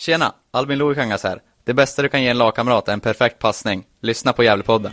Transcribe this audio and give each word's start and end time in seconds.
Tjena! 0.00 0.34
Albin 0.50 0.78
Lohikangas 0.78 1.22
här. 1.22 1.40
Det 1.64 1.74
bästa 1.74 2.02
du 2.02 2.08
kan 2.08 2.22
ge 2.22 2.28
en 2.28 2.38
lagkamrat 2.38 2.88
är 2.88 2.92
en 2.92 3.00
perfekt 3.00 3.38
passning. 3.38 3.84
Lyssna 4.02 4.32
på 4.32 4.42
Gävlepodden. 4.42 4.92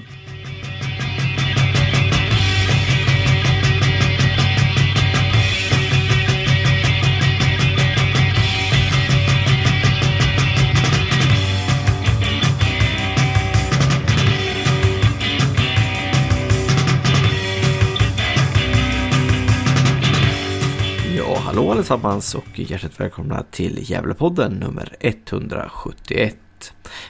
Hallå 21.66 21.77
allesammans 21.77 22.36
och 22.36 22.59
hjärtligt 22.59 23.00
välkomna 23.00 23.43
till 23.52 23.91
Gävlepodden 23.91 24.54
nummer 24.54 24.95
171. 25.00 26.38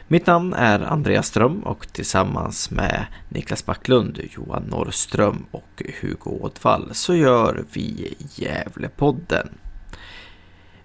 Mitt 0.08 0.28
namn 0.28 0.54
är 0.54 0.80
Andreas 0.80 1.28
Ström 1.28 1.60
och 1.60 1.88
tillsammans 1.94 2.72
med 2.72 3.06
Niklas 3.30 3.66
Backlund, 3.66 4.20
Johan 4.32 4.64
Norrström 4.64 5.46
och 5.52 5.84
Hugo 6.02 6.30
Ådvall 6.30 6.90
så 6.92 7.16
gör 7.16 7.66
vi 7.74 8.16
Gävlepodden. 8.36 9.50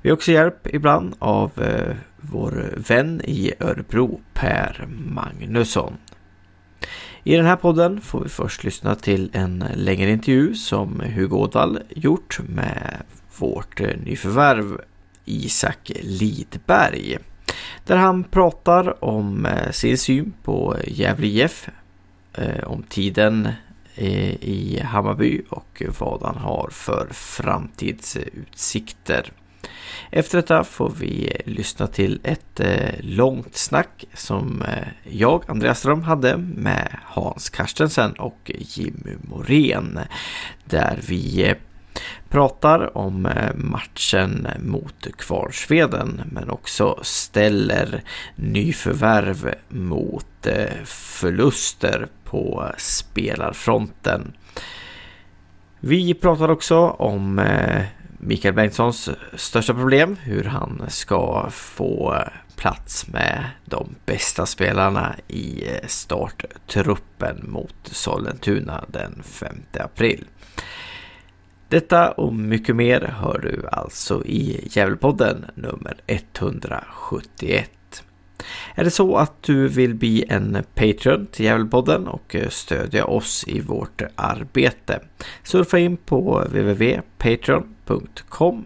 Vi 0.02 0.10
har 0.10 0.16
också 0.16 0.32
hjälp 0.32 0.66
ibland 0.66 1.14
av 1.18 1.62
eh, 1.62 1.96
vår 2.16 2.74
vän 2.88 3.20
i 3.24 3.52
Örebro, 3.60 4.20
Per 4.34 4.86
Magnusson. 4.88 5.96
I 7.24 7.36
den 7.36 7.46
här 7.46 7.56
podden 7.56 8.00
får 8.00 8.20
vi 8.20 8.28
först 8.28 8.64
lyssna 8.64 8.94
till 8.94 9.30
en 9.32 9.64
längre 9.74 10.10
intervju 10.10 10.54
som 10.54 11.00
Hugo 11.00 11.36
Ådvall 11.36 11.78
gjort 11.88 12.40
med 12.48 13.02
vårt 13.40 13.80
eh, 13.80 13.96
nyförvärv 14.04 14.80
Isak 15.24 15.92
Lidberg. 16.00 17.18
Där 17.84 17.96
han 17.96 18.24
pratar 18.24 19.04
om 19.04 19.46
eh, 19.46 19.70
sin 19.70 19.98
syn 19.98 20.32
på 20.42 20.76
Gävle 20.86 21.26
IF, 21.26 21.68
eh, 22.34 22.64
om 22.64 22.82
tiden 22.82 23.48
i 24.40 24.80
Hammarby 24.84 25.42
och 25.48 25.82
vad 25.98 26.22
han 26.22 26.36
har 26.36 26.68
för 26.72 27.06
framtidsutsikter. 27.10 29.32
Efter 30.10 30.38
detta 30.38 30.64
får 30.64 30.92
vi 30.98 31.42
lyssna 31.44 31.86
till 31.86 32.20
ett 32.24 32.60
långt 33.00 33.56
snack 33.56 34.04
som 34.14 34.64
jag, 35.02 35.44
Andreas 35.46 35.78
Ström, 35.78 36.02
hade 36.02 36.36
med 36.36 36.96
Hans 37.04 37.50
Karstensen 37.50 38.12
och 38.12 38.50
Jimmy 38.54 39.16
Morén. 39.22 39.98
Där 40.64 40.98
vi 41.08 41.54
pratar 42.30 42.96
om 42.96 43.26
eh, 43.26 43.54
matchen 43.54 44.48
mot 44.58 45.06
Kvarnsveden 45.18 46.22
men 46.32 46.50
också 46.50 46.98
ställer 47.02 48.02
nyförvärv 48.36 49.54
mot 49.68 50.46
eh, 50.46 50.84
förluster 50.84 52.08
på 52.24 52.72
spelarfronten. 52.78 54.32
Vi 55.80 56.14
pratar 56.14 56.50
också 56.50 56.78
om 56.88 57.38
eh, 57.38 57.82
Mikael 58.18 58.54
Bengtssons 58.54 59.10
största 59.34 59.74
problem, 59.74 60.16
hur 60.22 60.44
han 60.44 60.82
ska 60.88 61.46
få 61.50 62.24
plats 62.56 63.08
med 63.08 63.44
de 63.64 63.94
bästa 64.06 64.46
spelarna 64.46 65.16
i 65.28 65.64
starttruppen 65.86 67.44
mot 67.48 67.74
Sollentuna 67.82 68.84
den 68.88 69.22
5 69.22 69.56
april. 69.80 70.24
Detta 71.70 72.10
och 72.10 72.34
mycket 72.34 72.76
mer 72.76 73.00
hör 73.00 73.38
du 73.38 73.68
alltså 73.72 74.24
i 74.24 74.68
Djävulpodden 74.70 75.44
nummer 75.54 75.96
171. 76.06 77.70
Är 78.74 78.84
det 78.84 78.90
så 78.90 79.16
att 79.16 79.42
du 79.42 79.68
vill 79.68 79.94
bli 79.94 80.24
en 80.28 80.64
Patreon 80.74 81.26
till 81.26 81.44
Djävulpodden 81.44 82.08
och 82.08 82.34
eh, 82.34 82.48
stödja 82.48 83.04
oss 83.04 83.44
i 83.48 83.60
vårt 83.60 84.02
arbete? 84.14 85.00
Surfa 85.42 85.78
in 85.78 85.96
på 85.96 86.40
www.patreon.com 86.40 88.64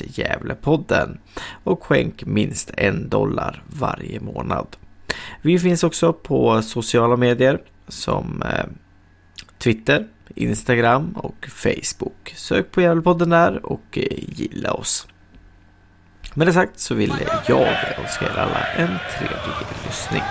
Gävlepodden 0.00 1.18
och 1.64 1.84
skänk 1.84 2.26
minst 2.26 2.70
en 2.76 3.08
dollar 3.08 3.62
varje 3.66 4.20
månad. 4.20 4.76
Vi 5.42 5.58
finns 5.58 5.84
också 5.84 6.12
på 6.12 6.62
sociala 6.62 7.16
medier 7.16 7.60
som 7.88 8.42
eh, 8.42 8.64
Twitter, 9.58 10.08
Instagram 10.42 11.12
och 11.12 11.46
Facebook. 11.50 12.32
Sök 12.36 12.70
på 12.70 12.80
Gävlepodden 12.80 13.30
där 13.30 13.66
och 13.66 13.98
eh, 13.98 14.18
gilla 14.18 14.72
oss. 14.72 15.08
Med 16.34 16.46
det 16.46 16.52
sagt 16.52 16.78
så 16.78 16.94
vill 16.94 17.12
jag 17.46 17.68
önska 17.98 18.24
er 18.24 18.38
alla 18.38 18.66
en 18.76 18.98
trevlig 19.18 19.66
lyssning. 19.86 20.22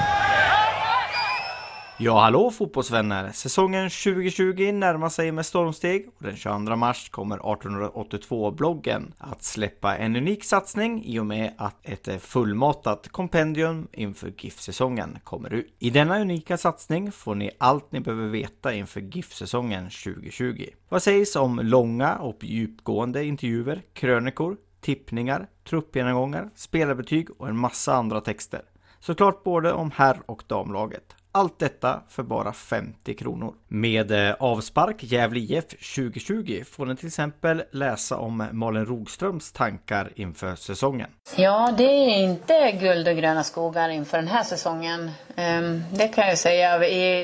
Ja, 2.02 2.20
hallå 2.20 2.52
fotbollsvänner! 2.52 3.32
Säsongen 3.32 3.90
2020 3.90 4.72
närmar 4.72 5.10
sig 5.10 5.32
med 5.32 5.46
stormsteg 5.46 6.08
och 6.18 6.24
den 6.24 6.36
22 6.36 6.76
mars 6.76 7.10
kommer 7.10 7.38
1882-bloggen 7.38 9.14
att 9.18 9.44
släppa 9.44 9.98
en 9.98 10.16
unik 10.16 10.44
satsning 10.44 11.06
i 11.06 11.20
och 11.20 11.26
med 11.26 11.54
att 11.58 11.76
ett 11.84 12.08
eh, 12.08 12.18
fullmatat 12.18 13.08
kompendium 13.08 13.88
inför 13.92 14.34
GIF-säsongen 14.38 15.20
kommer 15.24 15.54
ut. 15.54 15.76
I 15.80 15.90
denna 15.90 16.20
unika 16.20 16.58
satsning 16.58 17.12
får 17.12 17.36
ni 17.36 17.52
allt 17.58 17.92
ni 17.92 18.00
behöver 18.00 18.28
veta 18.28 18.74
inför 18.74 19.02
GIF-säsongen 19.02 19.84
2020. 19.84 20.66
Vad 20.90 21.04
sägs 21.04 21.36
om 21.36 21.60
långa 21.60 22.16
och 22.16 22.44
djupgående 22.44 23.26
intervjuer, 23.26 23.82
krönikor, 23.94 24.58
tippningar, 24.82 25.48
truppgenomgångar, 25.70 26.50
spelarbetyg 26.56 27.28
och 27.38 27.48
en 27.48 27.58
massa 27.58 27.94
andra 27.94 28.22
texter. 28.22 28.62
Såklart 29.00 29.44
både 29.44 29.74
om 29.74 29.92
herr 29.92 30.22
och 30.26 30.44
damlaget. 30.48 31.16
Allt 31.32 31.60
detta 31.60 32.02
för 32.10 32.24
bara 32.24 32.54
50 32.54 33.14
kronor. 33.14 33.54
Med 33.68 34.12
eh, 34.12 34.36
avspark 34.40 35.04
Gävle 35.04 35.40
IF 35.40 35.66
2020 35.70 36.64
får 36.72 36.86
ni 36.86 36.96
till 36.96 37.08
exempel 37.08 37.64
läsa 37.72 38.18
om 38.18 38.48
Malin 38.52 38.86
Rogströms 38.86 39.52
tankar 39.52 40.12
inför 40.16 40.56
säsongen. 40.56 41.10
Ja, 41.36 41.74
det 41.78 41.84
är 41.84 42.24
inte 42.24 42.72
guld 42.72 43.08
och 43.08 43.16
gröna 43.16 43.44
skogar 43.44 43.90
inför 43.90 44.18
den 44.18 44.28
här 44.28 44.44
säsongen. 44.44 45.12
Ehm, 45.36 45.84
det 45.94 46.08
kan 46.08 46.28
jag 46.28 46.38
säga. 46.38 46.80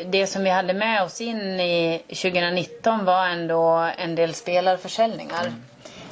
Det 0.05 0.27
som 0.27 0.43
vi 0.43 0.49
hade 0.49 0.73
med 0.73 1.03
oss 1.03 1.22
in 1.22 1.59
i 1.59 2.01
2019 2.07 3.05
var 3.05 3.27
ändå 3.27 3.89
en 3.97 4.16
del 4.16 4.33
spelarförsäljningar. 4.33 5.53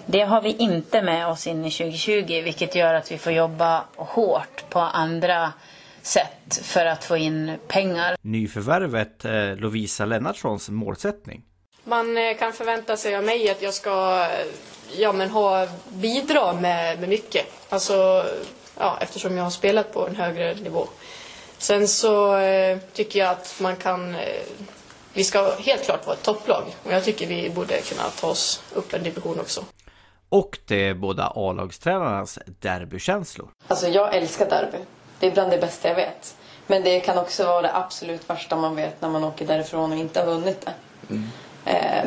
Det 0.06 0.22
har 0.22 0.42
vi 0.42 0.52
inte 0.52 1.02
med 1.02 1.28
oss 1.28 1.48
in 1.48 1.66
i 1.66 1.72
2020 1.72 2.42
vilket 2.44 2.76
gör 2.76 2.94
att 2.94 3.12
vi 3.12 3.18
får 3.18 3.34
jobba 3.34 3.84
hårt 3.96 4.70
på 4.70 4.80
andra 4.80 5.54
sätt 6.04 6.60
för 6.62 6.86
att 6.86 7.04
få 7.04 7.18
in 7.18 7.58
pengar. 7.68 8.16
Nyförvärvet 8.22 9.26
eh, 9.26 9.56
Lovisa 9.56 10.06
Lennartssons 10.06 10.70
målsättning. 10.70 11.44
Man 11.84 12.18
eh, 12.18 12.38
kan 12.38 12.54
förvänta 12.54 12.98
sig 12.98 13.16
av 13.16 13.24
mig 13.24 13.50
att 13.50 13.62
jag 13.62 13.74
ska 13.74 14.28
ja, 14.98 15.12
men 15.12 15.30
ha, 15.30 15.68
bidra 15.90 16.54
med, 16.54 17.00
med 17.00 17.10
mycket. 17.10 17.46
Alltså, 17.70 18.26
ja, 18.78 18.98
eftersom 19.02 19.38
jag 19.38 19.44
har 19.44 19.52
spelat 19.52 19.94
på 19.94 20.08
en 20.08 20.16
högre 20.16 20.54
nivå. 20.56 20.88
Sen 21.58 21.88
så 21.88 22.38
eh, 22.38 22.78
tycker 22.94 23.20
jag 23.20 23.30
att 23.30 23.56
man 23.62 23.76
kan... 23.76 24.16
Eh, 24.16 24.44
vi 25.14 25.24
ska 25.24 25.56
helt 25.60 25.86
klart 25.86 26.06
vara 26.06 26.16
ett 26.16 26.24
topplag. 26.24 26.64
Och 26.84 26.92
jag 26.92 27.04
tycker 27.04 27.28
vi 27.28 27.50
borde 27.50 27.82
kunna 27.82 28.04
ta 28.20 28.28
oss 28.28 28.64
upp 28.74 28.94
en 28.94 29.04
division 29.04 29.40
också. 29.40 29.64
Och 30.30 30.60
det 30.68 30.88
är 30.88 30.94
båda 30.94 31.32
A-lagstränarnas 31.36 32.40
derbykänslor. 32.60 33.50
Alltså 33.68 33.88
jag 33.88 34.16
älskar 34.16 34.50
derby. 34.50 34.78
Det 35.20 35.28
är 35.28 35.32
bland 35.32 35.52
det 35.52 35.58
bästa 35.58 35.88
jag 35.88 35.96
vet. 35.96 36.36
Men 36.68 36.84
det 36.84 37.00
kan 37.00 37.18
också 37.18 37.46
vara 37.46 37.62
det 37.62 37.76
absolut 37.76 38.30
värsta 38.30 38.56
man 38.56 38.76
vet 38.76 39.02
när 39.02 39.10
man 39.10 39.24
åker 39.24 39.46
därifrån 39.46 39.92
och 39.92 39.98
inte 39.98 40.20
har 40.20 40.28
vunnit 40.28 40.66
det. 40.66 40.74
Mm. 41.10 41.30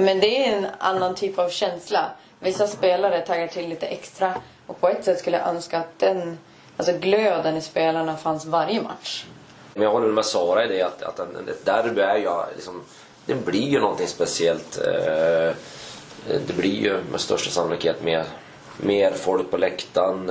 Men 0.05 0.21
det 0.21 0.47
är 0.47 0.57
en 0.57 0.67
annan 0.79 1.15
typ 1.15 1.39
av 1.39 1.49
känsla. 1.49 2.11
Vissa 2.41 2.67
spelare 2.67 3.21
taggar 3.21 3.47
till 3.47 3.69
lite 3.69 3.87
extra. 3.87 4.35
Och 4.67 4.81
på 4.81 4.89
ett 4.89 5.05
sätt 5.05 5.19
skulle 5.19 5.39
jag 5.39 5.49
önska 5.49 5.79
att 5.79 5.99
den 5.99 6.39
alltså 6.77 6.99
glöden 6.99 7.57
i 7.57 7.61
spelarna 7.61 8.17
fanns 8.17 8.45
varje 8.45 8.83
match. 8.83 9.25
Men 9.75 9.83
jag 9.83 9.91
håller 9.91 10.09
med 10.09 10.25
Sara 10.25 10.65
i 10.65 10.69
det 10.69 10.83
att, 10.83 11.03
att 11.03 11.19
en, 11.19 11.49
ett 11.49 11.65
derby 11.65 12.01
är 12.01 12.17
ju 12.17 12.31
liksom, 12.55 12.83
det 13.27 13.35
blir 13.35 13.69
ju 13.69 13.81
någonting 13.81 14.07
speciellt. 14.07 14.79
Det 16.47 16.57
blir 16.57 16.83
ju 16.83 17.03
med 17.11 17.21
största 17.21 17.51
sannolikhet 17.51 18.03
mer, 18.03 18.25
mer 18.77 19.13
folk 19.13 19.51
på 19.51 19.57
läktaren. 19.57 20.31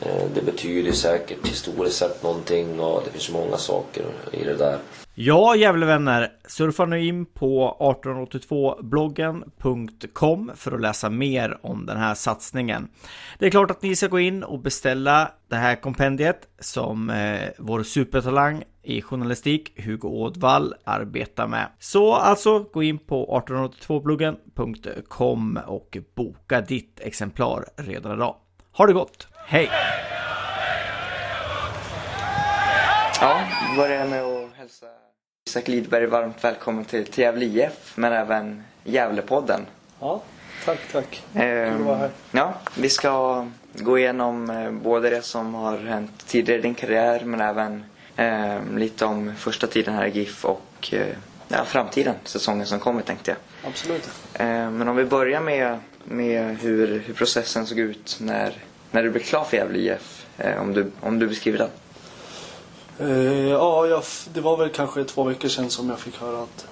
Eh, 0.00 0.24
det 0.34 0.42
betyder 0.42 0.92
säkert 0.92 1.46
historiskt 1.46 1.96
sett 1.96 2.22
någonting 2.22 2.80
och 2.80 3.02
det 3.04 3.10
finns 3.10 3.30
många 3.30 3.56
saker 3.56 4.04
i 4.32 4.44
det 4.44 4.54
där. 4.54 4.78
Ja, 5.14 5.56
Gävlevänner, 5.56 6.32
surfa 6.46 6.86
nu 6.86 7.04
in 7.04 7.26
på 7.26 7.76
1882bloggen.com 7.80 10.50
för 10.54 10.72
att 10.72 10.80
läsa 10.80 11.10
mer 11.10 11.58
om 11.62 11.86
den 11.86 11.96
här 11.96 12.14
satsningen. 12.14 12.88
Det 13.38 13.46
är 13.46 13.50
klart 13.50 13.70
att 13.70 13.82
ni 13.82 13.96
ska 13.96 14.06
gå 14.06 14.20
in 14.20 14.42
och 14.42 14.58
beställa 14.58 15.30
det 15.48 15.56
här 15.56 15.74
kompendiet 15.74 16.48
som 16.58 17.10
eh, 17.10 17.40
vår 17.58 17.82
supertalang 17.82 18.62
i 18.82 19.02
journalistik, 19.02 19.84
Hugo 19.84 20.08
Ådvall, 20.08 20.74
arbetar 20.84 21.46
med. 21.46 21.68
Så 21.78 22.14
alltså, 22.14 22.58
gå 22.58 22.82
in 22.82 22.98
på 22.98 23.42
1882bloggen.com 23.46 25.58
och 25.66 25.96
boka 26.14 26.60
ditt 26.60 27.00
exemplar 27.00 27.64
redan 27.76 28.16
idag. 28.16 28.36
Ha 28.72 28.86
det 28.86 28.92
gott! 28.92 29.28
Hej! 29.48 29.70
Ja, 33.20 33.40
börjar 33.76 34.06
med 34.06 34.22
att 34.22 34.54
hälsa 34.56 34.86
Isak 35.46 35.68
Lidberg 35.68 36.06
varmt 36.06 36.44
välkommen 36.44 36.84
till, 36.84 37.06
till 37.06 37.22
Gävle 37.24 37.44
IF, 37.44 37.92
men 37.96 38.12
även 38.12 38.64
Gävlepodden. 38.84 39.60
Ja, 40.00 40.22
tack, 40.64 40.78
tack. 40.92 41.22
Ehm, 41.34 41.72
Kul 41.72 41.80
att 41.80 41.86
vara 41.86 41.96
här. 41.96 42.10
Ja, 42.32 42.54
vi 42.76 42.88
ska 42.90 43.46
gå 43.74 43.98
igenom 43.98 44.50
eh, 44.50 44.70
både 44.70 45.10
det 45.10 45.22
som 45.22 45.54
har 45.54 45.78
hänt 45.78 46.26
tidigare 46.26 46.58
i 46.58 46.62
din 46.62 46.74
karriär, 46.74 47.20
men 47.24 47.40
även 47.40 47.84
eh, 48.16 48.58
lite 48.76 49.04
om 49.04 49.34
första 49.36 49.66
tiden 49.66 49.94
här 49.94 50.06
i 50.06 50.10
GIF 50.10 50.44
och 50.44 50.88
eh, 50.92 51.06
ja, 51.48 51.64
framtiden, 51.64 52.14
säsongen 52.24 52.66
som 52.66 52.80
kommer 52.80 53.02
tänkte 53.02 53.30
jag. 53.30 53.70
Absolut. 53.70 54.10
Eh, 54.34 54.46
Men 54.70 54.88
om 54.88 54.96
vi 54.96 55.04
börjar 55.04 55.40
med, 55.40 55.78
med 56.04 56.58
hur, 56.58 56.98
hur 57.06 57.14
processen 57.14 57.66
såg 57.66 57.78
ut 57.78 58.16
när, 58.20 58.52
när 58.90 59.02
du 59.02 59.10
blev 59.10 59.22
klar 59.22 59.44
för 59.44 59.56
Gävle 59.56 59.78
IF. 59.78 60.26
Eh, 60.38 60.62
om 60.62 60.72
du, 60.72 60.90
om 61.00 61.18
du 61.18 61.26
beskriver 61.26 61.58
den. 61.58 61.70
Eh, 62.98 63.48
ja, 63.48 63.86
jag, 63.86 64.02
det 64.32 64.40
var 64.40 64.56
väl 64.56 64.68
kanske 64.68 65.04
två 65.04 65.24
veckor 65.24 65.48
sedan 65.48 65.70
som 65.70 65.90
jag 65.90 65.98
fick 65.98 66.16
höra 66.20 66.42
att, 66.42 66.66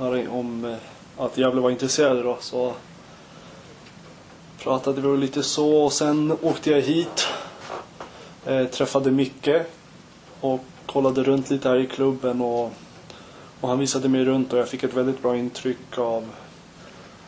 eh, 0.00 0.34
om 0.34 0.76
att 1.18 1.38
Gävle 1.38 1.60
var 1.60 1.70
intresserade 1.70 2.22
då. 2.22 2.38
Så 2.40 2.74
pratade 4.58 5.00
vi 5.00 5.16
lite 5.16 5.42
så 5.42 5.84
och 5.84 5.92
sen 5.92 6.36
åkte 6.42 6.70
jag 6.70 6.80
hit. 6.80 7.28
Eh, 8.46 8.64
träffade 8.64 9.10
Micke 9.10 9.48
och 10.40 10.64
kollade 10.86 11.22
runt 11.22 11.50
lite 11.50 11.68
här 11.68 11.76
i 11.76 11.86
klubben 11.86 12.40
och, 12.40 12.72
och 13.60 13.68
han 13.68 13.78
visade 13.78 14.08
mig 14.08 14.24
runt 14.24 14.52
och 14.52 14.58
jag 14.58 14.68
fick 14.68 14.82
ett 14.82 14.94
väldigt 14.94 15.22
bra 15.22 15.36
intryck 15.36 15.98
av, 15.98 16.28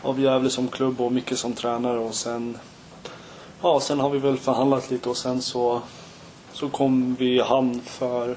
av 0.03 0.21
Gävle 0.21 0.51
som 0.51 0.69
klubb 0.69 1.01
och 1.01 1.13
Micke 1.13 1.39
som 1.39 1.53
tränare 1.53 1.99
och 1.99 2.15
sen 2.15 2.59
Ja, 3.63 3.81
sen 3.81 4.01
har 4.01 4.11
vi 4.11 4.19
väl 4.19 4.39
förhandlat 4.39 4.91
lite 4.91 5.09
och 5.09 5.17
sen 5.17 5.43
så 5.43 5.83
så 6.53 6.69
kom 6.69 7.15
vi 7.19 7.37
i 7.37 7.41
hamn 7.41 7.81
för, 7.81 8.37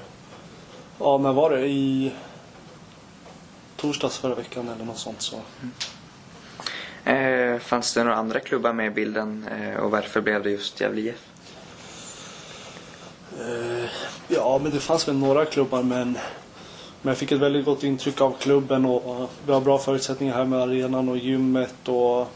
ja 0.98 1.18
när 1.18 1.32
var 1.32 1.50
det? 1.50 1.66
I 1.66 2.12
torsdags 3.76 4.18
förra 4.18 4.34
veckan 4.34 4.68
eller 4.68 4.84
något 4.84 4.98
sånt. 4.98 5.22
Så. 5.22 5.36
Eh, 7.10 7.58
fanns 7.58 7.94
det 7.94 8.04
några 8.04 8.16
andra 8.16 8.40
klubbar 8.40 8.72
med 8.72 8.86
i 8.86 8.90
bilden 8.90 9.46
eh, 9.48 9.76
och 9.76 9.90
varför 9.90 10.20
blev 10.20 10.42
det 10.42 10.50
just 10.50 10.80
Gävle 10.80 11.00
IF? 11.00 11.28
Eh, 13.40 13.90
ja, 14.28 14.60
men 14.62 14.72
det 14.72 14.80
fanns 14.80 15.08
väl 15.08 15.16
några 15.16 15.44
klubbar 15.44 15.82
men, 15.82 16.18
men 17.02 17.10
jag 17.10 17.18
fick 17.18 17.32
ett 17.32 17.40
väldigt 17.40 17.64
gott 17.64 17.84
intryck 17.84 18.20
av 18.20 18.34
klubben 18.40 18.84
och 18.84 19.30
vi 19.46 19.52
har 19.52 19.60
bra 19.60 19.78
förutsättningar 19.78 20.34
här 20.34 20.44
med 20.44 20.60
arenan 20.62 21.08
och 21.08 21.16
gymmet 21.16 21.88
och 21.88 22.28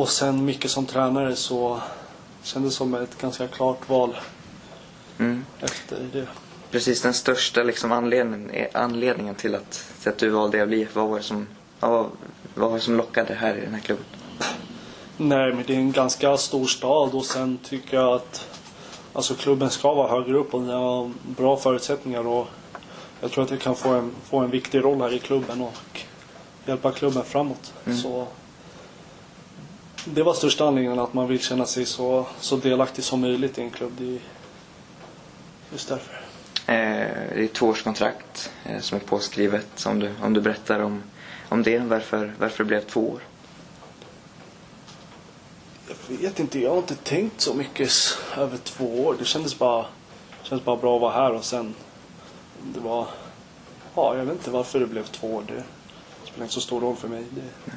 och 0.00 0.08
sen 0.08 0.44
mycket 0.44 0.70
som 0.70 0.86
tränare 0.86 1.36
så 1.36 1.80
kändes 2.42 2.74
som 2.74 2.94
ett 2.94 3.18
ganska 3.20 3.48
klart 3.48 3.88
val 3.88 4.16
Mm. 5.18 5.44
efter 5.60 6.08
det. 6.12 6.26
Precis, 6.70 7.02
den 7.02 7.14
största 7.14 7.62
liksom 7.62 7.92
anledningen, 7.92 8.50
eh, 8.50 8.66
anledningen 8.72 9.34
till 9.34 9.54
att, 9.54 9.86
till 10.02 10.08
att 10.12 10.18
du 10.18 10.28
valde 10.28 10.58
Gävle 10.58 10.76
IF, 10.76 10.96
vad 10.96 11.08
var 11.08 11.16
det 11.16 11.22
som, 11.22 11.46
ja, 11.80 12.06
vad, 12.54 12.70
var 12.70 12.74
det 12.76 12.80
som 12.80 12.96
lockade 12.96 13.34
här 13.34 13.56
i 13.56 13.60
den 13.60 13.74
här 13.74 13.80
klubben? 13.80 14.04
Nej, 15.16 15.52
men 15.52 15.64
det 15.66 15.74
är 15.74 15.78
en 15.78 15.92
ganska 15.92 16.36
stor 16.36 16.66
stad 16.66 17.14
och 17.14 17.24
sen 17.24 17.58
tycker 17.64 17.96
jag 17.96 18.12
att 18.14 18.48
alltså, 19.12 19.34
klubben 19.34 19.70
ska 19.70 19.94
vara 19.94 20.10
högre 20.10 20.38
upp 20.38 20.54
och 20.54 20.60
den 20.60 20.70
har 20.70 21.10
bra 21.22 21.56
förutsättningar. 21.56 22.26
Och 22.26 22.46
jag 23.20 23.30
tror 23.30 23.44
att 23.44 23.50
jag 23.50 23.60
kan 23.60 23.76
få 23.76 23.88
en, 23.88 24.10
få 24.24 24.38
en 24.38 24.50
viktig 24.50 24.84
roll 24.84 25.00
här 25.00 25.12
i 25.12 25.18
klubben 25.18 25.60
och 25.60 26.00
hjälpa 26.66 26.92
klubben 26.92 27.24
framåt. 27.24 27.72
Så 28.02 28.26
det 30.04 30.22
var 30.22 30.34
största 30.34 30.68
anledningen 30.68 30.98
att 30.98 31.14
man 31.14 31.28
vill 31.28 31.40
känna 31.40 31.66
sig 31.66 31.86
så, 31.86 32.26
så 32.40 32.56
delaktig 32.56 33.04
som 33.04 33.20
möjligt 33.20 33.58
i 33.58 33.62
en 33.62 33.70
klubb. 33.70 33.92
Det 33.98 34.04
är 34.04 34.20
just 35.72 35.88
därför. 35.88 36.14
Eh, 36.66 37.34
det 37.34 37.44
är 37.44 37.46
tvåårskontrakt 37.46 38.52
eh, 38.64 38.80
som 38.80 38.96
är 38.96 39.02
påskrivet. 39.02 39.86
Om 39.86 39.98
du, 39.98 40.10
om 40.22 40.32
du 40.32 40.40
berättar 40.40 40.80
om, 40.80 41.02
om 41.48 41.62
det, 41.62 41.78
varför, 41.78 42.34
varför 42.38 42.64
det 42.64 42.68
blev 42.68 42.80
två 42.80 43.10
år? 43.10 43.20
Jag 46.08 46.16
vet 46.16 46.40
inte, 46.40 46.58
jag 46.58 46.70
har 46.70 46.78
inte 46.78 46.94
tänkt 46.94 47.40
så 47.40 47.54
mycket 47.54 47.90
över 48.36 48.56
två 48.56 49.04
år. 49.04 49.16
Det 49.18 49.24
kändes 49.24 49.58
bara, 49.58 49.86
kändes 50.42 50.64
bara 50.64 50.76
bra 50.76 50.94
att 50.94 51.02
vara 51.02 51.12
här 51.12 51.32
och 51.32 51.44
sen 51.44 51.74
det 52.74 52.80
var, 52.80 53.06
ja 53.94 54.16
jag 54.16 54.24
vet 54.24 54.34
inte 54.34 54.50
varför 54.50 54.80
det 54.80 54.86
blev 54.86 55.04
två 55.04 55.34
år. 55.34 55.44
Det 55.46 55.62
spelar 56.24 56.44
inte 56.44 56.54
så 56.54 56.60
stor 56.60 56.80
roll 56.80 56.96
för 56.96 57.08
mig. 57.08 57.24
Det, 57.30 57.72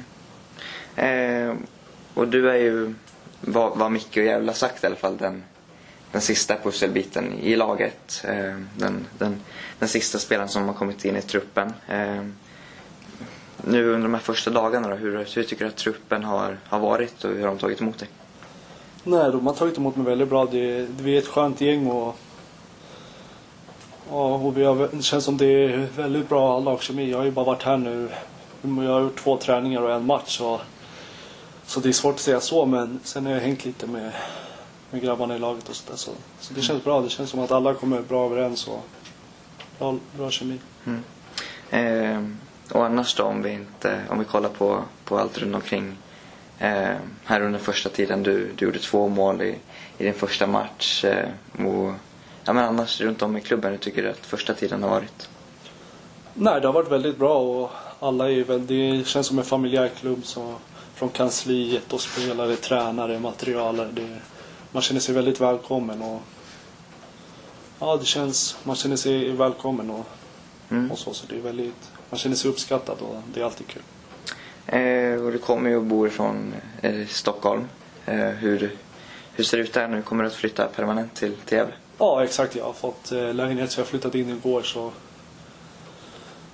Eh, 0.98 1.54
och 2.18 2.28
du 2.28 2.50
är 2.50 2.56
ju, 2.56 2.94
vad, 3.40 3.78
vad 3.78 3.92
Micke 3.92 4.16
och 4.16 4.22
Gävle 4.24 4.50
har 4.50 4.56
sagt 4.56 4.84
i 4.84 4.86
alla 4.86 4.96
fall, 4.96 5.16
den, 5.16 5.44
den 6.12 6.20
sista 6.20 6.56
pusselbiten 6.56 7.38
i 7.38 7.56
laget. 7.56 8.24
Eh, 8.24 8.56
den, 8.76 9.06
den, 9.18 9.40
den 9.78 9.88
sista 9.88 10.18
spelaren 10.18 10.48
som 10.48 10.66
har 10.66 10.74
kommit 10.74 11.04
in 11.04 11.16
i 11.16 11.22
truppen. 11.22 11.72
Eh, 11.88 12.22
nu 13.64 13.86
under 13.88 14.02
de 14.02 14.14
här 14.14 14.20
första 14.20 14.50
dagarna 14.50 14.88
då, 14.88 14.94
hur, 14.94 15.26
hur 15.34 15.42
tycker 15.42 15.64
du 15.64 15.70
att 15.70 15.76
truppen 15.76 16.24
har, 16.24 16.58
har 16.64 16.78
varit 16.78 17.24
och 17.24 17.30
hur 17.30 17.40
har 17.40 17.48
de 17.48 17.58
tagit 17.58 17.80
emot 17.80 17.98
dig? 17.98 18.08
nej, 19.04 19.32
de 19.32 19.46
har 19.46 19.54
tagit 19.54 19.78
emot 19.78 19.96
mig 19.96 20.06
väldigt 20.06 20.28
bra. 20.28 20.46
Det, 20.46 20.86
vi 21.00 21.14
är 21.14 21.18
ett 21.18 21.28
skönt 21.28 21.60
gäng 21.60 21.86
och, 21.86 22.16
ja, 24.10 24.34
och 24.34 24.56
vi 24.56 24.64
har, 24.64 24.88
det 24.92 25.02
känns 25.02 25.24
som 25.24 25.36
det 25.36 25.46
är 25.46 25.88
väldigt 25.96 26.28
bra 26.28 26.60
lagkemi. 26.60 27.10
Jag 27.10 27.18
har 27.18 27.24
ju 27.24 27.30
bara 27.30 27.44
varit 27.44 27.62
här 27.62 27.76
nu. 27.76 28.08
Jag 28.62 28.92
har 28.92 29.00
gjort 29.00 29.18
två 29.18 29.36
träningar 29.36 29.82
och 29.82 29.92
en 29.92 30.06
match. 30.06 30.40
Och, 30.40 30.60
så 31.68 31.80
det 31.80 31.88
är 31.88 31.92
svårt 31.92 32.14
att 32.14 32.20
säga 32.20 32.40
så 32.40 32.64
men 32.64 33.00
sen 33.04 33.26
har 33.26 33.32
jag 33.32 33.40
hängt 33.40 33.64
lite 33.64 33.86
med, 33.86 34.12
med 34.90 35.02
grabbarna 35.02 35.36
i 35.36 35.38
laget 35.38 35.68
och 35.68 35.76
sådär. 35.76 35.96
Så, 35.96 36.10
så 36.40 36.54
det 36.54 36.62
känns 36.62 36.84
bra. 36.84 37.00
Det 37.00 37.08
känns 37.08 37.30
som 37.30 37.40
att 37.40 37.52
alla 37.52 37.74
kommer 37.74 38.02
bra 38.02 38.26
överens 38.26 38.68
och 38.68 38.84
bra, 39.78 39.96
bra 40.16 40.30
kemi. 40.30 40.58
Eh, 41.70 42.22
och 42.72 42.84
annars 42.84 43.14
då 43.14 43.22
om 43.22 43.42
vi 43.42 43.52
inte, 43.52 44.00
om 44.10 44.18
vi 44.18 44.24
kollar 44.24 44.48
på, 44.48 44.84
på 45.04 45.18
allt 45.18 45.38
runt 45.38 45.54
omkring. 45.54 45.96
Eh, 46.58 46.96
här 47.24 47.40
under 47.40 47.58
första 47.58 47.88
tiden, 47.88 48.22
du, 48.22 48.52
du 48.56 48.64
gjorde 48.64 48.78
två 48.78 49.08
mål 49.08 49.42
i, 49.42 49.58
i 49.98 50.04
din 50.04 50.14
första 50.14 50.46
match. 50.46 51.04
Eh, 51.04 51.28
och, 51.66 51.92
ja 52.44 52.52
men 52.52 52.64
annars 52.64 53.00
runt 53.00 53.22
om 53.22 53.36
i 53.36 53.40
klubben, 53.40 53.70
hur 53.70 53.78
tycker 53.78 54.02
du 54.02 54.10
att 54.10 54.26
första 54.26 54.54
tiden 54.54 54.82
har 54.82 54.90
varit? 54.90 55.28
Nej, 56.34 56.60
det 56.60 56.68
har 56.68 56.72
varit 56.74 56.92
väldigt 56.92 57.18
bra 57.18 57.38
och 57.38 57.70
alla 58.00 58.30
är 58.30 58.44
väl, 58.44 58.66
det 58.66 59.06
känns 59.06 59.26
som 59.26 59.38
en 59.38 59.44
familjär 59.44 59.88
klubb 59.88 60.20
så 60.24 60.54
från 60.98 61.08
kansliet 61.08 61.92
och 61.92 62.00
spelare, 62.00 62.56
tränare, 62.56 63.18
materialare. 63.18 63.88
Det, 63.92 64.18
man 64.72 64.82
känner 64.82 65.00
sig 65.00 65.14
väldigt 65.14 65.40
välkommen 65.40 66.02
och 66.02 66.20
ja, 67.78 67.96
det 67.96 68.04
känns, 68.04 68.56
man 68.64 68.76
känner 68.76 68.96
sig 68.96 69.32
välkommen 69.32 69.90
och, 69.90 70.06
Mm. 70.70 70.90
och 70.90 70.98
så, 70.98 71.14
så 71.14 71.26
det 71.26 71.36
är 71.36 71.40
väldigt, 71.40 71.90
man 72.10 72.18
känner 72.18 72.36
sig 72.36 72.50
uppskattad 72.50 72.96
och 73.00 73.16
det 73.34 73.40
är 73.40 73.44
alltid 73.44 73.66
kul. 73.66 73.82
Eh, 74.66 75.22
och 75.24 75.32
du 75.32 75.38
kommer 75.38 75.70
ju 75.70 75.76
och 75.76 75.84
bor 75.84 76.08
från 76.08 76.54
eh, 76.82 77.06
Stockholm. 77.06 77.68
Eh, 78.06 78.14
hur, 78.16 78.76
hur 79.32 79.44
ser 79.44 79.56
det 79.56 79.62
ut 79.62 79.72
där 79.72 79.88
nu? 79.88 80.02
Kommer 80.02 80.24
du 80.24 80.28
att 80.28 80.34
flytta 80.34 80.66
permanent 80.66 81.14
till, 81.14 81.36
till 81.36 81.58
Gävle? 81.58 81.74
Ja, 81.98 82.24
exakt. 82.24 82.56
Jag 82.56 82.64
har 82.64 82.72
fått 82.72 83.12
eh, 83.12 83.34
lägenhet 83.34 83.70
så 83.70 83.80
jag 83.80 83.86
flyttade 83.86 84.18
in 84.18 84.30
igår 84.30 84.62
så 84.62 84.92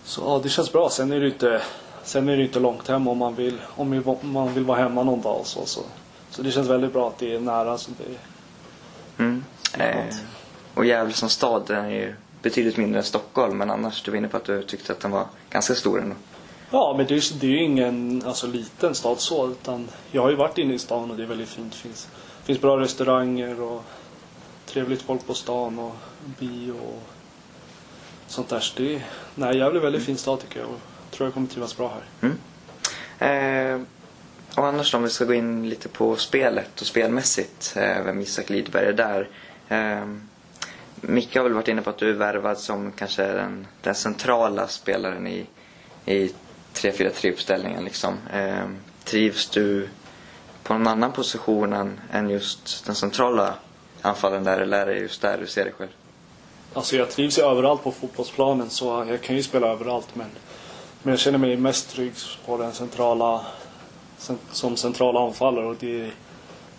så 0.05 0.23
ja, 0.27 0.41
det 0.43 0.49
känns 0.49 0.73
bra. 0.73 0.91
Sen 0.91 1.13
är 1.13 1.21
det 1.21 1.27
inte, 1.27 1.63
sen 2.05 2.29
är 2.29 2.37
det 2.37 2.43
inte 2.43 2.61
långt 2.61 2.89
hem 2.89 3.09
om 3.09 3.19
man 3.19 3.35
vill, 3.35 3.59
om 3.77 4.19
man 4.21 4.55
vill 4.55 4.65
vara 4.65 4.79
hemma 4.79 5.03
någon 5.03 5.21
dag 5.21 5.41
och 5.41 5.47
så. 5.47 5.67
Så, 5.67 5.81
så 6.31 6.43
det 6.43 6.51
känns 6.51 6.69
väldigt 6.69 6.93
bra 6.93 7.09
att 7.09 7.19
det 7.19 7.35
är 7.35 7.41
nära. 7.41 7.79
Så 7.79 7.91
det, 7.99 8.19
Mm. 9.19 9.45
Eh, 9.79 10.17
och 10.75 10.85
Gävle 10.85 11.13
som 11.13 11.29
stad 11.29 11.63
den 11.67 11.85
är 11.85 11.91
ju 11.91 12.15
betydligt 12.43 12.77
mindre 12.77 12.99
än 12.99 13.05
Stockholm. 13.05 13.59
Men 13.59 13.71
annars, 13.71 14.03
du 14.03 14.11
var 14.11 14.19
inne 14.19 14.29
på 14.29 14.37
att 14.37 14.45
du 14.45 14.63
tyckte 14.63 14.93
att 14.93 15.01
den 15.01 15.11
var 15.11 15.27
ganska 15.51 15.75
stor 15.75 16.01
ändå. 16.01 16.17
Ja, 16.71 16.95
men 16.97 17.07
det 17.07 17.15
är, 17.15 17.41
det 17.41 17.47
är 17.47 17.51
ju 17.51 17.63
ingen 17.63 18.23
alltså, 18.27 18.47
liten 18.47 18.95
stad 18.95 19.21
så. 19.21 19.51
Utan 19.51 19.89
jag 20.11 20.23
har 20.23 20.31
ju 20.31 20.37
varit 20.37 20.59
inne 20.59 20.75
i 20.75 20.79
stan 20.79 21.11
och 21.11 21.17
det 21.17 21.23
är 21.23 21.27
väldigt 21.27 21.49
fint. 21.49 21.73
Det 21.73 21.79
finns, 21.79 22.09
finns 22.45 22.61
bra 22.61 22.81
restauranger 22.81 23.61
och 23.61 23.85
trevligt 24.67 25.03
folk 25.03 25.27
på 25.27 25.35
stan 25.35 25.79
och 25.79 25.95
bio 26.39 26.73
och 26.73 27.03
sånt 28.27 28.49
där. 28.49 28.61
Så 28.61 28.75
det 28.77 28.95
är, 28.95 29.07
nej, 29.35 29.59
Gävle 29.59 29.75
är 29.75 29.77
en 29.77 29.83
väldigt 29.83 30.05
fin 30.05 30.17
stad 30.17 30.41
tycker 30.41 30.61
jag 30.61 30.69
tror 31.15 31.27
jag 31.27 31.35
kommer 31.35 31.47
trivas 31.47 31.77
bra 31.77 31.93
här. 32.21 32.35
Eh, 33.19 33.81
och 34.57 34.67
annars 34.67 34.93
då, 34.93 34.99
om 34.99 35.05
vi 35.05 35.11
ska 35.11 35.25
gå 35.25 35.35
in 35.35 35.69
lite 35.69 35.89
på 35.89 36.17
spelet 36.17 36.81
och 36.81 36.87
spelmässigt. 36.87 37.75
Eh, 37.77 38.03
vem 38.05 38.21
Isak 38.21 38.51
Lidberg 38.51 38.87
är 38.87 38.93
där. 38.93 39.29
Eh, 39.69 40.07
Micke 41.01 41.37
har 41.37 41.43
väl 41.43 41.53
varit 41.53 41.69
inne 41.69 41.83
på 41.83 41.91
att 41.91 41.99
du 41.99 42.09
är 42.09 42.15
värvad 42.15 42.59
som 42.59 42.93
kanske 42.93 43.23
den, 43.23 43.67
den 43.83 43.95
centrala 43.95 44.69
spelaren 44.69 45.27
i, 45.27 45.47
i 46.05 46.33
3-4-3 46.75 47.33
uppställningen 47.33 47.85
liksom. 47.85 48.15
Eh, 48.33 48.65
trivs 49.05 49.51
du 49.51 49.89
på 50.63 50.73
någon 50.75 50.87
annan 50.87 51.13
position 51.13 51.73
än, 51.73 52.01
än 52.13 52.31
just 52.31 52.87
den 52.87 52.95
centrala 52.95 53.55
anfallen 54.03 54.45
där 54.45 54.59
eller 54.59 54.79
är 54.79 54.87
det 54.87 55.01
just 55.01 55.23
där 55.23 55.39
du 55.39 55.47
ser 55.47 55.65
dig 55.65 55.73
själv? 55.73 55.91
Alltså 56.75 56.97
jag 56.97 57.11
trivs 57.11 57.39
ju 57.39 57.43
överallt 57.43 57.83
på 57.83 57.93
fotbollsplanen 57.93 58.71
så 58.71 59.07
jag 59.09 59.21
kan 59.21 59.37
ju 59.37 59.43
spela 59.43 59.67
överallt 59.67 60.09
men, 60.15 60.27
men 61.05 61.13
jag 61.13 61.21
känner 61.21 61.39
mig 61.39 61.57
mest 61.57 61.91
trygg 61.91 62.13
på 62.47 62.57
den 62.57 62.73
centrala 62.73 63.47
cen- 64.19 64.39
som 64.53 64.77
centrala 64.77 65.21
anfallare 65.27 65.67
och 65.67 65.77
det, 65.81 66.11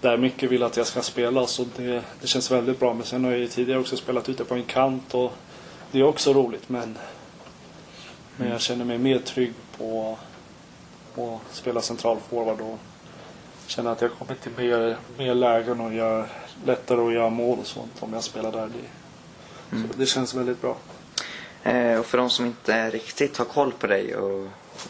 där 0.01 0.17
mycket 0.17 0.51
vill 0.51 0.63
att 0.63 0.77
jag 0.77 0.87
ska 0.87 1.01
spela 1.01 1.47
så 1.47 1.65
det, 1.75 2.03
det 2.21 2.27
känns 2.27 2.51
väldigt 2.51 2.79
bra. 2.79 2.93
Men 2.93 3.03
sen 3.03 3.23
har 3.23 3.31
jag 3.31 3.39
ju 3.39 3.47
tidigare 3.47 3.79
också 3.79 3.97
spelat 3.97 4.29
ute 4.29 4.45
på 4.45 4.55
en 4.55 4.63
kant 4.63 5.13
och 5.13 5.33
det 5.91 5.99
är 5.99 6.03
också 6.03 6.33
roligt 6.33 6.69
men, 6.69 6.97
men 8.37 8.49
jag 8.49 8.61
känner 8.61 8.85
mig 8.85 8.97
mer 8.97 9.19
trygg 9.19 9.53
på 9.77 10.17
att 11.15 11.55
spela 11.55 11.81
central 11.81 12.17
forward 12.29 12.61
och 12.61 12.79
känner 13.67 13.91
att 13.91 14.01
jag 14.01 14.11
kommer 14.11 14.35
till 14.35 14.51
mer, 14.57 14.97
mer 15.17 15.33
lägen 15.35 15.79
och 15.81 15.93
gör 15.93 16.27
lättare 16.65 17.07
att 17.07 17.13
göra 17.13 17.29
mål 17.29 17.59
och 17.59 17.67
sånt 17.67 17.91
om 17.99 18.13
jag 18.13 18.23
spelar 18.23 18.51
där. 18.51 18.67
Det, 18.67 19.77
så 19.81 19.97
det 19.97 20.05
känns 20.05 20.33
väldigt 20.33 20.61
bra. 20.61 20.75
Eh, 21.65 21.99
och 21.99 22.05
för 22.05 22.17
de 22.17 22.29
som 22.29 22.45
inte 22.45 22.89
riktigt 22.89 23.37
har 23.37 23.45
koll 23.45 23.71
på 23.71 23.87
dig 23.87 24.15
och 24.15 24.47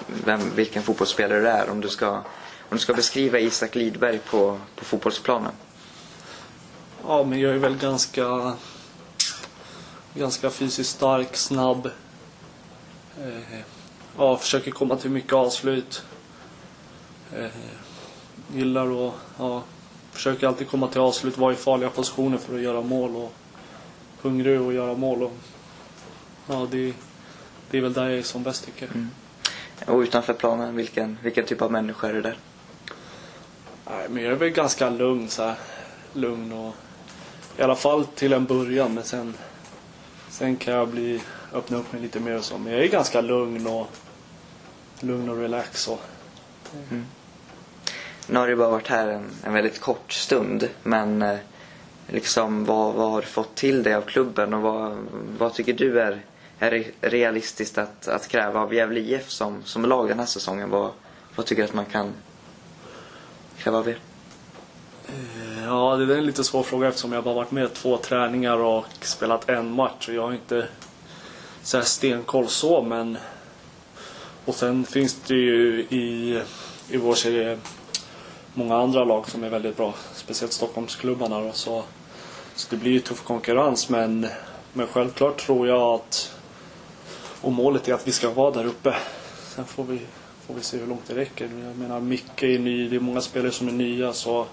vem, 0.08 0.56
vilken 0.56 0.84
fotbollsspelare 0.84 1.40
du 1.40 1.48
är. 1.48 1.70
Om 1.70 1.82
du 1.82 1.90
ska, 1.90 2.12
om 2.60 2.70
du 2.70 2.78
ska 2.78 2.94
beskriva 2.94 3.40
Isak 3.40 3.76
Lidberg 3.76 4.20
på, 4.20 4.60
på 4.76 4.86
fotbollsplanen. 4.86 5.52
Ja, 7.08 7.24
men 7.24 7.40
jag 7.40 7.54
är 7.54 7.58
väl 7.58 7.78
ganska, 7.78 8.54
ganska 10.14 10.50
fysiskt 10.50 10.90
stark, 10.90 11.36
snabb. 11.36 11.90
Eh, 13.22 13.60
ja, 14.18 14.38
försöker 14.38 14.72
komma 14.72 14.96
till 14.96 15.12
mycket 15.12 15.34
avslut. 15.34 16.04
Eh, 17.36 17.52
gillar 18.54 19.08
att, 19.08 19.14
ja, 19.38 19.64
försöker 20.12 20.48
alltid 20.48 20.70
komma 20.70 20.88
till 20.88 21.02
avslut, 21.02 21.38
vara 21.38 21.54
i 21.54 21.56
farliga 21.56 21.90
positioner 21.90 22.38
för 22.38 22.56
att 22.56 22.62
göra 22.62 22.82
mål 22.82 23.16
och 23.16 23.34
hungrig 24.22 24.58
att 24.58 24.74
göra 24.74 24.94
mål. 24.94 25.24
Och, 25.24 25.32
ja, 26.48 26.68
det, 26.72 26.94
det 27.72 27.78
är 27.78 27.82
väl 27.82 27.94
där 27.94 28.10
jag 28.10 28.20
är 28.20 28.24
som 28.24 28.44
bäst 28.44 28.66
tycker 28.66 28.86
jag. 28.86 28.96
Mm. 28.96 29.10
Och 29.88 30.00
utanför 30.00 30.34
planen, 30.34 30.76
vilken, 30.76 31.18
vilken 31.24 31.46
typ 31.46 31.62
av 31.62 31.72
människa 31.72 32.08
är 32.08 32.14
det 32.14 32.22
där? 32.22 32.38
Nej, 33.86 34.08
men 34.10 34.24
jag 34.24 34.32
är 34.32 34.38
väl 34.38 34.50
ganska 34.50 34.90
lugn 34.90 35.30
så 35.30 35.44
här. 35.44 35.56
Lugn 36.14 36.52
och 36.52 36.76
i 37.58 37.62
alla 37.62 37.76
fall 37.76 38.06
till 38.06 38.34
en 38.34 38.46
början 38.46 38.94
men 38.94 39.04
sen 39.04 39.34
sen 40.30 40.56
kan 40.56 40.74
jag 40.74 40.88
bli 40.88 41.22
öppna 41.54 41.78
upp 41.78 41.94
mig 41.94 42.02
lite 42.02 42.20
mer 42.20 42.38
och 42.38 42.44
så. 42.44 42.58
Men 42.58 42.74
jag 42.74 42.84
är 42.84 42.88
ganska 42.88 43.22
lugn 43.22 43.68
och 43.68 43.88
lugn 45.00 45.30
och 45.30 45.38
relax 45.38 45.88
och 45.88 46.02
Nu 48.28 48.40
har 48.40 48.48
du 48.48 48.56
bara 48.56 48.70
varit 48.70 48.88
här 48.88 49.08
en, 49.08 49.30
en 49.44 49.54
väldigt 49.54 49.82
kort 49.82 50.14
stund 50.14 50.70
men 50.84 51.22
eh, 51.22 51.38
liksom 52.08 52.66
vad, 52.66 52.94
vad 52.94 53.12
har 53.12 53.22
du 53.22 53.28
fått 53.28 53.56
till 53.56 53.84
dig 53.84 53.94
av 53.94 54.02
klubben 54.02 54.54
och 54.54 54.62
vad, 54.62 54.98
vad 55.38 55.54
tycker 55.54 55.74
du 55.74 56.02
är, 56.02 56.22
är 56.60 56.92
realistiskt 57.02 57.78
att, 57.78 58.08
att 58.08 58.28
kräva 58.28 58.60
av 58.60 58.74
Gävle 58.74 59.00
IF 59.00 59.30
som, 59.30 59.64
som 59.64 59.86
lag 59.86 60.08
den 60.08 60.20
här 60.20 60.26
säsongen? 60.26 60.70
Vad, 60.70 60.92
vad 61.36 61.46
tycker 61.46 61.62
du 61.62 61.68
att 61.68 61.74
man 61.74 61.86
kan 61.86 62.14
kräva 63.58 63.78
av 63.78 63.90
er? 63.90 64.00
Eh, 65.08 65.64
ja, 65.64 65.96
det 65.96 66.14
är 66.14 66.18
en 66.18 66.26
lite 66.26 66.44
svår 66.44 66.64
fråga 66.64 66.88
eftersom 66.88 67.14
jag 67.14 67.24
bara 67.24 67.36
varit 67.36 67.52
med 67.52 67.74
två 67.74 67.98
träningar 67.98 68.58
och 68.58 68.86
spelat 69.02 69.50
en 69.50 69.72
match 69.72 70.08
och 70.08 70.14
jag 70.14 70.22
har 70.22 70.34
inte 70.34 70.68
så 71.64 71.78
här 71.78 71.84
stenkoll 71.84 72.48
så 72.48 72.82
men 72.82 73.18
och 74.46 74.56
sen 74.56 74.86
finns 74.86 75.16
det 75.28 75.34
ju 75.34 75.80
i, 75.90 76.42
i 76.90 76.98
vår 76.98 77.16
serie 77.16 77.60
många 78.54 78.78
andra 78.78 79.04
lag 79.04 79.30
som 79.30 79.44
är 79.44 79.50
väldigt 79.50 79.78
bra. 79.78 79.94
Speciellt 80.14 80.54
Stockholmsklubbarna 80.54 81.42
då, 81.42 81.52
så, 81.52 81.84
så 82.56 82.68
det 82.70 82.78
blir 82.78 82.92
ju 82.92 83.00
tuff 83.00 83.24
konkurrens 83.24 83.90
men, 83.90 84.28
men 84.74 84.88
självklart 84.88 85.46
tror 85.46 85.68
jag 85.68 85.82
att 85.82 86.35
och 87.46 87.52
målet 87.52 87.88
är 87.88 87.94
att 87.94 88.08
vi 88.08 88.12
ska 88.12 88.30
vara 88.30 88.52
där 88.52 88.66
uppe. 88.66 88.96
Sen 89.56 89.66
får 89.66 89.84
vi, 89.84 90.00
får 90.48 90.54
vi 90.54 90.62
se 90.62 90.78
hur 90.78 90.88
långt 90.88 91.08
det 91.08 91.16
räcker. 91.16 91.50
Jag 91.66 91.78
menar 91.78 92.00
Micke 92.00 92.44
är 92.44 92.60
ny, 92.60 92.90
det 92.90 92.96
är 92.96 93.00
många 93.00 93.22
spelare 93.22 93.52
som 93.52 93.68
är 93.68 93.72
nya 93.72 94.14
så 94.14 94.46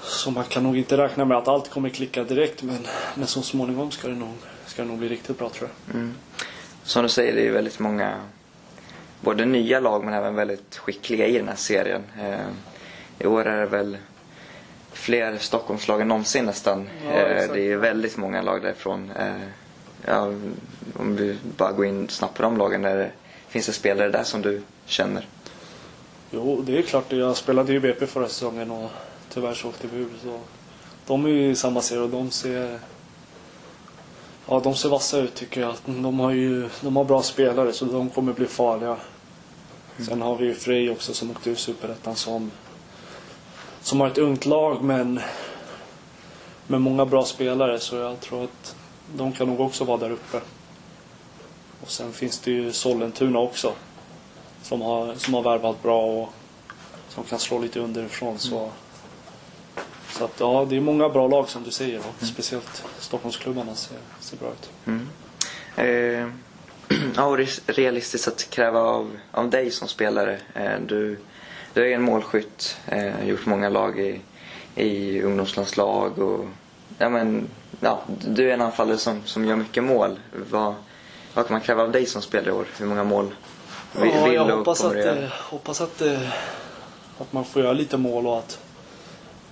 så 0.00 0.30
man 0.30 0.44
kan 0.44 0.62
nog 0.62 0.78
inte 0.78 0.96
räkna 0.96 1.24
med 1.24 1.36
att 1.36 1.48
allt 1.48 1.70
kommer 1.70 1.88
klicka 1.88 2.24
direkt 2.24 2.62
men, 2.62 2.86
men 3.14 3.26
så 3.26 3.42
småningom 3.42 3.90
ska 3.90 4.08
det, 4.08 4.14
nog, 4.14 4.34
ska 4.66 4.82
det 4.82 4.88
nog 4.88 4.98
bli 4.98 5.08
riktigt 5.08 5.38
bra 5.38 5.48
tror 5.48 5.70
jag. 5.86 5.94
Mm. 5.94 6.14
Som 6.82 7.02
du 7.02 7.08
säger, 7.08 7.34
det 7.34 7.40
är 7.40 7.44
ju 7.44 7.52
väldigt 7.52 7.78
många 7.78 8.20
både 9.20 9.44
nya 9.44 9.80
lag 9.80 10.04
men 10.04 10.14
även 10.14 10.34
väldigt 10.34 10.76
skickliga 10.76 11.26
i 11.26 11.38
den 11.38 11.48
här 11.48 11.56
serien. 11.56 12.02
Eh, 12.20 12.48
I 13.18 13.26
år 13.26 13.46
är 13.46 13.60
det 13.60 13.66
väl 13.66 13.96
fler 14.92 15.36
Stockholmslag 15.38 16.00
än 16.00 16.08
någonsin 16.08 16.44
nästan. 16.44 16.88
Ja, 17.04 17.12
eh, 17.12 17.52
det 17.52 17.72
är 17.72 17.76
väldigt 17.76 18.16
många 18.16 18.42
lag 18.42 18.62
därifrån. 18.62 19.10
Eh, 19.10 19.48
ja, 20.06 20.32
om 20.96 21.16
vi 21.16 21.38
bara 21.56 21.72
går 21.72 21.86
in 21.86 22.08
snabbt 22.08 22.36
på 22.36 22.42
de 22.42 22.56
lagen, 22.56 22.82
där 22.82 23.12
finns 23.48 23.66
det 23.66 23.72
spelare 23.72 24.10
där 24.10 24.24
som 24.24 24.42
du 24.42 24.62
känner? 24.86 25.26
Jo, 26.30 26.62
det 26.66 26.78
är 26.78 26.82
klart. 26.82 27.12
Jag 27.12 27.36
spelade 27.36 27.72
ju 27.72 27.80
BP 27.80 28.06
förra 28.06 28.28
säsongen 28.28 28.70
och 28.70 28.90
tyvärr 29.28 29.54
så 29.54 29.68
åkte 29.68 29.86
vi 29.92 29.98
ur. 29.98 30.08
Så 30.22 30.40
de 31.06 31.24
är 31.24 31.28
ju 31.28 31.50
i 31.50 31.56
samma 31.56 31.80
serie 31.80 32.02
och 32.02 32.10
de 32.10 32.30
ser 32.30 32.78
Ja, 34.48 34.60
de 34.60 34.74
ser 34.74 34.88
vassa 34.88 35.18
ut 35.18 35.34
tycker 35.34 35.60
jag. 35.60 35.74
De 35.84 36.20
har 36.20 36.30
ju 36.30 36.68
de 36.80 36.96
har 36.96 37.04
bra 37.04 37.22
spelare 37.22 37.72
så 37.72 37.84
de 37.84 38.10
kommer 38.10 38.32
bli 38.32 38.46
farliga. 38.46 38.96
Sen 40.08 40.22
har 40.22 40.36
vi 40.36 40.46
ju 40.46 40.54
Frej 40.54 40.90
också 40.90 41.14
som 41.14 41.30
åkte 41.30 41.50
ur 41.50 41.54
Superettan 41.54 42.16
som 42.16 42.50
som 43.80 44.00
har 44.00 44.08
ett 44.08 44.18
ungt 44.18 44.46
lag 44.46 44.82
men 44.82 45.20
med 46.66 46.80
många 46.80 47.06
bra 47.06 47.24
spelare 47.24 47.78
så 47.78 47.96
jag 47.96 48.20
tror 48.20 48.44
att 48.44 48.76
de 49.14 49.32
kan 49.32 49.48
nog 49.48 49.60
också 49.60 49.84
vara 49.84 49.98
där 49.98 50.10
uppe. 50.10 50.40
Och 51.80 51.90
sen 51.90 52.12
finns 52.12 52.38
det 52.38 52.50
ju 52.50 52.72
Sollentuna 52.72 53.38
också 53.38 53.72
som 54.62 54.82
har, 54.82 55.14
som 55.14 55.34
har 55.34 55.42
värvat 55.42 55.82
bra 55.82 56.04
och 56.06 56.32
som 57.08 57.24
kan 57.24 57.38
slå 57.38 57.58
lite 57.58 57.80
underifrån. 57.80 58.38
Så, 58.38 58.70
så 60.10 60.24
att, 60.24 60.40
ja, 60.40 60.66
det 60.68 60.76
är 60.76 60.80
många 60.80 61.08
bra 61.08 61.28
lag 61.28 61.48
som 61.48 61.62
du 61.62 61.70
säger 61.70 61.98
och 61.98 62.26
speciellt 62.26 62.84
Stockholmsklubbarna 62.98 63.74
ser, 63.74 63.98
ser 64.20 64.36
bra 64.36 64.48
ut. 64.48 64.70
Mm. 64.86 65.08
Eh, 65.76 66.28
ja, 67.16 67.24
och 67.24 67.38
realistiskt 67.66 68.28
att 68.28 68.50
kräva 68.50 68.80
av, 68.80 69.18
av 69.30 69.50
dig 69.50 69.70
som 69.70 69.88
spelare. 69.88 70.40
Eh, 70.54 70.80
du, 70.86 71.18
du 71.74 71.90
är 71.90 71.94
en 71.94 72.02
målskytt, 72.02 72.76
eh, 72.86 73.28
gjort 73.28 73.46
många 73.46 73.68
lag 73.68 74.00
i, 74.00 74.20
i 74.74 75.22
ungdomslandslag 75.22 76.18
och 76.18 76.46
ja, 76.98 77.08
men, 77.08 77.48
ja, 77.80 78.00
du 78.28 78.50
är 78.50 78.54
en 78.54 78.60
anfallare 78.62 78.98
som, 78.98 79.22
som 79.24 79.44
gör 79.44 79.56
mycket 79.56 79.84
mål. 79.84 80.16
Vad, 80.50 80.74
vad 81.34 81.46
kan 81.46 81.54
man 81.54 81.60
kräva 81.60 81.82
av 81.82 81.92
dig 81.92 82.06
som 82.06 82.22
spelare 82.22 82.48
i 82.50 82.52
år? 82.52 82.66
Hur 82.78 82.86
många 82.86 83.04
mål 83.04 83.34
vi- 83.92 84.12
Ja, 84.14 84.24
vill 84.24 84.34
jag 84.34 84.50
och 84.50 84.56
hoppas, 84.56 84.80
kommer 84.80 84.98
att, 84.98 85.04
göra? 85.04 85.22
eh, 85.22 85.28
hoppas 85.50 85.80
att, 85.80 86.02
eh, 86.02 86.28
att 87.18 87.32
man 87.32 87.44
får 87.44 87.62
göra 87.62 87.72
lite 87.72 87.96
mål 87.96 88.26
och 88.26 88.38
att 88.38 88.58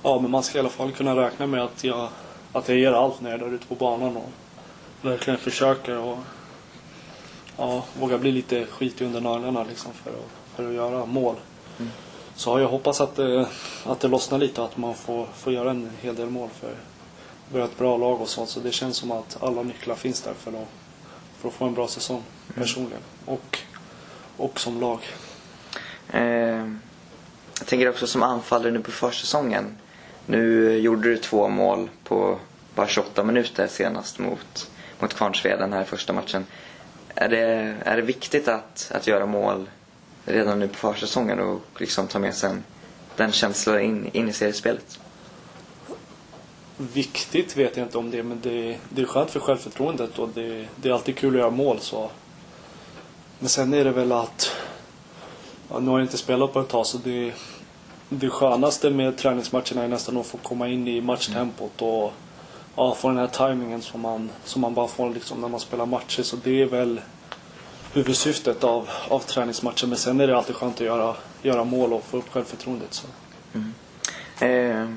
ja, 0.03 0.21
men 0.21 0.31
man 0.31 0.43
ska 0.43 0.59
i 0.59 0.61
alla 0.61 0.69
fall 0.69 0.93
kunna 0.93 1.17
räkna 1.17 1.47
med 1.47 1.63
att 1.63 1.85
jag, 1.85 2.09
att 2.53 2.69
jag 2.69 2.79
ger 2.79 2.93
allt 2.93 3.21
när 3.21 3.31
jag 3.31 3.41
är 3.41 3.45
där 3.45 3.55
ute 3.55 3.67
på 3.67 3.75
banan 3.75 4.17
och 4.17 4.31
verkligen 5.03 5.39
försöker 5.39 5.99
och 5.99 6.19
ja, 7.57 7.85
våga 8.01 8.19
bli 8.19 8.33
lite 8.33 8.67
skit 8.67 9.01
under 9.01 9.21
naglarna 9.21 9.65
liksom 9.65 9.93
för 9.93 10.11
att, 10.11 10.57
för 10.57 10.69
att 10.69 10.75
göra 10.75 11.07
mål. 11.07 11.35
Så 12.37 12.51
har 12.53 12.59
jag 12.61 12.69
hoppas 12.69 13.01
att, 13.01 13.17
det- 13.17 13.47
att 13.87 14.01
det 14.01 14.09
lossnar 14.09 14.39
lite 14.39 14.61
och 14.61 14.67
att 14.67 14.77
man 14.77 14.95
får, 14.95 15.27
får 15.35 15.53
göra 15.53 15.71
en 15.71 15.91
hel 16.03 16.15
del 16.17 16.31
mål 16.31 16.49
för 16.61 16.75
vi 17.53 17.59
har 17.59 17.67
ett 17.67 17.79
bra 17.79 17.97
lag 17.97 18.21
och 18.21 18.29
sånt 18.29 18.49
så 18.49 18.61
det 18.61 18.73
känns 18.73 18.97
som 18.97 19.11
att 19.11 19.43
alla 19.43 19.63
nycklar 19.63 19.95
finns 19.95 20.21
där 20.21 20.35
för 20.35 20.51
att, 20.51 20.69
för 21.39 21.49
att 21.49 21.55
få 21.55 21.65
en 21.65 21.75
bra 21.75 21.89
säsong 21.89 22.23
personligen 22.55 23.01
och, 23.25 23.59
och 24.37 24.61
som 24.61 24.81
lag. 24.81 24.99
Eh, 26.11 26.69
jag 27.59 27.67
tänker 27.67 27.89
också 27.89 28.07
som 28.07 28.23
anfallare 28.23 28.71
nu 28.71 28.81
på 28.81 28.91
försäsongen. 28.91 29.77
Nu 30.27 30.73
gjorde 30.79 31.09
du 31.09 31.17
två 31.17 31.49
mål 31.49 31.91
på 32.05 32.39
bara 32.75 32.89
28 32.89 33.25
minuter 33.25 33.67
senast 33.67 34.19
mot, 34.19 34.71
mot 34.99 35.15
Kvarnsveden 35.15 35.73
här 35.73 35.83
i 35.83 35.85
första 35.85 36.13
matchen. 36.13 36.47
Är 37.15 37.29
det, 37.29 37.77
är 37.85 37.97
det 37.97 38.03
viktigt 38.03 38.49
att, 38.49 38.91
att 38.95 39.07
göra 39.07 39.27
mål 39.27 39.71
redan 40.25 40.59
nu 40.59 40.69
på 40.69 40.75
försäsongen 40.75 41.41
och 41.41 41.81
liksom 41.81 42.07
ta 42.09 42.19
med 42.19 42.35
sig 42.35 42.51
en, 42.51 42.65
den 43.17 43.33
känslan 43.33 43.81
in, 43.81 44.11
in 44.13 44.29
i 44.29 44.33
seriespelet? 44.33 44.99
Viktigt 46.77 47.57
vet 47.57 47.77
jag 47.77 47.87
inte 47.87 47.99
om 47.99 48.11
det 48.11 48.23
men 48.23 48.41
det, 48.43 48.79
det 48.89 49.03
är 49.03 49.07
skönt 49.07 49.31
för 49.31 49.41
självförtroendet 49.41 50.19
och 50.19 50.29
det, 50.35 50.69
det 50.77 50.89
är 50.89 50.93
alltid 50.93 51.17
kul 51.17 51.35
att 51.35 51.41
göra 51.41 51.51
mål 51.51 51.81
så. 51.81 52.11
Men 53.39 53.49
sen 53.49 53.75
är 53.75 53.85
det 53.85 53.91
väl 53.91 54.13
att, 54.13 54.57
ja, 55.71 55.79
nu 55.79 55.91
har 55.91 55.99
jag 55.99 56.05
inte 56.05 56.17
spelat 56.17 56.53
på 56.53 56.61
ett 56.61 56.69
tag 56.69 56.87
så 56.87 56.99
det, 56.99 57.33
det 58.09 58.29
skönaste 58.29 58.91
med 58.91 59.17
träningsmatcherna 59.17 59.83
är 59.83 59.89
nästan 59.89 60.17
att 60.17 60.27
få 60.27 60.37
komma 60.39 60.69
in 60.69 60.89
i 60.89 61.01
matchtempot 61.01 61.83
och 61.83 62.13
ja, 62.77 62.95
få 62.95 63.09
den 63.09 63.19
här 63.19 63.27
timingen 63.27 63.83
som 63.83 64.01
man, 64.01 64.31
som 64.45 64.61
man 64.61 64.75
bara 64.75 64.89
får 64.89 65.11
liksom 65.11 65.41
när 65.41 65.49
man 65.49 65.61
spelar 65.61 65.87
matcher 65.87 66.23
så 66.23 66.37
det 66.37 66.63
är 66.63 66.67
väl 66.67 67.01
huvudsyftet 67.93 68.65
av, 68.65 68.89
av 69.09 69.19
träningsmatcher 69.19 69.87
men 69.87 69.97
sen 69.97 70.21
är 70.21 70.27
det 70.27 70.37
alltid 70.37 70.57
skönt 70.57 70.75
att 70.75 70.81
göra, 70.81 71.15
göra 71.43 71.65
mål 71.65 71.93
och 71.93 72.05
få 72.05 72.17
upp 72.17 72.29
självförtroendet. 72.33 72.95
Så. 72.95 73.07
Mm. 73.53 73.75
Eh, 74.41 74.97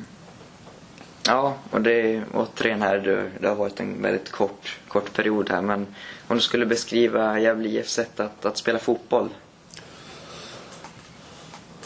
ja, 1.28 1.54
och 1.72 1.82
det 1.82 1.92
är 1.92 2.24
återigen 2.34 2.82
här, 2.82 2.98
det, 2.98 3.32
det 3.40 3.48
har 3.48 3.56
varit 3.56 3.80
en 3.80 4.02
väldigt 4.02 4.32
kort, 4.32 4.78
kort 4.88 5.14
period 5.14 5.50
här. 5.50 5.62
Men 5.62 5.88
om 6.28 6.36
du 6.36 6.42
skulle 6.42 6.66
beskriva 6.66 7.40
Gävle 7.40 7.70
IFs 7.70 7.94
sätt 7.94 8.20
att, 8.20 8.46
att 8.46 8.58
spela 8.58 8.80
fotboll? 8.80 9.30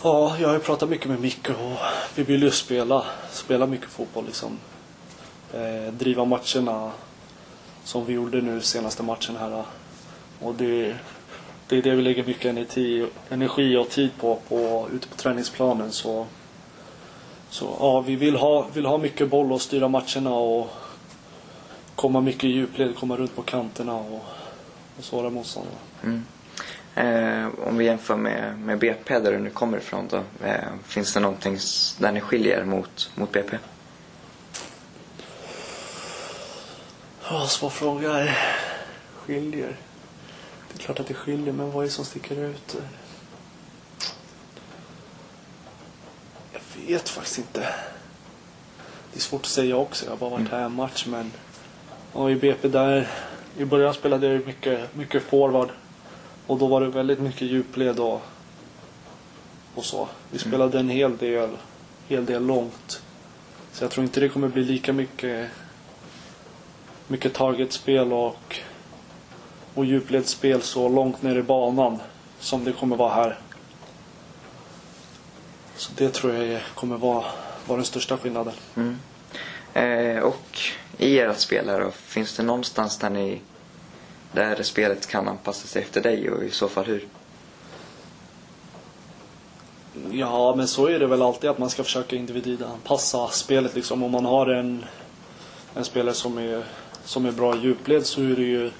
Ja, 0.04 0.38
jag 0.40 0.48
har 0.48 0.56
ju 0.56 0.62
pratat 0.62 0.90
mycket 0.90 1.08
med 1.08 1.20
Micke 1.20 1.50
och 1.50 1.78
vi 2.16 2.24
vill 2.24 2.44
ju 2.44 2.52
spela, 2.52 3.06
spela 3.32 3.66
mycket 3.66 3.90
fotboll 3.90 4.26
liksom. 4.26 4.58
Eh, 5.54 5.94
driva 5.94 6.26
matcherna 6.26 6.92
som 7.84 8.06
vi 8.06 8.14
gjorde 8.14 8.42
nu 8.42 8.62
senaste 8.62 9.04
matchen 9.04 9.36
här. 9.36 9.64
Och 10.40 10.56
det, 10.56 10.96
det 11.68 11.78
är 11.78 11.82
det 11.82 11.96
vi 11.96 12.02
lägger 12.02 12.24
mycket 12.24 12.46
energi, 12.46 13.08
energi 13.30 13.78
och 13.78 13.90
tid 13.90 14.10
på, 14.20 14.40
på 14.50 14.90
ute 14.94 15.08
på 15.08 15.16
träningsplanen. 15.16 15.92
Så, 15.92 16.28
så 17.52 17.76
ja, 17.80 18.02
vi 18.02 18.16
vill 18.16 18.36
ha, 18.36 18.68
vill 18.74 18.86
ha 18.86 18.98
mycket 18.98 19.30
boll 19.30 19.52
och 19.52 19.62
styra 19.62 19.88
matcherna 19.88 20.34
och 20.34 20.70
komma 21.96 22.22
mycket 22.22 22.44
i 22.44 22.48
djupled, 22.48 22.96
komma 22.96 23.18
runt 23.18 23.36
på 23.36 23.42
kanterna 23.42 23.96
och, 23.96 24.26
och 24.98 25.04
såra 25.04 25.30
motståndarna. 25.30 25.78
Mm. 26.04 26.26
Eh, 26.96 27.68
om 27.68 27.78
vi 27.78 27.86
jämför 27.86 28.16
med, 28.16 28.60
med 28.60 28.80
BP 28.80 29.20
där 29.20 29.32
du 29.32 29.40
nu 29.40 29.50
kommer 29.50 29.78
ifrån 29.78 30.08
då. 30.10 30.18
Eh, 30.46 30.56
finns 30.84 31.14
det 31.14 31.20
någonting 31.20 31.58
där 32.00 32.12
ni 32.12 32.22
skiljer 32.22 32.66
mot, 32.66 33.12
mot 33.16 33.32
BP? 33.32 33.58
Ja, 37.30 37.48
svår 37.48 37.70
fråga. 37.70 38.28
Skiljer. 39.16 39.76
Det 40.68 40.82
är 40.82 40.86
klart 40.86 41.00
att 41.00 41.08
det 41.08 41.14
skiljer, 41.14 41.54
men 41.54 41.72
vad 41.72 41.84
är 41.84 41.88
det 41.88 41.94
som 41.94 42.06
sticker 42.06 42.44
ut? 42.44 42.76
Jag 42.76 42.84
vet 46.78 47.10
faktiskt 47.10 47.38
inte. 47.38 47.60
Det 49.12 49.18
är 49.18 49.22
svårt 49.22 49.42
att 49.42 49.48
säga 49.48 49.76
också. 49.76 50.06
Jag 50.06 50.12
har 50.12 50.18
bara 50.18 50.30
varit 50.30 50.50
här 50.50 50.62
en 50.62 50.76
match, 50.76 51.06
men 51.08 51.32
ja, 52.14 52.30
i 52.30 52.36
BP 52.36 52.68
där 52.68 53.08
i 53.58 53.66
början 53.66 53.94
spelade 53.94 54.28
jag 54.28 54.46
mycket, 54.46 54.96
mycket 54.96 55.24
forward 55.24 55.70
och 56.48 56.58
då 56.58 56.68
var 56.68 56.82
det 56.82 56.88
väldigt 56.88 57.20
mycket 57.20 57.42
djupled 57.42 58.00
och, 58.00 58.22
och 59.76 59.86
så. 59.86 60.08
Vi 60.32 60.40
spelade 60.40 60.80
en 60.80 60.90
hel 60.90 61.18
del, 61.18 61.50
hel 62.08 62.26
del 62.26 62.46
långt. 62.46 63.02
Så 63.72 63.84
jag 63.84 63.92
tror 63.92 64.04
inte 64.04 64.20
det 64.20 64.30
kommer 64.30 64.48
bli 64.48 64.64
lika 64.64 64.94
mycket 64.94 65.50
mycket 67.12 67.34
targetspel 67.34 68.14
och, 68.14 68.60
och 69.74 69.86
djupledsspel 69.86 70.62
så 70.62 70.90
långt 70.90 71.22
ner 71.22 71.36
i 71.36 71.44
banan 71.44 72.00
som 72.40 72.64
det 72.64 72.72
kommer 72.72 72.96
vara 72.96 73.14
här. 73.14 73.38
Så 75.82 75.92
det 75.96 76.10
tror 76.10 76.34
jag 76.34 76.62
kommer 76.76 76.98
vara, 76.98 77.26
vara 77.66 77.78
den 77.78 77.86
största 77.86 78.18
skillnaden. 78.18 78.54
Mm. 78.76 78.98
Eh, 79.74 80.24
och 80.24 80.60
i 80.98 81.20
ert 81.20 81.38
spel 81.38 81.70
här 81.70 81.80
då, 81.80 81.92
finns 81.92 82.36
det 82.38 82.44
någonstans 82.44 82.98
där 82.98 83.10
ni 83.10 83.42
där 84.32 84.64
spelet 84.64 85.08
kan 85.08 85.28
anpassa 85.28 85.68
sig 85.68 85.82
efter 85.82 86.02
dig 86.02 86.32
och 86.32 86.44
i 86.44 86.50
så 86.52 86.68
fall 86.68 86.86
hur? 86.86 87.08
Ja, 90.12 90.56
men 90.56 90.68
så 90.68 90.88
är 90.88 91.00
det 91.00 91.08
väl 91.08 91.22
alltid 91.22 91.50
att 91.50 91.58
man 91.58 91.70
ska 91.70 91.84
försöka 91.84 92.16
individanpassa 92.16 93.28
spelet. 93.28 93.76
Liksom. 93.76 94.04
Om 94.04 94.12
man 94.12 94.26
har 94.26 94.48
en, 94.48 94.86
en 95.76 95.86
spelare 95.86 96.16
som 96.16 96.38
är, 96.38 96.64
som 97.06 97.26
är 97.26 97.32
bra 97.32 97.56
i 97.56 97.60
djupled 97.60 98.06
så 98.06 98.22
är 98.22 98.36
det 98.36 98.44
ju, 98.44 98.72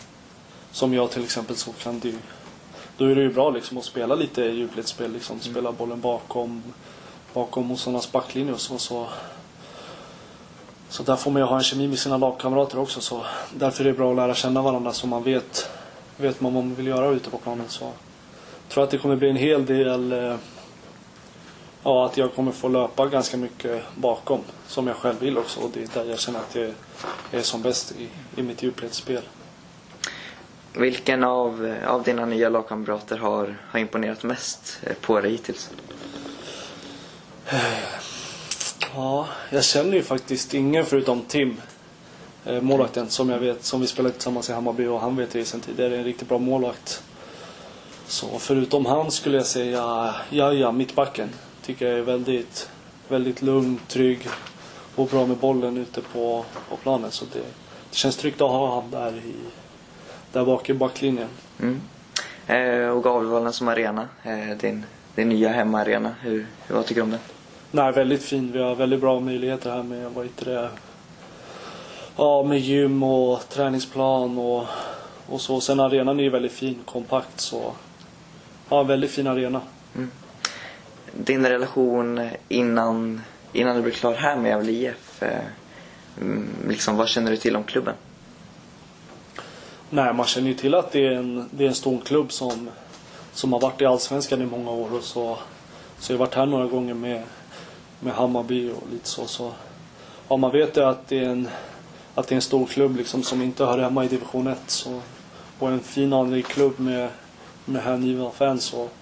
som 0.72 0.94
jag 0.94 1.12
till 1.12 1.24
exempel, 1.24 1.56
så 1.56 1.72
kan 1.72 2.00
det 2.00 2.08
ju, 2.08 2.18
då 2.98 3.06
är 3.06 3.16
det 3.16 3.22
ju 3.22 3.34
bra 3.34 3.50
liksom 3.50 3.78
att 3.78 3.86
spela 3.86 4.16
lite 4.16 4.42
djupledsspel. 4.42 5.12
Liksom. 5.12 5.40
Spela 5.40 5.72
bollen 5.72 6.02
bakom, 6.02 6.64
bakom 7.34 7.66
motståndarnas 7.66 8.12
backlinje 8.12 8.54
och 8.54 8.62
så. 8.62 8.78
så. 8.78 9.08
Så 10.90 11.04
där 11.04 11.16
får 11.16 11.32
man 11.32 11.42
ju 11.42 11.46
ha 11.46 11.58
en 11.58 11.64
kemi 11.64 11.88
med 11.88 12.00
sina 12.00 12.18
lagkamrater 12.18 12.80
också. 12.80 13.02
Så 13.02 13.26
därför 13.54 13.84
är 13.84 13.88
det 13.88 13.98
bra 13.98 14.10
att 14.10 14.16
lära 14.16 14.36
känna 14.36 14.62
varandra 14.62 14.94
så 14.94 15.08
man 15.08 15.24
vet, 15.24 15.70
vet 16.18 16.42
man 16.42 16.54
vad 16.54 16.64
man 16.64 16.76
vill 16.76 16.88
göra 16.88 17.10
ute 17.10 17.30
på 17.30 17.38
planen. 17.38 17.66
Så 17.68 17.84
jag 17.84 17.94
tror 18.70 18.84
att 18.84 18.90
det 18.90 18.98
kommer 18.98 19.16
bli 19.16 19.30
en 19.30 19.36
hel 19.36 19.66
del 19.66 20.12
eh, 20.12 20.36
Ja, 21.84 22.06
att 22.06 22.18
jag 22.18 22.36
kommer 22.36 22.52
få 22.52 22.68
löpa 22.68 23.06
ganska 23.06 23.38
mycket 23.38 23.84
bakom. 23.96 24.40
Som 24.68 24.88
jag 24.88 24.96
själv 24.96 25.20
vill 25.20 25.38
också. 25.38 25.60
Och 25.60 25.70
det 25.74 25.84
är 25.84 26.04
där 26.04 26.10
jag 26.10 26.20
känner 26.20 26.40
att 26.40 26.56
jag 26.56 26.74
är 27.32 27.42
som 27.42 27.62
bäst 27.62 27.92
i, 27.92 28.08
i 28.36 28.44
mitt 28.44 28.64
djupledsspel. 28.64 29.24
Vilken 30.74 31.24
av, 31.24 31.76
av 31.88 32.04
dina 32.04 32.26
nya 32.26 32.50
lagkamrater 32.50 33.18
har, 33.18 33.58
har 33.70 33.80
imponerat 33.80 34.24
mest 34.24 34.80
på 35.02 35.22
dig 35.22 35.32
hittills? 35.32 35.70
Ja, 38.96 39.28
jag 39.50 39.64
känner 39.64 39.94
ju 39.94 40.04
faktiskt 40.04 40.54
ingen 40.54 40.86
förutom 40.86 41.22
Tim. 41.22 41.58
Eh, 42.46 42.62
målvakten 42.62 43.10
som 43.10 43.30
jag 43.30 43.40
vet, 43.40 43.66
som 43.66 43.82
vi 43.82 43.88
spelade 43.88 44.14
tillsammans 44.14 44.50
i 44.50 44.54
Hammarby 44.54 44.88
och 44.88 45.00
han 45.00 45.16
vet 45.16 45.32
det 45.32 45.46
sen 45.46 45.60
tidigare 45.60 45.96
är 45.96 45.98
en 45.98 46.04
riktigt 46.04 46.30
bra 46.30 46.38
målvakt. 46.38 47.04
Så 48.08 48.40
förutom 48.40 48.86
han 48.86 49.12
skulle 49.12 49.38
jag 49.38 49.46
säga 49.46 50.16
Jaja, 50.30 50.72
mittbacken. 50.72 51.30
Tycker 51.66 51.88
jag 51.88 51.98
är 51.98 52.02
väldigt, 52.02 52.70
väldigt 53.08 53.42
lugn, 53.42 53.80
trygg 53.88 54.28
och 54.96 55.08
bra 55.08 55.26
med 55.26 55.38
bollen 55.38 55.78
ute 55.78 56.02
på, 56.02 56.46
på 56.70 56.76
planen. 56.76 57.12
Så 57.12 57.26
det, 57.34 57.40
det 57.90 57.96
känns 57.96 58.18
tryggt 58.18 58.42
att 58.42 58.50
ha 58.50 58.76
han 58.76 58.92
där, 58.92 59.18
i, 59.18 59.34
där 60.32 60.46
bak 60.46 60.70
i 60.70 60.74
backlinjen. 60.74 61.30
Mm. 61.60 61.82
Eh, 62.48 62.90
och 62.90 63.04
Gavlevallen 63.04 63.54
som 63.54 63.68
arena, 63.68 64.08
eh, 64.24 64.58
din, 64.58 64.86
din 65.16 65.30
nya 65.30 65.50
hemmaarena. 65.50 66.16
Hur, 66.22 66.48
hur, 66.68 66.76
vad 66.76 66.86
tycker 66.86 67.02
du 67.02 67.04
om 67.04 67.12
den? 67.12 67.20
Nej, 67.74 67.92
väldigt 67.92 68.24
fin. 68.24 68.52
Vi 68.52 68.60
har 68.60 68.76
väldigt 68.76 69.02
bra 69.02 69.20
möjligheter 69.20 69.72
här 69.72 69.84
med, 69.84 70.12
vad 70.12 70.26
heter 70.26 70.46
det, 70.46 70.70
ja, 72.16 72.44
med 72.44 72.60
gym 72.60 73.04
och 73.04 73.50
träningsplan 73.50 74.38
och, 74.38 74.66
och 75.28 75.42
så. 75.42 75.62
Sen 75.62 75.80
arenan 75.80 76.20
är 76.20 76.24
ju 76.24 76.30
väldigt 76.30 76.52
fin, 76.52 76.80
kompakt 76.86 77.40
så. 77.40 77.74
Ja, 78.70 78.84
väldigt 78.84 79.12
fin 79.12 79.28
arena. 79.28 79.62
Din 81.14 81.46
relation 81.46 82.30
innan, 82.48 83.22
innan 83.54 83.76
du 83.76 83.82
blev 83.82 83.92
klar 83.92 84.14
här 84.14 84.36
med 84.36 84.50
Gävle 84.50 84.72
IF. 84.72 85.24
Eh, 85.24 85.40
mm, 86.22 86.48
liksom, 86.68 86.98
vad 86.98 87.08
känner 87.08 87.32
du 87.32 87.38
till 87.38 87.56
om 87.56 87.64
klubben? 87.64 87.96
Nej, 89.90 90.14
man 90.14 90.26
känner 90.26 90.48
ju 90.48 90.54
till 90.54 90.76
att 90.76 90.92
det 90.92 91.06
är 91.06 91.12
en, 91.12 91.50
det 91.52 91.64
är 91.64 91.68
en 91.68 91.76
stor 91.76 92.00
klubb 92.00 92.32
som, 92.32 92.70
som 93.34 93.54
har 93.54 93.60
varit 93.60 93.82
i 93.82 93.86
Allsvenskan 93.86 94.42
i 94.42 94.46
många 94.46 94.72
år 94.72 94.94
och 94.94 95.04
så, 95.04 95.38
så 96.00 96.14
jag 96.14 96.18
har 96.18 96.26
varit 96.26 96.36
här 96.36 96.46
några 96.46 96.66
gånger 96.66 96.94
med, 96.94 97.24
med 98.02 98.14
Hammarby 98.14 98.72
och 98.72 98.84
lite 98.92 99.08
så. 99.08 99.28
så 99.28 99.54
ja, 100.28 100.38
man 100.38 100.52
vet 100.52 100.78
ju 100.78 100.84
att 100.84 101.08
det 101.08 101.20
är 101.20 101.30
en, 101.30 101.50
att 102.16 102.28
det 102.28 102.34
är 102.34 102.36
en 102.36 102.42
stor 102.42 102.66
klubb 102.66 102.96
liksom 102.96 103.24
som 103.24 103.42
inte 103.42 103.66
hör 103.66 103.78
hemma 103.78 104.06
i 104.06 104.08
division 104.08 104.48
1. 104.48 104.58
Så, 104.68 105.02
och 105.60 105.70
en 105.70 105.80
fin 105.80 106.14
anrik 106.14 106.48
klubb 106.48 106.80
med, 106.80 107.10
med 107.66 107.84
hängivna 107.84 108.32
fans 108.32 108.74
och, 108.74 108.94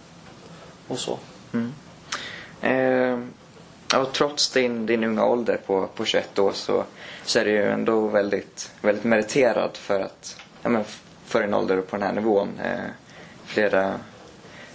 och 0.88 1.00
så. 1.00 1.18
Mm. 1.54 1.74
Eh, 2.62 3.20
och 4.00 4.14
trots 4.14 4.52
din, 4.52 4.86
din 4.86 5.04
unga 5.04 5.26
ålder 5.26 5.58
på, 5.66 5.88
på 5.96 6.06
21 6.06 6.40
år 6.40 6.52
så, 6.54 6.84
så 7.26 7.40
är 7.40 7.46
du 7.46 7.52
ju 7.52 7.72
ändå 7.72 8.08
väldigt, 8.08 8.72
väldigt 8.82 9.04
meriterad 9.04 9.78
för 9.78 10.00
att 10.00 10.38
ja, 10.62 10.70
men 10.70 10.84
för 11.26 11.42
din 11.42 11.54
ålder 11.54 11.82
på 11.82 11.96
den 11.98 12.06
här 12.06 12.14
nivån. 12.14 12.60
Eh, 12.64 12.90
flera 13.46 13.94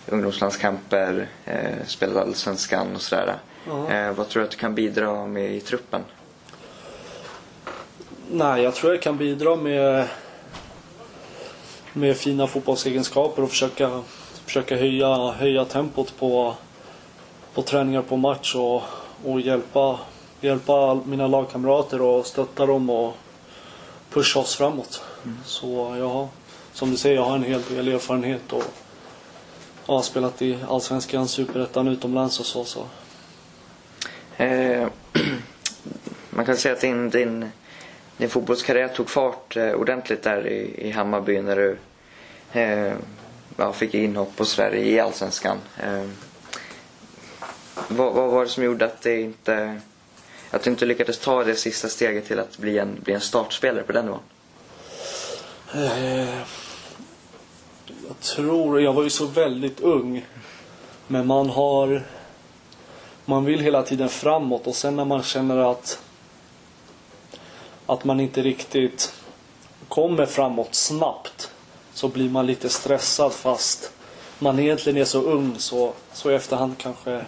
ungdomslandskamper, 0.07 1.29
eh, 1.45 1.87
spelat 1.87 2.17
allsvenskan 2.17 2.95
och 2.95 3.03
sådär. 3.03 3.37
Eh, 3.67 4.13
vad 4.13 4.29
tror 4.29 4.41
du 4.41 4.45
att 4.45 4.51
du 4.51 4.57
kan 4.57 4.75
bidra 4.75 5.27
med 5.27 5.55
i 5.55 5.61
truppen? 5.61 6.05
Nej, 8.31 8.63
jag 8.63 8.75
tror 8.75 8.93
jag 8.93 9.03
kan 9.03 9.17
bidra 9.17 9.57
med, 9.57 10.09
med 11.93 12.17
fina 12.17 12.47
fotbollsegenskaper 12.47 13.43
och 13.43 13.51
försöka, 13.51 14.03
försöka 14.45 14.77
höja, 14.77 15.17
höja 15.31 15.65
tempot 15.65 16.19
på, 16.19 16.55
på 17.55 17.63
träningar 17.63 18.03
på 18.03 18.17
match 18.17 18.55
och, 18.55 18.83
och 19.25 19.41
hjälpa, 19.41 19.99
hjälpa 20.41 20.95
mina 20.95 21.27
lagkamrater 21.27 22.03
och 22.03 22.27
stötta 22.27 22.67
dem 22.67 22.91
och 22.91 23.15
pusha 24.11 24.41
oss 24.41 24.57
framåt. 24.57 25.03
Så 25.45 25.97
jag 25.99 26.09
har, 26.09 26.29
som 26.73 26.91
du 26.91 26.97
säger, 26.97 27.17
jag 27.17 27.25
har 27.25 27.35
en 27.35 27.45
hel 27.45 27.63
del 27.63 27.89
erfarenhet 27.89 28.53
och 28.53 28.65
har 29.87 30.03
spelat 30.03 30.43
i 30.43 30.59
Allsvenskan, 30.69 31.29
Superettan 31.29 31.89
utomlands 31.89 32.41
och 32.41 32.47
så. 32.47 32.65
så. 32.65 32.87
Eh, 34.37 34.89
man 36.31 36.47
kan 36.47 36.57
säga 36.57 36.75
att 36.75 36.81
din, 36.81 37.11
din, 37.11 37.51
din 38.17 38.29
fotbollskarriär 38.29 38.89
tog 38.89 39.11
fart 39.11 39.57
eh, 39.57 39.73
ordentligt 39.73 40.23
där 40.23 40.47
i, 40.47 40.89
i 40.89 40.91
Hammarby 40.91 41.43
när 41.43 41.57
du 41.57 41.77
eh, 42.53 42.93
ja, 43.57 43.73
fick 43.73 43.95
inhopp 43.95 44.37
på 44.37 44.45
Sverige 44.45 44.85
i 44.85 45.01
Allsvenskan. 45.01 45.59
Eh, 45.83 46.07
vad, 47.89 48.13
vad 48.13 48.31
var 48.31 48.45
det 48.45 48.51
som 48.51 48.65
gjorde 48.65 48.85
att 48.85 49.03
det 49.03 49.21
inte 49.21 49.81
att 50.51 50.63
du 50.63 50.71
inte 50.71 50.87
lyckades 50.87 51.19
ta 51.19 51.45
det 51.45 51.55
sista 51.55 51.89
steget 51.89 52.27
till 52.27 52.39
att 52.39 52.59
bli 52.59 52.79
en, 52.79 53.01
bli 53.05 53.15
en 53.15 53.21
startspelare 53.21 53.83
på 53.83 53.93
den 53.93 54.05
nivån? 54.05 54.21
Eh, 55.75 56.39
jag 58.09 58.21
tror, 58.21 58.81
jag 58.81 58.93
var 58.93 59.03
ju 59.03 59.11
så 59.11 59.27
väldigt 59.27 59.81
ung. 59.81 60.27
Men 61.07 61.27
man 61.27 61.51
har, 61.51 62.03
man 63.25 63.45
vill 63.45 63.61
hela 63.61 63.83
tiden 63.83 64.09
framåt 64.09 64.67
och 64.67 64.75
sen 64.75 64.97
när 64.97 65.05
man 65.05 65.23
känner 65.23 65.57
att, 65.57 66.03
att 67.87 68.05
man 68.05 68.21
inte 68.21 68.43
riktigt 68.43 69.15
kommer 69.89 70.27
framåt 70.27 70.75
snabbt 70.75 71.51
så 71.95 72.09
blir 72.09 72.31
man 72.31 72.47
lite 72.47 72.69
stressad 72.69 73.33
fast 73.33 73.93
man 74.39 74.59
egentligen 74.59 74.99
är 74.99 75.05
så 75.05 75.23
ung 75.23 75.55
så, 75.59 75.93
så 76.13 76.31
i 76.31 76.35
efterhand 76.35 76.79
kanske 76.79 77.25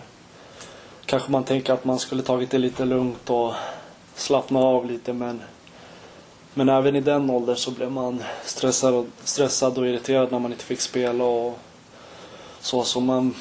kanske 1.06 1.30
man 1.30 1.44
tänker 1.44 1.72
att 1.72 1.84
man 1.84 1.98
skulle 1.98 2.22
tagit 2.22 2.50
det 2.50 2.58
lite 2.58 2.84
lugnt 2.84 3.30
och 3.30 3.52
slappna 4.14 4.60
av 4.60 4.86
lite 4.86 5.12
men 5.12 5.40
men 6.58 6.68
även 6.68 6.96
i 6.96 7.00
den 7.00 7.30
åldern 7.30 7.56
så 7.56 7.70
blev 7.70 7.92
man 7.92 8.22
stressad 8.44 8.94
och, 8.94 9.06
stressad 9.24 9.78
och 9.78 9.86
irriterad 9.86 10.32
när 10.32 10.38
man 10.38 10.52
inte 10.52 10.64
fick 10.64 10.80
spela 10.80 11.24
och 11.24 11.58
så. 12.60 12.84
Så 12.84 13.00
man, 13.00 13.34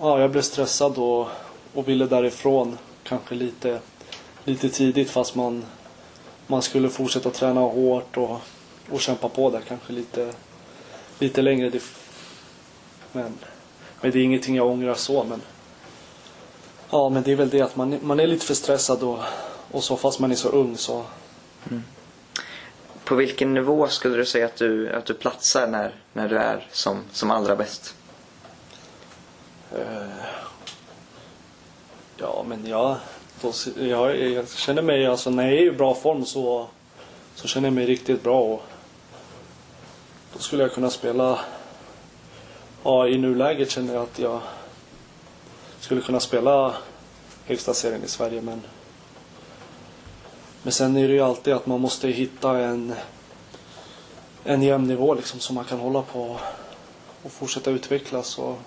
ja, 0.00 0.20
jag 0.20 0.30
blev 0.30 0.42
stressad 0.42 0.98
och, 0.98 1.28
och 1.74 1.88
ville 1.88 2.06
därifrån 2.06 2.78
kanske 3.02 3.34
lite, 3.34 3.80
lite 4.44 4.68
tidigt 4.68 5.10
fast 5.10 5.34
man, 5.34 5.64
man 6.46 6.62
skulle 6.62 6.88
fortsätta 6.90 7.30
träna 7.30 7.60
hårt 7.60 8.16
och, 8.16 8.40
och 8.90 9.00
kämpa 9.00 9.28
på 9.28 9.50
där 9.50 9.60
kanske 9.68 9.92
lite, 9.92 10.32
lite 11.18 11.42
längre. 11.42 11.70
Men, 13.12 13.34
men 14.00 14.10
det 14.10 14.18
är 14.18 14.22
ingenting 14.22 14.56
jag 14.56 14.66
ångrar 14.66 14.94
så. 14.94 15.24
Men, 15.24 15.42
ja, 16.90 17.08
men 17.08 17.22
det 17.22 17.32
är 17.32 17.36
väl 17.36 17.50
det 17.50 17.60
att 17.60 17.76
man, 17.76 17.98
man 18.02 18.20
är 18.20 18.26
lite 18.26 18.46
för 18.46 18.54
stressad 18.54 19.02
och, 19.02 19.18
och 19.70 19.84
så 19.84 19.96
fast 19.96 20.20
man 20.20 20.32
är 20.32 20.36
så 20.36 20.48
ung 20.48 20.76
så. 20.76 21.04
På 23.04 23.14
vilken 23.14 23.54
nivå 23.54 23.88
skulle 23.88 24.16
du 24.16 24.24
säga 24.24 24.46
att 24.46 24.56
du, 24.56 24.92
att 24.92 25.04
du 25.04 25.14
platsar 25.14 25.66
när, 25.66 25.94
när 26.12 26.28
du 26.28 26.38
är 26.38 26.68
som, 26.72 27.04
som 27.12 27.30
allra 27.30 27.56
bäst? 27.56 27.94
Eh, 29.72 30.43
ja, 32.16 32.44
men 32.48 32.66
jag, 32.66 32.96
då, 33.40 33.52
jag, 33.76 34.20
jag 34.20 34.48
känner 34.48 34.82
mig, 34.82 35.06
alltså 35.06 35.30
när 35.30 35.44
jag 35.44 35.52
är 35.52 35.66
i 35.66 35.70
bra 35.70 35.94
form 35.94 36.24
så, 36.24 36.66
så 37.34 37.48
känner 37.48 37.66
jag 37.66 37.74
mig 37.74 37.86
riktigt 37.86 38.22
bra. 38.22 38.40
Och 38.40 38.62
då 40.32 40.38
skulle 40.38 40.62
jag 40.62 40.72
kunna 40.72 40.90
spela, 40.90 41.40
ja 42.84 43.08
i 43.08 43.18
nuläget 43.18 43.70
känner 43.70 43.94
jag 43.94 44.02
att 44.02 44.18
jag 44.18 44.40
skulle 45.80 46.00
kunna 46.00 46.20
spela 46.20 46.74
högsta 47.46 47.74
serien 47.74 48.04
i 48.04 48.08
Sverige. 48.08 48.40
Men, 48.40 48.62
men 50.62 50.72
sen 50.72 50.96
är 50.96 51.08
det 51.08 51.14
ju 51.14 51.20
alltid 51.20 51.54
att 51.54 51.66
man 51.66 51.80
måste 51.80 52.08
hitta 52.08 52.58
en, 52.58 52.94
en 54.44 54.62
jämn 54.62 54.88
nivå 54.88 55.14
liksom 55.14 55.40
som 55.40 55.54
man 55.54 55.64
kan 55.64 55.80
hålla 55.80 56.02
på 56.02 56.38
och 57.22 57.32
fortsätta 57.32 57.70
utvecklas. 57.70 58.38
Och, 58.38 58.58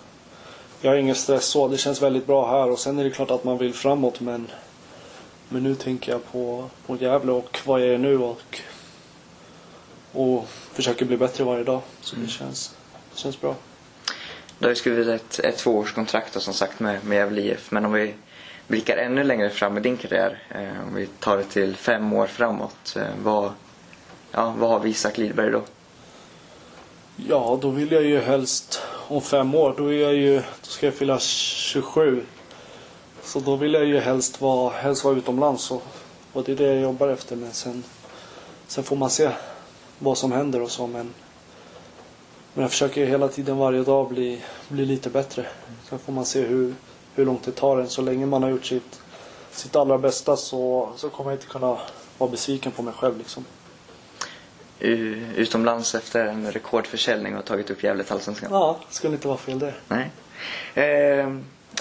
jag 0.82 0.92
har 0.92 0.98
ingen 0.98 1.16
stress 1.16 1.46
så. 1.46 1.68
Det 1.68 1.78
känns 1.78 2.02
väldigt 2.02 2.28
bra 2.28 2.52
här 2.52 2.72
och 2.72 2.80
sen 2.80 3.00
är 3.00 3.04
det 3.04 3.10
klart 3.10 3.32
att 3.32 3.44
man 3.44 3.58
vill 3.58 3.74
framåt 3.74 4.20
men 4.20 4.48
men 5.50 5.64
nu 5.64 5.76
tänker 5.76 6.12
jag 6.12 6.32
på, 6.32 6.70
på 6.86 6.96
Gävle 6.96 7.32
och 7.32 7.60
vad 7.66 7.82
jag 7.82 7.88
är 7.88 7.98
nu 7.98 8.18
och, 8.18 8.62
och 10.12 10.48
försöker 10.50 11.06
bli 11.06 11.18
bättre 11.18 11.44
varje 11.44 11.64
dag. 11.64 11.82
Så 12.02 12.16
det, 12.16 12.28
känns, 12.28 12.76
det 13.14 13.20
känns 13.20 13.42
bra. 13.42 13.56
Du 14.60 14.66
har 14.66 14.70
ju 14.70 14.76
skrivit 14.76 15.08
ett, 15.08 15.40
ett 15.40 15.58
tvåårskontrakt 15.58 16.34
då, 16.34 16.40
som 16.40 16.54
sagt 16.54 16.80
med, 16.80 17.06
med 17.06 17.16
Gävle 17.16 17.42
IF. 17.42 17.72
Men 17.72 17.86
om 17.86 17.94
vi 17.94 18.14
blickar 18.68 18.98
ännu 18.98 19.24
längre 19.24 19.50
fram 19.50 19.78
i 19.78 19.82
din 19.82 19.98
karriär. 19.98 20.44
Eh, 20.50 20.88
om 20.88 20.96
vi 20.96 21.08
tar 21.08 21.38
det 21.38 21.44
till 21.44 21.76
fem 21.76 22.14
år 22.14 22.28
framåt. 22.28 22.96
Eh, 22.96 23.04
vad, 23.24 23.52
ja, 24.32 24.56
vad 24.58 24.70
har 24.70 24.80
vi 24.80 24.90
Isak 24.90 25.18
Lidberg 25.18 25.52
då? 25.52 25.64
Ja, 27.16 27.60
då 27.62 27.70
vill 27.70 27.92
jag 27.92 28.04
ju 28.04 28.20
helst 28.20 28.82
om 29.10 29.22
fem 29.22 29.56
år, 29.56 29.74
då 29.78 29.94
är 29.94 30.02
jag 30.02 30.14
ju, 30.14 30.36
då 30.38 30.68
ska 30.68 30.86
jag 30.86 30.96
fylla 30.96 31.20
27. 31.20 32.24
Så 33.24 33.40
då 33.40 33.56
vill 33.56 33.74
jag 33.74 33.86
ju 33.86 34.00
helst 34.00 34.42
vara, 34.42 34.70
helst 34.70 35.04
vara 35.04 35.16
utomlands 35.16 35.72
och, 35.72 35.84
och 36.34 36.44
det 36.44 36.52
är 36.52 36.56
det 36.56 36.64
jag 36.64 36.82
jobbar 36.82 37.08
efter. 37.08 37.36
Men 37.36 37.54
sen, 37.54 37.84
sen 38.68 38.84
får 38.84 38.96
man 38.96 39.10
se 39.10 39.30
vad 40.00 40.18
som 40.18 40.32
händer 40.32 40.62
och 40.62 40.72
så. 40.72 40.88
Men, 40.88 41.14
men 42.54 42.62
jag 42.62 42.72
försöker 42.72 43.06
hela 43.06 43.28
tiden 43.28 43.58
varje 43.58 43.84
dag 43.84 44.10
bli, 44.10 44.42
bli 44.68 44.86
lite 44.86 45.10
bättre. 45.10 45.46
Sen 45.90 46.00
får 46.00 46.14
man 46.14 46.26
se 46.26 46.42
hur, 46.42 46.76
hur 47.16 47.26
långt 47.26 47.44
det 47.44 47.52
tar 47.52 47.78
en. 47.78 47.90
Så 47.90 48.02
länge 48.02 48.26
man 48.26 48.44
har 48.44 48.50
gjort 48.50 48.66
sitt, 48.66 49.02
sitt 49.52 49.76
allra 49.76 49.98
bästa 49.98 50.38
så, 50.38 50.90
så 50.96 51.10
kommer 51.10 51.32
jag 51.32 51.38
inte 51.38 51.48
kunna 51.48 51.78
vara 52.18 52.30
besviken 52.30 52.72
på 52.72 52.82
mig 52.82 52.94
själv 52.94 53.18
liksom. 53.18 53.46
Utomlands 54.80 55.96
efter 55.96 56.26
en 56.26 56.52
rekordförsäljning 56.52 57.38
och 57.38 57.46
tagit 57.46 57.70
upp 57.70 57.84
Gävle 57.84 58.04
till 58.04 58.14
Allsvenskan? 58.14 58.50
Ja, 58.52 58.80
skulle 58.90 59.14
inte 59.14 59.28
vara 59.28 59.38
fel 59.38 59.60
det. 59.60 59.74
Nej. 59.88 60.12
Eh, 60.74 60.86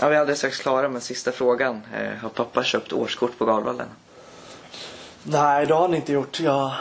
ja, 0.00 0.09
vi 0.09 0.16
är 0.16 0.20
alldeles 0.20 0.38
strax 0.38 0.59
klara 0.59 0.88
med 0.88 1.02
sista 1.02 1.32
frågan. 1.32 1.82
Eh, 1.94 2.18
har 2.22 2.28
pappa 2.28 2.64
köpt 2.64 2.92
årskort 2.92 3.38
på 3.38 3.44
Galvallen? 3.44 3.88
Nej, 5.22 5.66
det 5.66 5.74
har 5.74 5.80
han 5.80 5.94
inte 5.94 6.12
gjort. 6.12 6.40
Jag 6.40 6.72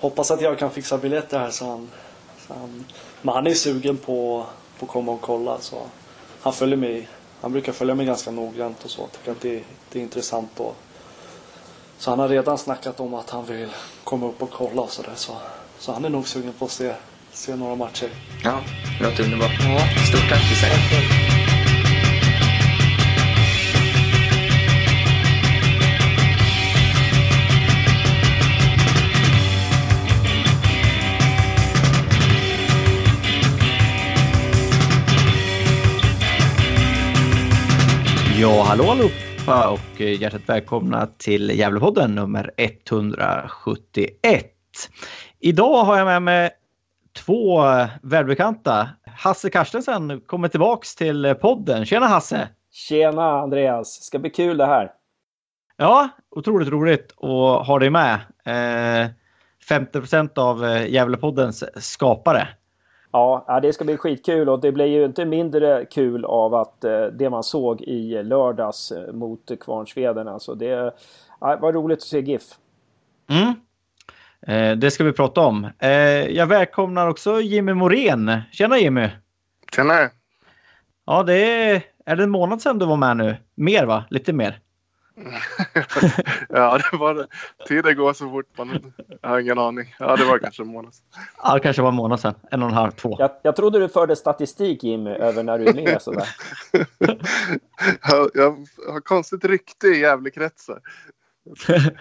hoppas 0.00 0.30
att 0.30 0.40
jag 0.40 0.58
kan 0.58 0.70
fixa 0.70 0.98
biljetter 0.98 1.38
här 1.38 1.50
så 1.50 1.64
han... 1.70 1.90
Så 2.46 2.54
han 2.54 2.84
men 3.22 3.34
han 3.34 3.46
är 3.46 3.54
sugen 3.54 3.96
på, 3.96 4.46
på 4.78 4.86
att 4.86 4.92
komma 4.92 5.12
och 5.12 5.20
kolla. 5.20 5.58
Så 5.60 5.82
han, 6.40 6.52
följer 6.52 6.76
mig, 6.76 7.08
han 7.40 7.52
brukar 7.52 7.72
följa 7.72 7.94
mig 7.94 8.06
ganska 8.06 8.30
noggrant 8.30 8.84
och 8.84 8.90
så. 8.90 9.06
Tycker 9.06 9.32
att 9.32 9.40
det, 9.40 9.62
det 9.92 9.98
är 9.98 10.02
intressant. 10.02 10.50
Då. 10.56 10.72
Så 11.98 12.10
han 12.10 12.18
har 12.18 12.28
redan 12.28 12.58
snackat 12.58 13.00
om 13.00 13.14
att 13.14 13.30
han 13.30 13.46
vill 13.46 13.68
komma 14.04 14.26
upp 14.26 14.42
och 14.42 14.50
kolla 14.50 14.82
och 14.82 14.90
sådär. 14.90 15.12
Så, 15.14 15.32
så 15.78 15.92
han 15.92 16.04
är 16.04 16.08
nog 16.08 16.28
sugen 16.28 16.52
på 16.58 16.64
att 16.64 16.70
se, 16.70 16.94
se 17.32 17.56
några 17.56 17.74
matcher. 17.74 18.08
Ja, 18.44 18.60
det 18.98 19.04
låter 19.04 19.24
underbart. 19.24 19.50
Stort 20.08 20.28
tack 20.30 20.52
Isak. 20.52 20.70
Ja, 38.40 38.62
hallå 38.62 39.10
allihopa 39.48 39.70
och 39.70 40.00
eh, 40.00 40.22
hjärtligt 40.22 40.48
välkomna 40.48 41.06
till 41.06 41.50
Gävlepodden 41.50 42.14
nummer 42.14 42.50
171. 42.56 44.52
Idag 45.40 45.84
har 45.84 45.98
jag 45.98 46.06
med 46.06 46.22
mig 46.22 46.50
två 47.16 47.62
välbekanta. 48.02 48.88
Hasse 49.06 49.50
Karstensen 49.50 50.20
kommer 50.20 50.48
tillbaks 50.48 50.96
till 50.96 51.34
podden. 51.40 51.86
Tjena 51.86 52.06
Hasse! 52.06 52.48
Tjena 52.70 53.40
Andreas! 53.40 54.02
Ska 54.02 54.18
bli 54.18 54.30
kul 54.30 54.56
det 54.56 54.66
här. 54.66 54.92
Ja, 55.76 56.08
otroligt 56.30 56.68
roligt 56.68 57.12
att 57.12 57.66
ha 57.66 57.78
dig 57.78 57.90
med. 57.90 58.14
Eh, 58.44 59.10
50% 59.70 60.38
av 60.38 60.64
eh, 60.64 60.92
Gävlepoddens 60.92 61.64
skapare. 61.76 62.48
Ja, 63.12 63.60
det 63.62 63.72
ska 63.72 63.84
bli 63.84 63.96
skitkul 63.96 64.48
och 64.48 64.60
det 64.60 64.72
blir 64.72 64.86
ju 64.86 65.04
inte 65.04 65.24
mindre 65.24 65.84
kul 65.84 66.24
av 66.24 66.54
att 66.54 66.84
eh, 66.84 67.02
det 67.02 67.30
man 67.30 67.42
såg 67.42 67.80
i 67.82 68.22
lördags 68.22 68.92
eh, 68.92 69.12
mot 69.12 69.50
Kvarnsveden. 69.60 70.28
Alltså 70.28 70.54
det 70.54 70.94
ja, 71.40 71.56
var 71.56 71.72
roligt 71.72 71.98
att 71.98 72.02
se 72.02 72.20
GIF. 72.20 72.42
Mm. 73.30 73.54
Eh, 74.46 74.76
det 74.78 74.90
ska 74.90 75.04
vi 75.04 75.12
prata 75.12 75.40
om. 75.40 75.68
Eh, 75.78 75.90
jag 76.30 76.46
välkomnar 76.46 77.08
också 77.08 77.40
Jimmy 77.40 77.74
Morén. 77.74 78.40
Tjena 78.52 78.78
Jimmy! 78.78 79.08
Tjena! 79.74 80.10
Ja, 81.06 81.22
det 81.22 81.34
är, 81.34 81.82
är 82.06 82.16
det 82.16 82.22
en 82.22 82.30
månad 82.30 82.62
sedan 82.62 82.78
du 82.78 82.86
var 82.86 82.96
med 82.96 83.16
nu? 83.16 83.36
Mer 83.54 83.86
va? 83.86 84.04
Lite 84.10 84.32
mer? 84.32 84.58
ja, 86.48 86.78
det 86.78 86.96
var 86.96 87.14
det. 87.14 87.26
Tiden 87.68 87.96
går 87.96 88.12
så 88.12 88.30
fort 88.30 88.58
man 88.58 88.92
jag 89.22 89.28
har 89.28 89.40
ingen 89.40 89.58
aning. 89.58 89.94
Ja, 89.98 90.16
det 90.16 90.24
var 90.24 90.38
kanske 90.38 90.62
en 90.62 90.68
månad 90.68 90.94
sedan. 90.94 91.06
Ja, 91.42 91.54
det 91.54 91.60
kanske 91.60 91.82
var 91.82 91.88
en 91.88 91.94
månad 91.94 92.20
sedan. 92.20 92.34
En 92.50 92.62
och 92.62 92.68
en 92.68 92.74
halv, 92.74 92.90
två. 92.90 93.16
Jag, 93.18 93.30
jag 93.42 93.56
trodde 93.56 93.78
du 93.78 93.88
förde 93.88 94.16
statistik 94.16 94.84
Jimmy 94.84 95.10
över 95.10 95.42
när 95.42 95.58
du 95.58 95.66
är 95.66 95.74
med 95.74 96.02
sådär. 96.02 96.28
jag, 98.08 98.30
jag 98.34 98.50
har 98.92 99.00
konstigt 99.00 99.44
rykte 99.44 99.86
i 99.86 100.00
Gävlekretsar. 100.00 100.80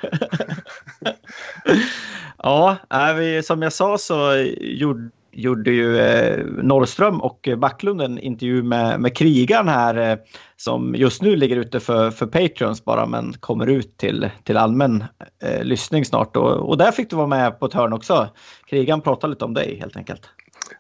ja, 2.38 2.78
vi, 3.18 3.44
som 3.44 3.62
jag 3.62 3.74
sa 3.74 3.98
så 3.98 4.36
gjorde, 4.60 5.10
gjorde 5.38 5.72
ju 5.72 6.00
eh, 6.00 6.46
Norrström 6.46 7.22
och 7.22 7.50
Backlund 7.58 8.02
en 8.02 8.20
intervju 8.20 8.64
med, 8.64 9.00
med 9.00 9.18
krigaren 9.18 9.68
här 9.68 10.12
eh, 10.12 10.18
som 10.56 10.96
just 10.96 11.22
nu 11.22 11.36
ligger 11.36 11.58
ute 11.58 11.80
för, 11.80 12.12
för 12.12 12.26
Patreons 12.26 12.86
bara 12.86 13.06
men 13.06 13.34
kommer 13.34 13.68
ut 13.68 13.98
till, 13.98 14.30
till 14.44 14.58
allmän 14.58 15.04
eh, 15.44 15.64
lyssning 15.64 16.06
snart. 16.06 16.36
Och, 16.38 16.70
och 16.70 16.78
där 16.78 16.92
fick 16.92 17.10
du 17.10 17.16
vara 17.16 17.28
med 17.28 17.60
på 17.60 17.66
ett 17.66 17.74
hörn 17.74 17.94
också. 17.94 18.30
Krigaren 18.70 19.02
pratade 19.02 19.32
lite 19.32 19.46
om 19.46 19.54
dig 19.54 19.80
helt 19.80 19.98
enkelt. 19.98 20.22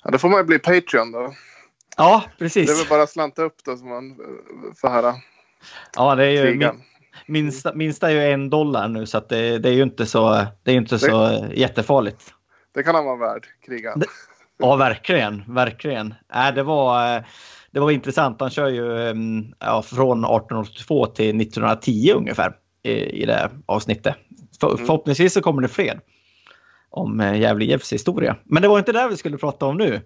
Ja, 0.03 0.11
då 0.11 0.17
får 0.17 0.29
man 0.29 0.45
bli 0.45 0.59
Patreon 0.59 1.11
då. 1.11 1.33
Ja, 1.97 2.23
precis. 2.39 2.67
Det 2.67 2.73
är 2.73 2.77
väl 2.77 2.89
bara 2.89 3.03
att 3.03 3.09
slanta 3.09 3.43
upp 3.43 3.55
då 3.65 3.77
så 3.77 3.85
man 3.85 4.11
eh, 4.11 4.15
får 4.75 4.89
höra. 4.89 5.13
Ja, 5.95 6.15
det 6.15 6.25
är 6.25 6.45
ju 6.45 6.71
minsta, 7.25 7.73
minsta 7.73 8.11
är 8.11 8.13
ju 8.13 8.33
en 8.33 8.49
dollar 8.49 8.87
nu 8.87 9.05
så 9.05 9.19
det, 9.29 9.57
det 9.57 9.69
är 9.69 9.73
ju 9.73 9.83
inte 9.83 10.05
så, 10.05 10.29
det 10.63 10.71
är 10.71 10.73
ju 10.73 10.79
inte 10.79 10.99
så 10.99 11.45
jättefarligt. 11.53 12.33
Det 12.73 12.83
kan 12.83 12.95
han 12.95 13.05
vara 13.05 13.17
värd, 13.17 13.47
krigan. 13.65 14.03
Ja, 14.57 14.75
verkligen, 14.75 15.43
verkligen. 15.47 16.13
Äh, 16.33 16.55
det, 16.55 16.63
var, 16.63 17.15
eh, 17.15 17.23
det 17.71 17.79
var 17.79 17.91
intressant. 17.91 18.41
Han 18.41 18.49
kör 18.49 18.67
ju 18.67 19.09
mm, 19.09 19.53
ja, 19.59 19.81
från 19.81 20.17
1882 20.17 21.05
till 21.05 21.41
1910 21.41 22.13
ungefär 22.15 22.53
i, 22.83 22.91
i 22.91 23.25
det 23.25 23.49
avsnittet. 23.65 24.15
För, 24.59 24.67
Mm. 24.67 24.85
Förhoppningsvis 24.85 25.33
så 25.33 25.41
kommer 25.41 25.61
det 25.61 25.67
fler 25.67 25.99
om 26.89 27.19
eh, 27.19 27.39
Gävle 27.39 27.65
IFs 27.65 27.93
historia. 27.93 28.35
Men 28.43 28.61
det 28.61 28.67
var 28.67 28.79
inte 28.79 28.91
det 28.91 29.07
vi 29.09 29.17
skulle 29.17 29.37
prata 29.37 29.65
om 29.65 29.77
nu. 29.77 30.01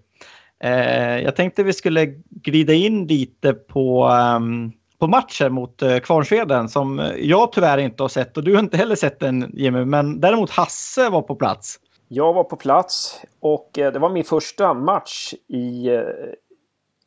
Eh, 0.64 1.20
jag 1.20 1.36
tänkte 1.36 1.64
vi 1.64 1.74
skulle 1.74 2.06
glida 2.30 2.74
in 2.74 3.08
lite 3.08 3.54
på, 3.54 4.06
ehm, 4.06 4.72
på 5.00 5.08
matchen 5.08 5.54
mot 5.54 5.82
eh, 5.82 5.98
Kvarnsveden 5.98 6.70
som 6.70 7.12
jag 7.18 7.52
tyvärr 7.52 7.78
inte 7.78 8.04
har 8.04 8.10
sett 8.10 8.38
och 8.38 8.44
du 8.44 8.54
har 8.54 8.60
inte 8.60 8.78
heller 8.78 8.96
sett 8.96 9.20
den 9.20 9.52
Jimmy, 9.54 9.86
men 9.86 10.20
däremot 10.20 10.50
Hasse 10.50 11.10
var 11.10 11.22
på 11.22 11.36
plats. 11.36 11.80
Jag 12.14 12.34
var 12.34 12.44
på 12.44 12.56
plats 12.56 13.22
och 13.40 13.80
eh, 13.80 13.94
det 13.94 14.00
var 14.00 14.10
min 14.10 14.24
första 14.24 14.74
match 14.74 15.34
i, 15.48 15.88
eh, 15.88 16.02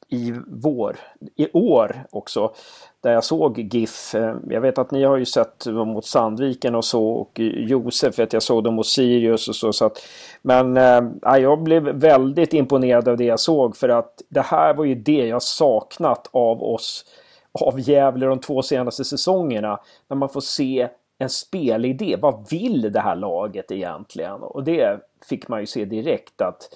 i 0.09 0.35
vår, 0.47 0.97
i 1.37 1.51
år 1.53 2.07
också. 2.11 2.55
Där 3.01 3.13
jag 3.13 3.25
såg 3.25 3.59
GIF. 3.59 4.15
Eh, 4.15 4.37
jag 4.49 4.61
vet 4.61 4.79
att 4.79 4.91
ni 4.91 5.05
har 5.05 5.17
ju 5.17 5.25
sett 5.25 5.65
dem 5.65 5.89
mot 5.89 6.07
Sandviken 6.07 6.75
och 6.75 6.85
så 6.85 7.09
och 7.09 7.41
Josef 7.41 8.19
vet 8.19 8.33
jag 8.33 8.43
såg 8.43 8.65
dem 8.65 8.75
mot 8.75 8.87
Sirius 8.87 9.49
och 9.49 9.57
så. 9.57 9.73
så 9.73 9.85
att, 9.85 9.99
men 10.43 10.77
äh, 10.77 11.37
jag 11.37 11.63
blev 11.63 11.83
väldigt 11.83 12.55
imponerad 12.55 13.09
av 13.09 13.17
det 13.17 13.25
jag 13.25 13.41
såg 13.41 13.77
för 13.77 13.89
att 13.89 14.23
det 14.29 14.43
här 14.43 14.75
var 14.75 14.85
ju 14.85 14.95
det 14.95 15.27
jag 15.27 15.43
saknat 15.43 16.29
av 16.33 16.63
oss 16.63 17.05
av 17.53 17.81
Gävle 17.81 18.27
de 18.27 18.41
två 18.41 18.63
senaste 18.63 19.05
säsongerna. 19.05 19.81
När 20.09 20.17
man 20.17 20.29
får 20.29 20.41
se 20.41 20.89
en 21.19 21.31
spelidé. 21.31 22.17
Vad 22.17 22.51
vill 22.51 22.93
det 22.93 23.01
här 23.01 23.17
laget 23.17 23.73
egentligen? 23.73 24.43
Och 24.43 24.65
det 24.65 25.01
fick 25.29 25.49
man 25.49 25.61
ju 25.61 25.67
se 25.67 25.85
direkt 25.85 26.41
att 26.41 26.69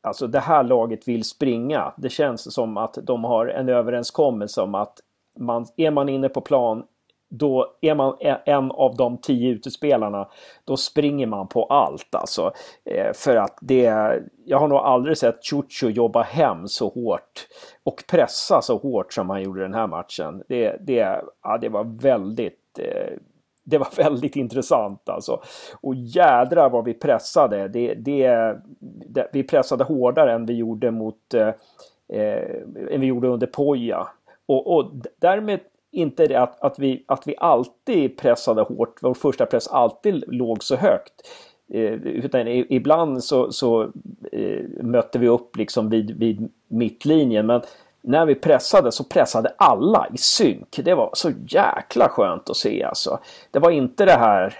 alltså 0.00 0.26
det 0.26 0.40
här 0.40 0.64
laget 0.64 1.08
vill 1.08 1.24
springa. 1.24 1.94
Det 1.96 2.08
känns 2.08 2.54
som 2.54 2.76
att 2.76 2.98
de 3.02 3.24
har 3.24 3.46
en 3.46 3.68
överenskommelse 3.68 4.62
om 4.62 4.74
att 4.74 5.00
man, 5.38 5.66
är 5.76 5.90
man 5.90 6.08
inne 6.08 6.28
på 6.28 6.40
plan 6.40 6.84
då 7.28 7.76
är 7.80 7.94
man 7.94 8.16
e, 8.20 8.36
en 8.44 8.70
av 8.70 8.96
de 8.96 9.18
tio 9.18 9.50
utespelarna, 9.50 10.28
då 10.64 10.76
springer 10.76 11.26
man 11.26 11.48
på 11.48 11.64
allt 11.64 12.14
alltså. 12.14 12.52
Eh, 12.84 13.12
för 13.14 13.36
att 13.36 13.58
det, 13.60 13.82
jag 14.44 14.58
har 14.58 14.68
nog 14.68 14.78
aldrig 14.78 15.18
sett 15.18 15.44
Chucho 15.44 15.88
jobba 15.88 16.22
hem 16.22 16.68
så 16.68 16.88
hårt 16.88 17.46
och 17.82 18.04
pressa 18.10 18.62
så 18.62 18.78
hårt 18.78 19.12
som 19.12 19.30
han 19.30 19.42
gjorde 19.42 19.62
den 19.62 19.74
här 19.74 19.86
matchen. 19.86 20.42
Det, 20.48 20.76
det, 20.80 21.22
ja, 21.42 21.58
det 21.60 21.68
var 21.68 21.84
väldigt 22.02 22.78
eh, 22.78 23.18
det 23.66 23.78
var 23.78 23.88
väldigt 23.96 24.36
intressant 24.36 25.08
alltså. 25.08 25.40
Och 25.80 25.94
jädra 25.94 26.68
vad 26.68 26.84
vi 26.84 26.94
pressade. 26.94 27.68
Det, 27.68 27.94
det, 27.94 28.56
det, 29.08 29.28
vi 29.32 29.42
pressade 29.42 29.84
hårdare 29.84 30.32
än 30.32 30.46
vi 30.46 30.54
gjorde 30.54 30.90
mot 30.90 31.34
eh, 31.34 31.48
eh, 32.08 32.56
än 32.90 33.00
vi 33.00 33.06
gjorde 33.06 33.28
under 33.28 33.46
Poja. 33.46 34.08
Och, 34.46 34.76
och 34.76 34.92
därmed 35.18 35.60
inte 35.90 36.26
det 36.26 36.40
att, 36.40 36.60
att, 36.60 36.78
vi, 36.78 37.04
att 37.08 37.26
vi 37.26 37.34
alltid 37.38 38.18
pressade 38.18 38.62
hårt, 38.62 38.98
vår 39.02 39.14
första 39.14 39.46
press 39.46 39.68
alltid 39.68 40.24
låg 40.26 40.62
så 40.62 40.76
högt. 40.76 41.12
Eh, 41.72 41.92
utan 41.92 42.48
ibland 42.48 43.24
så, 43.24 43.52
så 43.52 43.82
eh, 44.32 44.64
mötte 44.82 45.18
vi 45.18 45.28
upp 45.28 45.56
liksom 45.56 45.90
vid, 45.90 46.18
vid 46.18 46.52
mittlinjen. 46.68 47.46
Men 47.46 47.60
när 48.06 48.26
vi 48.26 48.34
pressade 48.34 48.92
så 48.92 49.04
pressade 49.04 49.52
alla 49.56 50.06
i 50.14 50.18
synk. 50.18 50.80
Det 50.84 50.94
var 50.94 51.10
så 51.12 51.30
jäkla 51.48 52.08
skönt 52.08 52.50
att 52.50 52.56
se 52.56 52.84
alltså. 52.84 53.18
Det 53.50 53.58
var 53.58 53.70
inte 53.70 54.04
det 54.04 54.12
här 54.12 54.54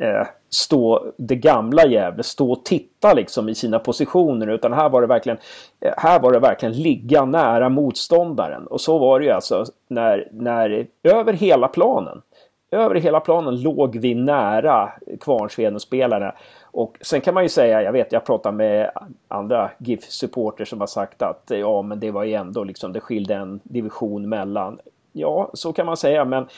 eh, 0.00 0.26
stå, 0.50 1.12
det 1.16 1.36
gamla 1.36 1.86
Gävle, 1.86 2.22
stå 2.22 2.52
och 2.52 2.64
titta 2.64 3.14
liksom 3.14 3.48
i 3.48 3.54
sina 3.54 3.78
positioner 3.78 4.46
utan 4.46 4.72
här 4.72 4.88
var 4.88 5.00
det 5.00 5.06
verkligen, 5.06 5.38
eh, 5.80 5.92
här 5.96 6.20
var 6.20 6.32
det 6.32 6.38
verkligen 6.38 6.82
ligga 6.82 7.24
nära 7.24 7.68
motståndaren. 7.68 8.66
Och 8.66 8.80
så 8.80 8.98
var 8.98 9.20
det 9.20 9.26
ju 9.26 9.32
alltså 9.32 9.64
när, 9.88 10.28
när 10.32 10.86
över 11.02 11.32
hela 11.32 11.68
planen, 11.68 12.22
över 12.70 12.94
hela 12.94 13.20
planen 13.20 13.62
låg 13.62 13.96
vi 13.96 14.14
nära 14.14 14.92
Kvarnsveden-spelarna. 15.20 16.34
Och 16.70 16.98
sen 17.00 17.20
kan 17.20 17.34
man 17.34 17.42
ju 17.42 17.48
säga, 17.48 17.82
jag 17.82 17.92
vet 17.92 18.12
jag 18.12 18.24
pratar 18.24 18.52
med 18.52 18.90
andra 19.28 19.70
GIF-supporter 19.78 20.64
som 20.64 20.80
har 20.80 20.86
sagt 20.86 21.22
att 21.22 21.42
ja 21.46 21.82
men 21.82 22.00
det 22.00 22.10
var 22.10 22.24
ju 22.24 22.34
ändå 22.34 22.64
liksom 22.64 22.92
det 22.92 23.00
skilde 23.00 23.34
en 23.34 23.60
division 23.62 24.28
mellan. 24.28 24.78
Ja, 25.12 25.50
så 25.54 25.72
kan 25.72 25.86
man 25.86 25.96
säga 25.96 26.24
men 26.24 26.48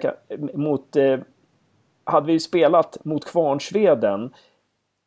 kan, 0.00 0.12
mot 0.54 0.96
eh, 0.96 1.18
hade 2.04 2.26
vi 2.26 2.40
spelat 2.40 3.04
mot 3.04 3.24
Kvarnsveden 3.24 4.34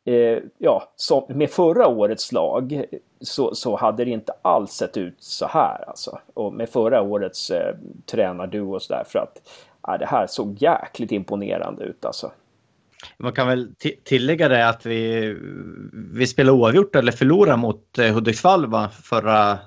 eh, 0.06 0.38
ja, 0.58 0.82
som, 0.96 1.24
med 1.28 1.50
förra 1.50 1.88
årets 1.88 2.32
lag 2.32 2.84
så, 3.20 3.54
så 3.54 3.76
hade 3.76 4.04
det 4.04 4.10
inte 4.10 4.32
alls 4.42 4.70
sett 4.70 4.96
ut 4.96 5.16
så 5.18 5.46
här 5.46 5.84
alltså. 5.88 6.18
Och 6.34 6.52
med 6.52 6.68
förra 6.68 7.02
årets 7.02 7.50
eh, 7.50 7.74
tränarduo 8.06 8.74
och 8.74 8.82
sådär 8.82 9.04
för 9.06 9.18
att 9.18 9.50
ja, 9.82 9.98
det 9.98 10.06
här 10.06 10.26
såg 10.26 10.62
jäkligt 10.62 11.12
imponerande 11.12 11.84
ut 11.84 12.04
alltså. 12.04 12.30
Man 13.18 13.32
kan 13.32 13.48
väl 13.48 13.68
tillägga 14.04 14.48
det 14.48 14.68
att 14.68 14.86
vi, 14.86 15.36
vi 15.92 16.26
spelade 16.26 16.58
oavgjort 16.58 16.96
eller 16.96 17.12
förlorade 17.12 17.56
mot 17.56 17.98
eh, 17.98 18.14
Hudiksvall 18.14 18.66
va? 18.66 18.90
förra, 19.02 19.58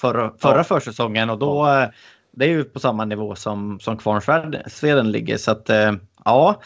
förra, 0.00 0.32
förra 0.38 0.56
ja. 0.56 0.64
försäsongen 0.64 1.30
och 1.30 1.38
då. 1.38 1.66
Eh, 1.66 1.88
det 2.32 2.44
är 2.44 2.48
ju 2.48 2.64
på 2.64 2.80
samma 2.80 3.04
nivå 3.04 3.34
som, 3.34 3.80
som 3.80 3.96
Kvarnsveden 3.96 5.12
ligger 5.12 5.36
så 5.36 5.50
att 5.50 5.70
eh, 5.70 5.92
ja. 6.24 6.60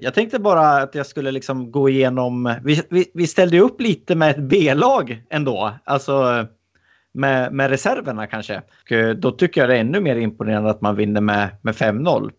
Jag 0.00 0.14
tänkte 0.14 0.38
bara 0.38 0.82
att 0.82 0.94
jag 0.94 1.06
skulle 1.06 1.30
liksom 1.30 1.70
gå 1.70 1.88
igenom, 1.88 2.54
vi, 2.64 2.82
vi, 2.90 3.10
vi 3.14 3.26
ställde 3.26 3.60
upp 3.60 3.80
lite 3.80 4.14
med 4.14 4.30
ett 4.30 4.38
B-lag 4.38 5.22
ändå, 5.30 5.72
alltså 5.84 6.46
med, 7.14 7.52
med 7.52 7.70
reserverna 7.70 8.26
kanske. 8.26 8.56
Och 8.56 9.16
då 9.16 9.30
tycker 9.30 9.60
jag 9.60 9.70
det 9.70 9.76
är 9.76 9.80
ännu 9.80 10.00
mer 10.00 10.16
imponerande 10.16 10.70
att 10.70 10.80
man 10.80 10.96
vinner 10.96 11.20
med, 11.20 11.48
med 11.62 11.74
5-0. 11.74 12.30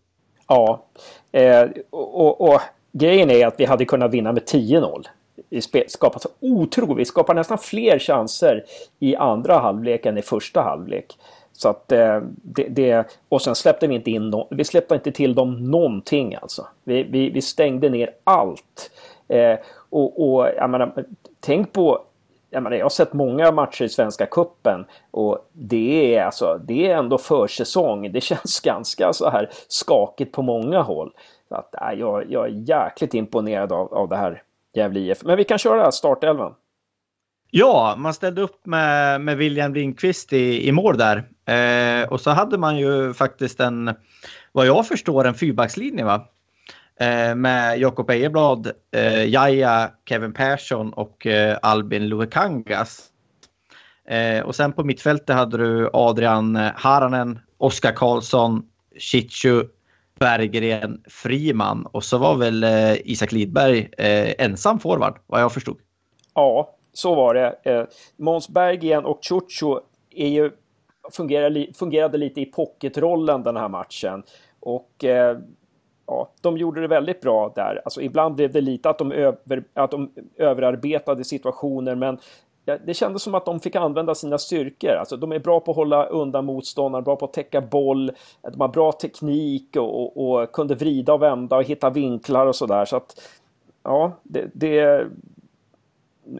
Ja, 0.48 0.86
eh, 1.32 1.68
och, 1.90 2.40
och, 2.40 2.60
grejen 2.98 3.30
är 3.30 3.46
att 3.46 3.60
vi 3.60 3.64
hade 3.64 3.84
kunnat 3.84 4.10
vinna 4.10 4.32
med 4.32 4.42
10-0. 4.42 5.04
Vi 5.50 5.60
skapar 5.88 6.18
så 6.18 6.28
otroligt, 6.40 6.98
vi 6.98 7.04
skapar 7.04 7.34
nästan 7.34 7.58
fler 7.58 7.98
chanser 7.98 8.64
i 8.98 9.16
andra 9.16 9.58
halvlek 9.58 10.06
än 10.06 10.18
i 10.18 10.22
första 10.22 10.62
halvlek. 10.62 11.18
Så 11.52 11.68
att 11.68 11.92
eh, 11.92 12.20
det, 12.42 12.68
det, 12.68 13.06
och 13.28 13.42
sen 13.42 13.54
släppte 13.54 13.86
vi 13.86 13.94
inte 13.94 14.10
in 14.10 14.30
no, 14.30 14.48
vi 14.50 14.64
släppte 14.64 14.94
inte 14.94 15.12
till 15.12 15.34
dem 15.34 15.70
någonting 15.70 16.34
alltså. 16.34 16.66
Vi, 16.84 17.02
vi, 17.02 17.30
vi 17.30 17.42
stängde 17.42 17.88
ner 17.88 18.10
allt. 18.24 18.90
Eh, 19.28 19.58
och, 19.90 20.34
och 20.34 20.48
jag 20.56 20.70
menar, 20.70 21.04
tänk 21.40 21.72
på 21.72 22.02
jag, 22.50 22.62
menar, 22.62 22.76
jag 22.76 22.84
har 22.84 22.90
sett 22.90 23.12
många 23.12 23.52
matcher 23.52 23.84
i 23.84 23.88
Svenska 23.88 24.26
Kuppen 24.26 24.84
och 25.10 25.48
det 25.52 26.16
är, 26.16 26.24
alltså, 26.24 26.60
det 26.64 26.90
är 26.90 26.96
ändå 26.96 27.18
försäsong. 27.18 28.12
Det 28.12 28.20
känns 28.20 28.60
ganska 28.64 29.12
så 29.12 29.30
här 29.30 29.50
skakigt 29.68 30.32
på 30.32 30.42
många 30.42 30.82
håll. 30.82 31.12
Så 31.48 31.54
att, 31.54 31.74
äh, 31.82 31.98
jag, 31.98 32.30
jag 32.30 32.46
är 32.46 32.50
jäkligt 32.50 33.14
imponerad 33.14 33.72
av, 33.72 33.94
av 33.94 34.08
det 34.08 34.16
här 34.16 34.42
Gävle 34.74 35.00
IF. 35.00 35.24
Men 35.24 35.36
vi 35.36 35.44
kan 35.44 35.58
köra 35.58 35.92
startelvan. 35.92 36.54
Ja, 37.50 37.94
man 37.98 38.14
ställde 38.14 38.42
upp 38.42 38.66
med, 38.66 39.20
med 39.20 39.36
William 39.36 39.74
Lindqvist 39.74 40.32
i, 40.32 40.68
i 40.68 40.72
mål 40.72 40.98
där. 40.98 41.16
Eh, 41.46 42.08
och 42.08 42.20
så 42.20 42.30
hade 42.30 42.58
man 42.58 42.76
ju 42.78 43.14
faktiskt 43.14 43.60
en, 43.60 43.94
vad 44.52 44.66
jag 44.66 44.88
förstår, 44.88 45.26
en 45.26 45.34
fyrbackslinje 45.34 46.04
va? 46.04 46.28
Eh, 47.00 47.34
med 47.34 47.78
Jakob 47.78 48.10
Ejeblad, 48.10 48.70
eh, 48.90 49.24
Jaja, 49.24 49.90
Kevin 50.08 50.32
Persson 50.32 50.92
och 50.92 51.26
eh, 51.26 51.58
Albin 51.62 52.08
Luekangas. 52.08 53.08
Eh, 54.08 54.44
och 54.44 54.54
sen 54.54 54.72
på 54.72 54.84
mittfältet 54.84 55.36
hade 55.36 55.56
du 55.58 55.90
Adrian 55.92 56.56
Haranen, 56.56 57.38
Oskar 57.58 57.92
Karlsson, 57.92 58.62
Chichu, 58.98 59.64
Berggren, 60.20 61.02
Friman 61.08 61.86
och 61.86 62.04
så 62.04 62.18
var 62.18 62.36
väl 62.36 62.64
eh, 62.64 62.94
Isak 63.04 63.32
Lidberg 63.32 63.78
eh, 63.98 64.44
ensam 64.44 64.78
forward 64.78 65.18
vad 65.26 65.40
jag 65.40 65.52
förstod. 65.52 65.76
Ja, 66.34 66.76
så 66.92 67.14
var 67.14 67.34
det. 67.34 67.58
Eh, 67.62 67.84
Måns 68.16 68.48
Berggren 68.48 69.04
och 69.04 69.20
Chucho 69.22 69.80
är 70.10 70.28
ju, 70.28 70.50
fungerade, 71.12 71.66
fungerade 71.74 72.18
lite 72.18 72.40
i 72.40 72.46
pocketrollen 72.46 73.42
den 73.42 73.56
här 73.56 73.68
matchen. 73.68 74.22
Och 74.60 75.04
eh, 75.04 75.38
ja, 76.06 76.32
de 76.40 76.58
gjorde 76.58 76.80
det 76.80 76.88
väldigt 76.88 77.20
bra 77.20 77.52
där. 77.56 77.82
Alltså, 77.84 78.02
ibland 78.02 78.34
blev 78.34 78.52
det 78.52 78.60
lite 78.60 78.90
att 78.90 78.98
de, 78.98 79.12
över, 79.12 79.64
att 79.74 79.90
de 79.90 80.10
överarbetade 80.36 81.24
situationer 81.24 81.94
men 81.94 82.18
det 82.86 82.94
kändes 82.94 83.22
som 83.22 83.34
att 83.34 83.44
de 83.44 83.60
fick 83.60 83.76
använda 83.76 84.14
sina 84.14 84.38
styrkor. 84.38 84.90
Alltså, 84.90 85.16
de 85.16 85.32
är 85.32 85.38
bra 85.38 85.60
på 85.60 85.70
att 85.70 85.76
hålla 85.76 86.06
undan 86.06 86.44
motståndare, 86.44 87.02
bra 87.02 87.16
på 87.16 87.24
att 87.24 87.32
täcka 87.32 87.60
boll, 87.60 88.12
de 88.52 88.60
har 88.60 88.68
bra 88.68 88.92
teknik 88.92 89.76
och, 89.76 90.16
och, 90.16 90.40
och 90.40 90.52
kunde 90.52 90.74
vrida 90.74 91.12
och 91.12 91.22
vända 91.22 91.56
och 91.56 91.64
hitta 91.64 91.90
vinklar 91.90 92.46
och 92.46 92.56
sådär. 92.56 92.84
Så 92.84 92.96
att, 92.96 93.20
ja, 93.82 94.12
det... 94.22 94.50
det 94.52 95.06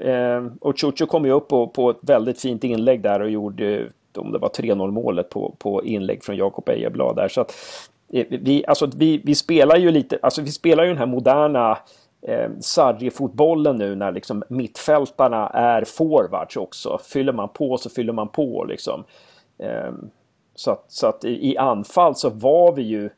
eh, 0.00 0.46
och 0.60 0.80
Chucho 0.80 1.06
kom 1.06 1.24
ju 1.24 1.32
upp 1.32 1.48
på, 1.48 1.66
på 1.66 1.90
ett 1.90 1.98
väldigt 2.00 2.40
fint 2.40 2.64
inlägg 2.64 3.02
där 3.02 3.20
och 3.20 3.30
gjorde 3.30 3.88
om 4.18 4.32
det 4.32 4.38
var 4.38 4.48
3-0 4.48 4.90
målet 4.90 5.30
på, 5.30 5.54
på 5.58 5.84
inlägg 5.84 6.24
från 6.24 6.36
Jakob 6.36 6.68
Ejeblad 6.68 7.16
där. 7.16 7.28
Så 7.28 7.40
att, 7.40 7.54
eh, 8.12 8.26
vi, 8.28 8.64
alltså, 8.66 8.90
vi, 8.96 9.20
vi 9.24 9.34
spelar 9.34 9.76
ju 9.76 9.90
lite, 9.90 10.18
alltså 10.22 10.42
vi 10.42 10.50
spelar 10.50 10.84
ju 10.84 10.88
den 10.88 10.98
här 10.98 11.06
moderna 11.06 11.78
eh, 12.28 12.50
sarri-fotbollen 12.60 13.76
nu 13.76 13.94
när 13.94 14.12
liksom 14.12 14.42
mittfältarna 14.48 15.48
är 15.48 15.84
forwards 15.84 16.56
också. 16.56 16.98
Fyller 17.04 17.32
man 17.32 17.48
på 17.48 17.76
så 17.76 17.90
fyller 17.90 18.12
man 18.12 18.28
på 18.28 18.64
liksom. 18.64 19.04
Eh, 19.58 19.92
så 20.54 20.70
att, 20.70 20.84
så 20.88 21.06
att 21.06 21.24
i, 21.24 21.50
i, 21.50 21.56
anfall 21.56 22.14
så 22.14 22.30
var 22.30 22.72
vi 22.72 22.82
ju 22.82 23.10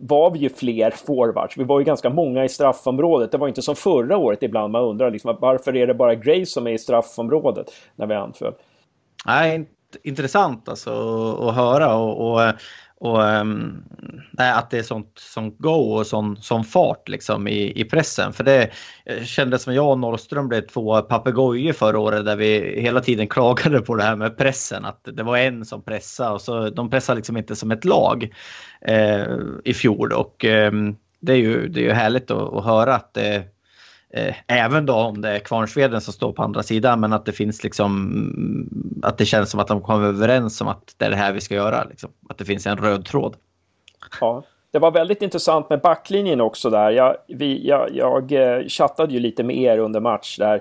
var 0.00 0.30
vi 0.30 0.38
ju 0.38 0.48
fler 0.48 0.90
forwards. 0.90 1.56
Vi 1.56 1.64
var 1.64 1.78
ju 1.78 1.84
ganska 1.84 2.10
många 2.10 2.44
i 2.44 2.48
straffområdet. 2.48 3.32
Det 3.32 3.38
var 3.38 3.48
inte 3.48 3.62
som 3.62 3.76
förra 3.76 4.16
året 4.16 4.42
ibland 4.42 4.72
man 4.72 4.84
undrar 4.84 5.10
liksom, 5.10 5.36
varför 5.40 5.76
är 5.76 5.86
det 5.86 5.94
bara 5.94 6.14
Grace 6.14 6.46
som 6.46 6.66
är 6.66 6.70
i 6.70 6.78
straffområdet 6.78 7.66
när 7.96 8.06
vi 8.06 8.14
anföll. 8.14 8.54
Nej, 9.26 9.68
intressant 10.02 10.68
alltså 10.68 10.90
att 11.40 11.54
höra 11.54 11.96
och, 11.96 12.32
och 12.32 12.52
och 13.04 13.22
um, 13.22 13.84
att 14.38 14.70
det 14.70 14.78
är 14.78 14.82
sånt, 14.82 15.12
sånt 15.18 15.58
go 15.58 15.70
och 15.70 16.06
sån, 16.06 16.36
sån 16.36 16.64
fart 16.64 17.08
liksom 17.08 17.48
i, 17.48 17.80
i 17.80 17.84
pressen. 17.84 18.32
För 18.32 18.44
det 18.44 18.70
eh, 19.04 19.22
kändes 19.24 19.62
som 19.62 19.74
jag 19.74 19.90
och 19.90 19.98
Norrström 19.98 20.48
blev 20.48 20.60
två 20.60 21.02
papegojor 21.02 21.72
förra 21.72 21.98
året 21.98 22.24
där 22.24 22.36
vi 22.36 22.80
hela 22.80 23.00
tiden 23.00 23.28
klagade 23.28 23.80
på 23.80 23.94
det 23.94 24.02
här 24.02 24.16
med 24.16 24.36
pressen. 24.36 24.84
Att 24.84 25.00
det 25.12 25.22
var 25.22 25.36
en 25.36 25.64
som 25.64 25.82
pressade 25.82 26.30
och 26.30 26.40
så 26.40 26.70
de 26.70 26.90
pressade 26.90 27.16
liksom 27.16 27.36
inte 27.36 27.56
som 27.56 27.70
ett 27.70 27.84
lag 27.84 28.34
eh, 28.80 29.24
i 29.64 29.74
fjol. 29.74 30.12
Och 30.12 30.44
eh, 30.44 30.72
det, 31.20 31.32
är 31.32 31.36
ju, 31.36 31.68
det 31.68 31.80
är 31.80 31.84
ju 31.84 31.92
härligt 31.92 32.30
att, 32.30 32.54
att 32.54 32.64
höra 32.64 32.94
att 32.94 33.14
det 33.14 33.53
eh, 34.16 34.34
Även 34.46 34.86
då 34.86 34.94
om 34.94 35.20
det 35.20 35.28
är 35.28 35.38
Kvarnsveden 35.38 36.00
som 36.00 36.12
står 36.12 36.32
på 36.32 36.42
andra 36.42 36.62
sidan 36.62 37.00
men 37.00 37.12
att 37.12 37.24
det 37.24 37.32
finns 37.32 37.64
liksom 37.64 37.92
mm, 37.96 39.00
att 39.02 39.18
det 39.18 39.24
känns 39.24 39.50
som 39.50 39.60
att 39.60 39.68
de 39.68 39.80
kommer 39.80 40.06
överens 40.06 40.60
om 40.60 40.68
att 40.68 40.94
det 40.96 41.04
är 41.04 41.10
det 41.10 41.16
här 41.16 41.32
vi 41.32 41.40
ska 41.40 41.54
göra. 41.54 41.84
Liksom. 41.84 42.10
Att 42.28 42.38
det 42.38 42.44
finns 42.44 42.66
en 42.66 42.76
röd 42.76 43.04
tråd. 43.04 43.36
Ja, 44.20 44.44
det 44.70 44.78
var 44.78 44.90
väldigt 44.90 45.22
intressant 45.22 45.70
med 45.70 45.80
backlinjen 45.80 46.40
också 46.40 46.70
där. 46.70 46.90
Jag, 46.90 47.16
vi, 47.28 47.68
jag, 47.68 47.88
jag 47.92 48.32
eh, 48.32 48.66
chattade 48.66 49.12
ju 49.12 49.20
lite 49.20 49.42
med 49.42 49.56
er 49.56 49.78
under 49.78 50.00
match 50.00 50.38
där. 50.38 50.60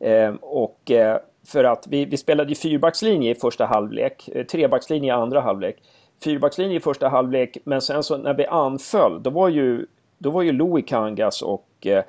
Eh, 0.00 0.34
och 0.40 0.90
eh, 0.90 1.18
för 1.46 1.64
att 1.64 1.86
vi, 1.88 2.04
vi 2.04 2.16
spelade 2.16 2.48
ju 2.48 2.54
fyrbackslinje 2.54 3.30
i 3.30 3.34
första 3.34 3.66
halvlek, 3.66 4.28
eh, 4.28 4.46
trebackslinje 4.46 5.08
i 5.08 5.10
andra 5.10 5.40
halvlek. 5.40 5.76
Fyrbackslinje 6.24 6.76
i 6.76 6.80
första 6.80 7.08
halvlek, 7.08 7.56
men 7.64 7.80
sen 7.80 8.02
så 8.02 8.16
när 8.16 8.34
vi 8.34 8.46
anföll, 8.46 9.22
då 9.22 9.30
var 9.30 9.48
ju, 9.48 9.86
då 10.18 10.30
var 10.30 10.42
ju 10.42 10.52
Louis 10.52 10.84
Kangas 10.88 11.42
och 11.42 11.86
eh, 11.86 12.04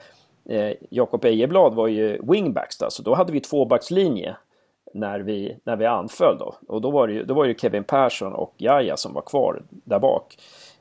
eh 0.50 0.74
Jakob 0.90 1.26
Ejeblad 1.26 1.74
var 1.74 1.88
ju 1.88 2.20
wingbacks. 2.24 2.78
Då, 2.78 2.90
så 2.90 3.04
då 3.04 3.14
hade 3.14 3.32
vi 3.32 3.40
tvåbackslinje 3.40 4.36
när 4.94 5.20
vi, 5.20 5.58
när 5.64 5.76
vi 5.76 5.86
anföll. 5.86 6.38
Då. 6.38 6.56
Och 6.68 6.82
då 6.82 6.92
var, 6.92 7.08
det 7.08 7.14
ju, 7.14 7.24
då 7.24 7.34
var 7.34 7.48
det 7.48 7.60
Kevin 7.60 7.84
Persson 7.84 8.34
och 8.34 8.54
Jaja 8.58 8.98
som 8.98 9.14
var 9.14 9.22
kvar 9.22 9.64
där 9.70 10.00
bak. 10.00 10.38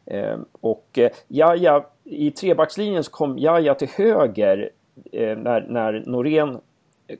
Eh, 0.07 0.38
och 0.61 0.98
eh, 0.98 1.11
Jaja, 1.29 1.85
i 2.05 2.31
trebackslinjen 2.31 3.05
så 3.05 3.11
kom 3.11 3.38
Jaja 3.38 3.74
till 3.74 3.88
höger 3.88 4.70
eh, 5.12 5.38
när, 5.38 5.66
när 5.68 6.03
Norén 6.07 6.61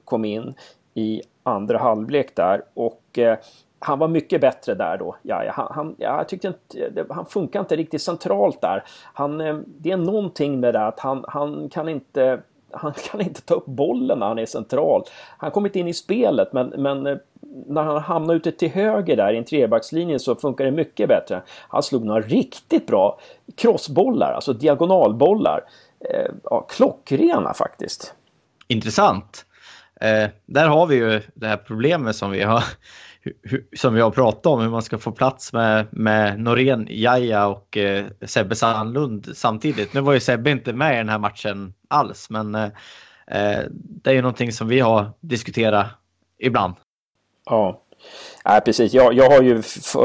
kom 0.05 0.25
in 0.25 0.55
i 0.95 1.23
andra 1.43 1.79
halvlek 1.79 2.37
där. 2.37 2.63
Och 2.75 3.19
eh, 3.19 3.39
han 3.85 3.99
var 3.99 4.09
mycket 4.09 4.41
bättre 4.41 4.75
där 4.75 4.97
då. 4.99 5.17
Ja, 5.23 5.53
han, 5.53 5.69
han, 5.71 5.95
jag 5.99 6.29
tyckte 6.29 6.49
inte, 6.49 7.05
han 7.11 7.27
funkar 7.27 7.61
inte 7.61 7.77
riktigt 7.77 8.03
centralt 8.03 8.61
där. 8.61 8.85
Han, 9.15 9.41
eh, 9.41 9.59
det 9.67 9.91
är 9.91 9.97
någonting 9.97 10.61
med 10.61 10.75
det 10.75 10.87
att 10.87 11.01
han, 11.01 11.25
han 11.29 11.69
kan 11.69 11.89
inte 11.89 12.41
han 12.71 12.93
kan 13.11 13.21
inte 13.21 13.41
ta 13.43 13.55
upp 13.55 13.67
bollen 13.67 14.19
när 14.19 14.27
han 14.27 14.39
är 14.39 14.47
central. 14.47 15.05
Han 15.39 15.51
kommer 15.51 15.69
inte 15.69 15.79
in 15.79 15.89
i 15.89 15.95
spelet 15.95 16.53
men, 16.53 16.69
men 16.77 17.07
eh, 17.07 17.17
när 17.67 17.83
han 17.83 18.03
hamnar 18.03 18.35
ute 18.35 18.53
till 18.53 18.71
höger 18.71 19.17
där 19.17 19.33
i 19.33 19.39
en 19.39 19.45
trebackslinje 19.45 20.19
så 20.19 20.35
funkar 20.35 20.65
det 20.65 20.71
mycket 20.71 21.09
bättre. 21.09 21.43
Han 21.69 21.83
slog 21.83 22.05
några 22.05 22.21
riktigt 22.21 22.87
bra 22.87 23.19
crossbollar, 23.57 24.33
alltså 24.33 24.53
diagonalbollar. 24.53 25.65
Eh, 26.11 26.31
ja, 26.45 26.61
klockrena 26.61 27.55
faktiskt. 27.55 28.15
Intressant. 28.69 29.47
Eh, 30.01 30.29
där 30.47 30.69
har 30.69 30.87
vi 30.87 30.97
ju 30.97 31.21
det 31.35 31.47
här 31.47 31.57
problemet 31.57 32.17
som 32.17 32.31
vi 32.31 32.43
har 32.43 32.65
som 33.77 33.97
jag 33.97 34.15
pratade 34.15 34.55
om, 34.55 34.61
hur 34.61 34.71
man 34.71 34.83
ska 34.83 34.99
få 34.99 35.13
plats 35.13 35.53
med, 35.53 35.87
med 35.91 36.41
Norén, 36.41 36.87
Jaja 36.91 37.47
och 37.47 37.77
eh, 37.77 38.05
Sebbe 38.23 38.55
Sandlund 38.55 39.31
samtidigt. 39.35 39.95
Nu 39.95 40.01
var 40.01 40.13
ju 40.13 40.21
Sebbe 40.21 40.51
inte 40.51 40.73
med 40.73 40.95
i 40.95 40.97
den 40.97 41.09
här 41.09 41.19
matchen 41.19 41.75
alls, 41.89 42.31
men 42.31 42.55
eh, 42.55 42.65
eh 43.27 43.63
det 43.71 44.11
är 44.11 44.15
ju 44.15 44.23
någonting 44.23 44.53
som 44.53 44.69
vi 44.69 44.81
har 44.81 45.11
diskuterat 45.21 45.87
ibland. 46.39 46.75
Ja, 47.45 47.85
Nej, 48.45 48.61
precis. 48.61 48.95
Jag, 48.95 49.15
jag 49.15 49.31
har 49.31 49.43
ju 49.43 49.63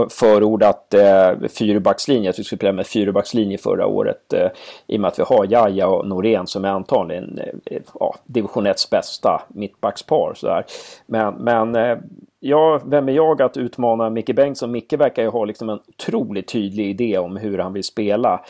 förordat 0.10 0.93
eh, 0.93 1.49
fyrbackslinje, 1.58 2.29
att 2.29 2.39
vi 2.39 2.43
skulle 2.43 2.58
spela 2.58 2.71
med 2.71 2.88
fyrbackslinje 2.88 3.58
förra 3.58 3.86
året. 3.86 4.34
Eh, 4.34 4.47
I 4.88 4.97
och 4.97 5.01
med 5.01 5.08
att 5.08 5.19
vi 5.19 5.23
har 5.23 5.47
Jaja 5.49 5.88
och 5.88 6.08
Norén 6.08 6.47
som 6.47 6.65
är 6.65 6.69
antagligen 6.69 7.39
eh, 7.65 7.82
ja, 7.99 8.15
division 8.25 8.65
1 8.65 8.89
bästa 8.91 9.41
mittbackspar. 9.47 10.34
Sådär. 10.36 10.65
Men, 11.05 11.34
men 11.34 11.75
eh, 11.75 11.97
ja, 12.39 12.82
vem 12.86 13.10
är 13.10 13.13
jag 13.13 13.41
att 13.41 13.58
utmana 13.58 14.10
Micke 14.10 14.36
Bengtsson? 14.36 14.71
Micke 14.71 14.93
verkar 14.93 15.23
ju 15.23 15.30
ha 15.30 15.45
liksom 15.45 15.69
en 15.69 15.80
otroligt 15.88 16.47
tydlig 16.47 16.89
idé 16.89 17.17
om 17.17 17.38
hur 17.38 17.58
han 17.58 17.73
vill 17.73 17.84
spela. 17.84 18.41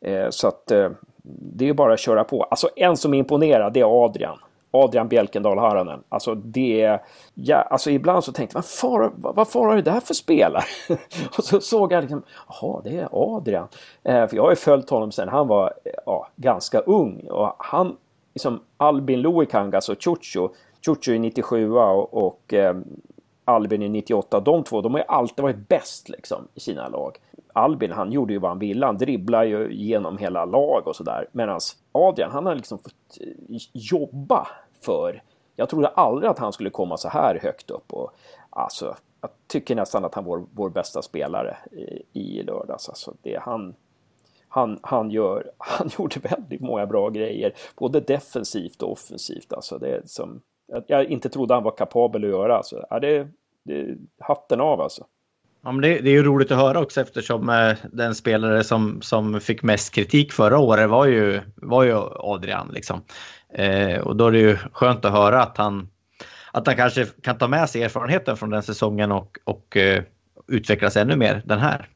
Eh, 0.00 0.26
så 0.30 0.48
att 0.48 0.70
eh, 0.70 0.90
det 1.52 1.68
är 1.68 1.72
bara 1.72 1.92
att 1.92 2.00
köra 2.00 2.24
på. 2.24 2.42
Alltså 2.42 2.68
en 2.76 2.96
som 2.96 3.14
imponerar, 3.14 3.70
det 3.70 3.80
är 3.80 4.04
Adrian. 4.04 4.38
Adrian 4.70 5.08
Bjelkendal 5.08 5.58
Haranen. 5.58 6.02
Alltså 6.08 6.34
det... 6.34 6.98
Ja, 7.34 7.56
alltså 7.56 7.90
ibland 7.90 8.24
så 8.24 8.32
tänkte 8.32 8.56
man, 8.56 8.62
far, 8.62 9.12
vad 9.16 9.48
far 9.48 9.72
är 9.72 9.76
det 9.76 9.82
där 9.82 10.00
för 10.00 10.14
spelare? 10.14 10.64
och 11.38 11.44
så 11.44 11.60
såg 11.60 11.92
jag 11.92 12.00
liksom, 12.00 12.22
jaha 12.48 12.80
det 12.84 12.98
är 12.98 13.08
Adrian. 13.12 13.68
Eh, 14.02 14.26
för 14.26 14.36
jag 14.36 14.42
har 14.42 14.50
ju 14.50 14.56
följt 14.56 14.90
honom 14.90 15.12
sedan 15.12 15.28
han 15.28 15.48
var 15.48 15.72
ja, 16.06 16.28
ganska 16.36 16.78
ung. 16.78 17.26
Och 17.30 17.54
han, 17.58 17.96
liksom 18.34 18.60
Albin 18.76 19.20
Luikangas 19.20 19.74
alltså 19.74 19.92
och 19.92 20.18
Chucho. 20.18 20.48
Chucho 20.86 21.12
är 21.12 21.18
97 21.18 21.72
och, 21.72 22.26
och 22.26 22.54
eh, 22.54 22.76
Albin 23.48 23.82
i 23.82 23.88
98. 23.88 24.40
De 24.40 24.64
två, 24.64 24.80
de 24.80 24.92
har 24.92 25.00
ju 25.00 25.06
alltid 25.08 25.42
varit 25.42 25.68
bäst 25.68 26.08
liksom 26.08 26.48
i 26.54 26.60
sina 26.60 26.88
lag. 26.88 27.18
Albin, 27.52 27.92
han 27.92 28.12
gjorde 28.12 28.32
ju 28.32 28.38
vad 28.38 28.50
han 28.50 28.58
ville. 28.58 28.86
Han 28.86 28.98
dribblar 28.98 29.44
ju 29.44 29.74
genom 29.74 30.18
hela 30.18 30.44
lag 30.44 30.82
och 30.86 30.96
sådär. 30.96 31.28
Medan 31.32 31.60
Adrian, 31.92 32.30
han 32.30 32.46
har 32.46 32.54
liksom 32.54 32.78
fått 32.78 33.18
eh, 33.20 33.58
jobba 33.72 34.48
för... 34.80 35.22
Jag 35.56 35.68
trodde 35.68 35.88
aldrig 35.88 36.30
att 36.30 36.38
han 36.38 36.52
skulle 36.52 36.70
komma 36.70 36.96
så 36.96 37.08
här 37.08 37.38
högt 37.42 37.70
upp. 37.70 37.92
Och, 37.92 38.10
alltså, 38.50 38.96
jag 39.20 39.30
tycker 39.46 39.74
nästan 39.74 40.04
att 40.04 40.14
han 40.14 40.24
var 40.24 40.44
vår 40.54 40.70
bästa 40.70 41.02
spelare 41.02 41.56
i, 42.12 42.20
i 42.20 42.42
lördags. 42.42 42.88
Alltså, 42.88 43.14
det 43.22 43.38
han, 43.42 43.74
han, 44.48 44.78
han, 44.82 45.10
gör, 45.10 45.50
han 45.58 45.90
gjorde 45.98 46.20
väldigt 46.20 46.60
många 46.60 46.86
bra 46.86 47.08
grejer. 47.08 47.54
Både 47.76 48.00
defensivt 48.00 48.82
och 48.82 48.92
offensivt. 48.92 49.52
Alltså, 49.52 49.78
det 49.78 49.88
är 49.88 50.02
som, 50.06 50.40
jag 50.86 51.04
inte 51.04 51.28
trodde 51.28 51.54
han 51.54 51.62
var 51.62 51.76
kapabel 51.76 52.24
att 52.24 52.30
göra. 52.30 52.56
Alltså, 52.56 52.86
ja, 52.90 53.00
det, 53.00 53.28
det, 53.62 53.96
hatten 54.18 54.60
av 54.60 54.80
alltså. 54.80 55.04
Ja, 55.62 55.72
men 55.72 55.82
det, 55.82 55.88
det 56.00 56.10
är 56.10 56.14
ju 56.14 56.22
roligt 56.22 56.50
att 56.50 56.58
höra 56.58 56.80
också 56.80 57.00
eftersom 57.00 57.48
eh, 57.48 57.76
den 57.92 58.14
spelare 58.14 58.64
som, 58.64 59.02
som 59.02 59.40
fick 59.40 59.62
mest 59.62 59.94
kritik 59.94 60.32
förra 60.32 60.58
året 60.58 60.90
var 60.90 61.06
ju, 61.06 61.40
var 61.54 61.82
ju 61.82 61.94
Adrian. 62.16 62.70
Liksom. 62.72 63.00
Eh, 63.48 64.00
och 64.00 64.16
då 64.16 64.26
är 64.26 64.32
det 64.32 64.38
ju 64.38 64.56
skönt 64.72 65.04
att 65.04 65.12
höra 65.12 65.42
att 65.42 65.58
han, 65.58 65.88
att 66.52 66.66
han 66.66 66.76
kanske 66.76 67.06
kan 67.22 67.38
ta 67.38 67.48
med 67.48 67.70
sig 67.70 67.82
erfarenheten 67.82 68.36
från 68.36 68.50
den 68.50 68.62
säsongen 68.62 69.12
och, 69.12 69.38
och 69.44 69.76
eh, 69.76 70.02
utvecklas 70.46 70.96
ännu 70.96 71.16
mer 71.16 71.42
den 71.44 71.58
här. 71.58 71.88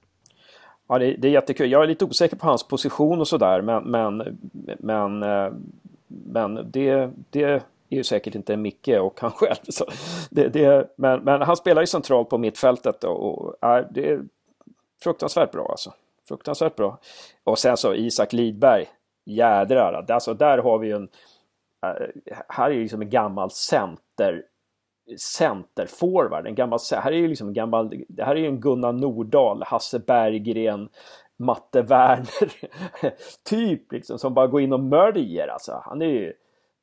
Ja, 0.89 0.99
det, 0.99 1.17
det, 1.19 1.29
är 1.29 1.33
jättekul. 1.33 1.71
Jag 1.71 1.83
är 1.83 1.87
lite 1.87 2.05
osäker 2.05 2.37
på 2.37 2.47
hans 2.47 2.69
position 2.69 3.21
och 3.21 3.29
sådär 3.29 3.63
men, 3.63 3.85
men, 3.85 4.39
men, 4.79 5.23
eh, 5.23 5.53
men 6.09 6.71
det, 6.71 7.11
det 7.31 7.63
är 7.93 7.97
ju 7.97 8.05
säkert 8.05 8.35
inte 8.35 8.57
Micke 8.57 8.89
och 8.89 9.21
han 9.21 9.31
själv. 9.31 9.57
Så 9.69 9.85
det, 10.31 10.49
det, 10.49 10.93
men, 10.97 11.21
men 11.21 11.43
han 11.43 11.57
spelar 11.57 11.83
ju 11.83 11.87
centralt 11.87 12.29
på 12.29 12.39
mittfältet 12.39 13.05
och, 13.05 13.29
och 13.29 13.57
är, 13.61 13.89
det 13.91 14.11
är 14.11 14.23
fruktansvärt 15.03 15.53
bra 15.53 15.69
alltså. 15.71 15.93
Fruktansvärt 16.29 16.77
bra. 16.77 16.99
Och 17.45 17.59
sen 17.59 17.77
så 17.77 17.95
Isak 17.95 18.33
Lidberg. 18.33 18.87
Jädrar, 19.25 20.07
alltså 20.09 20.35
där 20.35 20.59
har 20.59 20.79
vi 20.79 20.87
ju 20.89 20.97
en... 20.97 21.09
Äh, 21.87 22.35
här 22.49 22.71
är 22.71 22.75
ju 22.75 22.81
liksom 22.81 23.03
en 23.03 23.11
gammal 23.11 23.51
center 23.51 24.43
centerforward, 25.19 26.47
en 26.47 26.55
gammal, 26.55 26.79
här 26.93 27.13
är 27.13 27.17
ju 27.17 27.29
liksom 27.29 27.49
en 27.49 27.55
gammal, 27.55 28.05
det 28.09 28.25
här 28.25 28.37
är 28.37 28.41
ju 28.41 28.47
en 28.47 28.61
Gunnar 28.61 28.93
Nordahl, 28.93 29.63
Hasse 29.63 29.99
Berggren, 29.99 30.89
Matte 31.37 31.83
Werner, 31.83 32.53
typ 33.45 33.93
liksom 33.93 34.19
som 34.19 34.35
bara 34.35 34.47
går 34.47 34.61
in 34.61 34.73
och 34.73 34.81
mörjer 34.81 35.49
alltså. 35.49 35.83
Han 35.85 36.03
är 36.03 36.07
ju, 36.07 36.33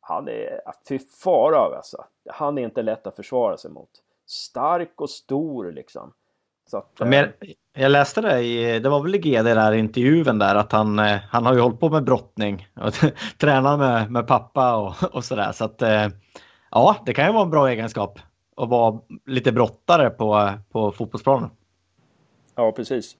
han 0.10 0.28
är, 0.28 0.62
fy 0.89 1.00
fara 1.00 1.78
alltså. 1.78 2.06
Han 2.30 2.58
är 2.58 2.62
inte 2.62 2.82
lätt 2.82 3.08
att 3.08 3.15
försvara 3.15 3.58
sig 3.58 3.72
mot. 3.72 3.89
Stark 4.28 5.02
och 5.02 5.10
stor 5.10 5.72
liksom. 5.72 6.13
Så 6.69 6.77
att, 6.77 7.00
Men 7.00 7.12
jag, 7.13 7.33
jag 7.73 7.92
läste 7.92 8.21
det 8.21 8.40
i, 8.40 8.79
det 8.79 8.90
var 8.90 9.04
väl 9.04 9.15
i 9.15 9.17
GD 9.17 9.44
där 9.44 9.71
intervjun 9.71 10.40
där 10.40 10.56
att 10.56 10.71
han, 10.71 11.00
eh, 11.00 11.17
han 11.29 11.46
har 11.46 11.54
ju 11.54 11.60
hållit 11.60 11.79
på 11.79 11.90
med 11.90 12.04
brottning 12.04 12.67
och 12.75 12.94
tränar 13.38 13.77
med, 13.77 14.12
med 14.12 14.27
pappa 14.27 14.75
och, 14.75 15.15
och 15.15 15.23
sådär. 15.23 15.52
Så 15.52 15.65
att 15.65 15.81
eh, 15.81 16.08
ja, 16.71 16.96
det 17.06 17.13
kan 17.13 17.25
ju 17.25 17.33
vara 17.33 17.44
en 17.44 17.52
bra 17.52 17.69
egenskap 17.69 18.19
att 18.58 18.69
vara 18.69 19.00
lite 19.25 19.52
brottare 19.52 20.10
på, 20.10 20.54
på 20.71 20.92
fotbollsplanen. 20.92 21.50
Ja, 22.56 22.71
precis. 22.71 23.15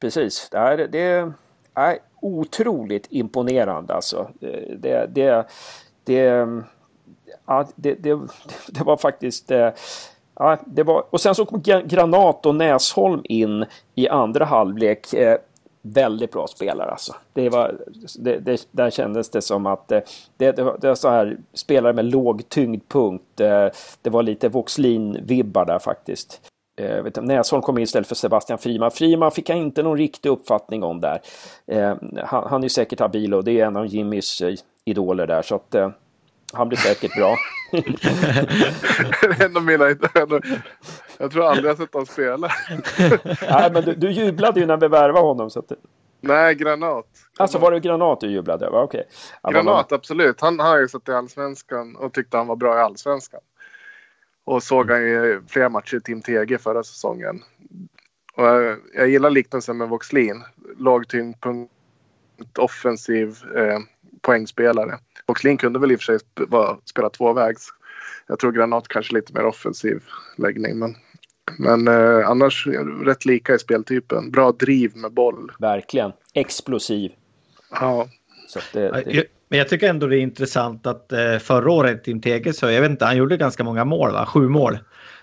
Precis. 0.00 0.48
Det 0.50 0.58
är, 0.58 0.88
det 0.88 1.32
är 1.74 1.98
otroligt 2.20 3.06
imponerande 3.10 3.94
alltså. 3.94 4.30
Det, 4.78 5.06
det, 5.14 5.46
det, 6.04 6.46
ja, 7.46 7.68
det, 7.76 7.94
det, 7.94 8.20
det 8.68 8.84
var 8.84 8.96
faktiskt... 8.96 9.50
Eh, 9.50 9.70
ja, 10.34 10.58
det 10.66 10.82
var, 10.82 11.04
och 11.10 11.20
sen 11.20 11.34
så 11.34 11.44
kom 11.44 11.62
Granat 11.62 12.46
och 12.46 12.54
Näsholm 12.54 13.20
in 13.24 13.64
i 13.94 14.08
andra 14.08 14.44
halvlek. 14.44 15.14
Eh, 15.14 15.38
väldigt 15.84 16.32
bra 16.32 16.46
spelare 16.46 16.90
alltså. 16.90 17.14
Det 17.32 17.48
var, 17.48 17.78
det, 18.18 18.38
det, 18.38 18.66
där 18.70 18.90
kändes 18.90 19.30
det 19.30 19.42
som 19.42 19.66
att 19.66 19.92
eh, 19.92 20.00
det, 20.36 20.52
det, 20.52 20.62
var, 20.62 20.78
det 20.80 20.88
var 20.88 20.94
så 20.94 21.08
här 21.08 21.36
spelare 21.54 21.92
med 21.92 22.04
låg 22.04 22.48
tyngdpunkt. 22.48 23.36
Det 24.02 24.10
var 24.10 24.22
lite 24.22 24.48
Voxlin-vibbar 24.48 25.64
där 25.64 25.78
faktiskt. 25.78 26.40
vet, 26.76 27.22
Näsholm 27.22 27.62
kom 27.62 27.78
in 27.78 27.84
istället 27.84 28.08
för 28.08 28.14
Sebastian 28.14 28.58
Friman. 28.58 28.90
Friman 28.90 29.30
fick 29.30 29.48
jag 29.48 29.58
inte 29.58 29.82
någon 29.82 29.98
riktig 29.98 30.28
uppfattning 30.28 30.82
om 30.82 31.00
där. 31.00 31.20
Han, 32.24 32.46
han 32.48 32.64
är 32.64 32.68
säkert 32.68 33.00
habil 33.00 33.34
och 33.34 33.44
det 33.44 33.60
är 33.60 33.66
en 33.66 33.76
av 33.76 33.86
Jimmys 33.86 34.42
idoler 34.84 35.26
där 35.26 35.42
så 35.42 35.54
att 35.54 35.74
eh, 35.74 35.90
han 36.52 36.68
blir 36.68 36.78
säkert 36.78 37.16
bra. 37.16 37.36
en 39.40 39.56
av 39.56 39.64
mina 39.64 39.84
Jag 41.18 41.30
tror 41.30 41.44
aldrig 41.44 41.70
jag 41.70 41.76
sett 41.76 41.92
honom 41.92 42.06
spela. 42.06 42.48
Nej, 43.50 43.70
men 43.72 43.84
du, 43.84 43.94
du 43.94 44.10
jublade 44.10 44.60
ju 44.60 44.66
när 44.66 44.76
vi 44.76 44.88
värvade 44.88 45.26
honom. 45.26 45.50
Så 45.50 45.58
att... 45.58 45.72
Nej, 46.20 46.54
Granat. 46.54 47.06
Alltså 47.38 47.58
var 47.58 47.72
det 47.72 47.80
Granat 47.80 48.20
du 48.20 48.30
jublade 48.30 48.66
över? 48.66 48.82
Okej. 48.82 49.04
Okay. 49.42 49.52
Granat, 49.52 49.90
man... 49.90 49.98
absolut. 49.98 50.40
Han 50.40 50.60
har 50.60 50.78
ju 50.78 50.88
suttit 50.88 51.08
i 51.08 51.12
Allsvenskan 51.12 51.96
och 51.96 52.12
tyckte 52.12 52.36
han 52.36 52.46
var 52.46 52.56
bra 52.56 52.76
i 52.76 52.80
Allsvenskan. 52.80 53.40
Och 54.44 54.62
såg 54.62 54.90
han 54.90 55.02
ju 55.02 55.42
flera 55.48 55.68
matcher 55.68 55.96
i 55.96 56.00
Team 56.00 56.22
TG 56.22 56.58
förra 56.58 56.82
säsongen. 56.82 57.42
Och 58.34 58.44
jag, 58.44 58.78
jag 58.94 59.08
gillar 59.08 59.30
liknelsen 59.30 59.76
med 59.76 59.88
Voxlin. 59.88 60.42
Låg 60.76 61.08
tyngdpunkt, 61.08 61.72
offensiv 62.58 63.36
eh, 63.56 63.78
poängspelare. 64.22 64.98
Voxlin 65.26 65.56
kunde 65.56 65.78
väl 65.78 65.92
i 65.92 65.96
och 65.96 66.00
för 66.00 66.18
sig 66.18 66.18
spela 66.84 67.10
tvåvägs. 67.10 67.68
Jag 68.26 68.38
tror 68.38 68.52
Granat 68.52 68.88
kanske 68.88 69.14
lite 69.14 69.32
mer 69.32 69.44
offensiv 69.44 70.02
läggning. 70.36 70.78
Men, 70.78 70.94
men 71.58 71.88
eh, 71.88 72.28
annars 72.28 72.66
rätt 73.04 73.24
lika 73.24 73.54
i 73.54 73.58
speltypen. 73.58 74.30
Bra 74.30 74.52
driv 74.52 74.96
med 74.96 75.12
boll. 75.12 75.52
Verkligen. 75.58 76.12
Explosiv. 76.34 77.12
Ja. 77.80 78.08
Det, 78.72 78.90
det... 78.90 79.24
Men 79.48 79.58
jag 79.58 79.68
tycker 79.68 79.88
ändå 79.88 80.06
det 80.06 80.16
är 80.16 80.20
intressant 80.20 80.86
att 80.86 81.12
eh, 81.12 81.38
förra 81.38 81.72
året 81.72 82.04
Tim 82.04 82.20
Tege 82.20 82.52
så 82.52 82.70
jag 82.70 82.80
vet 82.80 82.90
inte, 82.90 83.04
han 83.04 83.16
gjorde 83.16 83.36
ganska 83.36 83.64
många 83.64 83.84
mål, 83.84 84.12
va? 84.12 84.26
sju 84.26 84.48
mål. 84.48 84.78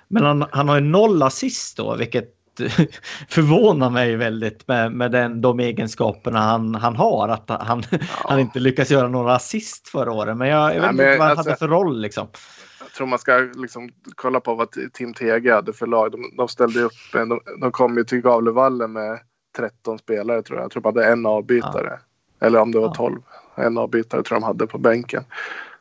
Men 0.07 0.23
han, 0.23 0.45
han 0.51 0.69
har 0.69 0.75
ju 0.75 0.81
noll 0.81 1.23
assist 1.23 1.77
då, 1.77 1.95
vilket 1.95 2.33
förvånar 3.29 3.89
mig 3.89 4.15
väldigt 4.15 4.67
med, 4.67 4.91
med 4.91 5.11
den, 5.11 5.41
de 5.41 5.59
egenskaperna 5.59 6.39
han, 6.39 6.75
han 6.75 6.95
har. 6.95 7.29
Att 7.29 7.49
han, 7.49 7.83
ja. 7.91 7.97
han 8.07 8.39
inte 8.39 8.59
lyckas 8.59 8.91
göra 8.91 9.07
några 9.07 9.35
assist 9.35 9.87
förra 9.87 10.11
året. 10.11 10.37
Men 10.37 10.47
jag, 10.47 10.75
jag 10.75 10.81
vet 10.81 10.91
inte 10.91 11.17
vad 11.17 11.27
han 11.27 11.29
alltså, 11.29 11.49
hade 11.49 11.59
för 11.59 11.67
roll 11.67 12.01
liksom. 12.01 12.27
Jag 12.81 12.91
tror 12.91 13.07
man 13.07 13.19
ska 13.19 13.37
liksom 13.55 13.89
kolla 14.15 14.39
på 14.39 14.55
vad 14.55 14.67
Tim 14.93 15.13
Tege 15.13 15.53
hade 15.53 15.73
för 15.73 15.87
lag. 15.87 16.11
De, 16.11 16.33
de 16.37 16.47
ställde 16.47 16.81
upp, 16.81 16.93
de, 17.13 17.39
de 17.61 17.71
kom 17.71 17.97
ju 17.97 18.03
till 18.03 18.21
Gavlevallen 18.21 18.91
med 18.91 19.19
13 19.57 19.99
spelare 19.99 20.41
tror 20.41 20.59
jag. 20.59 20.63
Jag 20.63 20.71
tror 20.71 20.81
de 20.83 20.87
hade 20.87 21.11
en 21.11 21.25
avbytare. 21.25 21.99
Ja. 22.39 22.47
Eller 22.47 22.59
om 22.59 22.71
det 22.71 22.79
var 22.79 22.93
12 22.93 23.21
en 23.55 23.77
avbytare 23.77 24.23
tror 24.23 24.35
jag 24.35 24.41
de 24.41 24.45
hade 24.45 24.67
på 24.67 24.77
bänken. 24.77 25.23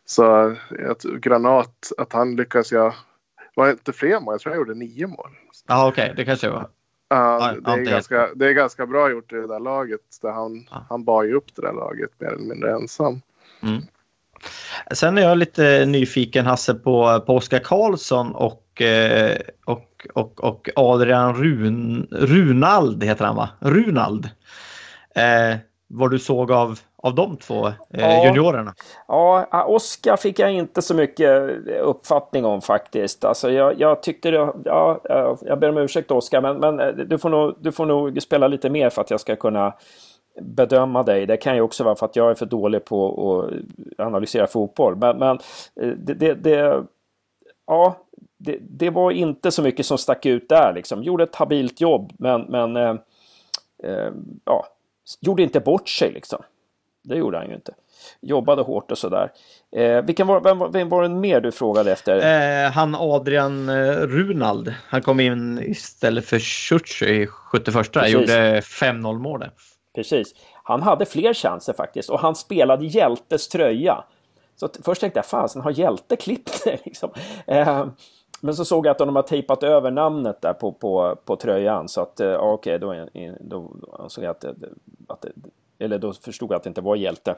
Så 0.05 0.57
att 0.91 1.03
Granat, 1.03 1.93
att 1.99 2.13
han 2.13 2.37
lyckas 2.37 2.73
göra, 2.73 2.95
var 3.59 3.67
det 3.67 3.73
inte 3.73 3.93
fler 3.93 4.21
mål? 4.21 4.35
Jag 4.35 4.41
tror 4.41 4.55
jag 4.55 4.59
gjorde 4.59 4.75
nio 4.75 5.07
mål. 5.07 5.31
Ja 5.69 5.89
okej, 5.89 6.05
okay. 6.05 6.17
det 6.17 6.25
kanske 6.25 6.49
var. 6.49 6.69
Ja, 7.09 7.55
det, 7.65 7.71
är 7.71 7.85
ganska, 7.85 8.29
det 8.35 8.47
är 8.47 8.53
ganska 8.53 8.87
bra 8.87 9.11
gjort 9.11 9.33
i 9.33 9.37
det 9.37 9.47
där 9.47 9.61
laget. 9.61 10.01
Där 10.23 10.33
han, 10.33 10.67
ja. 10.71 10.87
han 10.89 11.05
bar 11.05 11.23
ju 11.23 11.35
upp 11.35 11.55
det 11.55 11.63
där 11.63 11.73
laget 11.73 12.11
mer 12.19 12.29
eller 12.29 12.45
mindre 12.45 12.73
ensam. 12.73 13.21
Mm. 13.63 13.83
Sen 14.93 15.19
är 15.19 15.23
jag 15.23 15.39
lite 15.39 15.87
nyfiken 15.87 16.47
Hasse 16.47 16.75
på, 16.75 17.21
på 17.27 17.37
Oskar 17.37 17.59
Karlsson 17.59 18.35
och, 18.35 18.83
eh, 18.83 19.39
och, 19.65 20.07
och, 20.15 20.45
och 20.45 20.69
Adrian 20.77 21.35
Run, 21.35 22.09
Runald 22.11 23.05
heter 23.05 23.25
han 23.25 23.37
va? 23.37 23.49
Runald. 23.61 24.31
Eh, 25.15 25.59
vad 25.87 26.11
du 26.11 26.19
såg 26.19 26.53
av, 26.53 26.81
av 27.03 27.15
de 27.15 27.37
två 27.37 27.67
eh, 27.67 27.75
ja, 27.91 28.25
juniorerna? 28.25 28.75
Ja, 29.09 29.65
Oskar 29.67 30.17
fick 30.17 30.39
jag 30.39 30.53
inte 30.53 30.83
så 30.83 30.95
mycket 30.95 31.51
uppfattning 31.81 32.45
om 32.45 32.61
faktiskt. 32.61 33.25
Alltså 33.25 33.51
jag, 33.51 33.81
jag 33.81 34.03
tyckte 34.03 34.31
det, 34.31 34.53
ja, 34.65 35.01
jag 35.41 35.59
ber 35.59 35.69
om 35.69 35.79
ursäkt 35.79 36.11
Oskar, 36.11 36.41
men, 36.41 36.57
men 36.57 36.81
eh, 36.81 36.89
du, 36.89 37.19
får 37.19 37.29
nog, 37.29 37.55
du 37.61 37.73
får 37.73 37.87
nog 37.87 38.23
spela 38.23 38.49
lite 38.49 38.71
mer 38.71 38.91
för 38.91 39.01
att 39.01 39.11
jag 39.11 39.21
ska 39.21 39.37
kunna 39.37 39.73
bedöma 40.41 41.03
dig. 41.03 41.27
Det 41.27 41.37
kan 41.37 41.55
ju 41.55 41.61
också 41.61 41.85
vara 41.85 41.97
för 41.97 42.07
att 42.07 42.17
jag 42.17 42.31
är 42.31 42.35
för 42.35 42.47
dålig 42.47 42.85
på 42.85 43.43
att 43.99 44.07
analysera 44.07 44.47
fotboll. 44.47 44.97
Men, 44.97 45.19
men 45.19 45.39
eh, 45.81 45.89
det, 45.89 46.15
det, 46.15 46.35
det, 46.35 46.85
ja, 47.67 47.97
det, 48.39 48.59
det, 48.61 48.91
var 48.91 49.11
inte 49.11 49.51
så 49.51 49.63
mycket 49.63 49.87
som 49.87 49.99
stack 49.99 50.27
ut 50.27 50.49
där 50.49 50.73
liksom. 50.75 51.03
Gjorde 51.03 51.25
ett 51.25 51.37
habilt 51.37 51.81
jobb, 51.81 52.13
men, 52.19 52.43
men 52.43 52.77
eh, 52.77 52.95
eh, 53.83 54.13
ja, 54.45 54.67
gjorde 55.21 55.43
inte 55.43 55.61
bort 55.61 55.89
sig 55.89 56.13
liksom. 56.13 56.43
Det 57.09 57.17
gjorde 57.17 57.39
han 57.39 57.49
ju 57.49 57.55
inte. 57.55 57.75
Jobbade 58.21 58.63
hårt 58.63 58.91
och 58.91 58.99
sådär. 58.99 59.33
Eh, 59.77 60.03
vilken 60.03 60.27
var, 60.27 60.41
vem, 60.41 60.73
vem 60.73 60.89
var 60.89 61.03
det 61.03 61.09
mer 61.09 61.41
du 61.41 61.53
frågade 61.53 61.93
efter? 61.93 62.17
Eh, 62.65 62.71
han 62.71 62.95
Adrian 62.95 63.69
eh, 63.69 63.93
Runald. 63.93 64.75
Han 64.89 65.03
kom 65.03 65.21
in 65.21 65.59
istället 65.63 66.25
för 66.25 66.39
Schutz 66.39 67.03
i 67.03 67.27
71. 67.27 67.93
Precis. 67.93 68.13
Gjorde 68.13 68.61
5-0 68.61 69.19
målet. 69.19 69.53
Precis. 69.95 70.35
Han 70.63 70.83
hade 70.83 71.07
fler 71.07 71.35
chanser 71.35 71.73
faktiskt 71.73 72.11
och 72.11 72.21
han 72.21 72.35
spelade 72.35 72.87
hjältes 72.87 73.49
tröja. 73.49 74.05
Så 74.57 74.69
först 74.85 75.01
tänkte 75.01 75.19
jag, 75.19 75.27
fasen 75.27 75.63
har 75.63 75.71
hjälte 75.71 76.17
klippt 76.17 76.65
det? 76.65 76.79
Liksom. 76.85 77.11
Eh, 77.47 77.87
men 78.41 78.55
så 78.55 78.65
såg 78.65 78.87
jag 78.87 78.91
att 78.91 78.99
de 78.99 79.17
har 79.17 79.23
tejpat 79.23 79.63
över 79.63 79.91
namnet 79.91 80.43
där 80.43 80.53
på, 80.53 80.73
på, 80.73 81.17
på 81.25 81.37
tröjan 81.37 81.89
så 81.89 82.01
att, 82.01 82.15
ja, 82.17 82.39
okej, 82.39 82.79
då, 82.79 83.07
då 83.41 83.71
såg 84.09 84.25
jag 84.25 84.31
att, 84.31 84.45
att 85.09 85.25
eller 85.79 85.99
då 85.99 86.13
förstod 86.13 86.51
jag 86.51 86.57
att 86.57 86.63
det 86.63 86.69
inte 86.69 86.81
var 86.81 86.97
hjälte. 86.97 87.37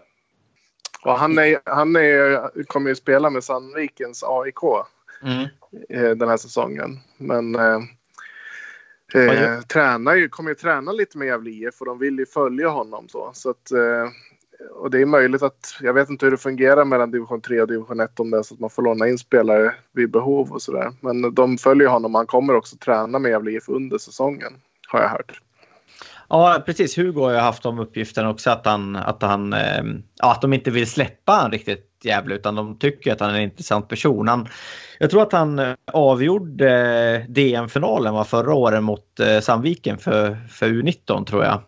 Och 1.05 1.19
han, 1.19 1.39
är, 1.39 1.61
han 1.65 1.97
är, 1.97 2.65
kommer 2.65 2.91
ju 2.91 2.97
spela 2.97 3.31
med 3.31 3.45
Sandvikens 3.45 4.25
AIK 4.27 4.63
mm. 5.23 5.47
Eh, 5.89 6.11
den 6.11 6.29
här 6.29 6.37
säsongen. 6.37 6.99
Men 7.17 7.55
eh, 7.55 7.81
eh, 9.15 9.61
tränar 9.61 10.15
ju, 10.15 10.29
kommer 10.29 10.51
ju 10.51 10.55
träna 10.55 10.93
lite 10.93 11.19
med 11.19 11.27
Gävle 11.27 11.51
IF 11.51 11.81
och 11.81 11.87
de 11.87 11.99
vill 11.99 12.19
ju 12.19 12.27
följa 12.27 12.69
honom 12.69 13.09
så. 13.09 13.31
så 13.35 13.51
att, 13.51 13.71
eh, 13.71 14.09
och 14.71 14.91
det 14.91 15.01
är 15.01 15.07
möjligt 15.07 15.43
att, 15.43 15.77
jag 15.81 15.95
vet 15.95 16.11
inte 16.11 16.27
hur 16.27 16.31
det 16.31 16.37
fungerar 16.37 16.85
mellan 16.85 17.11
division 17.11 17.41
3 17.41 17.61
och 17.61 17.69
division 17.69 18.01
1 18.01 18.21
om 18.21 18.31
det 18.31 18.39
är 18.39 18.43
så 18.43 18.55
att 18.55 18.61
man 18.61 18.71
får 18.71 18.83
låna 18.83 19.09
in 19.09 19.19
spelare 19.19 19.75
vid 19.93 20.11
behov 20.11 20.53
och 20.53 20.63
sådär. 20.63 20.93
Men 21.01 21.35
de 21.35 21.59
följer 21.59 21.89
honom, 21.89 22.15
han 22.15 22.27
kommer 22.27 22.55
också 22.55 22.77
träna 22.77 23.19
med 23.19 23.31
Gävle 23.31 23.51
IF 23.51 23.69
under 23.69 23.99
säsongen, 23.99 24.53
har 24.89 25.01
jag 25.01 25.09
hört. 25.09 25.41
Ja, 26.31 26.63
precis. 26.67 26.99
Hugo 26.99 27.23
har 27.23 27.31
ju 27.31 27.37
haft 27.37 27.63
de 27.63 27.79
uppgifterna 27.79 28.31
också 28.31 28.51
att 28.51 28.67
han, 28.67 28.97
att 28.97 29.23
han, 29.23 29.53
eh, 29.53 29.83
ja, 30.17 30.33
att 30.33 30.43
de 30.43 30.53
inte 30.53 30.71
vill 30.71 30.87
släppa 30.87 31.33
han 31.33 31.53
riktigt 31.53 31.87
Gävle 32.05 32.35
utan 32.35 32.55
de 32.55 32.79
tycker 32.79 33.13
att 33.13 33.21
han 33.21 33.31
är 33.31 33.35
en 33.35 33.43
intressant 33.43 33.89
person. 33.89 34.29
Han, 34.29 34.49
jag 34.99 35.11
tror 35.11 35.23
att 35.23 35.33
han 35.33 35.59
eh, 35.59 35.75
avgjorde 35.93 36.71
eh, 37.15 37.31
DM-finalen 37.31 38.25
förra 38.25 38.55
året 38.55 38.83
mot 38.83 39.07
Sandviken 39.43 39.99
för, 39.99 40.37
för 40.51 40.69
U19 40.69 41.25
tror 41.25 41.45
jag. 41.45 41.63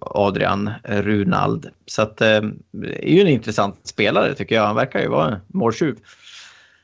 Adrian 0.00 0.70
Runald. 0.84 1.70
Så 1.86 2.02
att, 2.02 2.16
det 2.16 3.08
är 3.08 3.08
ju 3.08 3.20
en 3.20 3.28
intressant 3.28 3.80
spelare 3.86 4.34
tycker 4.34 4.54
jag. 4.54 4.66
Han 4.66 4.76
verkar 4.76 5.00
ju 5.00 5.08
vara 5.08 5.28
en 5.28 5.40
måltjuv. 5.46 5.96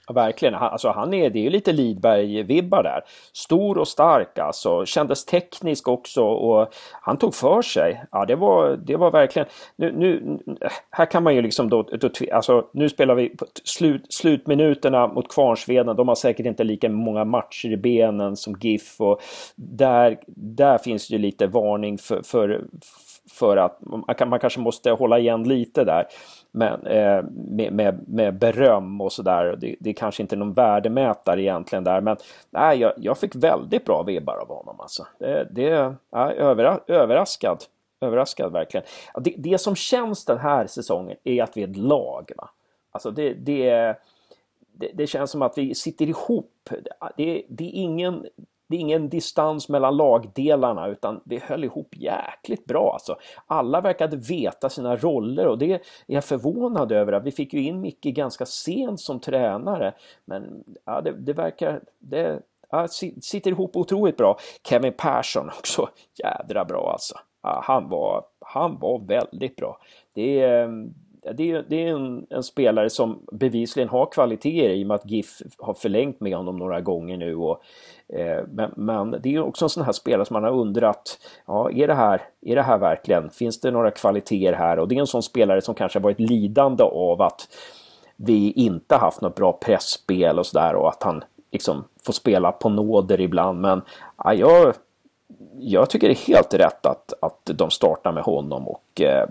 Ja, 0.07 0.13
verkligen. 0.15 0.55
Alltså, 0.55 0.89
han 0.89 1.15
är, 1.15 1.31
det 1.31 1.39
är 1.39 1.43
ju 1.43 1.51
lite 1.51 1.73
Lidberg-vibbar 1.73 2.83
där. 2.83 3.05
Stor 3.33 3.79
och 3.79 3.89
stark 3.89 4.39
alltså. 4.39 4.87
Kändes 4.87 5.25
teknisk 5.25 5.89
också 5.89 6.23
och 6.23 6.75
han 6.93 7.17
tog 7.17 7.35
för 7.35 7.63
sig. 7.63 8.05
Ja, 8.13 8.25
det 8.25 8.37
var, 8.37 8.77
det 8.77 8.97
var 8.97 9.11
verkligen... 9.11 9.49
Nu, 9.77 9.93
nu, 9.93 10.39
här 10.91 11.07
kan 11.07 11.23
man 11.23 11.35
ju 11.35 11.43
liksom 11.43 11.71
då... 11.71 11.83
då 11.83 12.11
alltså, 12.33 12.67
nu 12.73 12.89
spelar 12.89 13.15
vi 13.15 13.37
slut, 13.65 14.13
slutminuterna 14.13 15.07
mot 15.07 15.35
Kvarnsveden. 15.35 15.97
De 15.97 16.09
har 16.09 16.15
säkert 16.15 16.47
inte 16.47 16.65
lika 16.65 16.89
många 16.89 17.25
matcher 17.25 17.73
i 17.73 17.77
benen 17.77 18.37
som 18.37 18.57
GIF 18.61 19.01
och 19.01 19.21
där, 19.57 20.19
där 20.27 20.79
finns 20.79 21.09
det 21.09 21.19
lite 21.19 21.47
varning 21.47 21.99
för, 21.99 22.23
för, 22.23 22.65
för 23.31 23.57
att 23.57 23.79
man, 23.81 24.29
man 24.29 24.41
kanske 24.41 24.61
måste 24.61 24.91
hålla 24.91 25.19
igen 25.19 25.43
lite 25.49 25.85
där 25.85 26.07
men, 26.57 26.87
eh, 26.87 27.25
med, 27.33 27.73
med, 27.73 28.09
med 28.09 28.35
beröm 28.35 29.01
och 29.01 29.13
sådär. 29.13 29.57
Det, 29.61 29.77
det 29.81 29.91
är 29.91 29.95
kanske 29.95 30.23
inte 30.23 30.37
någon 30.37 30.53
värdemätare 30.53 31.43
egentligen 31.43 31.85
där 31.85 32.01
men 32.01 32.17
nej, 32.51 32.79
jag, 32.79 32.93
jag 32.97 33.19
fick 33.19 33.35
väldigt 33.35 33.85
bra 33.85 34.03
vibbar 34.03 34.37
av 34.37 34.49
honom 34.49 34.81
alltså. 34.81 35.07
Det, 35.19 35.49
det 35.51 35.95
ja, 36.11 36.33
övera, 36.33 36.81
överraskad. 36.87 37.65
Överraskad 38.01 38.53
verkligen. 38.53 38.87
Det, 39.21 39.35
det 39.39 39.59
som 39.59 39.77
känns 39.77 40.25
den 40.25 40.39
här 40.39 40.67
säsongen 40.67 41.17
är 41.25 41.43
att 41.43 41.57
vi 41.57 41.63
är 41.63 41.69
ett 41.69 41.77
lag. 41.77 42.33
Va? 42.37 42.51
Alltså 42.91 43.11
det, 43.11 43.35
det, 43.35 43.95
det, 44.73 44.91
det 44.95 45.07
känns 45.07 45.31
som 45.31 45.43
att 45.43 45.59
vi 45.59 45.75
sitter 45.75 46.07
ihop. 46.09 46.71
Det, 47.17 47.43
det 47.49 47.65
är 47.65 47.75
ingen 47.75 48.27
det 48.69 48.77
är 48.77 48.81
ingen 48.81 49.09
distans 49.09 49.69
mellan 49.69 49.97
lagdelarna 49.97 50.89
utan 50.89 51.21
det 51.25 51.43
höll 51.43 51.65
ihop 51.65 51.95
jäkligt 51.97 52.65
bra 52.65 52.93
alltså. 52.93 53.17
Alla 53.47 53.81
verkade 53.81 54.17
veta 54.17 54.69
sina 54.69 54.97
roller 54.97 55.47
och 55.47 55.59
det 55.59 55.73
är 55.73 55.81
jag 56.07 56.25
förvånad 56.25 56.93
över. 56.93 57.21
Vi 57.21 57.33
fick 57.33 57.55
ju 57.55 57.63
in 57.63 57.81
Micke 57.81 58.05
ganska 58.05 58.47
sent 58.47 59.01
som 59.01 59.21
tränare 59.21 59.95
men 60.25 60.65
ja, 60.85 61.01
det, 61.01 61.13
det 61.13 61.33
verkar... 61.33 61.81
Det, 61.99 62.43
ja, 62.71 62.89
sitter 63.23 63.51
ihop 63.51 63.77
otroligt 63.77 64.17
bra. 64.17 64.39
Kevin 64.69 64.93
Persson 64.93 65.49
också, 65.59 65.89
jädra 66.15 66.65
bra 66.65 66.91
alltså. 66.93 67.15
Ja, 67.43 67.61
han, 67.65 67.89
var, 67.89 68.25
han 68.41 68.79
var 68.79 68.99
väldigt 68.99 69.57
bra. 69.57 69.79
Det 70.13 70.41
är, 70.41 70.89
det 71.35 71.51
är, 71.51 71.65
det 71.69 71.77
är 71.77 71.95
en, 71.95 72.27
en, 72.31 72.43
spelare 72.43 72.91
som 72.91 73.27
bevisligen 73.33 73.89
har 73.89 74.07
kvaliteter 74.07 74.71
i 74.71 74.83
och 74.83 74.87
med 74.87 74.95
att 74.95 75.11
GIF 75.11 75.43
har 75.59 75.75
förlängt 75.75 76.21
med 76.21 76.37
honom 76.37 76.57
några 76.57 76.81
gånger 76.81 77.17
nu. 77.17 77.37
Och, 77.37 77.51
eh, 77.51 77.59
Eh, 78.13 78.45
men, 78.53 78.73
men, 78.77 79.11
det 79.23 79.35
är 79.35 79.43
också 79.43 79.65
en 79.65 79.69
sån 79.69 79.85
här 79.85 79.93
spelare 79.93 80.27
som 80.27 80.35
man 80.35 80.45
har 80.45 80.61
undrat, 80.61 81.19
ja, 81.47 81.71
är 81.71 81.87
det, 81.87 81.95
här, 81.95 82.23
är 82.41 82.55
det 82.57 82.63
här 82.63 82.79
verkligen, 82.79 83.31
finns 83.31 83.61
det 83.61 83.71
några 83.71 83.91
kvaliteter 83.91 84.53
här? 84.53 84.79
Och 84.79 84.89
det 84.89 84.95
är 84.95 85.01
en 85.01 85.07
sån 85.07 85.23
spelare 85.23 85.61
som 85.61 85.75
kanske 85.75 85.99
har 85.99 86.03
varit 86.03 86.21
lidande 86.21 86.85
av 86.85 87.23
att 87.23 87.49
vi 88.17 88.53
inte 88.53 88.97
haft 88.97 89.21
något 89.21 89.35
bra 89.35 89.53
pressspel 89.53 90.39
och 90.39 90.47
sådär 90.47 90.75
och 90.75 90.89
att 90.89 91.03
han 91.03 91.25
liksom 91.53 91.85
får 92.05 92.13
spela 92.13 92.53
på 92.53 92.69
nåder 92.69 93.21
ibland. 93.21 93.61
Men 93.61 93.83
ja, 94.17 94.35
jag, 94.35 94.75
jag 95.59 95.91
tycker 95.91 96.09
det 96.09 96.15
är 96.15 96.27
helt 96.27 96.55
rätt 96.55 96.87
att, 96.87 97.13
att 97.21 97.41
de 97.45 97.71
startar 97.71 98.13
med 98.13 98.23
honom 98.23 98.69
och 98.69 99.01
eh, 99.01 99.29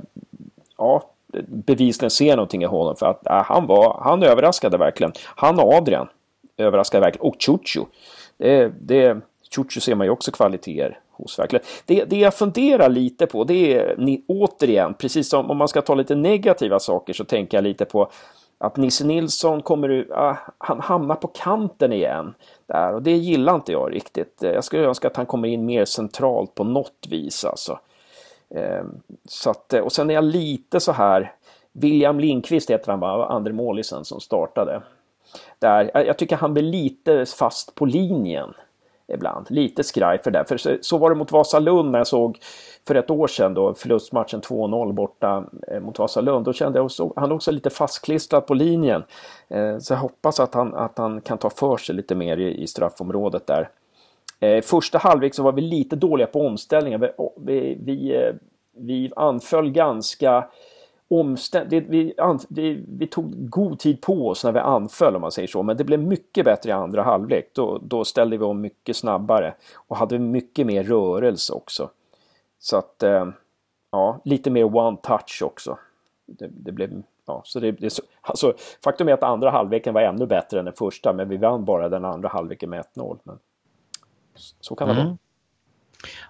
ja, 0.77 1.03
bevisligen 1.47 2.11
ser 2.11 2.35
någonting 2.35 2.63
i 2.63 2.65
honom 2.65 2.95
för 2.95 3.05
att 3.05 3.19
ja, 3.23 3.45
han 3.47 3.67
var, 3.67 3.99
han 4.03 4.23
överraskade 4.23 4.77
verkligen. 4.77 5.13
Han 5.35 5.59
och 5.59 5.73
Adrian 5.73 6.07
överraskade 6.57 7.01
verkligen 7.01 7.27
och 7.27 7.35
Chuchu. 7.39 7.85
Det, 8.37 8.73
det, 8.81 9.17
Chuchu 9.55 9.79
ser 9.79 9.95
man 9.95 10.07
ju 10.07 10.11
också 10.11 10.31
kvaliteter 10.31 10.99
hos 11.11 11.39
verkligen. 11.39 11.65
Det, 11.85 12.03
det 12.03 12.17
jag 12.17 12.33
funderar 12.33 12.89
lite 12.89 13.25
på 13.25 13.43
det 13.43 13.73
är 13.73 13.95
ni, 13.97 14.23
återigen, 14.27 14.93
precis 14.93 15.29
som 15.29 15.51
om 15.51 15.57
man 15.57 15.67
ska 15.67 15.81
ta 15.81 15.95
lite 15.95 16.15
negativa 16.15 16.79
saker 16.79 17.13
så 17.13 17.25
tänker 17.25 17.57
jag 17.57 17.63
lite 17.63 17.85
på 17.85 18.11
att 18.57 18.77
Nisse 18.77 19.05
Nilsson 19.05 19.61
kommer 19.61 20.07
ah, 20.11 20.37
han 20.57 20.79
hamnar 20.79 21.15
på 21.15 21.27
kanten 21.27 21.93
igen. 21.93 22.33
Där, 22.67 22.93
och 22.93 23.01
det 23.01 23.11
gillar 23.11 23.55
inte 23.55 23.71
jag 23.71 23.93
riktigt. 23.93 24.43
Eh, 24.43 24.51
jag 24.51 24.63
skulle 24.63 24.83
önska 24.83 25.07
att 25.07 25.17
han 25.17 25.25
kommer 25.25 25.47
in 25.47 25.65
mer 25.65 25.85
centralt 25.85 26.55
på 26.55 26.63
något 26.63 27.07
vis. 27.09 27.45
Alltså. 27.45 27.79
Eh, 28.49 28.83
så 29.27 29.49
att, 29.49 29.73
eh, 29.73 29.81
och 29.81 29.91
sen 29.91 30.09
är 30.09 30.13
jag 30.13 30.23
lite 30.23 30.79
så 30.79 30.91
här, 30.91 31.33
William 31.71 32.19
Lindqvist 32.19 32.69
heter 32.69 32.91
han 32.91 32.99
va, 32.99 33.25
andre 33.25 33.53
målisen 33.53 34.05
som 34.05 34.19
startade. 34.19 34.81
Där, 35.59 35.91
jag 35.93 36.17
tycker 36.17 36.35
han 36.35 36.53
blir 36.53 36.63
lite 36.63 37.25
fast 37.25 37.75
på 37.75 37.85
linjen 37.85 38.53
ibland. 39.07 39.45
Lite 39.49 39.83
skraj 39.83 40.19
för 40.23 40.31
det. 40.31 40.45
För 40.45 40.57
så, 40.57 40.77
så 40.81 40.97
var 40.97 41.09
det 41.09 41.15
mot 41.15 41.31
Vasalund 41.31 41.91
när 41.91 41.99
jag 41.99 42.07
såg 42.07 42.39
för 42.87 42.95
ett 42.95 43.09
år 43.09 43.27
sedan 43.27 43.53
då 43.53 43.73
förlustmatchen 43.73 44.41
2-0 44.41 44.93
borta 44.93 45.45
eh, 45.67 45.79
mot 45.79 45.99
Vasalund. 45.99 46.45
Då 46.45 46.53
kände 46.53 46.79
jag 46.79 46.85
också, 46.85 47.13
han 47.15 47.31
också 47.31 47.51
lite 47.51 47.69
fastklistrad 47.69 48.47
på 48.47 48.53
linjen. 48.53 49.03
Eh, 49.47 49.77
så 49.77 49.93
jag 49.93 49.99
hoppas 49.99 50.39
att 50.39 50.53
han, 50.53 50.75
att 50.75 50.97
han 50.97 51.21
kan 51.21 51.37
ta 51.37 51.49
för 51.49 51.77
sig 51.77 51.95
lite 51.95 52.15
mer 52.15 52.37
i, 52.37 52.63
i 52.63 52.67
straffområdet 52.67 53.47
där. 53.47 53.69
Eh, 54.39 54.61
första 54.61 54.97
halvlek 54.97 55.33
så 55.33 55.43
var 55.43 55.51
vi 55.51 55.61
lite 55.61 55.95
dåliga 55.95 56.27
på 56.27 56.47
omställningar. 56.47 56.97
Vi, 56.97 57.09
vi, 57.37 57.77
vi, 57.83 58.15
eh, 58.15 58.33
vi 58.77 59.11
anföll 59.15 59.71
ganska 59.71 60.47
omständigt. 61.07 61.89
Vi, 61.89 62.13
vi, 62.49 62.85
vi, 62.87 63.07
tog 63.07 63.49
god 63.49 63.79
tid 63.79 64.01
på 64.01 64.29
oss 64.29 64.43
när 64.43 64.51
vi 64.51 64.59
anföll 64.59 65.15
om 65.15 65.21
man 65.21 65.31
säger 65.31 65.47
så. 65.47 65.63
Men 65.63 65.77
det 65.77 65.83
blev 65.83 65.99
mycket 65.99 66.45
bättre 66.45 66.69
i 66.69 66.73
andra 66.73 67.03
halvlek. 67.03 67.51
Då, 67.53 67.79
då 67.83 68.05
ställde 68.05 68.37
vi 68.37 68.43
om 68.43 68.61
mycket 68.61 68.95
snabbare. 68.95 69.55
Och 69.75 69.97
hade 69.97 70.19
mycket 70.19 70.67
mer 70.67 70.83
rörelse 70.83 71.53
också. 71.53 71.89
Så 72.59 72.77
att, 72.77 73.03
eh, 73.03 73.27
ja, 73.91 74.21
lite 74.25 74.49
mer 74.49 74.75
one 74.75 74.97
touch 75.03 75.41
också. 75.43 75.77
Det, 76.25 76.47
det 76.51 76.71
blev, 76.71 77.03
ja, 77.25 77.41
så 77.45 77.59
det, 77.59 77.71
det, 77.71 77.99
alltså, 78.21 78.53
faktum 78.83 79.07
är 79.07 79.13
att 79.13 79.23
andra 79.23 79.49
halvleken 79.49 79.93
var 79.93 80.01
ännu 80.01 80.25
bättre 80.25 80.59
än 80.59 80.65
den 80.65 80.73
första, 80.73 81.13
men 81.13 81.29
vi 81.29 81.37
vann 81.37 81.65
bara 81.65 81.89
den 81.89 82.05
andra 82.05 82.29
halvleken 82.29 82.69
med 82.69 82.85
1-0. 82.95 83.17
Men 83.23 83.39
så 84.59 84.75
kan 84.75 84.87
det 84.87 84.93
mm. 84.93 85.05
vara. 85.05 85.17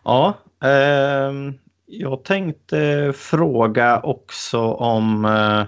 Ja, 0.03 0.33
eh, 0.69 1.31
jag 1.85 2.23
tänkte 2.23 3.13
fråga 3.15 3.99
också 3.99 4.59
om 4.61 5.25
eh, 5.25 5.63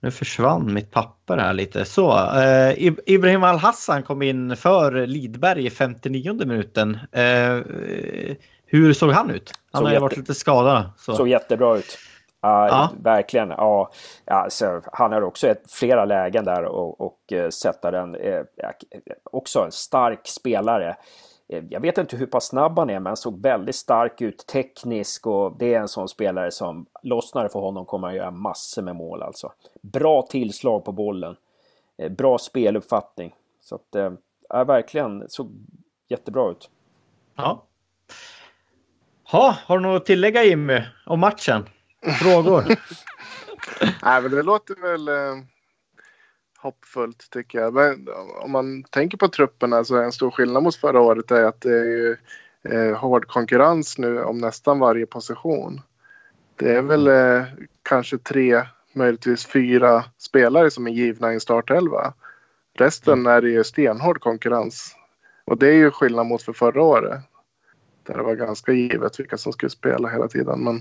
nu 0.00 0.10
försvann 0.10 0.74
mitt 0.74 0.90
papper 0.90 1.36
här 1.36 1.52
lite. 1.52 1.84
Så, 1.84 2.12
eh, 2.40 2.92
Ibrahim 3.06 3.44
Al-Hassan 3.44 4.02
kom 4.02 4.22
in 4.22 4.56
för 4.56 5.06
Lidberg 5.06 5.66
i 5.66 5.70
59 5.70 6.34
minuten. 6.34 6.98
Eh, 7.12 7.60
hur 8.66 8.92
såg 8.92 9.10
han 9.10 9.30
ut? 9.30 9.52
Han 9.72 9.84
har 9.84 9.92
ju 9.92 9.98
varit 9.98 10.16
lite 10.16 10.34
skadad. 10.34 10.84
Så. 10.96 11.14
Såg 11.14 11.28
jättebra 11.28 11.76
ut. 11.76 11.98
Uh, 12.46 12.50
ja. 12.50 12.90
Verkligen. 13.02 13.48
Ja, 13.48 13.90
alltså, 14.24 14.80
han 14.92 15.12
har 15.12 15.22
också 15.22 15.48
ett, 15.48 15.62
flera 15.72 16.04
lägen 16.04 16.44
där 16.44 16.64
och, 16.64 17.00
och 17.00 17.18
uh, 17.32 17.48
sätta 17.48 17.90
den. 17.90 18.14
Uh, 18.14 18.42
också 19.24 19.64
en 19.64 19.72
stark 19.72 20.20
spelare. 20.24 20.96
Uh, 21.52 21.64
jag 21.68 21.80
vet 21.80 21.98
inte 21.98 22.16
hur 22.16 22.26
pass 22.26 22.46
snabb 22.46 22.78
han 22.78 22.90
är, 22.90 22.94
men 22.94 23.06
han 23.06 23.16
såg 23.16 23.42
väldigt 23.42 23.76
stark 23.76 24.20
ut 24.20 24.46
teknisk 24.46 25.26
och 25.26 25.56
det 25.58 25.74
är 25.74 25.80
en 25.80 25.88
sån 25.88 26.08
spelare 26.08 26.50
som 26.50 26.86
lossnar 27.02 27.48
för 27.48 27.60
honom 27.60 27.86
kommer 27.86 28.08
han 28.08 28.16
göra 28.16 28.30
massor 28.30 28.82
med 28.82 28.96
mål 28.96 29.22
alltså. 29.22 29.52
Bra 29.80 30.22
tillslag 30.22 30.84
på 30.84 30.92
bollen. 30.92 31.36
Uh, 32.02 32.08
bra 32.08 32.38
speluppfattning. 32.38 33.34
Så 33.60 33.74
att, 33.74 33.96
uh, 33.96 34.64
verkligen 34.64 35.24
såg 35.28 35.50
jättebra 36.08 36.50
ut. 36.50 36.70
Ja, 37.36 37.62
Ha, 39.32 39.56
har 39.66 39.78
du 39.78 39.82
något 39.82 40.02
att 40.02 40.06
tillägga 40.06 40.44
Jimmy 40.44 40.82
om 41.06 41.20
matchen? 41.20 41.68
Frågor? 42.20 42.64
Nej, 44.02 44.22
men 44.22 44.30
det 44.30 44.42
låter 44.42 44.74
väl 44.82 45.08
eh, 45.08 45.44
hoppfullt 46.62 47.30
tycker 47.30 47.58
jag. 47.58 47.74
Men 47.74 48.08
om 48.42 48.50
man 48.50 48.82
tänker 48.82 49.18
på 49.18 49.28
trupperna 49.28 49.84
så 49.84 49.96
är 49.96 50.02
en 50.02 50.12
stor 50.12 50.30
skillnad 50.30 50.62
mot 50.62 50.76
förra 50.76 51.00
året 51.00 51.30
är 51.30 51.44
att 51.44 51.60
det 51.60 51.72
är 51.72 51.84
ju 51.84 52.16
eh, 52.62 52.96
hård 52.96 53.26
konkurrens 53.26 53.98
nu 53.98 54.22
om 54.22 54.38
nästan 54.38 54.78
varje 54.78 55.06
position. 55.06 55.80
Det 56.56 56.74
är 56.76 56.82
väl 56.82 57.08
eh, 57.08 57.44
kanske 57.82 58.18
tre, 58.18 58.62
möjligtvis 58.92 59.46
fyra 59.46 60.04
spelare 60.18 60.70
som 60.70 60.86
är 60.86 60.90
givna 60.90 61.30
i 61.30 61.34
en 61.34 61.40
startelva. 61.40 62.14
Resten 62.74 63.18
mm. 63.18 63.32
är 63.32 63.42
det 63.42 63.50
ju 63.50 63.64
stenhård 63.64 64.20
konkurrens. 64.20 64.96
Och 65.44 65.58
det 65.58 65.68
är 65.68 65.74
ju 65.74 65.90
skillnad 65.90 66.26
mot 66.26 66.42
för 66.42 66.52
förra 66.52 66.82
året 66.82 67.20
där 68.02 68.14
det 68.14 68.22
var 68.22 68.34
ganska 68.34 68.72
givet 68.72 69.20
vilka 69.20 69.38
som 69.38 69.52
skulle 69.52 69.70
spela 69.70 70.08
hela 70.08 70.28
tiden. 70.28 70.64
Men 70.64 70.80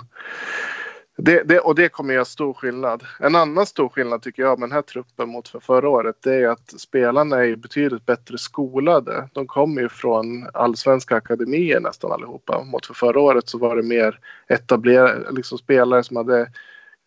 det, 1.18 1.44
det, 1.44 1.60
och 1.60 1.76
det 1.76 1.90
kommer 1.90 2.14
göra 2.14 2.26
stor 2.26 2.54
skillnad. 2.54 3.04
En 3.20 3.36
annan 3.36 3.66
stor 3.66 3.90
skillnad 3.90 4.22
tycker 4.22 4.44
jag 4.44 4.60
med 4.60 4.70
den 4.70 4.76
här 4.76 4.82
truppen 4.82 5.30
mot 5.30 5.48
för 5.48 5.60
förra 5.60 5.90
året 5.90 6.16
det 6.24 6.36
är 6.36 6.48
att 6.48 6.80
spelarna 6.82 7.46
är 7.46 7.56
betydligt 7.56 8.06
bättre 8.06 8.38
skolade. 8.38 9.30
De 9.34 9.48
kommer 9.48 9.82
ju 9.82 9.90
från 9.90 10.48
allsvenska 10.54 11.16
akademier 11.16 11.80
nästan 11.80 12.12
allihopa. 12.12 12.64
Mot 12.64 12.86
för 12.86 12.94
förra 12.94 13.20
året 13.20 13.50
så 13.50 13.58
var 13.58 13.76
det 13.76 13.84
mer 13.84 14.20
etablerade 14.48 15.32
liksom 15.32 15.58
spelare 15.58 16.04
som 16.04 16.18
hade 16.18 16.52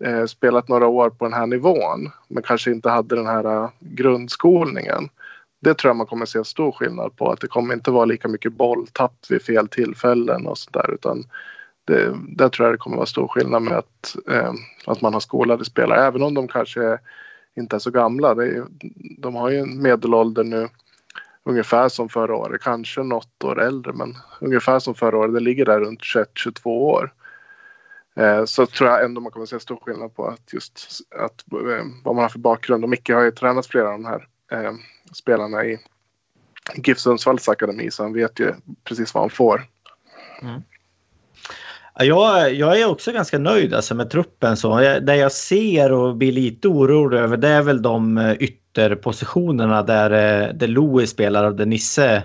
eh, 0.05 0.24
spelat 0.24 0.68
några 0.68 0.86
år 0.86 1.11
på 1.11 1.24
den 1.24 1.34
här 1.34 1.46
nivån 1.46 2.11
men 2.28 2.42
kanske 2.42 2.70
inte 2.70 2.90
hade 2.90 3.16
den 3.16 3.26
här 3.26 3.44
eh, 3.44 3.70
grundskolningen 3.80 5.09
det 5.64 5.74
tror 5.74 5.88
jag 5.88 5.96
man 5.96 6.07
kommer 6.07 6.26
se 6.26 6.44
stor 6.44 6.72
skillnad 6.72 7.16
på. 7.16 7.30
Att 7.30 7.40
det 7.40 7.46
kommer 7.46 7.74
inte 7.74 7.90
vara 7.90 8.05
lika 8.05 8.28
mycket 8.28 8.52
bolltapp 8.52 9.14
vid 9.28 9.42
fel 9.42 9.68
tillfällen 9.68 10.46
och 10.46 10.59
sådär. 10.59 10.94
Utan 10.94 11.24
det, 11.85 12.16
där 12.28 12.49
tror 12.49 12.66
jag 12.66 12.74
det 12.74 12.78
kommer 12.78 12.97
vara 12.97 13.07
stor 13.07 13.28
skillnad 13.28 13.62
med 13.62 13.78
att, 13.78 14.16
eh, 14.30 14.53
att 14.87 15.01
man 15.01 15.12
har 15.12 15.20
skolade 15.20 15.64
spelare. 15.64 16.07
Även 16.07 16.22
om 16.22 16.35
de 16.35 16.49
kanske 16.49 16.99
inte 17.57 17.76
är 17.76 17.80
så 17.80 17.91
gamla. 17.91 18.30
Är, 18.30 18.64
de 19.18 19.35
har 19.35 19.51
ju 19.51 19.59
en 19.59 19.82
medelålder 19.82 20.45
nu 20.45 20.68
ungefär 21.45 21.89
som 21.89 22.09
förra 22.09 22.37
året. 22.37 22.62
Kanske 22.62 23.03
något 23.03 23.45
år 23.45 23.62
äldre 23.62 23.93
men 23.93 24.16
ungefär 24.41 24.78
som 24.78 24.95
förra 24.95 25.18
året. 25.18 25.35
Det 25.35 25.41
ligger 25.41 25.64
där 25.64 25.80
runt 25.80 26.01
21-22 26.01 26.66
år. 26.66 27.12
Eh, 28.16 28.45
så 28.45 28.66
tror 28.66 28.91
jag 28.91 29.05
ändå 29.05 29.20
man 29.20 29.32
kommer 29.32 29.47
se 29.47 29.61
stor 29.61 29.76
skillnad 29.76 30.14
på 30.14 30.26
att 30.26 30.53
just 30.53 31.01
att, 31.11 31.45
eh, 31.53 31.85
vad 32.05 32.14
man 32.14 32.22
har 32.22 32.28
för 32.28 32.39
bakgrund. 32.39 32.85
Och 32.85 32.91
Micke 32.91 33.11
har 33.11 33.22
ju 33.22 33.30
tränat 33.30 33.66
flera 33.66 33.87
av 33.89 33.93
de 33.93 34.05
här 34.05 34.28
eh, 34.53 34.72
spelarna 35.12 35.64
i 35.64 35.78
GIF 36.74 36.99
Sundsvalls 36.99 37.49
akademi 37.49 37.91
så 37.91 38.03
han 38.03 38.12
vet 38.12 38.41
ju 38.41 38.55
precis 38.85 39.14
vad 39.14 39.22
han 39.22 39.30
får. 39.30 39.64
Mm. 40.43 40.62
Jag, 41.99 42.55
jag 42.55 42.80
är 42.80 42.88
också 42.90 43.12
ganska 43.12 43.38
nöjd 43.38 43.74
alltså 43.74 43.95
med 43.95 44.11
truppen. 44.11 44.57
Så. 44.57 44.78
Det 44.78 45.16
jag 45.16 45.32
ser 45.32 45.92
och 45.92 46.16
blir 46.16 46.32
lite 46.32 46.68
orolig 46.68 47.18
över 47.18 47.36
det 47.36 47.49
är 47.49 47.62
väl 47.62 47.82
de 47.82 48.18
eh, 48.18 48.32
ytterpositionerna 48.32 49.82
där, 49.82 50.11
eh, 50.11 50.55
där 50.55 50.66
Louis 50.66 51.11
spelar 51.11 51.45
och 51.45 51.55
där 51.55 51.66
Nisse 51.66 52.22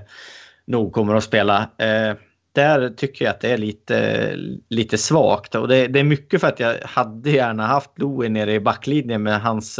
nog 0.65 0.93
kommer 0.93 1.15
att 1.15 1.23
spela. 1.23 1.69
Eh, 1.77 2.13
där 2.55 2.89
tycker 2.89 3.25
jag 3.25 3.31
att 3.31 3.41
det 3.41 3.49
är 3.49 3.57
lite, 3.57 4.35
lite 4.69 4.97
svagt 4.97 5.55
och 5.55 5.67
det, 5.67 5.87
det 5.87 5.99
är 5.99 6.03
mycket 6.03 6.41
för 6.41 6.47
att 6.47 6.59
jag 6.59 6.75
hade 6.83 7.29
gärna 7.29 7.67
haft 7.67 7.99
Louis 7.99 8.29
nere 8.29 8.53
i 8.53 8.59
backlinjen 8.59 9.23
med 9.23 9.41
hans 9.41 9.79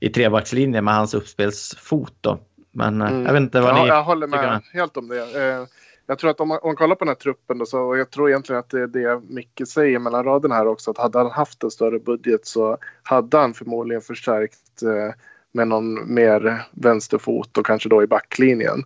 i 0.00 0.08
trebackslinjen 0.08 0.84
med 0.84 0.94
hans 0.94 1.14
uppspelsfot. 1.14 2.14
Då. 2.20 2.38
Men 2.72 3.02
mm. 3.02 3.26
jag 3.26 3.32
vet 3.32 3.40
inte 3.40 3.60
vad 3.60 3.70
ja, 3.70 3.82
ni 3.82 3.88
Jag 3.88 4.04
håller 4.04 4.26
med 4.26 4.62
helt 4.72 4.96
om 4.96 5.08
det. 5.08 5.66
Jag 6.10 6.18
tror 6.18 6.30
att 6.30 6.40
om 6.40 6.48
man, 6.48 6.58
om 6.62 6.68
man 6.68 6.76
kollar 6.76 6.94
på 6.94 7.04
den 7.04 7.08
här 7.10 7.14
truppen 7.14 7.58
då, 7.58 7.66
så, 7.66 7.80
och 7.80 7.98
jag 7.98 8.10
tror 8.10 8.28
egentligen 8.28 8.58
att 8.58 8.70
det 8.70 8.80
är 8.80 8.86
det 8.86 9.20
Micke 9.28 9.62
säger 9.68 9.98
mellan 9.98 10.24
raderna 10.24 10.54
här 10.54 10.66
också, 10.66 10.90
att 10.90 10.98
hade 10.98 11.18
han 11.18 11.30
haft 11.30 11.62
en 11.62 11.70
större 11.70 11.98
budget 11.98 12.46
så 12.46 12.78
hade 13.02 13.38
han 13.38 13.54
förmodligen 13.54 14.02
förstärkt 14.02 14.82
eh, 14.82 15.14
med 15.52 15.68
någon 15.68 16.14
mer 16.14 16.66
vänsterfot 16.72 17.58
och 17.58 17.66
kanske 17.66 17.88
då 17.88 18.02
i 18.02 18.06
backlinjen. 18.06 18.84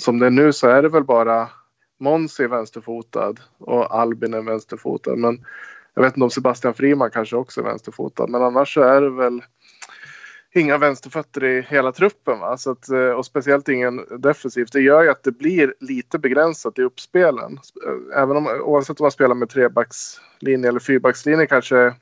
Som 0.00 0.18
det 0.18 0.26
är 0.26 0.30
nu 0.30 0.52
så 0.52 0.68
är 0.68 0.82
det 0.82 0.88
väl 0.88 1.04
bara 1.04 1.48
Måns 2.00 2.40
är 2.40 2.48
vänsterfotad 2.48 3.34
och 3.58 3.94
Albin 3.94 4.34
är 4.34 4.42
vänsterfotad. 4.42 5.16
Men 5.16 5.44
Jag 5.94 6.02
vet 6.02 6.16
inte 6.16 6.24
om 6.24 6.30
Sebastian 6.30 6.74
Friman 6.74 7.10
kanske 7.10 7.36
också 7.36 7.60
är 7.60 7.64
vänsterfotad, 7.64 8.26
men 8.26 8.42
annars 8.42 8.74
så 8.74 8.82
är 8.82 9.00
det 9.00 9.10
väl 9.10 9.42
inga 10.54 10.78
vänsterfötter 10.78 11.44
i 11.44 11.60
hela 11.62 11.92
truppen. 11.92 12.40
Va? 12.40 12.56
Så 12.56 12.70
att, 12.70 12.88
eh, 12.88 13.10
och 13.10 13.26
speciellt 13.26 13.68
ingen 13.68 14.20
defensivt. 14.20 14.72
Det 14.72 14.80
gör 14.80 15.02
ju 15.02 15.10
att 15.10 15.22
det 15.22 15.32
blir 15.32 15.74
lite 15.80 16.18
begränsat 16.18 16.78
i 16.78 16.82
uppspelen. 16.82 17.58
Även 18.16 18.36
om, 18.36 18.46
oavsett 18.46 19.00
om 19.00 19.04
man 19.04 19.10
spelar 19.10 19.34
med 19.34 19.48
trebackslinje 19.48 20.68
eller 20.68 20.80
fyrbackslinje 20.80 21.46
kanske 21.46 21.94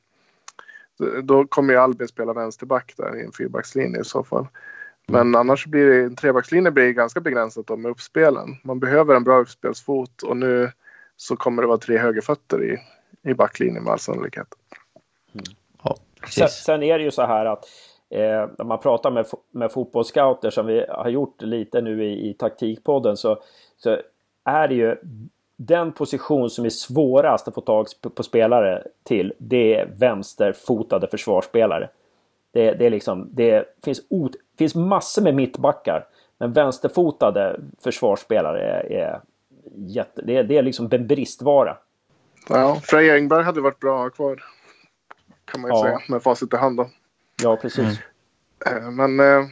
då 1.23 1.47
kommer 1.47 1.73
ju 1.73 1.81
Albin 1.81 2.09
spela 2.09 2.33
vänsterback 2.33 2.95
där 2.97 3.17
i 3.17 3.25
en 3.25 3.33
fyrbackslinje 3.33 4.01
i 4.01 4.05
så 4.05 4.25
fall. 4.25 4.47
Men 5.07 5.21
mm. 5.21 5.35
annars 5.35 5.67
blir 5.67 5.87
det, 5.87 6.05
en 6.05 6.17
trebackslinje 6.17 6.71
blir 6.71 6.91
ganska 6.91 7.21
begränsat 7.21 7.67
då 7.67 7.77
med 7.77 7.91
uppspelen. 7.91 8.57
Man 8.65 8.81
behöver 8.81 9.15
en 9.15 9.25
bra 9.25 9.41
uppspelsfot 9.41 10.23
och 10.23 10.37
nu 10.37 10.73
så 11.17 11.37
kommer 11.37 11.63
det 11.63 11.69
vara 11.69 11.79
tre 11.79 11.99
högerfötter 11.99 12.65
i, 12.65 12.79
i 13.31 13.35
backlinjen 13.35 13.85
med 13.85 13.93
all 13.93 13.99
sannolikhet. 13.99 14.49
Mm. 15.35 15.45
Ja, 15.83 15.97
sen, 16.29 16.49
sen, 16.49 16.83
är 16.83 16.99
det 16.99 17.05
ju 17.05 17.11
så 17.11 17.27
här 17.27 17.47
att 17.47 17.65
eh, 18.13 18.49
när 18.59 18.65
man 18.65 18.79
pratar 18.79 19.11
med, 19.11 19.27
med 19.51 19.73
fotbollsscouter 19.73 20.51
som 20.51 20.67
vi 20.67 20.85
har 20.89 21.09
gjort 21.09 21.43
lite 21.43 21.81
nu 21.81 22.05
i, 22.05 22.31
i 22.31 22.35
taktikpodden 22.35 23.17
så, 23.17 23.43
så 23.77 23.99
är 24.45 24.69
det 24.69 24.75
ju 24.75 24.97
den 25.57 25.93
position 25.93 26.51
som 26.51 26.65
är 26.65 26.71
svårast 26.71 27.49
att 27.49 27.55
få 27.55 27.61
tag 27.61 27.87
på, 28.15 28.23
spelare 28.23 28.83
till, 29.03 29.33
det 29.39 29.75
är 29.75 29.87
vänsterfotade 29.87 31.07
försvarsspelare. 31.07 31.89
Det, 32.53 32.73
det, 32.73 32.87
är 32.87 32.91
liksom, 32.91 33.29
det 33.33 33.77
finns, 33.85 34.03
ot, 34.09 34.33
finns 34.59 34.75
massor 34.75 35.23
med 35.23 35.35
mittbackar, 35.35 36.07
men 36.39 36.53
vänsterfotade 36.53 37.61
försvarsspelare 37.83 38.63
är, 38.63 38.93
är, 38.93 39.21
jätte, 39.75 40.23
det 40.23 40.37
är, 40.37 40.45
det 40.45 40.57
är 40.57 40.63
liksom 40.63 40.89
en 40.93 41.07
bristvara. 41.07 41.77
Ja, 42.49 42.81
Frej 42.83 43.11
Engberg 43.11 43.45
hade 43.45 43.61
varit 43.61 43.81
bra 43.81 44.11
kvar. 44.11 44.43
Kan 45.45 45.61
man 45.61 45.71
ju 45.71 45.77
ja. 45.77 45.83
säga 45.83 45.99
med 46.09 46.23
facit 46.23 46.55
i 46.55 46.57
hand 46.57 46.77
då. 46.77 46.87
Ja, 47.43 47.57
precis. 47.57 47.99
Mm. 48.67 48.97
Men 48.97 49.21
eh, 49.21 49.47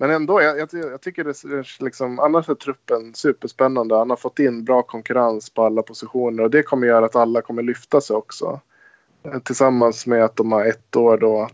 men 0.00 0.10
ändå, 0.10 0.42
jag, 0.42 0.58
jag, 0.58 0.68
jag 0.72 1.00
tycker 1.00 1.24
det 1.24 1.84
liksom, 1.84 2.18
annars 2.18 2.48
är 2.48 2.54
truppen 2.54 3.14
superspännande. 3.14 3.96
Han 3.96 4.10
har 4.10 4.16
fått 4.16 4.38
in 4.38 4.64
bra 4.64 4.82
konkurrens 4.82 5.50
på 5.50 5.62
alla 5.62 5.82
positioner 5.82 6.42
och 6.42 6.50
det 6.50 6.62
kommer 6.62 6.86
göra 6.86 7.04
att 7.04 7.16
alla 7.16 7.42
kommer 7.42 7.62
lyfta 7.62 8.00
sig 8.00 8.16
också. 8.16 8.60
Eh, 9.22 9.38
tillsammans 9.38 10.06
med 10.06 10.24
att 10.24 10.36
de 10.36 10.52
har 10.52 10.64
ett 10.64 10.96
år 10.96 11.18
då, 11.18 11.48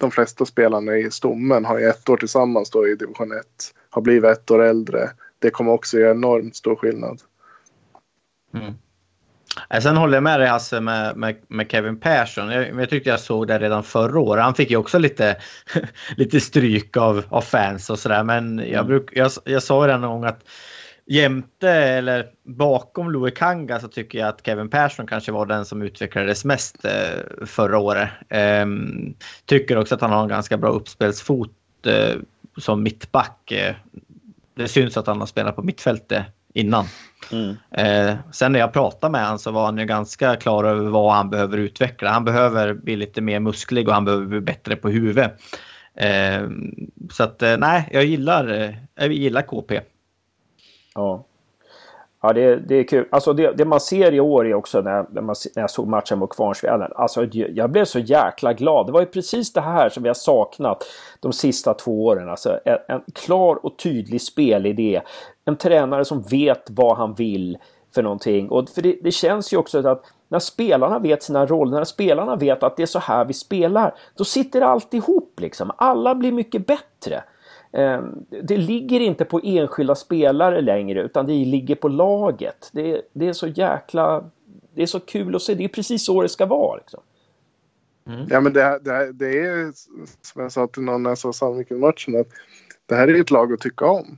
de 0.00 0.10
flesta 0.10 0.46
spelarna 0.46 0.96
i 0.96 1.10
stommen 1.10 1.64
har 1.64 1.78
ju 1.78 1.86
ett 1.86 2.08
år 2.08 2.16
tillsammans 2.16 2.70
då 2.70 2.88
i 2.88 2.94
division 2.94 3.32
1. 3.32 3.46
Har 3.90 4.02
blivit 4.02 4.30
ett 4.30 4.50
år 4.50 4.62
äldre. 4.62 5.10
Det 5.38 5.50
kommer 5.50 5.72
också 5.72 5.98
göra 5.98 6.10
enormt 6.10 6.56
stor 6.56 6.76
skillnad. 6.76 7.22
Mm. 8.54 8.72
Sen 9.82 9.96
håller 9.96 10.14
jag 10.14 10.22
med 10.22 10.40
dig 10.40 10.48
Hasse 10.48 10.80
med, 10.80 11.16
med, 11.16 11.36
med, 11.48 11.70
Kevin 11.70 12.00
Persson. 12.00 12.50
Jag, 12.50 12.80
jag 12.80 12.90
tyckte 12.90 13.10
jag 13.10 13.20
såg 13.20 13.46
det 13.46 13.58
redan 13.58 13.84
förra 13.84 14.20
året. 14.20 14.44
Han 14.44 14.54
fick 14.54 14.70
ju 14.70 14.76
också 14.76 14.98
lite, 14.98 15.36
lite 16.16 16.40
stryk 16.40 16.96
av, 16.96 17.24
av 17.28 17.40
fans 17.40 17.90
och 17.90 17.98
sådär. 17.98 18.24
Men 18.24 18.58
jag, 18.58 18.68
mm. 18.68 18.86
bruk, 18.86 19.10
jag, 19.12 19.30
jag 19.44 19.62
sa 19.62 19.86
ju 19.86 19.92
en 19.92 20.02
gång 20.02 20.24
att 20.24 20.44
jämte 21.06 21.70
eller 21.70 22.26
bakom 22.42 23.10
Louis 23.10 23.34
Kanga 23.34 23.80
så 23.80 23.88
tycker 23.88 24.18
jag 24.18 24.28
att 24.28 24.46
Kevin 24.46 24.70
Persson 24.70 25.06
kanske 25.06 25.32
var 25.32 25.46
den 25.46 25.64
som 25.64 25.82
utvecklades 25.82 26.44
mest 26.44 26.84
eh, 26.84 27.46
förra 27.46 27.78
året. 27.78 28.08
Eh, 28.28 28.66
tycker 29.46 29.78
också 29.78 29.94
att 29.94 30.00
han 30.00 30.10
har 30.10 30.22
en 30.22 30.28
ganska 30.28 30.56
bra 30.56 30.70
uppspelsfot 30.70 31.50
eh, 31.86 32.16
som 32.56 32.82
mittback. 32.82 33.52
Eh, 33.52 33.74
det 34.54 34.68
syns 34.68 34.96
att 34.96 35.06
han 35.06 35.20
har 35.20 35.26
spelat 35.26 35.56
på 35.56 35.62
mittfältet 35.62 36.22
innan. 36.52 36.84
Mm. 37.32 37.56
Eh, 37.70 38.16
sen 38.32 38.52
när 38.52 38.58
jag 38.58 38.72
pratade 38.72 39.10
med 39.12 39.24
honom 39.24 39.38
så 39.38 39.50
var 39.50 39.64
han 39.64 39.78
ju 39.78 39.84
ganska 39.84 40.36
klar 40.36 40.64
över 40.64 40.90
vad 40.90 41.12
han 41.12 41.30
behöver 41.30 41.58
utveckla. 41.58 42.10
Han 42.10 42.24
behöver 42.24 42.74
bli 42.74 42.96
lite 42.96 43.20
mer 43.20 43.40
musklig 43.40 43.88
och 43.88 43.94
han 43.94 44.04
behöver 44.04 44.26
bli 44.26 44.40
bättre 44.40 44.76
på 44.76 44.88
huvudet. 44.88 45.40
Eh, 45.94 46.48
så 47.10 47.24
att 47.24 47.42
eh, 47.42 47.56
nej, 47.56 47.88
jag 47.92 48.04
gillar, 48.04 48.76
jag 48.94 49.12
gillar 49.12 49.42
KP. 49.42 49.80
Ja. 50.94 51.26
Ja, 52.24 52.32
det, 52.32 52.56
det 52.56 52.74
är 52.74 52.84
kul. 52.84 53.06
Alltså 53.10 53.32
det, 53.32 53.52
det, 53.52 53.64
man 53.64 53.80
ser 53.80 54.14
i 54.14 54.20
år 54.20 54.46
är 54.46 54.54
också 54.54 54.80
när, 54.80 55.06
när, 55.10 55.22
man, 55.22 55.34
när 55.54 55.62
jag 55.62 55.70
såg 55.70 55.88
matchen 55.88 56.18
mot 56.18 56.34
Kvarnsveden. 56.36 56.92
Alltså 56.96 57.24
jag 57.32 57.70
blev 57.70 57.84
så 57.84 57.98
jäkla 57.98 58.52
glad. 58.52 58.86
Det 58.86 58.92
var 58.92 59.00
ju 59.00 59.06
precis 59.06 59.52
det 59.52 59.60
här 59.60 59.88
som 59.88 60.02
vi 60.02 60.08
har 60.08 60.14
saknat 60.14 60.84
de 61.20 61.32
sista 61.32 61.74
två 61.74 62.04
åren. 62.04 62.28
Alltså 62.28 62.60
en, 62.64 62.78
en 62.88 63.02
klar 63.14 63.66
och 63.66 63.78
tydlig 63.78 64.22
spelidé. 64.22 65.00
En 65.44 65.56
tränare 65.56 66.04
som 66.04 66.22
vet 66.22 66.70
vad 66.70 66.96
han 66.96 67.14
vill 67.14 67.58
för 67.94 68.02
någonting. 68.02 68.48
Och 68.48 68.68
för 68.68 68.82
det, 68.82 68.98
det 69.02 69.10
känns 69.10 69.52
ju 69.52 69.56
också 69.56 69.88
att 69.88 70.04
när 70.28 70.38
spelarna 70.38 70.98
vet 70.98 71.22
sina 71.22 71.46
roller, 71.46 71.76
när 71.76 71.84
spelarna 71.84 72.36
vet 72.36 72.62
att 72.62 72.76
det 72.76 72.82
är 72.82 72.86
så 72.86 72.98
här 72.98 73.24
vi 73.24 73.32
spelar, 73.32 73.94
då 74.16 74.24
sitter 74.24 74.60
allt 74.60 74.94
ihop 74.94 75.40
liksom. 75.40 75.70
Alla 75.76 76.14
blir 76.14 76.32
mycket 76.32 76.66
bättre. 76.66 77.22
Ehm, 77.72 78.24
det 78.42 78.56
ligger 78.56 79.00
inte 79.00 79.24
på 79.24 79.40
enskilda 79.44 79.94
spelare 79.94 80.60
längre 80.60 81.02
utan 81.02 81.26
det 81.26 81.32
ligger 81.32 81.74
på 81.74 81.88
laget. 81.88 82.70
Det, 82.72 83.02
det 83.12 83.28
är 83.28 83.32
så 83.32 83.46
jäkla... 83.46 84.24
Det 84.74 84.82
är 84.82 84.86
så 84.86 85.00
kul 85.00 85.36
att 85.36 85.42
se. 85.42 85.54
Det 85.54 85.64
är 85.64 85.68
precis 85.68 86.06
så 86.06 86.22
det 86.22 86.28
ska 86.28 86.46
vara. 86.46 86.76
Liksom. 86.76 87.00
Mm. 88.06 88.26
Ja 88.30 88.40
men 88.40 88.52
det, 88.52 88.78
det, 88.82 89.12
det 89.12 89.38
är 89.38 89.72
som 90.22 90.42
jag 90.42 90.52
sa 90.52 90.66
till 90.66 90.82
någon 90.82 91.02
när 91.02 91.10
jag 91.10 91.18
såg 91.18 91.34
Sandviken-matchen 91.34 92.20
att 92.20 92.26
det 92.86 92.94
här 92.94 93.08
är 93.08 93.20
ett 93.20 93.30
lag 93.30 93.52
att 93.52 93.60
tycka 93.60 93.86
om. 93.86 94.16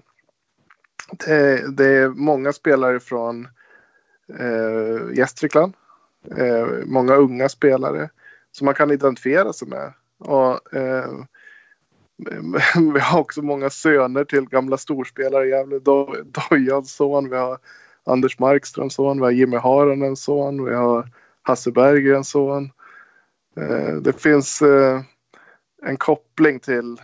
Det, 1.27 1.77
det 1.77 1.87
är 1.87 2.09
många 2.09 2.53
spelare 2.53 3.01
från 3.01 3.49
eh, 4.39 5.17
Gästrikland. 5.17 5.75
Eh, 6.37 6.67
många 6.87 7.15
unga 7.15 7.49
spelare 7.49 8.11
som 8.53 8.65
man 8.65 8.75
kan 8.75 8.91
identifiera 8.91 9.53
sig 9.53 9.69
med. 9.69 9.93
Och, 10.19 10.75
eh, 10.75 11.11
vi 12.95 13.01
har 13.01 13.21
också 13.21 13.43
många 13.43 13.71
söner 13.71 14.25
till 14.25 14.49
gamla 14.49 14.77
storspelare 14.77 15.47
i 15.47 15.51
Gävle. 15.51 15.79
Dojans 16.25 16.95
son, 16.95 17.31
vi 17.31 17.37
har 17.37 17.59
Anders 18.05 18.39
Markströms 18.39 18.95
son, 18.95 19.19
vi 19.19 19.25
har 19.25 19.31
Jimmy 19.31 19.57
Haranens 19.57 20.23
son, 20.23 20.65
vi 20.65 20.75
har 20.75 21.09
Hasse 21.43 21.71
Berggrens 21.71 22.31
son. 22.31 22.71
Eh, 23.57 23.95
det 23.95 24.21
finns 24.21 24.63
eh, 24.63 25.01
en 25.83 25.97
koppling 25.97 26.61
till 26.61 26.97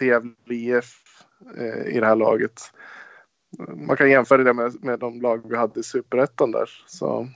Gävle 0.00 0.34
IF 0.48 1.02
eh, 1.56 1.96
i 1.96 2.00
det 2.00 2.06
här 2.06 2.16
laget. 2.16 2.60
Man 3.76 3.96
kan 3.96 4.10
jämföra 4.10 4.44
det 4.44 4.52
med, 4.52 4.84
med 4.84 4.98
de 4.98 5.20
lag 5.20 5.50
vi 5.50 5.56
hade 5.56 5.80
i 5.80 5.82
Superettan 5.82 6.50
där. 6.50 6.70
Så 6.86 7.28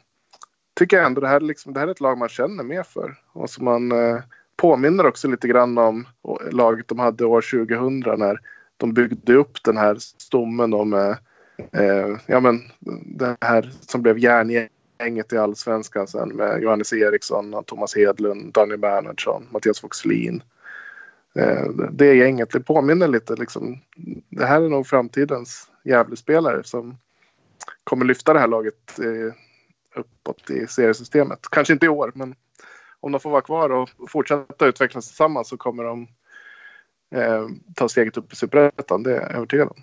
tycker 0.78 0.96
jag 0.96 1.06
ändå 1.06 1.20
det 1.20 1.28
här, 1.28 1.40
liksom, 1.40 1.72
det 1.72 1.80
här 1.80 1.86
är 1.86 1.90
ett 1.90 2.00
lag 2.00 2.18
man 2.18 2.28
känner 2.28 2.64
mer 2.64 2.82
för 2.82 3.16
och 3.32 3.50
som 3.50 3.64
man 3.64 3.92
eh, 3.92 4.18
påminner 4.58 5.06
också 5.06 5.28
lite 5.28 5.48
grann 5.48 5.78
om 5.78 6.06
laget 6.50 6.88
de 6.88 6.98
hade 6.98 7.24
år 7.24 7.66
2000 7.66 8.18
när 8.18 8.40
de 8.76 8.92
byggde 8.92 9.34
upp 9.34 9.62
den 9.64 9.76
här 9.76 9.96
stommen 9.98 10.70
då 10.70 10.84
med 10.84 11.16
eh, 11.72 12.16
ja, 12.26 12.40
men 12.40 12.60
det 13.04 13.36
här 13.40 13.72
som 13.80 14.02
blev 14.02 14.18
järngänget 14.18 15.32
i 15.32 15.38
allsvenskan 15.38 16.06
sen 16.06 16.28
med 16.28 16.62
Johannes 16.62 16.92
Eriksson, 16.92 17.64
Thomas 17.66 17.96
Hedlund, 17.96 18.52
Daniel 18.52 18.78
Bernhardsson, 18.78 19.46
Mattias 19.50 19.84
Voxlin. 19.84 20.42
Eh, 21.34 21.68
det 21.92 22.14
gänget, 22.14 22.50
det 22.50 22.60
påminner 22.60 23.08
lite 23.08 23.34
liksom. 23.36 23.78
Det 24.30 24.46
här 24.46 24.62
är 24.62 24.68
nog 24.68 24.86
framtidens 24.86 25.70
Gävlespelare 25.84 26.64
som 26.64 26.98
kommer 27.84 28.04
lyfta 28.04 28.32
det 28.32 28.40
här 28.40 28.48
laget 28.48 28.98
eh, 28.98 29.34
uppåt 30.00 30.50
i 30.50 30.66
seriesystemet. 30.66 31.38
Kanske 31.50 31.72
inte 31.72 31.86
i 31.86 31.88
år, 31.88 32.12
men 32.14 32.34
om 33.00 33.12
de 33.12 33.20
får 33.20 33.30
vara 33.30 33.42
kvar 33.42 33.70
och 33.70 33.88
fortsätta 34.08 34.66
utvecklas 34.66 35.06
tillsammans 35.06 35.48
så 35.48 35.56
kommer 35.56 35.84
de 35.84 36.08
eh, 37.14 37.46
ta 37.74 37.88
steget 37.88 38.16
upp 38.16 38.32
i 38.32 38.36
superettan. 38.36 39.02
Det 39.02 39.16
är 39.16 39.20
jag 39.20 39.34
övertygad 39.34 39.68
om. 39.68 39.82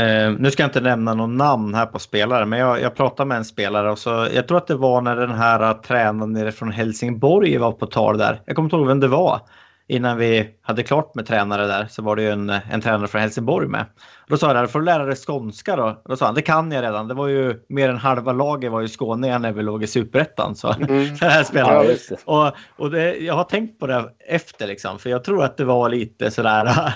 Eh, 0.00 0.32
nu 0.38 0.50
ska 0.50 0.62
jag 0.62 0.68
inte 0.68 0.80
nämna 0.80 1.14
någon 1.14 1.36
namn 1.36 1.74
här 1.74 1.86
på 1.86 1.98
spelare, 1.98 2.46
men 2.46 2.58
jag, 2.58 2.80
jag 2.80 2.94
pratade 2.94 3.28
med 3.28 3.36
en 3.36 3.44
spelare 3.44 3.90
och 3.90 3.98
så, 3.98 4.28
jag 4.34 4.48
tror 4.48 4.58
att 4.58 4.66
det 4.66 4.76
var 4.76 5.00
när 5.00 5.16
den 5.16 5.34
här 5.34 5.60
eh, 5.60 5.80
tränaren 5.80 6.32
nere 6.32 6.52
från 6.52 6.72
Helsingborg 6.72 7.58
var 7.58 7.72
på 7.72 7.86
tal 7.86 8.18
där. 8.18 8.42
Jag 8.44 8.56
kommer 8.56 8.66
inte 8.66 8.76
ihåg 8.76 8.86
vem 8.86 9.00
det 9.00 9.08
var 9.08 9.40
innan 9.88 10.18
vi 10.18 10.50
hade 10.62 10.82
klart 10.82 11.14
med 11.14 11.26
tränare 11.26 11.66
där 11.66 11.86
så 11.90 12.02
var 12.02 12.16
det 12.16 12.22
ju 12.22 12.30
en, 12.30 12.50
en 12.50 12.80
tränare 12.80 13.08
från 13.08 13.20
Helsingborg 13.20 13.68
med. 13.68 13.86
Då 14.26 14.36
sa 14.36 14.54
jag, 14.54 14.70
får 14.70 14.78
du 14.78 14.84
lära 14.84 15.04
dig 15.04 15.16
skånska 15.16 15.76
då? 15.76 16.02
Då 16.04 16.16
sa 16.16 16.26
han, 16.26 16.34
det 16.34 16.42
kan 16.42 16.72
jag 16.72 16.82
redan. 16.82 17.08
Det 17.08 17.14
var 17.14 17.28
ju 17.28 17.60
mer 17.68 17.88
än 17.88 17.96
halva 17.96 18.32
laget 18.32 18.72
var 18.72 18.80
ju 18.80 18.88
skåningar 18.88 19.38
när 19.38 19.52
vi 19.52 19.62
låg 19.62 19.82
i 19.82 19.86
superettan. 19.86 20.56
Så 20.56 20.72
mm. 20.72 20.88
det 21.20 21.26
här 21.26 21.44
spelar. 21.44 21.84
Ja, 22.10 22.16
och, 22.24 22.56
och 22.84 22.90
det, 22.90 23.16
jag 23.16 23.34
har 23.34 23.44
tänkt 23.44 23.80
på 23.80 23.86
det 23.86 24.10
efter 24.28 24.66
liksom, 24.66 24.98
för 24.98 25.10
jag 25.10 25.24
tror 25.24 25.44
att 25.44 25.56
det 25.56 25.64
var 25.64 25.88
lite 25.88 26.30
sådär, 26.30 26.94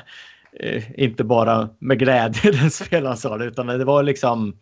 äh, 0.61 0.82
inte 1.05 1.24
bara 1.24 1.68
med 1.78 1.99
glädje 1.99 2.53
den 2.61 2.70
spelaren 2.70 3.16
sa 3.16 3.38
det, 3.38 3.45
utan 3.45 3.66
det 3.66 3.84
var 3.84 4.03
liksom, 4.03 4.57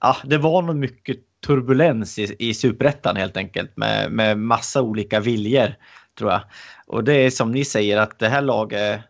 ja, 0.00 0.16
det 0.24 0.38
var 0.38 0.62
nog 0.62 0.76
mycket 0.76 1.16
turbulens 1.46 2.18
i, 2.18 2.36
i 2.38 2.54
superettan 2.54 3.16
helt 3.16 3.36
enkelt 3.36 3.76
med, 3.76 4.12
med 4.12 4.38
massa 4.38 4.82
olika 4.82 5.20
viljor 5.20 5.74
tror 6.22 6.32
jag. 6.32 6.42
Och 6.86 7.04
det 7.04 7.14
är 7.14 7.30
som 7.30 7.52
ni 7.52 7.64
säger 7.64 7.96
att 7.96 8.18
det 8.18 8.28
här 8.28 8.42
laget, 8.42 9.00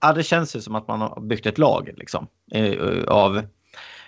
ja 0.00 0.12
det 0.12 0.22
känns 0.22 0.56
ju 0.56 0.60
som 0.60 0.74
att 0.74 0.88
man 0.88 1.00
har 1.00 1.20
byggt 1.20 1.46
ett 1.46 1.58
lag 1.58 1.90
liksom. 1.96 2.26
Av, 3.08 3.42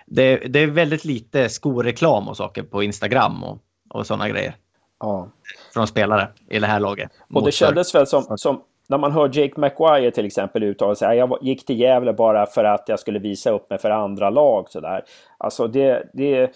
det, 0.06 0.36
det 0.36 0.58
är 0.58 0.66
väldigt 0.66 1.04
lite 1.04 1.48
skoreklam 1.48 2.28
och 2.28 2.36
saker 2.36 2.62
på 2.62 2.82
Instagram 2.82 3.44
och, 3.44 3.58
och 3.90 4.06
sådana 4.06 4.28
grejer. 4.28 4.54
Ja. 5.00 5.28
Från 5.74 5.86
spelare 5.86 6.28
i 6.50 6.58
det 6.58 6.66
här 6.66 6.80
laget. 6.80 7.10
Och 7.34 7.44
det 7.44 7.52
kändes 7.52 7.94
väl 7.94 8.06
som, 8.06 8.38
som 8.38 8.62
när 8.88 8.98
man 8.98 9.12
hör 9.12 9.30
Jake 9.32 9.60
McGuire 9.60 10.10
till 10.10 10.26
exempel 10.26 10.62
uttala 10.62 10.94
sig, 10.94 11.18
jag 11.18 11.38
gick 11.42 11.66
till 11.66 11.80
Gävle 11.80 12.12
bara 12.12 12.46
för 12.46 12.64
att 12.64 12.84
jag 12.88 13.00
skulle 13.00 13.18
visa 13.18 13.50
upp 13.50 13.70
mig 13.70 13.78
för 13.78 13.90
andra 13.90 14.30
lag 14.30 14.66
sådär. 14.70 15.04
Alltså 15.38 15.66
det, 15.66 16.10
det 16.12 16.52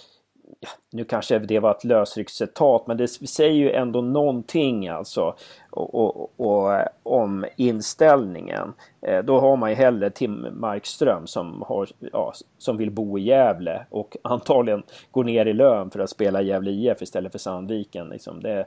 nu 0.91 1.05
kanske 1.05 1.39
det 1.39 1.59
var 1.59 1.71
ett 1.71 1.85
lösryckt 1.85 2.31
citat, 2.31 2.87
men 2.87 2.97
det 2.97 3.09
säger 3.09 3.53
ju 3.53 3.73
ändå 3.73 4.01
någonting 4.01 4.89
alltså 4.89 5.35
och, 5.71 5.95
och, 5.95 6.33
och, 6.37 6.75
eh, 6.75 6.87
om 7.03 7.47
inställningen. 7.57 8.73
Eh, 9.01 9.25
då 9.25 9.41
har 9.41 9.57
man 9.57 9.71
ju 9.71 9.77
hellre 9.77 10.11
Tim 10.11 10.47
Markström 10.53 11.27
som, 11.27 11.63
har, 11.67 11.89
ja, 12.13 12.33
som 12.59 12.77
vill 12.77 12.91
bo 12.91 13.19
i 13.19 13.23
Gävle 13.23 13.87
och 13.91 14.17
antagligen 14.23 14.83
går 15.11 15.25
ner 15.25 15.47
i 15.47 15.53
lön 15.53 15.91
för 15.91 16.01
att 16.01 16.11
spela 16.11 16.43
Gävle 16.43 16.71
IF 16.71 17.03
istället 17.03 17.33
för 17.33 17.39
Sandviken. 17.39 18.09
Liksom. 18.09 18.41
Det, 18.41 18.67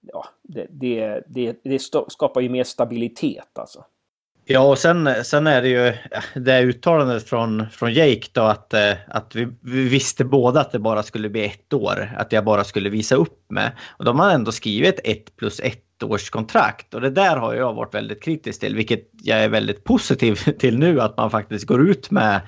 ja, 0.00 0.24
det, 0.42 0.66
det, 0.70 1.22
det, 1.26 1.56
det 1.62 1.78
skapar 2.08 2.40
ju 2.40 2.48
mer 2.48 2.64
stabilitet 2.64 3.58
alltså. 3.58 3.84
Ja, 4.50 4.60
och 4.60 4.78
sen, 4.78 5.24
sen 5.24 5.46
är 5.46 5.62
det 5.62 5.68
ju 5.68 5.92
det 6.34 6.60
uttalandet 6.60 7.28
från, 7.28 7.66
från 7.70 7.92
Jake 7.92 8.26
då 8.32 8.42
att, 8.42 8.74
eh, 8.74 8.92
att 9.08 9.34
vi, 9.34 9.48
vi, 9.60 9.88
visste 9.88 10.24
båda 10.24 10.60
att 10.60 10.72
det 10.72 10.78
bara 10.78 11.02
skulle 11.02 11.28
bli 11.28 11.44
ett 11.44 11.72
år, 11.72 12.12
att 12.16 12.32
jag 12.32 12.44
bara 12.44 12.64
skulle 12.64 12.90
visa 12.90 13.14
upp 13.14 13.50
mig. 13.50 13.70
Och 13.88 14.04
de 14.04 14.18
har 14.18 14.30
ändå 14.30 14.52
skrivit 14.52 15.00
ett 15.04 15.36
plus 15.36 15.60
ett 15.60 16.02
års 16.02 16.30
kontrakt. 16.30 16.94
Och 16.94 17.00
det 17.00 17.10
där 17.10 17.36
har 17.36 17.54
jag 17.54 17.74
varit 17.74 17.94
väldigt 17.94 18.22
kritisk 18.22 18.60
till, 18.60 18.76
vilket 18.76 19.10
jag 19.22 19.38
är 19.38 19.48
väldigt 19.48 19.84
positiv 19.84 20.34
till 20.58 20.78
nu 20.78 21.00
att 21.00 21.16
man 21.16 21.30
faktiskt 21.30 21.66
går 21.66 21.88
ut 21.90 22.10
med 22.10 22.40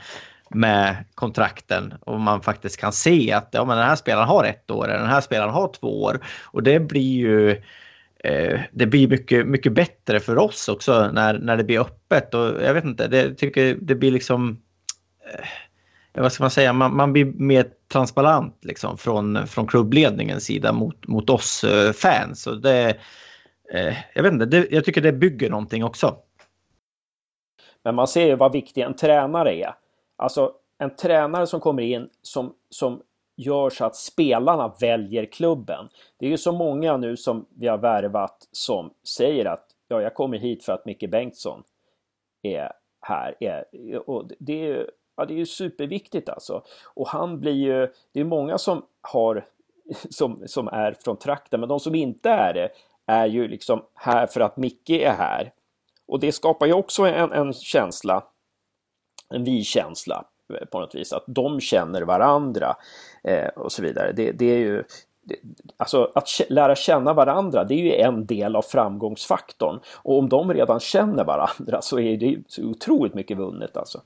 med 0.55 0.97
kontrakten. 1.15 1.95
Och 2.01 2.21
man 2.21 2.43
faktiskt 2.43 2.77
kan 2.77 2.93
se 2.93 3.33
att 3.33 3.49
ja, 3.53 3.65
men 3.65 3.77
den 3.77 3.87
här 3.87 3.97
spelaren 3.97 4.29
har 4.29 4.45
ett 4.45 4.71
år, 4.71 4.87
den 4.89 5.07
här 5.07 5.21
spelaren 5.21 5.55
har 5.55 5.73
två 5.81 6.03
år. 6.03 6.21
Och 6.45 6.63
det 6.63 6.81
blir 6.81 7.13
ju 7.13 7.51
eh, 7.51 7.57
Eh, 8.25 8.61
det 8.73 8.87
blir 8.87 9.09
mycket, 9.09 9.47
mycket 9.47 9.73
bättre 9.73 10.21
för 10.21 10.39
oss 10.39 10.69
också 10.69 11.11
när, 11.13 11.39
när 11.39 11.57
det 11.57 11.65
blir 11.65 11.81
öppet 11.81 12.35
och 12.35 12.63
jag 12.63 12.75
vet 12.75 12.85
inte, 12.85 13.09
det 13.09 13.35
tycker 13.35 13.75
det 13.81 13.95
blir 13.95 14.11
liksom 14.11 14.63
eh, 15.35 15.49
vad 16.23 16.33
ska 16.33 16.45
man 16.45 16.51
säga, 16.51 16.73
man, 16.73 16.97
man 16.97 17.13
blir 17.13 17.25
mer 17.25 17.67
transparent 17.93 18.65
liksom 18.65 18.99
från, 18.99 19.47
från 19.47 19.67
klubbledningens 19.67 20.45
sida 20.45 20.73
mot, 20.73 21.07
mot 21.07 21.31
oss 21.31 21.65
eh, 21.65 21.93
fans. 21.93 22.47
Och 22.47 22.61
det, 22.61 22.89
eh, 23.73 23.97
jag 24.15 24.23
vet 24.23 24.33
inte, 24.33 24.47
det, 24.47 24.67
jag 24.71 24.85
tycker 24.85 25.01
det 25.01 25.13
bygger 25.13 25.51
någonting 25.51 25.85
också. 25.85 26.17
Men 27.85 27.95
man 27.95 28.09
ser 28.09 28.27
ju 28.27 28.37
vad 28.37 28.53
viktig 28.53 28.83
en 28.83 28.97
tränare 28.97 29.55
är. 29.55 29.75
Alltså 30.17 30.53
en 30.79 30.97
tränare 30.97 31.47
som 31.47 31.61
kommer 31.61 31.83
in 31.83 32.09
som, 32.23 32.55
som 32.71 33.03
gör 33.41 33.71
så 33.71 33.85
att 33.85 33.97
spelarna 33.97 34.75
väljer 34.81 35.25
klubben. 35.25 35.89
Det 36.19 36.27
är 36.27 36.31
ju 36.31 36.39
så 36.39 36.53
många 36.53 36.97
nu 36.97 37.17
som 37.17 37.47
vi 37.55 37.67
har 37.67 37.79
värvat 37.79 38.49
som 38.53 38.91
säger 39.17 39.45
att 39.45 39.67
ja, 39.89 40.03
jag 40.03 40.15
kommer 40.15 40.39
hit 40.39 40.65
för 40.65 40.73
att 40.73 40.85
Micke 40.85 41.11
Bengtsson 41.11 41.63
är 42.43 42.73
här. 43.01 43.35
Är, 43.41 43.65
och 44.11 44.31
det, 44.39 44.71
är, 44.71 44.91
ja, 45.17 45.25
det 45.25 45.35
är 45.35 45.39
ju 45.39 45.47
superviktigt 45.47 46.29
alltså. 46.29 46.63
Och 46.95 47.09
han 47.09 47.41
blir 47.41 47.53
ju, 47.53 47.93
det 48.13 48.21
är 48.21 48.25
många 48.25 48.59
som 48.59 48.87
har 49.01 49.47
som, 50.11 50.43
som 50.47 50.69
är 50.69 50.97
från 51.05 51.17
trakten, 51.17 51.61
men 51.61 51.69
de 51.69 51.81
som 51.81 51.95
inte 51.95 52.31
är 52.31 52.55
det 52.55 52.71
är 53.07 53.27
ju 53.27 53.49
liksom 53.49 53.83
här 53.95 54.27
för 54.27 54.41
att 54.41 54.57
Micke 54.57 54.91
är 54.91 55.13
här. 55.13 55.53
Och 56.07 56.21
det 56.21 56.33
skapar 56.33 56.67
ju 56.67 56.73
också 56.73 57.03
en, 57.03 57.33
en 57.33 57.53
känsla 57.53 58.25
en 59.31 59.45
vi-känsla 59.45 60.25
på 60.71 60.81
något 60.81 60.95
vis. 60.95 61.13
Att 61.13 61.25
de 61.27 61.61
känner 61.61 62.03
varandra 62.03 62.77
eh, 63.25 63.47
och 63.47 63.73
så 63.73 63.83
vidare. 63.83 64.13
Det, 64.13 64.33
det 64.33 64.45
är 64.45 64.59
ju 64.59 64.85
det, 65.23 65.37
Alltså 65.77 66.11
att 66.15 66.29
lära 66.49 66.77
känna 66.77 67.13
varandra, 67.13 67.65
det 67.65 67.75
är 67.75 67.79
ju 67.79 67.93
en 67.93 68.27
del 68.27 68.57
av 68.57 68.63
framgångsfaktorn. 68.63 69.81
Och 69.97 70.19
om 70.19 70.29
de 70.29 70.55
redan 70.55 70.81
känner 70.81 71.25
varandra 71.25 71.83
så 71.83 72.01
är 72.01 72.17
det 72.17 72.37
så 72.47 72.63
otroligt 72.63 73.15
mycket 73.15 73.39
vunnet 73.39 73.77
alltså. 73.77 74.01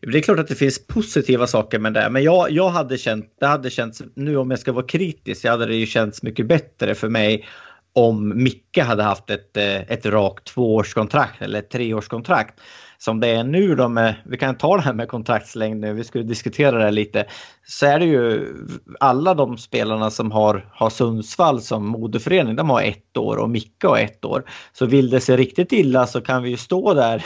Det 0.00 0.18
är 0.18 0.22
klart 0.22 0.38
att 0.38 0.48
det 0.48 0.54
finns 0.54 0.86
positiva 0.86 1.46
saker 1.46 1.78
med 1.78 1.94
det, 1.94 2.10
men 2.10 2.22
jag, 2.22 2.50
jag 2.50 2.68
hade 2.68 2.98
känt, 2.98 3.34
det 3.40 3.46
hade 3.46 3.70
känts, 3.70 4.02
nu 4.14 4.36
om 4.36 4.50
jag 4.50 4.60
ska 4.60 4.72
vara 4.72 4.86
kritisk, 4.86 5.44
jag 5.44 5.50
hade 5.50 5.66
det 5.66 5.74
ju 5.74 5.86
känts 5.86 6.22
mycket 6.22 6.46
bättre 6.46 6.94
för 6.94 7.08
mig 7.08 7.46
om 7.92 8.42
Micke 8.42 8.78
hade 8.78 9.02
haft 9.02 9.30
ett, 9.30 9.56
eh, 9.56 9.92
ett 9.92 10.06
rakt 10.06 10.44
tvåårskontrakt 10.44 11.42
eller 11.42 11.58
ett 11.58 11.70
treårskontrakt 11.70 12.60
som 13.02 13.20
det 13.20 13.28
är 13.28 13.44
nu 13.44 13.74
då 13.74 13.88
med, 13.88 14.14
vi 14.24 14.36
kan 14.36 14.56
ta 14.56 14.76
det 14.76 14.82
här 14.82 14.92
med 14.92 15.08
kontraktslängd 15.08 15.80
nu, 15.80 15.92
vi 15.92 16.04
skulle 16.04 16.24
diskutera 16.24 16.84
det 16.84 16.90
lite, 16.90 17.26
så 17.66 17.86
är 17.86 17.98
det 17.98 18.04
ju 18.04 18.54
alla 19.00 19.34
de 19.34 19.58
spelarna 19.58 20.10
som 20.10 20.32
har, 20.32 20.70
har 20.72 20.90
Sundsvall 20.90 21.60
som 21.60 21.86
moderförening, 21.86 22.56
de 22.56 22.70
har 22.70 22.82
ett 22.82 23.16
år 23.16 23.36
och 23.36 23.50
Micke 23.50 23.84
har 23.84 23.98
ett 23.98 24.24
år. 24.24 24.44
Så 24.72 24.86
vill 24.86 25.10
det 25.10 25.20
sig 25.20 25.36
riktigt 25.36 25.72
illa 25.72 26.06
så 26.06 26.20
kan 26.20 26.42
vi 26.42 26.50
ju 26.50 26.56
stå 26.56 26.94
där 26.94 27.24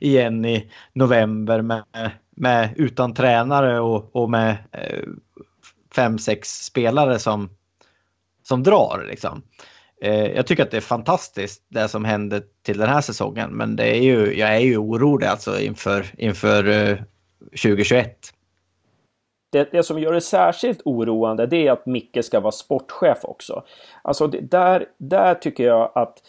igen 0.00 0.44
i 0.44 0.70
november 0.92 1.62
med, 1.62 1.84
med 2.36 2.70
utan 2.76 3.14
tränare 3.14 3.80
och, 3.80 4.16
och 4.16 4.30
med 4.30 4.56
eh, 4.72 5.04
fem, 5.94 6.18
sex 6.18 6.48
spelare 6.48 7.18
som, 7.18 7.50
som 8.42 8.62
drar 8.62 9.06
liksom. 9.08 9.42
Eh, 10.00 10.32
jag 10.32 10.46
tycker 10.46 10.62
att 10.62 10.70
det 10.70 10.76
är 10.76 10.80
fantastiskt 10.80 11.64
det 11.68 11.88
som 11.88 12.04
hände 12.04 12.42
till 12.62 12.78
den 12.78 12.88
här 12.88 13.00
säsongen. 13.00 13.50
Men 13.50 13.76
det 13.76 13.96
är 13.96 14.02
ju, 14.02 14.38
jag 14.38 14.54
är 14.54 14.60
ju 14.60 14.76
orolig 14.76 15.26
alltså 15.26 15.60
inför, 15.60 16.06
inför 16.18 16.68
eh, 16.68 16.98
2021. 17.50 18.32
Det, 19.52 19.68
det, 19.72 19.82
som 19.82 19.98
gör 19.98 20.12
det 20.12 20.20
särskilt 20.20 20.80
oroande 20.84 21.46
det 21.46 21.66
är 21.66 21.72
att 21.72 21.86
Micke 21.86 22.24
ska 22.24 22.40
vara 22.40 22.52
sportchef 22.52 23.18
också. 23.22 23.64
Alltså 24.02 24.26
det, 24.26 24.40
där, 24.40 24.86
där 24.98 25.34
tycker 25.34 25.64
jag 25.64 25.92
att 25.94 26.22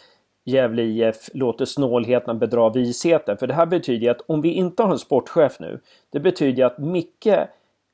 Gävle 0.44 0.82
IF 0.82 1.28
låter 1.34 1.64
snålheten 1.64 2.38
bedra 2.38 2.70
visheten. 2.70 3.38
För 3.38 3.46
det 3.46 3.54
här 3.54 3.66
betyder 3.66 4.10
att 4.10 4.20
om 4.26 4.40
vi 4.40 4.48
inte 4.48 4.82
har 4.82 4.92
en 4.92 4.98
sportchef 4.98 5.60
nu, 5.60 5.80
det 6.10 6.20
betyder 6.20 6.64
att 6.64 6.78
Micke 6.78 7.38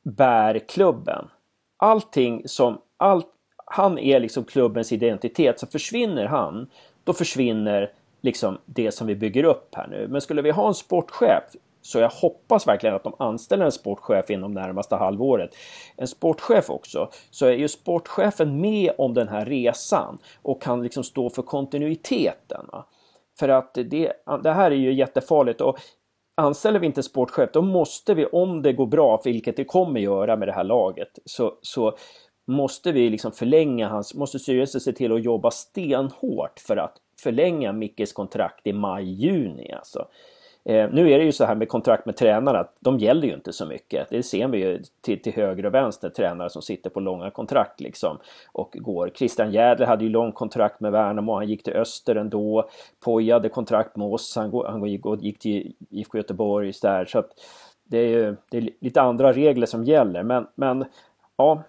bär 0.05 0.59
klubben. 0.59 1.29
Allting 1.77 2.43
som, 2.49 2.79
allt, 2.97 3.27
han 3.65 3.99
är 3.99 4.21
liksom 4.21 4.45
klubbens 4.45 4.93
identitet. 4.93 5.61
Så 5.61 5.67
försvinner 5.67 6.27
han, 6.27 6.67
då 7.05 7.13
försvinner 7.13 7.93
liksom 8.21 8.59
det 8.65 8.93
som 8.93 9.07
vi 9.07 9.15
bygger 9.15 9.45
upp 9.45 9.75
här 9.75 9.87
nu. 9.87 10.09
Men 10.09 10.21
skulle 10.21 10.43
vi 10.43 10.51
ha 10.51 10.69
en 10.69 10.75
sportchef 10.75 11.45
så 11.85 11.99
jag 11.99 12.11
hoppas 12.11 12.67
verkligen 12.67 12.97
att 12.97 13.05
de 13.05 13.15
anställer 13.19 13.65
en 13.65 13.73
sportchef 13.73 14.31
inom 14.31 14.53
närmaste 14.53 14.97
halvåret. 14.97 15.51
En 15.97 16.09
sportchef 16.09 16.71
också, 16.71 17.11
så 17.31 17.47
är 17.47 17.53
ju 17.53 17.69
sportchefen 17.69 18.61
med 18.61 18.93
om 18.99 19.15
den 19.15 19.29
här 19.29 19.47
resan 19.47 20.19
och 20.43 20.63
kan 20.63 20.83
liksom 20.83 21.05
stå 21.05 21.31
för 21.31 21.43
kontinuiteten. 21.43 22.67
Va? 22.73 22.87
För 23.39 23.49
att 23.49 23.75
det, 23.75 24.13
det 24.43 24.53
här 24.53 24.71
är 24.71 24.77
ju 24.77 24.95
jättefarligt 24.95 25.61
och 25.61 25.79
anställer 26.35 26.79
vi 26.79 26.87
inte 26.87 27.03
sportchef 27.03 27.51
då 27.53 27.63
måste 27.63 28.15
vi, 28.15 28.27
om 28.27 28.63
det 28.63 28.73
går 28.73 28.87
bra, 28.87 29.21
vilket 29.25 29.57
det 29.57 29.65
kommer 29.65 30.01
göra 30.01 30.37
med 30.37 30.49
det 30.49 30.53
här 30.53 30.65
laget, 30.65 31.19
så, 31.25 31.55
så 31.63 31.97
måste 32.45 32.93
vi 32.93 33.11
liksom 33.11 33.33
förlänga 33.33 33.89
hans, 33.89 34.15
måste 34.15 34.39
styrelsen 34.39 34.81
se 34.81 34.93
till 34.93 35.13
att 35.13 35.25
jobba 35.25 35.51
stenhårt 35.51 36.61
för 36.61 36.77
att 36.77 36.97
förlänga 37.23 37.73
Mickes 37.73 38.13
kontrakt 38.13 38.67
i 38.67 38.73
maj-juni 38.73 39.73
alltså. 39.73 40.09
Eh, 40.65 40.91
nu 40.93 41.13
är 41.13 41.19
det 41.19 41.25
ju 41.25 41.33
så 41.33 41.45
här 41.45 41.55
med 41.55 41.69
kontrakt 41.69 42.07
med 42.07 42.17
tränare 42.17 42.59
att 42.59 42.77
de 42.81 42.99
gäller 42.99 43.29
ju 43.29 43.35
inte 43.35 43.53
så 43.53 43.67
mycket. 43.67 44.11
Det 44.11 44.23
ser 44.23 44.49
vi 44.49 44.59
ju 44.59 44.83
till, 45.01 45.23
till 45.23 45.33
höger 45.33 45.67
och 45.67 45.75
vänster, 45.75 46.09
tränare 46.09 46.51
som 46.51 46.63
sitter 46.63 46.91
på 46.91 47.01
långa 47.01 47.31
kontrakt 47.31 47.81
liksom 47.81 48.19
och 48.53 48.77
går. 48.81 49.11
Christian 49.15 49.53
Jädler 49.53 49.87
hade 49.87 50.05
ju 50.05 50.11
långt 50.11 50.35
kontrakt 50.35 50.81
med 50.81 50.93
Värnamo, 50.93 51.35
han 51.35 51.49
gick 51.49 51.63
till 51.63 51.73
Öster 51.73 52.17
ändå. 52.17 52.69
Poja 53.05 53.35
hade 53.35 53.49
kontrakt 53.49 53.97
med 53.97 54.07
oss, 54.07 54.37
han, 54.37 54.53
han 54.67 54.87
gick 55.21 55.39
till 55.39 55.75
IFK 55.91 56.19
Göteborg 56.19 56.73
där. 56.83 57.05
Så 57.05 57.19
att 57.19 57.31
det 57.85 57.99
är 57.99 58.09
ju 58.09 58.37
det 58.51 58.59
är 58.59 58.71
lite 58.81 59.03
andra 59.03 59.33
regler 59.33 59.67
som 59.67 59.85
gäller, 59.85 60.23
men, 60.23 60.47
men 60.55 60.85
ja, 61.37 61.63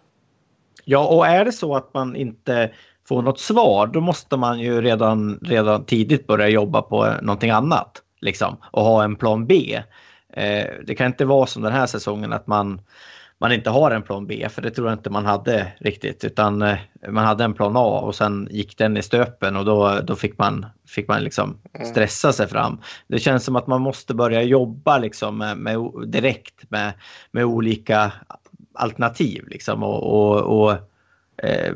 Ja, 0.84 1.08
och 1.08 1.28
är 1.28 1.46
det 1.46 1.52
så 1.52 1.76
att 1.76 1.94
man 1.94 2.16
inte 2.16 2.72
får 3.08 3.22
något 3.22 3.40
svar, 3.40 3.88
då 3.88 4.02
måste 4.02 4.38
man 4.38 4.60
ju 4.60 4.82
redan, 4.82 5.40
redan 5.42 5.86
tidigt 5.86 6.28
börja 6.28 6.48
jobba 6.48 6.82
på 6.82 7.14
någonting 7.22 7.52
annat. 7.52 8.02
Liksom, 8.22 8.58
och 8.72 8.84
ha 8.84 9.04
en 9.04 9.16
plan 9.16 9.46
B. 9.46 9.82
Eh, 10.34 10.66
det 10.86 10.96
kan 10.96 11.08
inte 11.08 11.26
vara 11.26 11.46
som 11.46 11.62
den 11.62 11.72
här 11.72 11.86
säsongen 11.86 12.34
att 12.34 12.48
man, 12.48 12.82
man 13.38 13.52
inte 13.52 13.70
har 13.70 13.92
en 13.92 14.02
plan 14.02 14.28
B, 14.28 14.48
för 14.50 14.62
det 14.62 14.72
tror 14.72 14.88
jag 14.88 14.96
inte 14.96 15.10
man 15.10 15.26
hade 15.26 15.74
riktigt. 15.80 16.24
Utan 16.24 16.62
eh, 16.62 16.78
man 17.10 17.26
hade 17.26 17.44
en 17.44 17.54
plan 17.54 17.78
A 17.78 18.00
och 18.00 18.16
sen 18.16 18.48
gick 18.52 18.78
den 18.78 18.98
i 18.98 19.02
stöpen 19.02 19.56
och 19.56 19.66
då, 19.66 20.00
då 20.04 20.16
fick 20.16 20.38
man, 20.38 20.66
fick 20.88 21.08
man 21.08 21.24
liksom 21.24 21.58
mm. 21.74 21.88
stressa 21.88 22.34
sig 22.34 22.48
fram. 22.48 22.82
Det 23.08 23.20
känns 23.20 23.44
som 23.44 23.56
att 23.56 23.68
man 23.68 23.82
måste 23.82 24.14
börja 24.14 24.42
jobba 24.42 24.98
liksom 24.98 25.38
med, 25.38 25.58
med 25.58 25.78
direkt 26.08 26.72
med, 26.72 26.94
med 27.32 27.46
olika 27.46 28.12
alternativ 28.76 29.48
liksom 29.48 29.84
och, 29.84 30.04
och, 30.04 30.62
och 30.62 30.72
eh, 31.44 31.74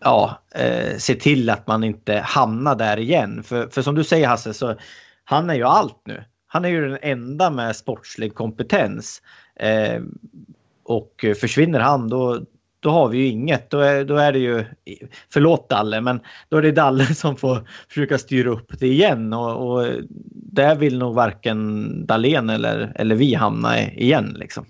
ja, 0.00 0.42
eh, 0.54 0.96
se 0.96 1.14
till 1.14 1.50
att 1.50 1.66
man 1.66 1.84
inte 1.84 2.14
hamnar 2.14 2.76
där 2.76 2.98
igen. 2.98 3.42
För, 3.42 3.66
för 3.66 3.82
som 3.82 3.94
du 3.94 4.04
säger 4.04 4.28
Hasse, 4.28 4.54
så 4.54 4.74
han 5.24 5.50
är 5.50 5.54
ju 5.54 5.64
allt 5.64 6.00
nu. 6.04 6.24
Han 6.46 6.64
är 6.64 6.68
ju 6.68 6.88
den 6.88 6.98
enda 7.02 7.50
med 7.50 7.76
sportslig 7.76 8.34
kompetens. 8.34 9.22
Eh, 9.56 10.02
och 10.84 11.24
försvinner 11.40 11.80
han 11.80 12.08
då, 12.08 12.40
då 12.80 12.90
har 12.90 13.08
vi 13.08 13.18
ju 13.18 13.26
inget. 13.26 13.70
Då 13.70 13.80
är, 13.80 14.04
då 14.04 14.16
är 14.16 14.32
det 14.32 14.38
ju, 14.38 14.64
förlåt 15.32 15.68
Dalle, 15.68 16.00
men 16.00 16.20
då 16.48 16.56
är 16.56 16.62
det 16.62 16.72
Dalle 16.72 17.06
som 17.14 17.36
får 17.36 17.68
försöka 17.88 18.18
styra 18.18 18.50
upp 18.50 18.78
det 18.78 18.86
igen. 18.86 19.32
Och, 19.32 19.70
och 19.70 19.86
där 20.34 20.76
vill 20.76 20.98
nog 20.98 21.14
varken 21.14 22.06
Dalen 22.06 22.50
eller, 22.50 22.92
eller 22.94 23.14
vi 23.14 23.34
hamna 23.34 23.82
igen. 23.82 24.36
Liksom. 24.38 24.66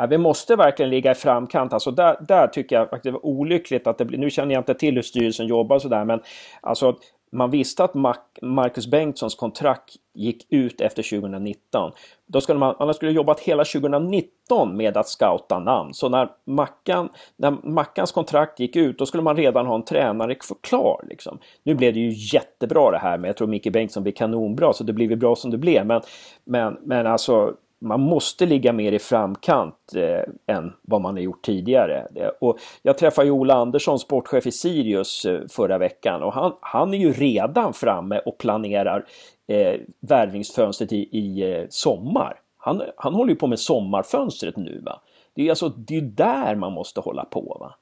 Ja, 0.00 0.06
vi 0.06 0.18
måste 0.18 0.56
verkligen 0.56 0.90
ligga 0.90 1.10
i 1.10 1.14
framkant. 1.14 1.72
Alltså 1.72 1.90
där, 1.90 2.16
där 2.28 2.46
tycker 2.46 2.76
jag 2.76 2.94
att 2.94 3.02
det 3.02 3.10
var 3.10 3.26
olyckligt 3.26 3.86
att 3.86 3.98
det 3.98 4.04
blir... 4.04 4.18
Nu 4.18 4.30
känner 4.30 4.54
jag 4.54 4.60
inte 4.60 4.74
till 4.74 4.94
hur 4.94 5.02
styrelsen 5.02 5.46
jobbar 5.46 5.76
och 5.76 5.82
sådär, 5.82 6.04
men 6.04 6.20
alltså 6.60 6.96
man 7.32 7.50
visste 7.50 7.84
att 7.84 7.94
Marcus 8.42 8.86
Bengtssons 8.86 9.34
kontrakt 9.34 9.94
gick 10.14 10.46
ut 10.48 10.80
efter 10.80 11.02
2019. 11.20 11.92
Då 12.26 12.40
skulle 12.40 12.58
man, 12.58 12.74
man 12.78 12.94
skulle 12.94 13.12
jobbat 13.12 13.40
hela 13.40 13.64
2019 13.64 14.76
med 14.76 14.96
att 14.96 15.08
scouta 15.08 15.58
namn. 15.58 15.94
Så 15.94 16.08
när, 16.08 16.28
Mackan, 16.44 17.08
när 17.36 17.50
Mackans 17.50 18.12
kontrakt 18.12 18.60
gick 18.60 18.76
ut, 18.76 18.98
då 18.98 19.06
skulle 19.06 19.22
man 19.22 19.36
redan 19.36 19.66
ha 19.66 19.74
en 19.74 19.84
tränare 19.84 20.34
klar. 20.60 21.04
Liksom. 21.08 21.38
Nu 21.62 21.74
blev 21.74 21.94
det 21.94 22.00
ju 22.00 22.36
jättebra 22.36 22.90
det 22.90 22.98
här 22.98 23.18
med, 23.18 23.28
jag 23.28 23.36
tror 23.36 23.48
Micke 23.48 23.72
Bengtsson 23.72 24.02
blir 24.02 24.12
kanonbra, 24.12 24.72
så 24.72 24.84
det 24.84 24.92
blev 24.92 25.18
bra 25.18 25.36
som 25.36 25.50
det 25.50 25.58
blev. 25.58 25.86
Men, 25.86 26.02
men, 26.44 26.78
men 26.82 27.06
alltså, 27.06 27.54
man 27.80 28.00
måste 28.00 28.46
ligga 28.46 28.72
mer 28.72 28.92
i 28.92 28.98
framkant 28.98 29.94
eh, 29.94 30.54
än 30.56 30.72
vad 30.82 31.00
man 31.00 31.14
har 31.14 31.22
gjort 31.22 31.42
tidigare. 31.42 32.06
Eh, 32.14 32.30
och 32.40 32.58
jag 32.82 32.98
träffade 32.98 33.26
ju 33.26 33.32
Ola 33.32 33.54
Andersson, 33.54 33.98
sportchef 33.98 34.46
i 34.46 34.52
Sirius 34.52 35.24
eh, 35.24 35.40
förra 35.48 35.78
veckan 35.78 36.22
och 36.22 36.32
han, 36.32 36.52
han 36.60 36.94
är 36.94 36.98
ju 36.98 37.12
redan 37.12 37.72
framme 37.72 38.18
och 38.18 38.38
planerar 38.38 39.06
eh, 39.48 39.80
värvningsfönstret 40.00 40.92
i, 40.92 41.18
i 41.18 41.52
eh, 41.52 41.66
sommar. 41.70 42.40
Han, 42.58 42.82
han 42.96 43.14
håller 43.14 43.30
ju 43.30 43.36
på 43.36 43.46
med 43.46 43.58
sommarfönstret 43.58 44.56
nu. 44.56 44.80
Va? 44.86 45.00
Det 45.34 45.46
är 45.46 45.50
alltså 45.50 45.68
det 45.68 45.96
är 45.96 46.00
där 46.00 46.54
man 46.54 46.72
måste 46.72 47.00
hålla 47.00 47.24
på. 47.24 47.56
Va? 47.60 47.74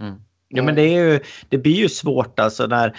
Mm. 0.00 0.22
Ja 0.48 0.62
men 0.62 0.74
det, 0.74 0.82
är 0.82 1.04
ju, 1.04 1.20
det 1.48 1.58
blir 1.58 1.74
ju 1.74 1.88
svårt 1.88 2.40
alltså 2.40 2.66
när 2.66 2.96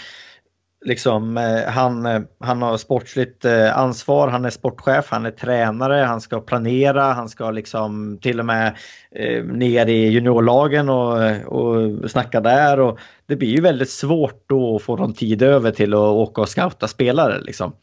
liksom, 0.86 1.38
eh, 1.38 1.72
han, 1.72 2.06
eh, 2.06 2.22
han 2.40 2.62
har 2.62 2.78
sportsligt 2.78 3.46
eh, 3.46 3.78
ansvar, 3.78 4.28
han 4.28 4.46
är 4.46 4.50
sportchef, 4.50 5.06
han 5.10 5.26
är 5.26 5.32
tränare, 5.32 6.04
han 6.04 6.22
ska 6.22 6.40
planera, 6.40 7.04
han 7.04 7.30
ska 7.30 7.52
liksom 7.52 8.20
till 8.22 8.40
och 8.40 8.46
med 8.46 8.78
eh, 9.16 9.44
ner 9.44 9.86
i 9.86 10.08
juniorlagen 10.08 10.90
och, 10.90 11.18
och 11.46 12.12
snacka 12.12 12.42
där. 12.42 12.80
Och 12.80 13.00
det 13.26 13.36
blir 13.36 13.50
ju 13.50 13.62
väldigt 13.62 13.90
svårt 13.90 14.44
då 14.48 14.76
att 14.76 14.82
få 14.82 14.98
någon 14.98 15.14
tid 15.14 15.42
över 15.42 15.72
till 15.72 15.94
att 15.94 16.00
åka 16.00 16.42
och 16.42 16.50
scouta 16.50 16.88
spelare. 16.88 17.42
Liksom. 17.42 17.74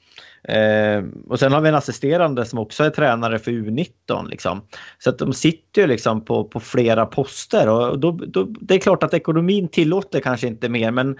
Eh, 0.49 1.05
och 1.29 1.39
sen 1.39 1.53
har 1.53 1.61
vi 1.61 1.69
en 1.69 1.75
assisterande 1.75 2.45
som 2.45 2.59
också 2.59 2.85
är 2.85 2.91
tränare 2.91 3.39
för 3.39 3.51
U19. 3.51 4.29
Liksom. 4.29 4.63
Så 4.99 5.11
att 5.11 5.19
de 5.19 5.33
sitter 5.33 5.83
ju 5.83 5.87
liksom 5.87 6.25
på, 6.25 6.45
på 6.45 6.61
flera 6.61 7.07
poster 7.07 7.69
och 7.69 7.99
då, 7.99 8.11
då, 8.11 8.47
det 8.61 8.75
är 8.75 8.79
klart 8.79 9.03
att 9.03 9.15
ekonomin 9.15 9.69
tillåter 9.69 10.21
kanske 10.21 10.47
inte 10.47 10.69
mer 10.69 10.91
men 10.91 11.17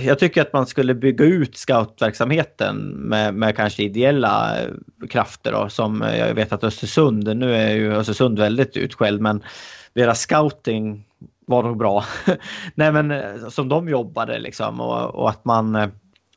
jag 0.00 0.18
tycker 0.18 0.42
att 0.42 0.52
man 0.52 0.66
skulle 0.66 0.94
bygga 0.94 1.24
ut 1.24 1.56
scoutverksamheten 1.56 2.76
med, 2.88 3.34
med 3.34 3.56
kanske 3.56 3.82
ideella 3.82 4.62
eh, 4.62 4.70
krafter 5.10 5.52
då, 5.52 5.68
som 5.68 6.02
eh, 6.02 6.18
jag 6.18 6.34
vet 6.34 6.52
att 6.52 6.64
Östersund, 6.64 7.36
nu 7.36 7.54
är 7.54 7.74
ju 7.74 7.92
Östersund 7.92 8.38
väldigt 8.38 8.76
utskälld 8.76 9.20
men 9.20 9.44
deras 9.92 10.20
scouting 10.20 11.04
var 11.46 11.62
nog 11.62 11.76
bra. 11.76 12.04
Nej 12.74 12.92
men 12.92 13.50
som 13.50 13.68
de 13.68 13.88
jobbade 13.88 14.38
liksom 14.38 14.80
och, 14.80 15.14
och, 15.14 15.30
att 15.30 15.44
man 15.44 15.90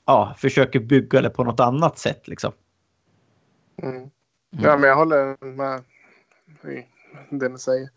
ja, 0.05 0.35
försöker 0.37 0.79
bygga 0.79 1.21
det 1.21 1.29
på 1.29 1.43
något 1.43 1.59
annat 1.59 1.99
sätt 1.99 2.27
liksom. 2.27 2.51
Mm. 3.83 4.09
Ja 4.49 4.77
men 4.77 4.89
jag 4.89 4.95
håller 4.95 5.45
med 5.45 5.83
i 6.75 6.85
det 7.29 7.49
ni 7.49 7.59
säger. 7.59 7.89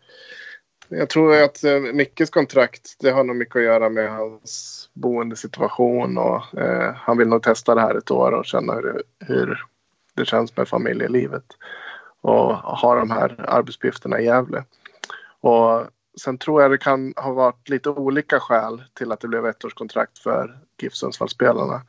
Jag 0.89 1.09
tror 1.09 1.43
att 1.43 1.63
eh, 1.63 1.79
Mickes 1.79 2.29
kontrakt, 2.29 2.95
det 2.99 3.11
har 3.11 3.23
nog 3.23 3.35
mycket 3.35 3.55
att 3.55 3.63
göra 3.63 3.89
med 3.89 4.11
hans 4.11 4.89
boendesituation 4.93 6.17
och 6.17 6.57
eh, 6.57 6.93
han 6.95 7.17
vill 7.17 7.27
nog 7.27 7.43
testa 7.43 7.75
det 7.75 7.81
här 7.81 7.95
ett 7.95 8.11
år 8.11 8.31
och 8.31 8.45
känna 8.45 8.73
hur, 8.73 9.03
hur 9.19 9.65
det 10.13 10.25
känns 10.25 10.57
med 10.57 10.67
familjelivet 10.67 11.45
och 12.21 12.55
ha 12.55 12.95
de 12.95 13.11
här 13.11 13.45
arbetsuppgifterna 13.47 14.19
i 14.19 14.25
Gävle. 14.25 14.63
Och 15.41 15.83
sen 16.21 16.37
tror 16.37 16.61
jag 16.61 16.71
det 16.71 16.77
kan 16.77 17.13
ha 17.17 17.31
varit 17.31 17.69
lite 17.69 17.89
olika 17.89 18.39
skäl 18.39 18.83
till 18.93 19.11
att 19.11 19.19
det 19.19 19.27
blev 19.27 19.45
ettårskontrakt 19.45 20.19
för 20.19 20.59
GIF 20.77 20.93
Sundsvallsspelarna. 20.93 21.81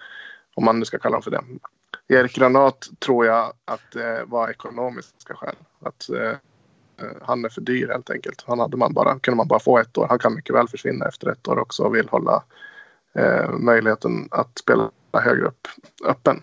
Om 0.55 0.65
man 0.65 0.79
nu 0.79 0.85
ska 0.85 0.99
kalla 0.99 1.13
dem 1.13 1.23
för 1.23 1.31
det. 1.31 1.43
Erik 2.09 2.37
Granat 2.37 2.89
tror 2.99 3.27
jag 3.27 3.53
att 3.65 3.93
det 3.93 4.25
var 4.27 4.51
ekonomiska 4.51 5.35
skäl. 5.35 5.57
Att 5.81 6.09
Eh, 6.09 6.37
han 7.23 7.45
är 7.45 7.49
för 7.49 7.61
dyr 7.61 7.89
helt 7.89 8.11
enkelt. 8.11 8.45
Han 8.47 8.59
hade 8.59 8.77
man 8.77 8.95
bara, 8.95 9.19
kunde 9.19 9.37
man 9.37 9.49
bara 9.49 9.61
få 9.61 9.79
ett 9.79 9.99
år. 9.99 10.07
Han 10.09 10.19
kan 10.19 10.35
mycket 10.35 10.55
väl 10.55 10.69
försvinna 10.69 11.07
efter 11.07 11.29
ett 11.31 11.49
år 11.49 11.59
också 11.59 11.83
och 11.83 11.95
vill 11.95 12.09
hålla 12.09 12.43
eh, 13.15 13.51
möjligheten 13.51 14.29
att 14.31 14.59
spela 14.59 14.91
högre 15.13 15.47
upp 15.47 15.69
öppen. 16.05 16.43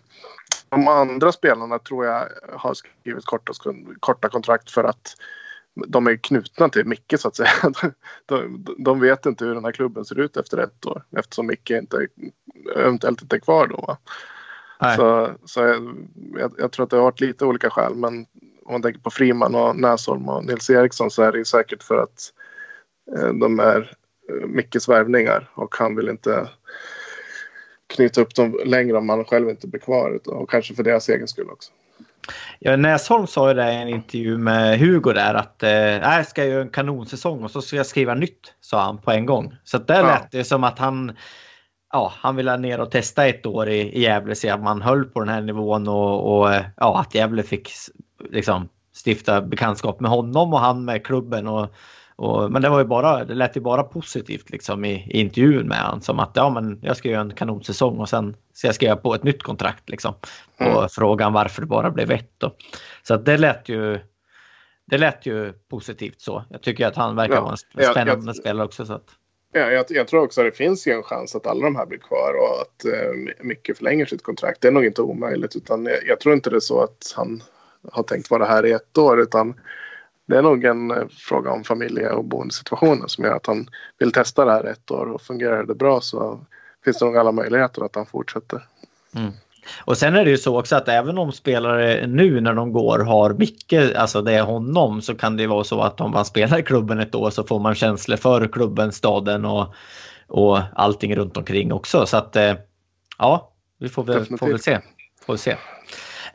De 0.69 0.87
andra 0.87 1.31
spelarna 1.31 1.79
tror 1.79 2.05
jag 2.05 2.27
har 2.53 2.73
skrivit 2.73 3.25
korta, 3.25 3.53
korta 3.99 4.29
kontrakt 4.29 4.71
för 4.71 4.83
att 4.83 5.15
de 5.87 6.07
är 6.07 6.15
knutna 6.15 6.69
till 6.69 6.85
Micke 6.85 7.13
så 7.17 7.27
att 7.27 7.35
säga. 7.35 7.49
De, 8.25 8.65
de 8.77 8.99
vet 8.99 9.25
inte 9.25 9.45
hur 9.45 9.55
den 9.55 9.65
här 9.65 9.71
klubben 9.71 10.05
ser 10.05 10.19
ut 10.19 10.37
efter 10.37 10.57
ett 10.57 10.85
år 10.85 11.03
eftersom 11.17 11.47
Micke 11.47 11.71
inte, 11.71 12.07
eventuellt 12.75 13.21
inte 13.21 13.35
är 13.35 13.39
kvar 13.39 13.67
då. 13.67 13.97
Så, 14.95 15.31
så 15.45 15.59
jag, 16.39 16.53
jag, 16.57 16.71
tror 16.71 16.83
att 16.83 16.89
det 16.89 16.95
har 16.95 17.03
varit 17.03 17.21
lite 17.21 17.45
olika 17.45 17.69
skäl 17.69 17.95
men 17.95 18.25
om 18.66 18.72
man 18.72 18.82
tänker 18.82 19.01
på 19.01 19.09
Friman 19.09 19.55
och 19.55 19.76
Näsholm 19.76 20.30
och 20.30 20.45
Nils 20.45 20.70
Eriksson 20.70 21.11
så 21.11 21.24
är 21.24 21.32
det 21.32 21.38
ju 21.38 21.45
säkert 21.45 21.84
för 21.84 21.97
att 21.97 22.34
eh, 23.18 23.34
de 23.34 23.59
är 23.59 23.95
eh, 24.30 24.47
Mickes 24.47 24.89
värvningar 24.89 25.49
och 25.55 25.76
han 25.76 25.95
vill 25.95 26.09
inte 26.09 26.49
knyta 27.95 28.22
upp 28.22 28.36
dem 28.36 28.59
längre 28.66 28.97
om 28.97 29.09
han 29.09 29.26
själv 29.26 29.49
inte 29.49 29.68
blir 29.68 29.82
kvar 29.82 30.20
och 30.28 30.49
kanske 30.49 30.76
för 30.76 30.84
deras 30.84 31.09
egen 31.09 31.28
skull 31.28 31.49
också. 31.49 31.72
Ja, 32.59 32.76
Näsholm 32.76 33.28
sa 33.28 33.47
ju 33.49 33.53
det 33.53 33.74
i 33.74 33.76
en 33.76 33.88
intervju 33.88 34.38
med 34.38 34.80
Hugo 34.80 35.14
där 35.14 35.34
att 35.34 35.64
eh, 35.64 35.70
jag 35.72 36.28
ska 36.28 36.45
göra 36.45 36.61
en 36.61 36.70
kanonsäsong 36.70 37.43
och 37.43 37.51
så 37.51 37.61
ska 37.61 37.76
jag 37.76 37.86
skriva 37.86 38.14
nytt, 38.14 38.53
sa 38.61 38.84
han 38.84 38.97
på 38.97 39.11
en 39.11 39.26
gång. 39.26 39.55
Så 39.64 39.78
där 39.78 39.99
ja. 39.99 40.05
lät 40.05 40.32
det 40.32 40.43
som 40.43 40.64
att 40.64 40.80
han, 40.80 41.18
ja, 41.93 42.13
han 42.15 42.35
ville 42.35 42.57
ner 42.57 42.79
och 42.79 42.91
testa 42.91 43.27
ett 43.27 43.45
år 43.45 43.69
i, 43.69 43.79
i 43.79 44.01
Gävle, 44.01 44.35
se 44.35 44.49
att 44.49 44.63
man 44.63 44.81
höll 44.81 45.05
på 45.05 45.19
den 45.19 45.29
här 45.29 45.41
nivån 45.41 45.87
och, 45.87 46.39
och 46.39 46.49
ja, 46.77 46.99
att 46.99 47.15
Gävle 47.15 47.43
fick 47.43 47.69
liksom 48.29 48.69
stifta 49.05 49.41
bekantskap 49.41 49.99
med 49.99 50.11
honom 50.11 50.53
och 50.53 50.59
han 50.59 50.85
med 50.85 51.05
klubben. 51.05 51.47
Och, 51.47 51.73
och, 52.15 52.51
men 52.51 52.61
det 52.61 52.69
var 52.69 52.79
ju 52.79 52.85
bara, 52.85 53.25
det 53.25 53.35
lät 53.35 53.57
ju 53.57 53.61
bara 53.61 53.83
positivt 53.83 54.49
liksom 54.49 54.85
i, 54.85 54.93
i 54.93 55.19
intervjun 55.19 55.67
med 55.67 55.81
honom. 55.81 56.01
Som 56.01 56.19
att 56.19 56.31
ja, 56.33 56.49
men 56.49 56.79
jag 56.81 56.97
ska 56.97 57.09
göra 57.09 57.21
en 57.21 57.33
kanonsäsong 57.33 57.99
och 57.99 58.09
sen 58.09 58.35
ska 58.53 58.67
jag 58.67 58.75
skriva 58.75 58.95
på 58.95 59.15
ett 59.15 59.23
nytt 59.23 59.43
kontrakt. 59.43 59.89
Liksom, 59.89 60.13
på 60.57 60.63
mm. 60.63 60.89
frågan 60.89 61.33
varför 61.33 61.61
det 61.61 61.67
bara 61.67 61.91
blev 61.91 62.11
ett. 62.11 62.31
Då. 62.37 62.55
Så 63.03 63.17
det 63.17 63.37
lät 63.37 63.69
ju 63.69 63.99
det 64.85 64.97
lät 64.97 65.25
ju 65.25 65.53
positivt 65.53 66.21
så. 66.21 66.43
Jag 66.49 66.61
tycker 66.61 66.87
att 66.87 66.95
han 66.95 67.15
verkar 67.15 67.35
ja, 67.35 67.41
vara 67.41 67.51
en 67.51 67.57
spännande 67.91 68.11
jag, 68.11 68.27
jag, 68.27 68.35
spelare 68.35 68.65
också. 68.65 68.85
Så 68.85 68.93
att... 68.93 69.05
Ja, 69.55 69.71
jag, 69.71 69.85
jag, 69.89 70.07
tror 70.07 70.23
också 70.23 70.41
att 70.41 70.47
det 70.47 70.57
finns 70.57 70.87
ju 70.87 70.91
en 70.91 71.03
chans 71.03 71.35
att 71.35 71.47
alla 71.47 71.63
de 71.63 71.75
här 71.75 71.85
blir 71.85 71.97
kvar 71.97 72.33
och 72.33 72.61
att 72.61 72.85
eh, 72.85 73.33
Micke 73.41 73.77
förlänger 73.77 74.05
sitt 74.05 74.23
kontrakt. 74.23 74.61
Det 74.61 74.67
är 74.67 74.71
nog 74.71 74.85
inte 74.85 75.01
omöjligt 75.01 75.55
utan 75.55 75.85
jag, 75.85 76.07
jag, 76.07 76.19
tror 76.19 76.35
inte 76.35 76.49
det 76.49 76.55
är 76.55 76.59
så 76.59 76.81
att 76.81 77.13
han 77.15 77.43
har 77.91 78.03
tänkt 78.03 78.29
vara 78.29 78.45
här 78.45 78.65
i 78.65 78.71
ett 78.71 78.97
år 78.97 79.21
utan 79.21 79.59
det 80.25 80.37
är 80.37 80.41
nog 80.41 80.63
en 80.63 80.91
eh, 80.91 81.07
fråga 81.09 81.51
om 81.51 81.63
familje 81.63 82.09
och 82.09 82.25
boendesituationen 82.25 83.09
som 83.09 83.23
gör 83.23 83.35
att 83.35 83.45
han 83.45 83.69
vill 83.99 84.11
testa 84.11 84.45
det 84.45 84.51
här 84.51 84.63
ett 84.63 84.91
år 84.91 85.05
och 85.05 85.21
fungerar 85.21 85.63
det 85.63 85.75
bra 85.75 86.01
så 86.01 86.45
finns 86.83 86.99
det 86.99 87.05
nog 87.05 87.17
alla 87.17 87.31
möjligheter 87.31 87.85
att 87.85 87.95
han 87.95 88.05
fortsätter. 88.05 88.67
Mm. 89.15 89.31
Och 89.86 89.97
sen 89.97 90.16
är 90.16 90.26
det 90.26 90.32
ju 90.32 90.38
så 90.38 90.59
också 90.59 90.76
att 90.76 90.88
även 90.88 91.18
om 91.18 91.32
spelare 91.32 92.07
nu 92.07 92.41
när 92.41 92.53
de 92.53 92.74
går 92.74 92.99
har 92.99 93.34
mycket, 93.34 93.95
alltså 93.95 94.22
det 94.22 94.34
är 94.34 94.43
honom, 94.43 95.01
så 95.01 95.16
kan 95.16 95.38
det 95.38 95.47
vara 95.47 95.64
så 95.64 95.82
att 95.82 96.01
om 96.01 96.11
man 96.11 96.26
spelar 96.26 96.59
i 96.59 96.64
klubben 96.64 96.99
ett 96.99 97.16
år 97.16 97.30
så 97.30 97.43
får 97.43 97.59
man 97.59 97.76
känslor 97.76 98.18
för 98.18 98.47
klubben, 98.47 98.91
staden 98.91 99.45
och, 99.45 99.74
och 100.28 100.59
allting 100.76 101.16
runt 101.16 101.38
omkring 101.38 101.74
också. 101.74 102.05
Så 102.05 102.18
att 102.18 102.36
eh, 102.36 102.53
ja, 103.18 103.51
vi 103.80 103.89
får 103.89 104.03
väl, 104.03 104.26
får 104.38 104.47
väl 104.47 104.59
se. 104.59 104.80
Får 105.26 105.38
se. 105.38 105.55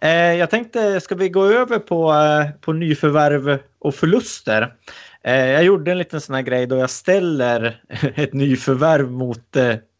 Eh, 0.01 0.35
jag 0.35 0.51
tänkte, 0.51 1.01
ska 1.01 1.14
vi 1.14 1.29
gå 1.29 1.47
över 1.47 1.79
på, 1.79 2.12
eh, 2.12 2.61
på 2.61 2.72
nyförvärv 2.72 3.59
och 3.79 3.95
förluster? 3.95 4.74
Eh, 5.22 5.47
jag 5.47 5.64
gjorde 5.64 5.91
en 5.91 5.99
liten 5.99 6.20
sån 6.20 6.35
här 6.35 6.43
grej 6.43 6.66
då 6.66 6.76
jag 6.76 6.91
ställer 6.91 7.83
ett 8.14 8.33
nyförvärv 8.33 9.11
mot 9.11 9.57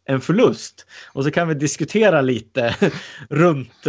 en 0.09 0.21
förlust. 0.21 0.85
Och 1.13 1.23
så 1.23 1.31
kan 1.31 1.47
vi 1.47 1.53
diskutera 1.53 2.21
lite 2.21 2.75
runt 3.29 3.87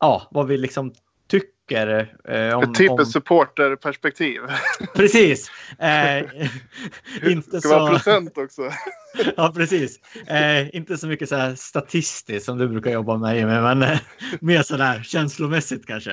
ja, 0.00 0.28
vad 0.30 0.46
vi 0.46 0.56
liksom 0.56 0.92
tycker. 1.28 2.16
Eh, 2.28 2.58
om, 2.58 2.74
typiskt 2.74 2.90
om... 2.90 3.06
supporterperspektiv. 3.06 4.40
Precis. 4.94 5.50
Eh, 5.78 6.24
inte 7.30 7.60
ska 7.60 7.68
så... 7.68 7.78
vara 7.78 7.90
procent 7.90 8.38
också. 8.38 8.62
ja, 9.36 9.52
precis. 9.56 10.00
Eh, 10.26 10.76
inte 10.76 10.98
så 10.98 11.06
mycket 11.06 11.28
så 11.28 11.36
här 11.36 11.54
statistiskt 11.54 12.44
som 12.44 12.58
du 12.58 12.68
brukar 12.68 12.90
jobba 12.90 13.16
med, 13.16 13.46
men 13.46 13.82
eh, 13.82 13.98
mer 14.40 14.62
så 14.62 14.76
där 14.76 15.02
känslomässigt 15.02 15.86
kanske. 15.86 16.10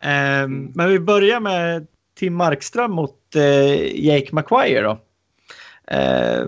Eh, 0.00 0.48
men 0.74 0.88
vi 0.88 1.00
börjar 1.00 1.40
med 1.40 1.86
Tim 2.16 2.34
Markström 2.34 2.90
mot 2.90 3.36
eh, 3.36 4.06
Jake 4.06 4.28
Maguire 4.32 4.82
då. 4.82 5.00
Eh, 5.86 6.46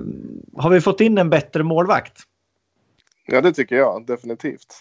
har 0.57 0.71
vi 0.71 0.81
fått 0.81 1.01
in 1.01 1.19
en 1.19 1.31
bättre 1.31 1.63
målvakt? 1.63 2.23
Ja, 3.27 3.41
det 3.41 3.53
tycker 3.53 3.77
jag 3.77 4.07
definitivt. 4.07 4.75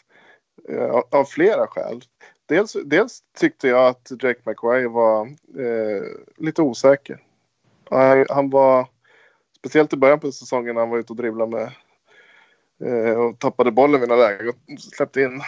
Eh, 0.70 1.02
av 1.12 1.26
flera 1.26 1.68
skäl. 1.68 2.02
Dels, 2.46 2.78
dels 2.86 3.24
tyckte 3.38 3.68
jag 3.68 3.88
att 3.88 4.12
Jake 4.24 4.42
Maguire 4.44 4.88
var 4.88 5.28
eh, 5.60 6.04
lite 6.38 6.62
osäker. 6.62 7.20
Han, 7.90 8.26
han, 8.30 8.50
var, 8.50 8.88
speciellt 9.58 9.94
i 9.94 9.98
början 9.98 10.20
på 10.20 10.32
säsongen, 10.32 10.76
när 10.76 10.82
han 10.82 10.90
var 10.90 10.98
ute 10.98 11.14
och 11.14 11.18
dribblade 11.18 11.52
med 11.52 11.72
eh, 12.84 13.20
och 13.20 13.40
tappade 13.40 13.72
bollen 13.72 14.00
vid 14.00 14.10
några 14.10 14.28
lägen 14.28 14.50
och 14.50 14.80
släppte 14.80 15.22
in 15.22 15.42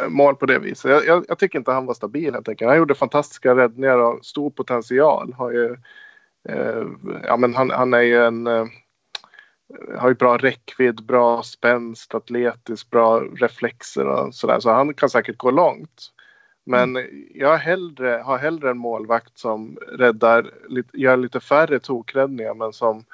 eh, 0.00 0.08
mål 0.08 0.36
på 0.36 0.46
det 0.46 0.58
viset. 0.58 0.90
Jag, 0.90 1.06
jag, 1.06 1.24
jag, 1.28 1.38
tycker 1.38 1.58
inte 1.58 1.72
han 1.72 1.86
var 1.86 1.94
stabil 1.94 2.34
helt 2.34 2.48
enkelt. 2.48 2.68
Han 2.68 2.78
gjorde 2.78 2.94
fantastiska 2.94 3.56
räddningar 3.56 3.98
och 3.98 4.24
stor 4.24 4.50
potential. 4.50 5.32
Har 5.32 5.50
ju, 5.50 5.76
ja, 7.26 7.36
men 7.36 7.54
han, 7.54 7.70
han 7.70 7.94
är 7.94 8.00
ju 8.00 8.24
en 8.24 8.46
eh, 8.46 8.66
har 9.96 10.08
ju 10.08 10.14
bra 10.14 10.36
räckvidd, 10.36 11.04
bra 11.04 11.42
spänst, 11.42 12.14
atletisk, 12.14 12.90
bra 12.90 13.20
reflexer 13.20 14.06
och 14.06 14.34
sådär. 14.34 14.60
Så 14.60 14.70
han 14.70 14.94
kan 14.94 15.10
säkert 15.10 15.36
gå 15.38 15.50
långt. 15.50 16.12
Men 16.64 16.96
mm. 16.96 17.26
jag 17.34 17.56
hellre, 17.56 18.22
har 18.24 18.38
hellre 18.38 18.70
en 18.70 18.78
målvakt 18.78 19.38
som 19.38 19.78
räddar, 19.88 20.50
gör 20.92 21.16
lite 21.16 21.40
färre 21.40 21.78
tokräddningar 21.78 22.54
men 22.54 22.72
som 22.72 23.04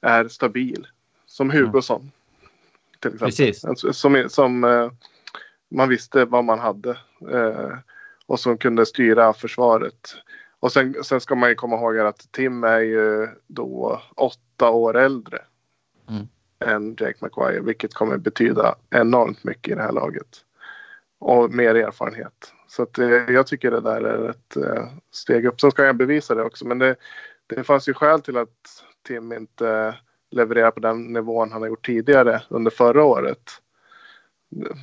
är 0.00 0.28
stabil. 0.28 0.86
Som. 1.26 1.50
Hugosson. 1.50 2.00
Mm. 2.00 2.12
Till 3.00 3.14
exempel. 3.14 3.28
Precis. 3.28 3.64
Som, 3.92 4.24
som 4.28 4.64
eh, 4.64 4.90
man 5.68 5.88
visste 5.88 6.24
vad 6.24 6.44
man 6.44 6.58
hade. 6.58 6.90
Eh, 7.32 7.72
och 8.26 8.40
som 8.40 8.58
kunde 8.58 8.86
styra 8.86 9.32
försvaret. 9.32 10.16
Och 10.66 10.72
sen, 10.72 11.04
sen 11.04 11.20
ska 11.20 11.34
man 11.34 11.48
ju 11.48 11.54
komma 11.54 11.76
ihåg 11.76 11.98
att 11.98 12.32
Tim 12.32 12.64
är 12.64 12.80
ju 12.80 13.28
då 13.46 14.02
åtta 14.16 14.70
år 14.70 14.96
äldre 14.96 15.38
mm. 16.08 16.28
än 16.64 16.96
Jake 16.98 17.18
McGuire, 17.20 17.60
vilket 17.60 17.94
kommer 17.94 18.16
betyda 18.16 18.74
enormt 18.90 19.44
mycket 19.44 19.72
i 19.72 19.74
det 19.74 19.82
här 19.82 19.92
laget. 19.92 20.28
Och 21.18 21.50
mer 21.50 21.74
erfarenhet. 21.74 22.52
Så 22.68 22.82
att, 22.82 22.98
eh, 22.98 23.08
jag 23.08 23.46
tycker 23.46 23.70
det 23.70 23.80
där 23.80 24.00
är 24.00 24.30
ett 24.30 24.56
eh, 24.56 24.86
steg 25.10 25.46
upp. 25.46 25.60
Sen 25.60 25.70
ska 25.70 25.84
jag 25.84 25.96
bevisa 25.96 26.34
det 26.34 26.42
också, 26.42 26.66
men 26.66 26.78
det, 26.78 26.96
det 27.46 27.64
fanns 27.64 27.88
ju 27.88 27.94
skäl 27.94 28.20
till 28.20 28.36
att 28.36 28.84
Tim 29.06 29.32
inte 29.32 29.94
levererar 30.30 30.70
på 30.70 30.80
den 30.80 31.04
nivån 31.04 31.52
han 31.52 31.62
har 31.62 31.68
gjort 31.68 31.86
tidigare 31.86 32.42
under 32.48 32.70
förra 32.70 33.04
året. 33.04 33.50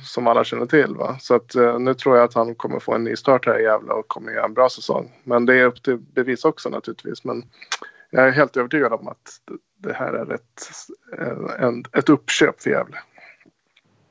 Som 0.04 0.26
alla 0.26 0.44
känner 0.44 0.66
till. 0.66 0.94
Va? 0.94 1.16
Så 1.20 1.34
att, 1.34 1.54
eh, 1.54 1.78
nu 1.78 1.94
tror 1.94 2.16
jag 2.16 2.24
att 2.24 2.34
han 2.34 2.54
kommer 2.54 2.80
få 2.80 2.94
en 2.94 3.04
ny 3.04 3.16
start 3.16 3.46
här 3.46 3.60
i 3.60 3.62
Gävle 3.62 3.92
och 3.92 4.08
kommer 4.08 4.32
göra 4.32 4.44
en 4.44 4.54
bra 4.54 4.68
säsong. 4.68 5.12
Men 5.24 5.46
det 5.46 5.54
är 5.54 5.64
upp 5.64 5.82
till 5.82 5.98
bevis 5.98 6.44
också 6.44 6.68
naturligtvis. 6.68 7.24
Men 7.24 7.44
jag 8.10 8.28
är 8.28 8.30
helt 8.30 8.56
övertygad 8.56 8.92
om 8.92 9.08
att 9.08 9.40
det 9.78 9.92
här 9.92 10.12
är 10.12 10.34
ett, 10.34 10.70
eh, 11.18 11.64
en, 11.64 11.84
ett 11.92 12.08
uppköp 12.08 12.62
för 12.62 12.70
Gävle. 12.70 12.98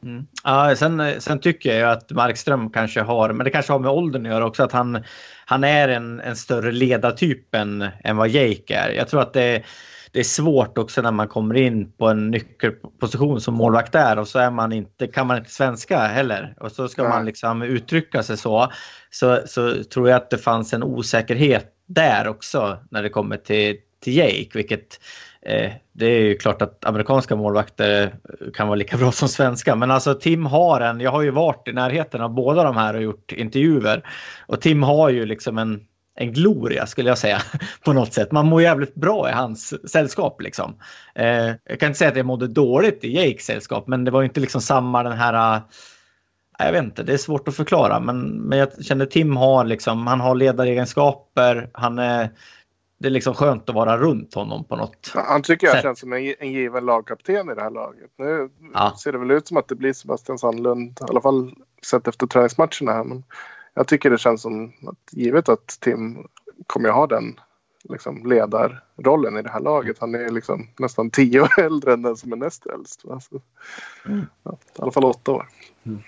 Mm. 0.04 0.28
Ja, 0.44 0.76
sen, 0.76 1.22
sen 1.22 1.40
tycker 1.40 1.80
jag 1.80 1.92
att 1.92 2.12
Markström 2.12 2.70
kanske 2.70 3.02
har, 3.02 3.34
men 3.34 3.44
det 3.44 3.50
kanske 3.50 3.74
har 3.74 3.80
med 3.80 3.92
åldern 3.92 4.26
att 4.26 4.32
göra 4.32 4.46
också, 4.46 4.64
att 4.64 4.72
han, 4.72 5.04
han 5.46 5.64
är 5.64 5.90
en, 5.90 6.20
en 6.20 6.36
större 6.36 6.72
ledartyp 6.72 7.56
än, 7.56 7.88
än 8.04 8.18
vad 8.18 8.30
Jake 8.30 8.76
är. 8.76 8.90
Jag 8.90 9.08
tror 9.08 9.22
att 9.22 9.34
det, 9.34 9.64
det 10.12 10.20
är 10.20 10.24
svårt 10.24 10.78
också 10.78 11.02
när 11.02 11.12
man 11.12 11.28
kommer 11.28 11.56
in 11.56 11.92
på 11.92 12.08
en 12.08 12.32
nyckelposition 12.32 13.42
som 13.42 13.54
målvakt 13.54 13.96
är 13.96 14.20
och 14.20 14.28
så 14.28 14.40
är 14.40 14.52
man 14.52 14.72
inte, 14.72 15.08
kan 15.08 15.28
man 15.28 15.38
inte 15.38 15.50
svenska 15.50 16.00
heller 16.00 16.56
och 16.60 16.72
så 16.72 16.88
ska 16.88 17.04
ja. 17.04 17.10
man 17.10 17.26
liksom 17.26 17.62
uttrycka 17.62 18.24
sig 18.24 18.38
så, 18.38 18.72
så. 19.10 19.40
Så 19.46 19.84
tror 19.84 20.10
jag 20.10 20.18
att 20.18 20.30
det 20.30 20.38
fanns 20.38 20.74
en 20.74 20.84
osäkerhet 20.84 21.70
där 21.86 22.28
också 22.28 22.78
när 22.92 23.04
det 23.04 23.10
kommer 23.10 23.38
till, 23.38 23.78
till 24.04 24.18
Jake, 24.18 24.50
vilket 24.54 25.00
Eh, 25.46 25.72
det 25.92 26.06
är 26.06 26.20
ju 26.20 26.38
klart 26.38 26.62
att 26.62 26.86
amerikanska 26.86 27.36
målvakter 27.36 28.04
eh, 28.04 28.52
kan 28.54 28.68
vara 28.68 28.76
lika 28.76 28.98
bra 28.98 29.12
som 29.12 29.30
svenska. 29.30 29.76
Men 29.76 29.92
alltså 29.92 30.14
Tim 30.14 30.46
har 30.46 30.82
en, 30.82 31.00
jag 31.00 31.12
har 31.12 31.22
ju 31.22 31.32
varit 31.32 31.68
i 31.68 31.74
närheten 31.74 32.22
av 32.22 32.34
båda 32.34 32.64
de 32.64 32.78
här 32.78 32.94
och 32.94 33.02
gjort 33.02 33.32
intervjuer. 33.32 34.08
Och 34.48 34.62
Tim 34.62 34.84
har 34.84 35.10
ju 35.10 35.26
liksom 35.26 35.58
en, 35.58 35.80
en 36.16 36.34
gloria 36.34 36.86
skulle 36.86 37.10
jag 37.10 37.18
säga 37.18 37.42
på 37.86 37.94
något 37.94 38.14
sätt. 38.14 38.32
Man 38.32 38.46
mår 38.46 38.62
jävligt 38.62 38.96
bra 38.96 39.30
i 39.30 39.34
hans 39.34 39.90
sällskap 39.92 40.42
liksom. 40.42 40.76
Eh, 41.16 41.52
jag 41.66 41.80
kan 41.80 41.88
inte 41.88 42.00
säga 42.00 42.12
att 42.12 42.18
jag 42.18 42.26
mådde 42.26 42.48
dåligt 42.48 43.04
i 43.04 43.16
Jakes 43.16 43.46
sällskap 43.46 43.88
men 43.88 44.04
det 44.04 44.12
var 44.12 44.24
inte 44.24 44.40
liksom 44.40 44.62
samma 44.62 45.04
den 45.04 45.18
här 45.18 45.56
eh, 45.58 45.62
jag 46.60 46.72
vet 46.72 46.84
inte, 46.84 47.04
det 47.04 47.14
är 47.14 47.18
svårt 47.18 47.48
att 47.48 47.56
förklara 47.56 48.00
men, 48.00 48.22
men 48.22 48.60
jag 48.60 48.86
känner 48.86 49.06
Tim 49.06 49.38
har 49.38 49.66
liksom, 49.66 50.08
han 50.08 50.20
har 50.20 50.36
ledaregenskaper, 50.36 51.70
han 51.74 52.00
är 52.00 52.30
det 52.98 53.08
är 53.08 53.12
liksom 53.12 53.34
skönt 53.34 53.70
att 53.70 53.76
vara 53.76 53.98
runt 53.98 54.34
honom 54.34 54.64
på 54.64 54.76
något 54.76 55.12
Han 55.16 55.42
tycker 55.42 55.68
jag 55.68 55.76
sätt. 55.76 55.84
känns 55.84 56.00
som 56.00 56.14
en, 56.14 56.36
en 56.40 56.52
given 56.52 56.86
lagkapten 56.86 57.50
i 57.50 57.56
det 57.56 57.62
här 57.62 57.70
laget. 57.70 58.12
Nu 58.18 58.50
ja. 58.74 58.96
ser 59.04 59.12
det 59.12 59.18
väl 59.18 59.32
ut 59.32 59.48
som 59.48 59.58
att 59.58 59.68
det 59.68 59.76
blir 59.76 59.94
Sebastian 59.94 60.40
Sandlund, 60.40 60.90
i 61.02 61.04
alla 61.10 61.22
fall 61.22 61.54
sett 61.86 62.08
efter 62.08 62.28
träningsmatcherna 62.28 62.92
här. 62.92 63.04
Men 63.04 63.24
jag 63.74 63.88
tycker 63.88 64.10
det 64.10 64.18
känns 64.18 64.42
som 64.42 64.74
att 64.88 65.14
givet 65.14 65.50
att 65.50 65.68
Tim 65.80 66.28
kommer 66.68 66.90
att 66.90 66.96
ha 66.96 67.08
den 67.08 67.40
liksom, 67.90 68.26
ledarrollen 68.26 69.38
i 69.38 69.42
det 69.42 69.50
här 69.50 69.60
laget. 69.60 69.98
Han 70.00 70.16
är 70.16 70.30
liksom 70.30 70.68
nästan 70.80 71.10
tio 71.10 71.42
år 71.42 71.60
äldre 71.60 71.94
än 71.94 72.02
den 72.02 72.18
som 72.18 72.32
är 72.32 72.38
näst 72.38 72.66
äldst. 72.66 73.06
Alltså, 73.10 73.42
mm. 74.06 74.26
ja, 74.44 74.58
I 74.78 74.82
alla 74.82 74.92
fall 74.92 75.06
åtta 75.06 75.32
år. 75.32 75.48
Mm. 75.86 76.00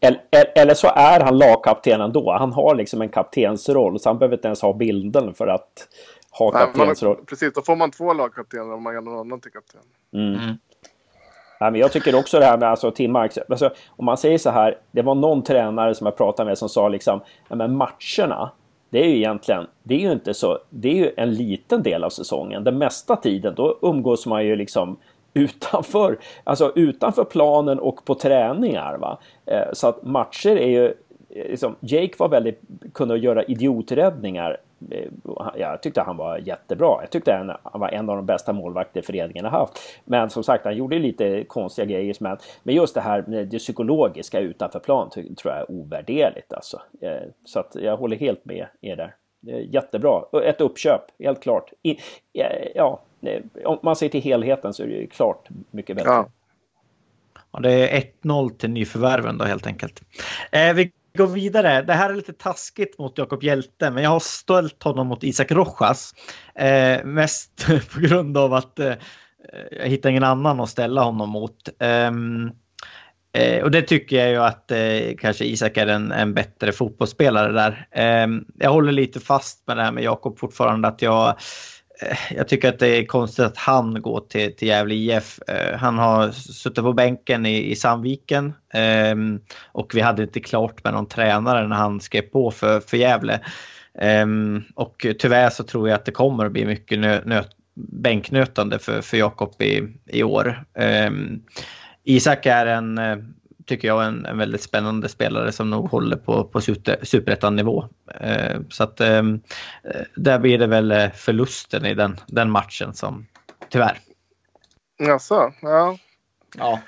Eller, 0.00 0.22
eller 0.54 0.74
så 0.74 0.88
är 0.88 1.20
han 1.20 1.38
lagkapten 1.38 2.00
ändå. 2.00 2.36
Han 2.38 2.52
har 2.52 2.74
liksom 2.74 3.02
en 3.02 3.08
kaptensroll 3.08 4.00
så 4.00 4.08
han 4.08 4.18
behöver 4.18 4.36
inte 4.36 4.48
ens 4.48 4.62
ha 4.62 4.72
bilden 4.72 5.34
för 5.34 5.46
att 5.46 5.88
ha 6.38 6.50
kaptensroll. 6.50 7.16
Precis, 7.26 7.52
då 7.54 7.62
får 7.62 7.76
man 7.76 7.90
två 7.90 8.12
lagkaptener 8.12 8.72
om 8.72 8.82
man 8.82 8.94
gör 8.94 9.00
någon 9.00 9.18
annan 9.18 9.40
till 9.40 9.52
kapten. 9.52 9.80
Mm. 10.12 10.34
Mm. 10.34 10.56
Ja, 11.60 11.70
men 11.70 11.80
jag 11.80 11.92
tycker 11.92 12.14
också 12.14 12.38
det 12.38 12.44
här 12.44 12.58
med 12.58 12.68
alltså, 12.68 12.90
Tim 12.90 13.12
Marks. 13.12 13.38
Alltså, 13.48 13.70
om 13.88 14.04
man 14.04 14.16
säger 14.16 14.38
så 14.38 14.50
här. 14.50 14.78
Det 14.90 15.02
var 15.02 15.14
någon 15.14 15.42
tränare 15.42 15.94
som 15.94 16.06
jag 16.06 16.16
pratade 16.16 16.48
med 16.48 16.58
som 16.58 16.68
sa 16.68 16.88
liksom. 16.88 17.20
Men 17.48 17.76
matcherna. 17.76 18.50
Det 18.90 19.00
är 19.04 19.08
ju 19.08 19.16
egentligen. 19.16 19.66
Det 19.82 19.94
är 19.94 19.98
ju 19.98 20.12
inte 20.12 20.34
så. 20.34 20.58
Det 20.70 20.88
är 20.88 20.94
ju 20.94 21.10
en 21.16 21.34
liten 21.34 21.82
del 21.82 22.04
av 22.04 22.10
säsongen. 22.10 22.64
Den 22.64 22.78
mesta 22.78 23.16
tiden 23.16 23.54
då 23.54 23.78
umgås 23.82 24.26
man 24.26 24.46
ju 24.46 24.56
liksom 24.56 24.96
utanför, 25.34 26.18
alltså 26.44 26.72
utanför 26.74 27.24
planen 27.24 27.78
och 27.78 28.04
på 28.04 28.14
träningar. 28.14 28.98
Va? 28.98 29.18
Eh, 29.46 29.72
så 29.72 29.88
att 29.88 30.02
matcher 30.02 30.56
är 30.56 30.68
ju 30.68 30.94
liksom, 31.28 31.76
Jake 31.80 32.14
var 32.18 32.28
väldigt, 32.28 32.60
kunde 32.94 33.18
göra 33.18 33.44
idioträddningar. 33.44 34.56
Eh, 34.90 35.10
jag 35.56 35.82
tyckte 35.82 36.00
han 36.00 36.16
var 36.16 36.38
jättebra. 36.38 36.98
Jag 37.00 37.10
tyckte 37.10 37.32
han, 37.32 37.80
var 37.80 37.88
en 37.88 38.10
av 38.10 38.16
de 38.16 38.26
bästa 38.26 38.52
målvakter 38.52 39.02
föreningen 39.02 39.44
har 39.44 39.52
haft. 39.58 39.78
Men 40.04 40.30
som 40.30 40.44
sagt, 40.44 40.64
han 40.64 40.76
gjorde 40.76 40.98
lite 40.98 41.44
konstiga 41.44 41.86
grejer. 41.86 42.16
Men, 42.20 42.36
men 42.62 42.74
just 42.74 42.94
det 42.94 43.00
här 43.00 43.24
med 43.26 43.48
det 43.48 43.58
psykologiska 43.58 44.40
utanför 44.40 44.78
plan 44.78 45.10
tror 45.10 45.34
jag 45.54 45.56
är 45.56 45.70
ovärderligt. 45.70 46.52
Alltså. 46.52 46.80
Eh, 47.00 47.28
så 47.44 47.60
att 47.60 47.74
jag 47.74 47.96
håller 47.96 48.16
helt 48.16 48.44
med 48.44 48.66
er 48.80 48.96
där. 48.96 49.14
Jättebra. 49.60 50.22
Ett 50.44 50.60
uppköp, 50.60 51.00
helt 51.18 51.42
klart. 51.42 51.72
Eh, 51.82 51.96
ja, 52.74 53.00
om 53.64 53.78
man 53.82 53.96
ser 53.96 54.08
till 54.08 54.22
helheten 54.22 54.72
så 54.72 54.82
är 54.82 54.86
det 54.86 54.94
ju 54.94 55.06
klart 55.06 55.48
mycket 55.70 55.96
bättre. 55.96 56.10
Ja. 56.10 56.28
Ja, 57.56 57.60
det 57.60 57.72
är 57.72 58.02
1-0 58.22 58.50
till 58.50 58.70
nyförvärven 58.70 59.38
då 59.38 59.44
helt 59.44 59.66
enkelt. 59.66 60.02
Eh, 60.52 60.74
vi 60.74 60.92
går 61.16 61.26
vidare. 61.26 61.82
Det 61.82 61.92
här 61.92 62.10
är 62.10 62.14
lite 62.14 62.32
taskigt 62.32 62.98
mot 62.98 63.18
Jakob 63.18 63.42
Hjälte, 63.42 63.90
men 63.90 64.02
jag 64.02 64.10
har 64.10 64.20
ställt 64.20 64.82
honom 64.82 65.06
mot 65.06 65.24
Isak 65.24 65.50
Rojas. 65.50 66.14
Eh, 66.54 67.04
mest 67.04 67.66
på 67.94 68.00
grund 68.00 68.38
av 68.38 68.54
att 68.54 68.78
eh, 68.78 68.92
jag 69.70 69.86
hittar 69.86 70.10
ingen 70.10 70.24
annan 70.24 70.60
att 70.60 70.68
ställa 70.68 71.02
honom 71.02 71.30
mot. 71.30 71.68
Ehm, 71.78 72.50
eh, 73.32 73.62
och 73.62 73.70
det 73.70 73.82
tycker 73.82 74.16
jag 74.16 74.30
ju 74.30 74.36
att 74.36 74.70
eh, 74.70 75.16
kanske 75.18 75.44
Isak 75.44 75.76
är 75.76 75.86
en, 75.86 76.12
en 76.12 76.34
bättre 76.34 76.72
fotbollsspelare 76.72 77.52
där. 77.52 77.88
Ehm, 77.92 78.44
jag 78.54 78.70
håller 78.70 78.92
lite 78.92 79.20
fast 79.20 79.66
med 79.66 79.76
det 79.76 79.82
här 79.82 79.92
med 79.92 80.04
Jakob 80.04 80.38
fortfarande 80.38 80.88
att 80.88 81.02
jag 81.02 81.36
Eh, 82.00 82.36
jag 82.36 82.48
tycker 82.48 82.68
att 82.68 82.78
det 82.78 82.88
är 82.88 83.06
konstigt 83.06 83.44
att 83.44 83.56
han 83.56 84.02
går 84.02 84.20
till, 84.28 84.56
till 84.56 84.68
Gävle 84.68 84.94
IF. 84.94 85.40
Eh, 85.48 85.78
han 85.78 85.98
har 85.98 86.30
suttit 86.30 86.84
på 86.84 86.92
bänken 86.92 87.46
i, 87.46 87.70
i 87.70 87.76
Sandviken 87.76 88.54
ehm, 88.72 89.40
och 89.72 89.94
vi 89.94 90.00
hade 90.00 90.22
inte 90.22 90.40
klart 90.40 90.84
med 90.84 90.92
någon 90.92 91.08
tränare 91.08 91.68
när 91.68 91.76
han 91.76 92.00
skrev 92.00 92.22
på 92.22 92.50
för, 92.50 92.80
för 92.80 92.96
Gävle. 92.96 93.40
Ehm, 93.98 94.62
och 94.74 95.06
tyvärr 95.18 95.50
så 95.50 95.64
tror 95.64 95.88
jag 95.88 95.96
att 95.96 96.04
det 96.04 96.12
kommer 96.12 96.46
att 96.46 96.52
bli 96.52 96.64
mycket 96.64 96.98
nö, 96.98 97.20
nö, 97.24 97.42
bänknötande 97.74 98.78
för, 98.78 99.00
för 99.00 99.16
Jakob 99.16 99.62
i, 99.62 99.82
i 100.06 100.22
år. 100.22 100.64
Ehm, 100.74 101.42
Isak 102.04 102.46
är 102.46 102.66
en 102.66 102.98
eh, 102.98 103.16
tycker 103.66 103.88
jag, 103.88 104.06
en, 104.06 104.26
en 104.26 104.38
väldigt 104.38 104.62
spännande 104.62 105.08
spelare 105.08 105.52
som 105.52 105.70
nog 105.70 105.90
håller 105.90 106.16
på, 106.16 106.44
på 106.44 106.60
superettan-nivå. 107.02 107.88
Eh, 108.20 108.60
så 108.70 108.84
att 108.84 109.00
eh, 109.00 109.22
där 110.14 110.38
blir 110.38 110.58
det 110.58 110.66
väl 110.66 110.92
eh, 110.92 111.10
förlusten 111.10 111.86
i 111.86 111.94
den, 111.94 112.16
den 112.26 112.50
matchen 112.50 112.94
som 112.94 113.26
tyvärr. 113.68 113.98
Jaså, 114.98 115.52
ja. 115.60 115.98
Ja. 116.56 116.80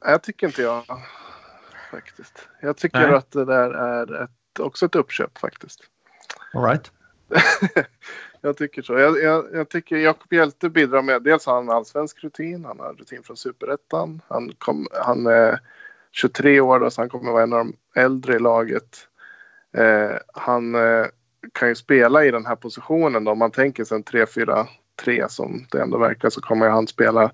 Jag 0.00 0.22
tycker 0.22 0.46
inte 0.46 0.62
jag 0.62 0.84
faktiskt. 1.90 2.48
Jag 2.60 2.76
tycker 2.76 2.98
Nej. 2.98 3.14
att 3.14 3.30
det 3.30 3.44
där 3.44 3.70
är 3.70 4.22
ett, 4.24 4.60
också 4.60 4.86
ett 4.86 4.94
uppköp 4.94 5.38
faktiskt. 5.38 5.80
All 6.54 6.64
right. 6.64 6.92
jag 8.40 8.56
tycker 8.56 8.82
så. 8.82 8.98
Jag, 8.98 9.22
jag, 9.22 9.46
jag 9.52 9.68
tycker 9.68 9.96
Jakob 9.96 10.32
Hjelte 10.32 10.70
bidrar 10.70 11.02
med, 11.02 11.22
dels 11.22 11.46
har 11.46 11.54
han 11.54 11.70
allsvensk 11.70 12.24
rutin, 12.24 12.64
han 12.64 12.78
har 12.78 12.94
rutin 12.94 13.22
från 13.22 13.36
superettan. 13.36 14.22
Han, 14.28 14.52
kom, 14.58 14.86
han 14.92 15.26
är 15.26 15.60
23 16.12 16.60
år 16.60 16.80
då, 16.80 16.90
så 16.90 17.00
han 17.00 17.08
kommer 17.08 17.32
vara 17.32 17.42
en 17.42 17.52
av 17.52 17.58
de 17.58 18.00
äldre 18.00 18.34
i 18.34 18.38
laget. 18.38 19.08
Eh, 19.76 20.16
han 20.34 20.74
eh, 20.74 21.06
kan 21.52 21.68
ju 21.68 21.74
spela 21.74 22.24
i 22.24 22.30
den 22.30 22.46
här 22.46 22.56
positionen 22.56 23.24
då. 23.24 23.30
Om 23.30 23.38
man 23.38 23.50
tänker 23.50 23.84
sig 23.84 23.96
en 23.96 24.04
3-4-3 24.04 25.28
som 25.28 25.66
det 25.70 25.80
ändå 25.80 25.98
verkar 25.98 26.30
så 26.30 26.40
kommer 26.40 26.68
han 26.68 26.86
spela 26.86 27.30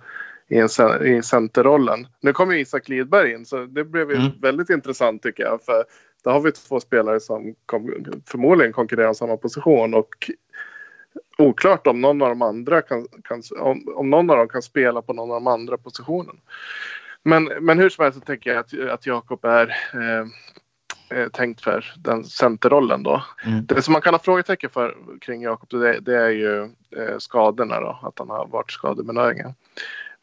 i, 0.49 0.59
en, 0.59 0.69
i 1.07 1.23
centerrollen. 1.23 2.07
Nu 2.21 2.33
kommer 2.33 2.55
Isak 2.55 2.89
Lidberg 2.89 3.33
in 3.33 3.47
så 3.47 3.57
det 3.67 3.85
blev 3.85 4.11
ju 4.11 4.17
mm. 4.17 4.31
väldigt 4.41 4.71
intressant 4.71 5.23
tycker 5.23 5.43
jag. 5.43 5.63
För 5.63 5.85
där 6.25 6.31
har 6.31 6.41
vi 6.41 6.53
två 6.53 6.81
spelare 6.81 7.21
som 7.21 7.55
kom, 7.67 7.95
förmodligen 8.27 8.73
konkurrerar 8.73 9.09
om 9.09 9.15
samma 9.15 9.37
position 9.37 9.95
och 9.95 10.31
oklart 11.39 11.87
om 11.87 12.01
någon 12.01 12.23
av 12.23 12.29
de 12.29 12.43
andra 12.43 12.83
kan, 12.83 13.07
kan 13.25 13.43
om, 13.61 13.89
om 13.95 14.11
någon 14.11 14.31
av 14.31 14.37
dem 14.37 14.49
kan 14.49 14.63
spela 14.63 15.03
på 15.03 15.13
någon 15.13 15.31
av 15.31 15.37
de 15.37 15.47
andra 15.47 15.79
positionerna. 15.79 16.39
Men, 17.25 17.45
men 17.45 17.79
hur 17.79 17.89
som 17.89 18.03
helst 18.03 18.19
så 18.19 18.25
tänker 18.25 18.51
jag 18.51 18.59
att, 18.59 18.91
att 18.91 19.07
Jakob 19.07 19.45
är 19.45 19.77
eh, 19.95 20.27
eh, 21.19 21.29
tänkt 21.29 21.61
för 21.61 21.93
den 21.97 22.25
centerrollen 22.25 23.03
då. 23.03 23.25
Mm. 23.45 23.67
Det 23.67 23.83
som 23.83 23.93
man 23.93 24.03
kan 24.03 24.15
ha 24.15 24.19
frågetecken 24.19 24.71
för 24.71 24.97
kring 25.21 25.43
Jakob 25.43 25.69
det, 25.71 26.01
det, 26.01 26.17
är 26.17 26.31
ju 26.31 26.63
eh, 26.97 27.19
skadorna 27.19 27.81
då, 27.81 27.99
att 28.03 28.19
han 28.19 28.31
har 28.31 28.47
varit 28.47 28.71
skadebenägen. 28.71 29.55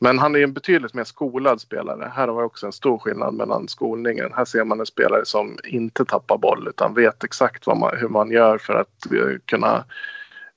Men 0.03 0.19
han 0.19 0.35
är 0.35 0.39
ju 0.39 0.43
en 0.43 0.53
betydligt 0.53 0.93
mer 0.93 1.03
skolad 1.03 1.61
spelare. 1.61 2.11
Här 2.15 2.27
har 2.27 2.35
vi 2.35 2.43
också 2.43 2.65
en 2.65 2.71
stor 2.71 2.97
skillnad 2.97 3.33
mellan 3.33 3.67
skolningen. 3.67 4.33
Här 4.35 4.45
ser 4.45 4.63
man 4.63 4.79
en 4.79 4.85
spelare 4.85 5.25
som 5.25 5.57
inte 5.63 6.05
tappar 6.05 6.37
boll 6.37 6.67
utan 6.67 6.93
vet 6.93 7.23
exakt 7.23 7.67
man, 7.67 7.97
hur 7.97 8.07
man 8.07 8.31
gör 8.31 8.57
för 8.57 8.73
att 8.73 9.07
uh, 9.11 9.37
kunna 9.45 9.85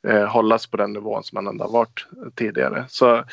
uh, 0.09 0.25
hållas 0.25 0.67
på 0.67 0.77
den 0.77 0.93
nivån 0.93 1.25
som 1.25 1.37
man 1.37 1.47
ändå 1.47 1.69
varit 1.69 2.07
tidigare. 2.35 2.85
Så 2.89 3.25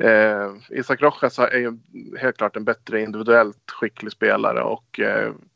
uh, 0.00 0.56
Isak 0.70 1.02
Rojas 1.02 1.38
är 1.38 1.58
ju 1.58 1.78
helt 2.18 2.36
klart 2.36 2.56
en 2.56 2.64
bättre 2.64 3.02
individuellt 3.02 3.70
skicklig 3.70 4.12
spelare 4.12 4.62
och 4.62 5.00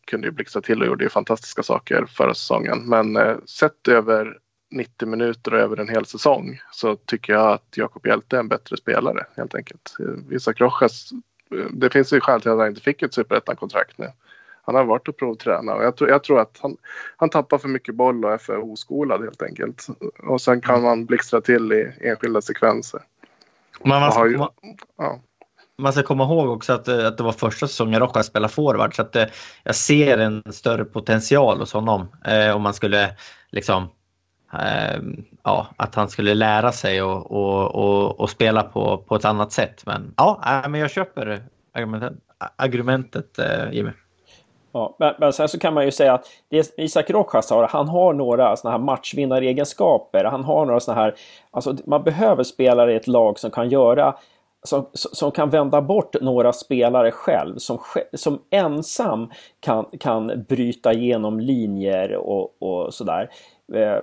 kunde 0.07 0.27
ju 0.27 0.33
blixtra 0.33 0.63
till 0.63 0.81
och 0.81 0.87
gjorde 0.87 1.05
ju 1.05 1.11
fantastiska 1.11 1.63
saker 1.63 2.05
förra 2.09 2.35
säsongen. 2.35 2.79
Men 2.89 3.19
sett 3.47 3.89
över 3.89 4.39
90 4.71 5.09
minuter 5.09 5.53
över 5.53 5.81
en 5.81 5.89
hel 5.89 6.07
säsong 6.07 6.61
så 6.73 6.97
tycker 6.97 7.33
jag 7.33 7.53
att 7.53 7.77
Jakob 7.77 8.07
Hjelte 8.07 8.37
är 8.37 8.41
en 8.41 8.49
bättre 8.49 8.77
spelare 8.77 9.27
helt 9.37 9.55
enkelt. 9.55 9.97
Isak 10.31 10.61
Rojas, 10.61 11.11
det 11.71 11.91
finns 11.91 12.13
ju 12.13 12.21
skäl 12.21 12.41
till 12.41 12.51
att 12.51 12.59
han 12.59 12.69
inte 12.69 12.81
fick 12.81 13.03
ett 13.03 13.15
superettan-kontrakt 13.15 13.99
nu. 13.99 14.07
Han 14.63 14.75
har 14.75 14.85
varit 14.85 15.09
och 15.09 15.17
provtränat 15.17 15.77
och 15.77 15.85
jag 15.85 15.97
tror, 15.97 16.11
jag 16.11 16.25
tror 16.25 16.41
att 16.41 16.59
han, 16.63 16.77
han 17.17 17.31
tappar 17.31 17.59
för 17.59 17.69
mycket 17.69 17.95
boll 17.95 18.25
och 18.25 18.33
är 18.33 18.39
för 18.39 18.59
oskolad 18.59 19.21
helt 19.21 19.43
enkelt. 19.43 19.87
Och 20.19 20.41
sen 20.41 20.61
kan 20.61 20.83
man 20.83 21.07
blixtra 21.07 21.41
till 21.41 21.73
i 21.73 21.93
enskilda 22.01 22.41
sekvenser. 22.41 23.01
Men 23.85 24.01
man, 24.01 24.13
ska, 24.13 24.27
ju, 24.27 24.35
komma, 24.35 24.51
ja. 24.99 25.21
man 25.79 25.93
ska 25.93 26.03
komma 26.03 26.25
ihåg 26.25 26.49
också 26.49 26.73
att, 26.73 26.89
att 26.89 27.17
det 27.17 27.23
var 27.23 27.33
första 27.33 27.69
säsongen 27.69 28.01
Rojas 28.01 28.27
spelade 28.27 28.53
forward 28.53 28.97
så 28.97 29.03
att 29.03 29.13
det, 29.13 29.31
jag 29.63 29.75
ser 29.75 30.19
en 30.19 30.43
större 30.53 30.85
potential 30.85 31.59
hos 31.59 31.73
honom 31.73 32.09
eh, 32.25 32.57
om 32.57 32.63
man 32.63 32.75
skulle 32.75 33.17
liksom 33.51 33.89
eh, 34.53 35.01
ja, 35.45 35.67
att 35.77 35.95
han 35.95 36.09
skulle 36.09 36.35
lära 36.35 36.73
sig 36.73 37.03
och, 37.03 37.31
och, 37.31 37.75
och, 37.75 38.21
och, 38.21 38.31
spela 38.31 38.63
på, 38.63 38.99
på 38.99 39.17
ett 39.17 39.25
annat 39.25 39.53
sätt. 39.53 39.83
Men 39.87 40.15
ja, 40.17 40.65
men 40.69 40.81
jag 40.81 40.91
köper 40.91 41.43
argumentet, 41.75 42.13
argumentet 42.57 43.39
eh, 43.39 43.73
Jimmy. 43.73 43.91
Ja, 44.73 44.97
men, 44.99 45.15
men 45.19 45.33
sen 45.33 45.49
så 45.49 45.59
kan 45.59 45.75
man 45.75 45.85
ju 45.85 45.91
säga 45.91 46.13
att 46.15 46.27
det 46.49 46.79
Isak 46.79 47.11
Rojas 47.11 47.51
har, 47.51 47.69
han 47.69 47.89
har 47.89 48.13
några 48.13 48.57
sådana 48.57 48.79
här 48.79 48.85
matchvinnaregenskaper. 48.85 50.25
Han 50.25 50.45
har 50.45 50.67
några 50.67 50.81
sådana 50.81 51.01
här, 51.01 51.15
alltså 51.51 51.77
man 51.85 52.03
behöver 52.03 52.43
spelare 52.43 52.93
i 52.93 52.97
ett 52.97 53.07
lag 53.07 53.39
som 53.39 53.51
kan 53.51 53.71
göra 53.71 54.15
som, 54.63 54.87
som 54.93 55.31
kan 55.31 55.51
vända 55.51 55.83
bort 55.83 56.21
några 56.21 56.53
spelare 56.53 57.11
själv, 57.11 57.59
som, 57.59 57.79
som 58.13 58.43
ensam 58.51 59.31
kan, 59.61 59.85
kan 60.01 60.45
bryta 60.49 60.93
igenom 60.93 61.41
linjer 61.41 62.17
och, 62.17 62.63
och 62.63 62.95
sådär. 62.95 63.31
Eh, 63.75 63.99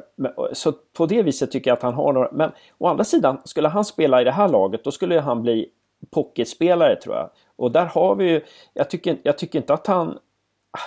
så 0.54 0.72
på 0.72 1.06
det 1.06 1.24
viset 1.24 1.52
tycker 1.52 1.72
jag 1.72 1.78
att 1.78 1.84
han 1.84 1.94
har 1.94 2.14
några, 2.14 2.30
men 2.32 2.52
å 2.78 2.88
andra 2.88 3.04
sidan, 3.04 3.42
skulle 3.46 3.68
han 3.68 3.86
spela 3.86 4.22
i 4.22 4.24
det 4.24 4.32
här 4.32 4.50
laget 4.50 4.84
då 4.84 4.92
skulle 4.92 5.20
han 5.20 5.42
bli 5.42 5.70
pocketspelare 6.12 6.96
tror 6.96 7.16
jag. 7.16 7.30
Och 7.56 7.72
där 7.72 7.86
har 7.86 8.16
vi 8.16 8.30
ju, 8.30 8.42
jag 8.74 8.90
tycker, 8.90 9.18
jag 9.24 9.38
tycker 9.38 9.60
inte 9.60 9.74
att 9.74 9.88
han, 9.88 10.18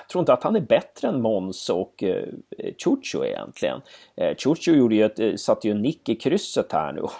jag 0.01 0.09
tror 0.09 0.22
inte 0.22 0.32
att 0.32 0.43
han 0.43 0.57
är 0.57 0.61
bättre 0.61 1.09
än 1.09 1.20
Måns 1.20 1.70
och 1.70 2.03
eh, 2.03 2.24
Chucho 2.84 3.24
egentligen. 3.24 3.80
Eh, 4.16 4.36
Chucho 4.36 4.72
gjorde 4.72 4.95
ju 4.95 5.05
ett, 5.05 5.18
eh, 5.18 5.34
satte 5.34 5.68
ju 5.68 5.74
en 5.74 5.82
nick 5.82 6.09
i 6.09 6.14
krysset 6.14 6.72
här 6.72 6.93
nu 6.93 7.01
och 7.01 7.12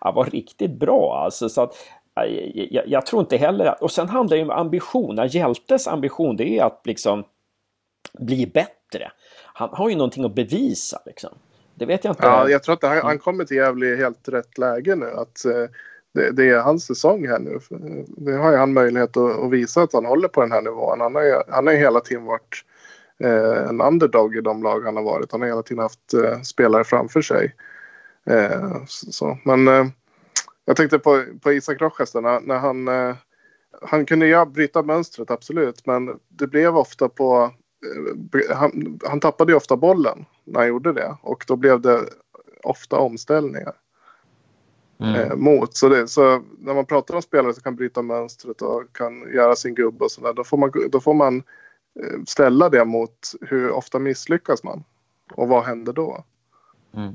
han 0.00 0.14
var 0.14 0.24
riktigt 0.24 0.78
bra 0.78 1.22
alltså. 1.24 1.48
Så 1.48 1.62
att, 1.62 1.74
ah, 2.14 2.24
eh, 2.24 2.66
jag, 2.74 2.88
jag, 2.88 3.06
tror 3.06 3.20
inte 3.20 3.36
heller 3.36 3.66
att, 3.66 3.82
och 3.82 3.90
sen 3.90 4.08
handlar 4.08 4.36
det 4.36 4.42
ju 4.42 4.44
om 4.44 4.58
ambition, 4.58 5.28
Hjältes 5.30 5.88
ambition 5.88 6.36
det 6.36 6.58
är 6.58 6.64
att 6.64 6.80
liksom 6.84 7.24
bli 8.18 8.46
bättre 8.46 9.10
han 9.58 9.68
har 9.72 9.88
ju 9.88 9.96
någonting 9.96 10.24
att 10.24 10.34
bevisa 10.34 11.02
liksom. 11.06 11.30
Det 11.74 11.86
vet 11.86 12.04
jag 12.04 12.12
inte. 12.12 12.26
Ja, 12.26 12.48
jag 12.48 12.62
tror 12.62 12.74
att 12.74 12.82
han, 12.82 12.98
han 13.02 13.18
kommer 13.18 13.44
till 13.44 13.56
Gävle 13.56 13.86
i 13.86 13.96
helt 13.96 14.28
rätt 14.28 14.58
läge 14.58 14.96
nu. 14.96 15.06
Att, 15.06 15.44
eh, 15.44 15.70
det, 16.16 16.32
det, 16.32 16.48
är 16.50 16.60
hans 16.60 16.84
säsong 16.84 17.28
här 17.28 17.38
nu. 17.38 17.54
Eh, 17.70 18.04
det 18.06 18.32
har 18.32 18.50
ju 18.50 18.56
han 18.56 18.72
möjlighet 18.72 19.16
att, 19.16 19.38
att, 19.38 19.50
visa 19.50 19.82
att 19.82 19.92
han 19.92 20.06
håller 20.06 20.28
på 20.28 20.40
den 20.40 20.52
här 20.52 20.62
nivån. 20.62 21.00
Han 21.00 21.14
har 21.14 21.22
ju, 21.22 21.34
han 21.48 21.66
har 21.66 21.74
ju 21.74 21.78
hela 21.78 22.00
tiden 22.00 22.24
varit 22.24 22.64
eh, 23.18 23.68
en 23.68 23.80
underdog 23.80 24.36
i 24.36 24.40
de 24.40 24.62
lag 24.62 24.80
han 24.80 24.96
har 24.96 25.02
varit. 25.02 25.32
Han 25.32 25.40
har 25.40 25.48
hela 25.48 25.62
tiden 25.62 25.82
haft 25.82 26.14
eh, 26.14 26.40
spelare 26.40 26.84
framför 26.84 27.22
sig. 27.22 27.54
Eh, 28.26 28.84
så, 28.86 29.38
men 29.44 29.68
eh, 29.68 29.86
jag 30.64 30.76
tänkte 30.76 30.98
på, 30.98 31.24
på 31.42 31.52
Isak 31.52 31.80
Rojas 31.80 32.14
när, 32.14 32.40
när 32.40 32.58
han, 32.58 32.88
eh, 32.88 33.16
han 33.82 34.06
kunde 34.06 34.26
ju 34.26 34.46
bryta 34.46 34.82
mönstret 34.82 35.30
absolut. 35.30 35.86
Men 35.86 36.18
det 36.28 36.46
blev 36.46 36.76
ofta 36.76 37.08
på 37.08 37.52
Eh, 37.84 38.56
han, 38.56 38.98
han 39.04 39.20
tappade 39.20 39.52
ju 39.52 39.56
ofta 39.56 39.76
bollen 39.76 40.24
när 40.44 40.60
han 40.60 40.68
gjorde 40.68 40.92
det 40.92 41.16
och 41.22 41.44
då 41.48 41.56
blev 41.56 41.80
det 41.80 42.00
ofta 42.62 42.98
omställningar. 42.98 43.74
Mm. 44.98 45.14
Eh, 45.14 45.36
mot. 45.36 45.76
Så, 45.76 45.88
det, 45.88 46.08
så 46.08 46.42
när 46.58 46.74
man 46.74 46.86
pratar 46.86 47.14
om 47.14 47.22
spelare 47.22 47.54
som 47.54 47.62
kan 47.62 47.76
bryta 47.76 48.02
mönstret 48.02 48.62
och 48.62 48.82
kan 48.92 49.32
göra 49.34 49.56
sin 49.56 49.74
gubbe 49.74 50.04
och 50.04 50.10
sådär, 50.10 50.32
då 50.32 50.44
får 50.44 50.56
man, 50.56 50.72
då 50.90 51.00
får 51.00 51.14
man 51.14 51.36
eh, 52.00 52.22
ställa 52.26 52.68
det 52.68 52.84
mot 52.84 53.32
hur 53.40 53.70
ofta 53.70 53.98
misslyckas 53.98 54.64
man 54.64 54.84
och 55.34 55.48
vad 55.48 55.64
händer 55.64 55.92
då? 55.92 56.24
Mm. 56.94 57.14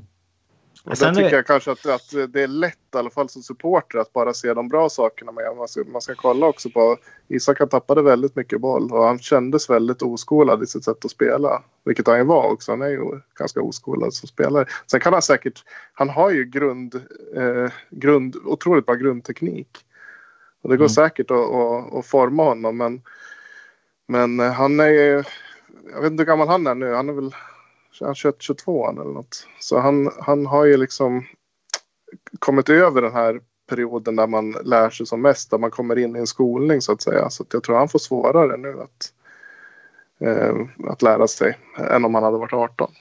Och 0.84 0.98
Sen 0.98 1.14
tycker 1.14 1.30
det... 1.30 1.36
jag 1.36 1.46
kanske 1.46 1.70
att, 1.70 1.86
att 1.86 2.32
det 2.32 2.42
är 2.42 2.48
lätt, 2.48 2.78
i 2.94 2.98
alla 2.98 3.10
fall 3.10 3.28
som 3.28 3.42
supporter, 3.42 3.98
att 3.98 4.12
bara 4.12 4.34
se 4.34 4.54
de 4.54 4.68
bra 4.68 4.88
sakerna. 4.88 5.32
Men 5.32 5.56
man 5.56 5.68
ska, 5.68 5.84
man 5.84 6.02
ska 6.02 6.14
kolla 6.14 6.46
också 6.46 6.70
på... 6.70 6.96
Isak 7.28 7.58
han 7.58 7.68
tappade 7.68 8.02
väldigt 8.02 8.36
mycket 8.36 8.60
boll 8.60 8.92
och 8.92 9.04
han 9.04 9.18
kändes 9.18 9.70
väldigt 9.70 10.02
oskolad 10.02 10.62
i 10.62 10.66
sitt 10.66 10.84
sätt 10.84 11.04
att 11.04 11.10
spela. 11.10 11.62
Vilket 11.84 12.06
han 12.06 12.18
ju 12.18 12.24
var 12.24 12.52
också. 12.52 12.72
Han 12.72 12.82
är 12.82 12.88
ju 12.88 13.20
ganska 13.38 13.60
oskolad 13.60 14.14
som 14.14 14.28
spelare. 14.28 14.66
Sen 14.90 15.00
kan 15.00 15.12
han 15.12 15.22
säkert... 15.22 15.64
Han 15.92 16.08
har 16.08 16.30
ju 16.30 16.44
grund, 16.44 16.94
eh, 17.36 17.72
grund, 17.90 18.36
otroligt 18.44 18.86
bra 18.86 18.94
grundteknik. 18.94 19.84
Och 20.62 20.70
det 20.70 20.76
går 20.76 20.84
mm. 20.84 20.88
säkert 20.88 21.30
att, 21.30 21.50
att, 21.50 21.94
att, 21.94 22.06
forma 22.06 22.44
honom. 22.44 22.76
Men, 22.76 23.02
men 24.06 24.38
han 24.38 24.80
är 24.80 24.88
ju... 24.88 25.24
Jag 25.92 26.02
vet 26.02 26.10
inte 26.10 26.20
hur 26.20 26.26
gammal 26.26 26.48
han 26.48 26.66
är 26.66 26.74
nu. 26.74 26.94
Han 26.94 27.08
är 27.08 27.12
väl 27.12 27.34
han 28.00 28.14
21, 28.14 28.36
22 28.38 28.90
eller 28.90 29.04
något. 29.04 29.46
Så 29.60 29.78
han, 29.78 30.10
han 30.20 30.46
har 30.46 30.64
ju 30.64 30.76
liksom 30.76 31.26
kommit 32.38 32.68
över 32.68 33.02
den 33.02 33.12
här 33.12 33.40
perioden 33.68 34.16
där 34.16 34.26
man 34.26 34.50
lär 34.50 34.90
sig 34.90 35.06
som 35.06 35.22
mest, 35.22 35.50
där 35.50 35.58
man 35.58 35.70
kommer 35.70 35.98
in 35.98 36.16
i 36.16 36.18
en 36.18 36.26
skolning 36.26 36.80
så 36.80 36.92
att 36.92 37.02
säga. 37.02 37.30
Så 37.30 37.42
att 37.42 37.52
jag 37.52 37.62
tror 37.62 37.76
han 37.76 37.88
får 37.88 37.98
svårare 37.98 38.56
nu 38.56 38.80
att, 38.80 39.12
eh, 40.20 40.54
att 40.88 41.02
lära 41.02 41.28
sig 41.28 41.58
än 41.90 42.04
om 42.04 42.14
han 42.14 42.24
hade 42.24 42.38
varit 42.38 42.52
18. 42.52 42.92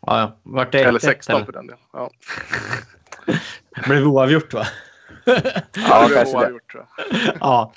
Ja, 0.00 0.20
ja. 0.20 0.36
Vart 0.42 0.72
det 0.72 0.84
eller 0.84 0.98
16 0.98 1.34
eller? 1.34 1.44
för 1.44 1.52
den 1.52 1.66
delen. 1.66 1.80
Ja. 1.92 2.10
blev 3.86 4.06
oavgjort 4.06 4.54
va? 4.54 4.66
Ja, 5.26 6.08
det 6.08 6.32
har 6.34 6.50
gjort 6.50 6.74
ja. 7.40 7.72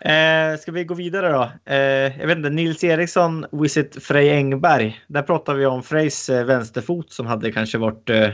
Eh, 0.00 0.58
ska 0.58 0.72
vi 0.72 0.84
gå 0.84 0.94
vidare 0.94 1.32
då? 1.32 1.50
Eh, 1.72 2.20
jag 2.20 2.26
vet 2.26 2.36
inte, 2.36 2.50
Nils 2.50 2.84
Eriksson, 2.84 3.46
Visit 3.52 4.04
Frej 4.04 4.30
Engberg. 4.30 5.02
Där 5.06 5.22
pratar 5.22 5.54
vi 5.54 5.66
om 5.66 5.82
Frejs 5.82 6.28
eh, 6.28 6.44
vänsterfot 6.44 7.12
som 7.12 7.26
hade 7.26 7.52
kanske 7.52 7.78
varit 7.78 8.10
eh, 8.10 8.28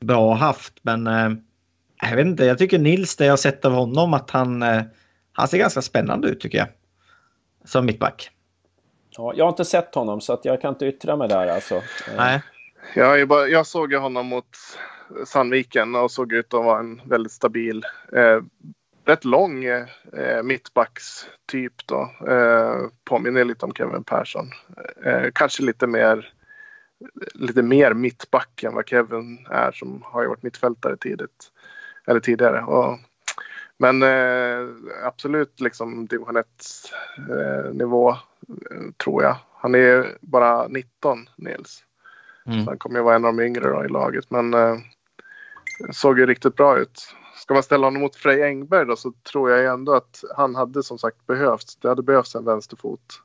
bra 0.00 0.34
haft. 0.34 0.74
Men 0.82 1.06
eh, 1.06 1.30
jag 2.02 2.16
vet 2.16 2.26
inte, 2.26 2.44
jag 2.44 2.58
tycker 2.58 2.78
Nils, 2.78 3.16
det 3.16 3.24
jag 3.24 3.32
har 3.32 3.36
sett 3.36 3.64
av 3.64 3.72
honom, 3.72 4.14
att 4.14 4.30
han, 4.30 4.62
eh, 4.62 4.82
han 5.32 5.48
ser 5.48 5.58
ganska 5.58 5.82
spännande 5.82 6.28
ut 6.28 6.40
tycker 6.40 6.58
jag. 6.58 6.68
Som 7.64 7.86
mittback. 7.86 8.30
Ja, 9.10 9.32
jag 9.36 9.44
har 9.44 9.50
inte 9.50 9.64
sett 9.64 9.94
honom 9.94 10.20
så 10.20 10.32
att 10.32 10.44
jag 10.44 10.60
kan 10.60 10.72
inte 10.72 10.86
yttra 10.86 11.16
mig 11.16 11.28
där 11.28 11.46
alltså. 11.46 11.82
Nej. 12.16 12.42
Jag, 12.94 13.28
bara, 13.28 13.46
jag 13.46 13.66
såg 13.66 13.94
honom 13.94 14.26
mot 14.26 14.46
Sandviken 15.24 15.94
och 15.94 16.10
såg 16.10 16.32
ut 16.32 16.54
att 16.54 16.64
vara 16.64 16.78
en 16.78 17.00
väldigt 17.04 17.32
stabil, 17.32 17.84
eh, 18.12 18.40
rätt 19.04 19.24
lång 19.24 19.64
eh, 19.64 20.42
mittbackstyp 20.42 21.86
då. 21.86 22.10
Eh, 22.28 22.80
påminner 23.04 23.44
lite 23.44 23.66
om 23.66 23.74
Kevin 23.74 24.04
Persson. 24.04 24.50
Eh, 25.04 25.30
kanske 25.32 25.62
lite 25.62 25.86
mer 25.86 26.32
lite 27.34 27.62
mer 27.62 27.94
mittback 27.94 28.62
än 28.62 28.74
vad 28.74 28.88
Kevin 28.88 29.46
är 29.50 29.72
som 29.72 30.02
har 30.04 30.22
ju 30.22 30.28
varit 30.28 30.42
mittfältare 30.42 30.96
tidigt. 30.96 31.52
Eller 32.06 32.20
tidigare. 32.20 32.62
Och, 32.62 32.98
men 33.78 34.02
eh, 34.02 34.68
absolut 35.04 35.60
liksom 35.60 36.06
division 36.06 36.36
1 36.36 36.46
eh, 37.18 37.74
nivå 37.74 38.10
eh, 38.10 38.90
tror 38.96 39.22
jag. 39.22 39.36
Han 39.54 39.74
är 39.74 40.18
bara 40.20 40.68
19 40.68 41.28
Nils. 41.36 41.84
Mm. 42.46 42.64
Så 42.64 42.70
han 42.70 42.78
kommer 42.78 42.98
ju 42.98 43.02
vara 43.02 43.16
en 43.16 43.24
av 43.24 43.36
de 43.36 43.42
yngre 43.42 43.84
i 43.84 43.88
laget. 43.88 44.30
Men 44.30 44.54
såg 45.90 46.18
ju 46.18 46.26
riktigt 46.26 46.56
bra 46.56 46.78
ut. 46.78 47.14
Ska 47.36 47.54
man 47.54 47.62
ställa 47.62 47.86
honom 47.86 48.02
mot 48.02 48.16
Frej 48.16 48.42
Engberg 48.42 48.86
då 48.86 48.96
så 48.96 49.12
tror 49.32 49.50
jag 49.50 49.74
ändå 49.74 49.94
att 49.94 50.24
han 50.36 50.54
hade 50.54 50.82
som 50.82 50.98
sagt 50.98 51.26
behövts. 51.26 51.76
Det 51.76 51.88
hade 51.88 52.02
behövts 52.02 52.34
en 52.34 52.44
vänsterfot 52.44 53.20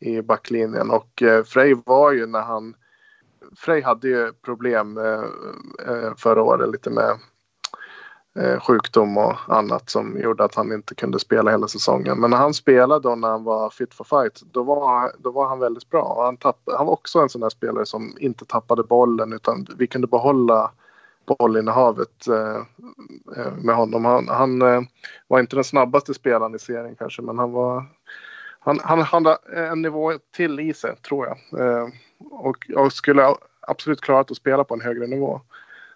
i 0.00 0.22
backlinjen 0.22 0.90
och 0.90 1.22
eh, 1.22 1.44
Frej 1.44 1.74
var 1.86 2.12
ju 2.12 2.26
när 2.26 2.42
han 2.42 2.74
Frej 3.56 3.82
hade 3.82 4.08
ju 4.08 4.32
problem 4.32 4.98
eh, 4.98 5.24
eh, 5.88 6.14
förra 6.16 6.42
året 6.42 6.70
lite 6.70 6.90
med 6.90 7.18
sjukdom 8.60 9.18
och 9.18 9.34
annat 9.48 9.90
som 9.90 10.20
gjorde 10.20 10.44
att 10.44 10.54
han 10.54 10.72
inte 10.72 10.94
kunde 10.94 11.18
spela 11.18 11.50
hela 11.50 11.68
säsongen. 11.68 12.20
Men 12.20 12.30
när 12.30 12.36
han 12.36 12.54
spelade 12.54 13.08
och 13.08 13.18
när 13.18 13.28
han 13.28 13.44
var 13.44 13.70
fit 13.70 13.94
for 13.94 14.04
fight 14.04 14.42
då 14.52 14.62
var, 14.62 15.12
då 15.18 15.30
var 15.30 15.48
han 15.48 15.58
väldigt 15.58 15.90
bra. 15.90 16.24
Han, 16.24 16.36
tapp, 16.36 16.60
han 16.76 16.86
var 16.86 16.92
också 16.92 17.18
en 17.18 17.28
sån 17.28 17.40
där 17.40 17.48
spelare 17.48 17.86
som 17.86 18.16
inte 18.20 18.44
tappade 18.44 18.82
bollen 18.82 19.32
utan 19.32 19.66
vi 19.78 19.86
kunde 19.86 20.06
behålla 20.06 20.70
bollinnehavet 21.28 22.26
eh, 22.26 22.62
eh, 23.36 23.52
med 23.62 23.74
honom. 23.74 24.04
Han, 24.04 24.28
han 24.28 24.62
eh, 24.62 24.80
var 25.26 25.40
inte 25.40 25.56
den 25.56 25.64
snabbaste 25.64 26.14
spelaren 26.14 26.54
i 26.54 26.58
serien 26.58 26.96
kanske 26.96 27.22
men 27.22 27.38
han 27.38 27.52
var 27.52 27.84
han, 28.60 28.80
han 28.80 29.00
hade 29.00 29.38
en 29.56 29.82
nivå 29.82 30.12
till 30.36 30.60
i 30.60 30.74
sig 30.74 30.96
tror 30.96 31.26
jag. 31.26 31.60
Eh, 31.60 31.88
och, 32.30 32.70
och 32.76 32.92
skulle 32.92 33.34
absolut 33.60 34.00
klarat 34.00 34.30
att 34.30 34.36
spela 34.36 34.64
på 34.64 34.74
en 34.74 34.80
högre 34.80 35.06
nivå. 35.06 35.40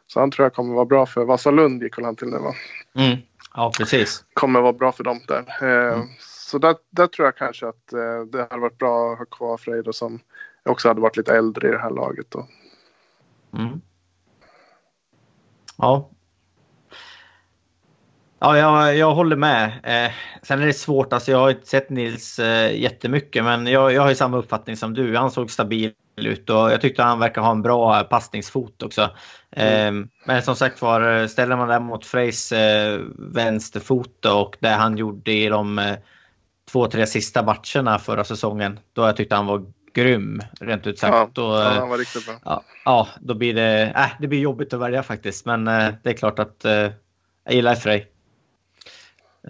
Så 0.06 0.20
han 0.20 0.30
tror 0.30 0.44
jag 0.44 0.54
kommer 0.54 0.74
vara 0.74 0.84
bra 0.84 1.06
för 1.06 1.24
Vasalund 1.24 1.82
gick 1.82 1.98
väl 1.98 2.04
han 2.04 2.16
till 2.16 2.28
nu 2.28 2.38
va? 2.38 2.54
Mm. 2.94 3.18
Ja 3.54 3.72
precis. 3.78 4.24
Kommer 4.32 4.60
vara 4.60 4.72
bra 4.72 4.92
för 4.92 5.04
dem 5.04 5.20
där. 5.28 5.44
Eh, 5.62 5.94
mm. 5.94 6.06
Så 6.18 6.58
där, 6.58 6.76
där, 6.90 7.06
tror 7.06 7.26
jag 7.26 7.36
kanske 7.36 7.68
att 7.68 7.92
eh, 7.92 8.20
det 8.32 8.46
hade 8.50 8.62
varit 8.62 8.78
bra 8.78 9.12
att 9.12 9.18
ha 9.18 9.24
kvar 9.24 9.56
Freido 9.56 9.92
som 9.92 10.20
också 10.64 10.88
hade 10.88 11.00
varit 11.00 11.16
lite 11.16 11.36
äldre 11.36 11.68
i 11.68 11.70
det 11.70 11.78
här 11.78 11.90
laget. 11.90 12.26
Då. 12.28 12.46
Mm. 13.58 13.80
Ja. 15.82 16.10
Ja, 18.38 18.58
jag, 18.58 18.96
jag 18.96 19.14
håller 19.14 19.36
med. 19.36 19.66
Eh, 19.84 20.12
sen 20.42 20.62
är 20.62 20.66
det 20.66 20.72
svårt, 20.72 21.12
alltså 21.12 21.30
jag 21.30 21.38
har 21.38 21.50
inte 21.50 21.66
sett 21.66 21.90
Nils 21.90 22.38
eh, 22.38 22.80
jättemycket 22.80 23.44
men 23.44 23.66
jag, 23.66 23.92
jag 23.92 24.02
har 24.02 24.08
ju 24.08 24.14
samma 24.14 24.36
uppfattning 24.36 24.76
som 24.76 24.94
du. 24.94 25.16
Han 25.16 25.30
såg 25.30 25.50
stabil 25.50 25.92
ut 26.16 26.50
och 26.50 26.56
jag 26.72 26.80
tyckte 26.80 27.02
han 27.02 27.18
verkar 27.18 27.42
ha 27.42 27.50
en 27.50 27.62
bra 27.62 28.02
passningsfot 28.04 28.82
också. 28.82 29.10
Mm. 29.50 30.02
Eh, 30.02 30.08
men 30.26 30.42
som 30.42 30.56
sagt 30.56 30.82
var, 30.82 31.26
ställer 31.26 31.56
man 31.56 31.68
det 31.68 31.80
mot 31.80 32.06
Freys 32.06 32.52
eh, 32.52 33.00
vänsterfot 33.18 34.26
och 34.26 34.56
det 34.60 34.68
han 34.68 34.96
gjorde 34.96 35.32
i 35.32 35.48
de 35.48 35.78
eh, 35.78 35.96
två, 36.70 36.86
tre 36.86 37.06
sista 37.06 37.42
matcherna 37.42 37.98
förra 37.98 38.24
säsongen, 38.24 38.78
då 38.92 39.02
jag 39.02 39.16
tyckte 39.16 39.34
han 39.34 39.46
var 39.46 39.64
grym, 39.94 40.40
rent 40.60 40.86
ut 40.86 40.98
sagt. 40.98 41.12
Ja, 41.12 41.28
då, 41.32 41.42
ja, 41.42 41.62
han 41.62 41.88
var 41.88 41.98
riktigt 41.98 42.26
bra. 42.26 42.34
Ja, 42.44 42.62
ja, 42.84 43.08
då 43.20 43.34
blir 43.34 43.54
det, 43.54 43.92
äh, 43.96 44.10
det 44.20 44.28
blir 44.28 44.40
jobbigt 44.40 44.72
att 44.74 44.80
välja 44.80 45.02
faktiskt. 45.02 45.46
Men 45.46 45.68
äh, 45.68 45.94
det 46.02 46.10
är 46.10 46.14
klart 46.14 46.38
att 46.38 46.64
äh, 46.64 46.72
jag 47.44 47.54
gillar 47.54 47.74
Frej. 47.74 48.08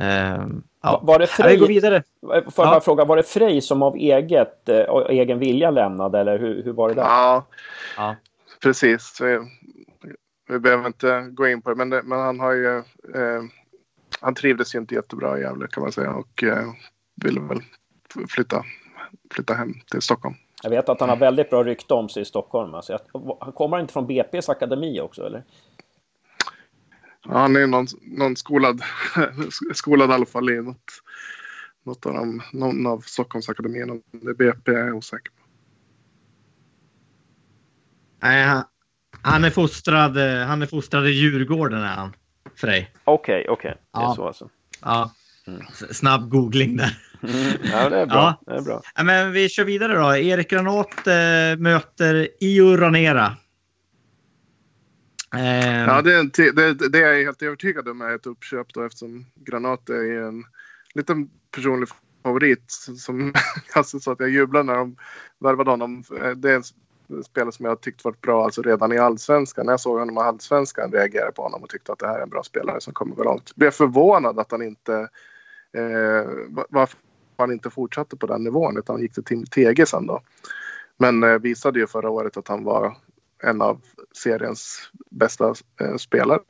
Uh, 0.01 0.47
ja. 0.83 1.01
Var 1.03 1.19
det 1.19 1.27
Frej, 1.27 1.57
går 1.57 1.67
vidare. 1.67 2.03
Får 2.21 2.35
jag 2.35 2.45
ja. 2.57 2.65
bara 2.65 2.81
fråga, 2.81 3.05
var 3.05 3.17
det 3.17 3.23
Frej 3.23 3.61
som 3.61 3.83
av 3.83 3.97
eget, 3.97 4.69
äh, 4.69 4.85
egen 5.09 5.39
vilja 5.39 5.71
lämnade 5.71 6.21
eller 6.21 6.39
hur, 6.39 6.63
hur 6.65 6.73
var 6.73 6.89
det 6.89 6.95
där? 6.95 7.03
Ja, 7.03 7.47
ja. 7.97 8.17
precis. 8.63 9.21
Vi, 9.21 9.39
vi 10.49 10.59
behöver 10.59 10.87
inte 10.87 11.21
gå 11.31 11.49
in 11.49 11.63
på 11.63 11.71
det, 11.71 11.77
men, 11.77 11.91
det, 11.91 12.03
men 12.03 12.19
han 12.19 12.41
har 12.41 12.53
ju... 12.53 12.77
Eh, 13.15 13.43
han 14.21 14.35
trivdes 14.35 14.75
ju 14.75 14.79
inte 14.79 14.95
jättebra 14.95 15.39
i 15.39 15.41
Gävle 15.41 15.67
kan 15.67 15.83
man 15.83 15.93
säga 15.93 16.11
och 16.11 16.43
eh, 16.43 16.73
ville 17.25 17.41
väl 17.41 17.61
flytta 18.29 18.65
flytta 19.35 19.55
hem 19.55 19.75
till 19.91 20.03
Stockholm. 20.03 20.35
Jag 20.63 20.71
vet 20.71 20.89
att 20.89 21.01
han 21.01 21.09
har 21.09 21.17
väldigt 21.17 21.51
bra 21.51 21.65
rykte 21.65 21.95
om 21.95 22.09
sig 22.09 22.23
i 22.23 22.25
Stockholm. 22.25 22.75
Alltså, 22.75 22.99
han 23.41 23.53
kommer 23.53 23.81
inte 23.81 23.93
från 23.93 24.09
BP's 24.09 24.51
akademi 24.51 25.01
också 25.01 25.27
eller? 25.27 25.45
Ja, 27.25 27.39
han 27.39 27.57
är 27.57 27.67
någon, 27.67 27.87
någon 28.03 28.37
skolad, 28.37 28.83
skolad 29.75 30.11
i 30.11 30.13
alla 30.13 30.27
fall 30.27 30.51
i 30.51 30.63
något, 30.63 30.85
något 31.83 32.07
av, 32.07 32.13
dem, 32.15 32.43
någon 32.53 32.87
av 32.87 33.01
Stockholmsakademierna. 33.01 33.95
BP 34.39 34.73
är 34.73 34.87
jag 34.87 34.97
osäker 34.97 35.33
på. 35.33 35.43
Nej, 38.23 38.45
han, 38.45 38.65
han, 39.23 39.45
är 39.45 39.51
fostrad, 39.51 40.17
han 40.47 40.63
är 40.63 40.67
fostrad 40.67 41.07
i 41.07 41.11
Djurgården 41.11 41.83
är 41.83 41.95
han. 41.95 42.13
Frej. 42.55 42.95
Okej, 43.05 43.41
okay, 43.41 43.49
okej. 43.49 43.71
Okay. 43.71 43.83
Det 43.93 43.99
är 43.99 44.03
ja. 44.03 44.15
så 44.15 44.27
alltså. 44.27 44.49
Ja. 44.81 45.13
Mm. 45.47 45.63
Snabb 45.91 46.31
googling 46.31 46.77
där. 46.77 46.99
Mm, 47.23 47.57
ja, 47.63 47.89
det 47.89 47.99
är 47.99 48.07
bra. 48.07 48.41
Ja. 48.47 48.53
Det 48.53 48.59
är 48.59 48.63
bra. 48.63 48.83
Ja, 48.95 49.03
men 49.03 49.33
vi 49.33 49.49
kör 49.49 49.65
vidare 49.65 49.95
då. 49.95 50.17
Erik 50.17 50.51
Granat 50.51 51.07
äh, 51.07 51.59
möter 51.59 52.29
Io 52.41 52.77
Ranera. 52.77 53.37
Eh. 55.35 55.85
Ja, 55.85 56.03
det 56.03 56.15
är, 56.15 56.21
en 56.21 56.31
det, 56.35 56.89
det 56.89 56.99
är 56.99 57.13
jag 57.13 57.25
helt 57.25 57.43
övertygad 57.43 57.89
om 57.89 58.01
är 58.01 58.15
ett 58.15 58.27
uppköp 58.27 58.75
då 58.75 58.83
eftersom 58.83 59.27
Granat 59.35 59.89
är 59.89 60.23
en 60.23 60.45
liten 60.95 61.31
personlig 61.55 61.89
favorit. 62.23 62.71
Som 62.99 63.33
alltså, 63.73 64.01
så 64.01 64.13
att 64.13 64.21
jag 64.21 64.31
jublar 64.31 64.63
när 64.63 64.75
de 64.75 64.97
värvade 65.39 65.71
honom. 65.71 66.05
Eh, 66.21 66.31
det 66.31 66.51
är 66.51 66.57
en 66.57 66.65
spelare 67.25 67.53
som 67.53 67.65
jag 67.65 67.81
tyckt 67.81 68.05
varit 68.05 68.21
bra 68.21 68.45
alltså 68.45 68.63
redan 68.63 68.93
i 68.93 68.99
allsvenskan. 68.99 69.67
När 69.67 69.73
jag 69.73 69.81
såg 69.81 69.99
honom 69.99 70.17
i 70.17 70.21
allsvenskan 70.21 70.93
reagerade 70.93 71.27
jag 71.27 71.35
på 71.35 71.43
honom 71.43 71.63
och 71.63 71.69
tyckte 71.69 71.93
att 71.93 71.99
det 71.99 72.07
här 72.07 72.19
är 72.19 72.23
en 72.23 72.31
bra 72.31 72.43
spelare 72.43 72.81
som 72.81 72.93
kommer 72.93 73.15
gå 73.15 73.25
långt. 73.25 73.57
Blev 73.57 73.71
förvånad 73.71 74.39
att 74.39 74.51
han 74.51 74.63
inte 74.63 75.09
eh, 75.73 76.31
varför 76.69 76.99
han 77.43 77.53
inte 77.53 77.71
fortsatte 77.71 78.17
på 78.17 78.27
den 78.27 78.45
nivån 78.45 78.79
utan 78.79 79.01
gick 79.01 79.15
till 79.15 79.25
Tim 79.25 79.45
Tege 79.45 79.87
sen 79.87 80.07
då. 80.07 80.21
Men 80.99 81.23
eh, 81.23 81.39
visade 81.39 81.79
ju 81.79 81.87
förra 81.87 82.11
året 82.11 82.37
att 82.37 82.49
han 82.49 82.65
var 82.65 82.97
en 83.43 83.63
av 83.63 83.81
seriens 84.13 84.91
bästa 85.11 85.55
eh, 85.81 85.97
spelare 85.97 86.41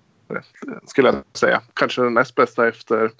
skulle 0.86 1.08
jag 1.08 1.22
säga. 1.32 1.62
Kanske 1.74 2.02
den 2.02 2.14
näst 2.14 2.34
bästa 2.34 2.68
efter 2.68 3.10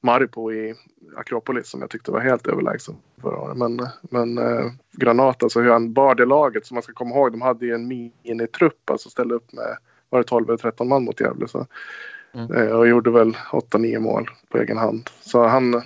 Maripo 0.00 0.52
i 0.52 0.74
Akropolis 1.16 1.68
som 1.68 1.80
jag 1.80 1.90
tyckte 1.90 2.10
var 2.10 2.20
helt 2.20 2.46
överlägsen 2.46 2.96
förra 3.22 3.38
året. 3.38 3.56
Men, 3.56 3.88
men 4.02 4.38
eh, 4.38 4.72
Granat, 4.92 5.42
alltså 5.42 5.60
hur 5.60 5.70
han 5.70 5.92
bar 5.92 6.14
det 6.14 6.26
laget, 6.26 6.66
som 6.66 6.74
man 6.74 6.82
ska 6.82 6.92
komma 6.92 7.14
ihåg, 7.14 7.32
de 7.32 7.42
hade 7.42 7.66
ju 7.66 7.74
en 7.74 7.88
minitrupp, 7.88 8.90
alltså 8.90 9.10
ställde 9.10 9.34
upp 9.34 9.52
med, 9.52 9.76
var 10.10 10.18
det 10.18 10.24
12 10.24 10.48
eller 10.48 10.58
13 10.58 10.88
man 10.88 11.04
mot 11.04 11.20
Gävle. 11.20 11.48
Så, 11.48 11.66
mm. 12.32 12.52
eh, 12.52 12.68
och 12.68 12.88
gjorde 12.88 13.10
väl 13.10 13.36
8-9 13.50 13.98
mål 13.98 14.30
på 14.48 14.58
egen 14.58 14.78
hand. 14.78 15.10
Så 15.20 15.46
han, 15.46 15.82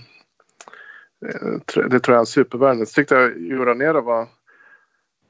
det 1.91 2.01
tror 2.01 2.17
jag 2.17 2.21
är. 2.21 2.87
Så 2.87 2.93
tyckte 2.95 3.15
jag 3.15 3.39
Juranera 3.39 4.01
var 4.01 4.29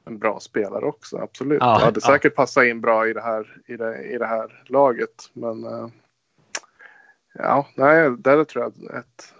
en 0.05 0.17
bra 0.17 0.39
spelare 0.39 0.85
också, 0.85 1.17
absolut. 1.17 1.57
Ja, 1.61 1.79
hade 1.79 1.99
ja. 2.03 2.07
säkert 2.07 2.35
passat 2.35 2.65
in 2.65 2.81
bra 2.81 3.07
i 3.07 3.13
det 3.13 3.21
här, 3.21 3.61
i 3.65 3.77
det, 3.77 4.03
i 4.03 4.17
det 4.17 4.25
här 4.25 4.63
laget. 4.65 5.29
Men 5.33 5.63
eh, 5.63 5.87
ja, 7.33 7.67
nej, 7.75 8.11
där 8.19 8.43
tror 8.43 8.63
jag 8.63 8.97
att 8.97 9.33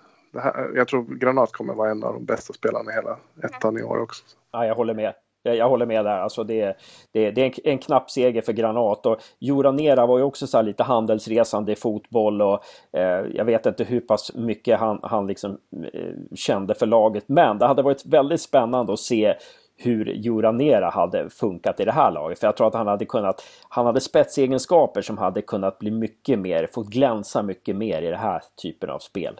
här, 0.43 0.71
jag 0.75 0.87
tror 0.87 1.15
Granat 1.15 1.51
kommer 1.51 1.73
vara 1.73 1.91
en 1.91 2.03
av 2.03 2.13
de 2.13 2.25
bästa 2.25 2.53
spelarna 2.53 2.91
i 2.91 2.95
hela 2.95 3.17
ettan 3.43 3.77
i 3.77 3.83
år 3.83 3.97
också. 3.97 4.23
Ja, 4.51 4.65
jag 4.65 4.75
håller 4.75 4.93
med. 4.93 5.13
Jag 5.55 5.69
håller 5.69 5.85
med 5.85 6.05
där. 6.05 6.19
Alltså 6.19 6.43
det, 6.43 6.77
det, 7.11 7.31
det 7.31 7.41
är 7.41 7.45
en, 7.45 7.71
en 7.71 7.77
knapp 7.77 8.11
seger 8.11 8.41
för 8.41 8.53
Granat. 8.53 9.05
Och 9.05 9.17
Joranera 9.39 10.05
var 10.05 10.17
ju 10.17 10.23
också 10.23 10.47
så 10.47 10.61
lite 10.61 10.83
handelsresande 10.83 11.71
i 11.71 11.75
fotboll. 11.75 12.41
Och, 12.41 12.63
eh, 12.91 13.25
jag 13.33 13.45
vet 13.45 13.65
inte 13.65 13.83
hur 13.83 13.99
pass 13.99 14.35
mycket 14.35 14.79
han, 14.79 14.99
han 15.03 15.27
liksom, 15.27 15.57
eh, 15.93 16.35
kände 16.35 16.75
för 16.75 16.85
laget. 16.85 17.23
Men 17.27 17.57
det 17.57 17.65
hade 17.65 17.81
varit 17.81 18.05
väldigt 18.05 18.41
spännande 18.41 18.93
att 18.93 18.99
se 18.99 19.35
hur 19.77 20.05
Juranera 20.05 20.89
hade 20.89 21.29
funkat 21.29 21.79
i 21.79 21.85
det 21.85 21.91
här 21.91 22.11
laget. 22.11 22.39
För 22.39 22.47
jag 22.47 22.57
tror 22.57 22.67
att 22.67 22.73
han 22.73 22.87
hade 22.87 23.05
kunnat, 23.05 23.43
han 23.69 23.85
hade 23.85 24.01
spetsegenskaper 24.01 25.01
som 25.01 25.17
hade 25.17 25.41
kunnat 25.41 25.79
bli 25.79 25.91
mycket 25.91 26.39
mer, 26.39 26.67
fått 26.73 26.87
glänsa 26.87 27.43
mycket 27.43 27.75
mer 27.75 28.01
i 28.01 28.09
den 28.09 28.19
här 28.19 28.41
typen 28.61 28.89
av 28.89 28.99
spel. 28.99 29.39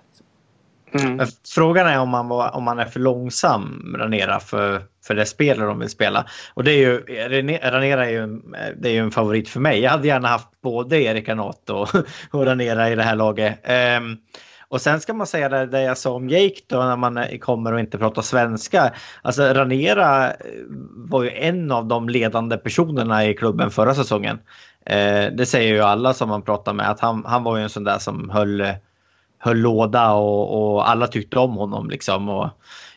Mm. 0.92 1.28
Frågan 1.56 1.88
är 1.88 2.00
om 2.00 2.10
man, 2.10 2.28
var, 2.28 2.56
om 2.56 2.64
man 2.64 2.80
är 2.80 2.86
för 2.86 3.00
långsam, 3.00 3.96
Ranera, 3.98 4.40
för, 4.40 4.82
för 5.08 5.16
det 5.16 5.26
spel 5.26 5.60
de 5.60 5.80
vill 5.80 5.90
spela. 5.90 6.26
Och 6.54 6.64
det 6.64 6.72
är 6.72 6.78
ju, 6.78 7.00
Ranera 7.62 8.06
är 8.06 8.10
ju, 8.10 8.42
det 8.78 8.90
är 8.90 8.94
ju 8.94 9.00
en 9.00 9.12
favorit 9.12 9.50
för 9.50 9.60
mig. 9.60 9.80
Jag 9.80 9.92
hade 9.92 10.08
gärna 10.08 10.28
haft 10.28 10.48
både 10.64 11.02
Erik 11.02 11.26
Granat 11.26 11.70
och, 11.70 11.90
och 12.32 12.46
Ranera 12.46 12.90
i 12.90 12.96
det 12.96 13.04
här 13.04 13.16
laget. 13.16 13.60
Um, 14.00 14.18
och 14.70 14.82
sen 14.82 15.02
ska 15.02 15.14
man 15.14 15.28
säga 15.28 15.50
det, 15.50 15.66
det 15.66 15.82
jag 15.82 15.98
sa 15.98 16.14
om 16.14 16.30
Jake 16.30 16.62
då 16.68 16.78
när 16.78 16.96
man 16.96 17.26
kommer 17.40 17.74
och 17.74 17.80
inte 17.80 17.98
pratar 17.98 18.22
svenska. 18.22 18.94
Alltså 19.22 19.44
Ranera 19.44 20.30
eh, 20.30 20.36
var 20.96 21.24
ju 21.24 21.30
en 21.30 21.72
av 21.72 21.86
de 21.86 22.10
ledande 22.10 22.58
personerna 22.58 23.26
i 23.26 23.34
klubben 23.34 23.72
förra 23.72 23.96
säsongen. 23.96 24.40
Eh, 24.86 25.26
det 25.32 25.46
säger 25.46 25.74
ju 25.74 25.82
alla 25.82 26.14
som 26.14 26.30
man 26.30 26.42
pratar 26.42 26.74
med 26.74 26.90
att 26.90 27.00
han, 27.00 27.24
han 27.26 27.44
var 27.44 27.58
ju 27.58 27.64
en 27.64 27.70
sån 27.70 27.84
där 27.84 27.98
som 27.98 28.30
höll 28.30 28.62
höll 29.40 29.58
låda 29.58 30.12
och, 30.12 30.74
och 30.74 30.90
alla 30.90 31.08
tyckte 31.08 31.40
om 31.40 31.56
honom 31.56 31.90
liksom. 31.90 32.30
Och 32.30 32.50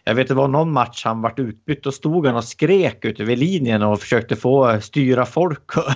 jag 0.05 0.15
vet 0.15 0.29
det 0.29 0.35
var 0.35 0.49
någon 0.49 0.73
match 0.73 1.05
han 1.05 1.23
vart 1.23 1.39
utbytt 1.39 1.87
och 1.87 1.95
stod 1.95 2.27
han 2.27 2.37
och 2.37 2.45
skrek 2.45 3.05
ute 3.05 3.25
vid 3.25 3.39
linjen 3.39 3.83
och 3.83 4.01
försökte 4.01 4.37
få 4.37 4.81
styra 4.81 5.27
folk 5.27 5.77
och, 5.77 5.93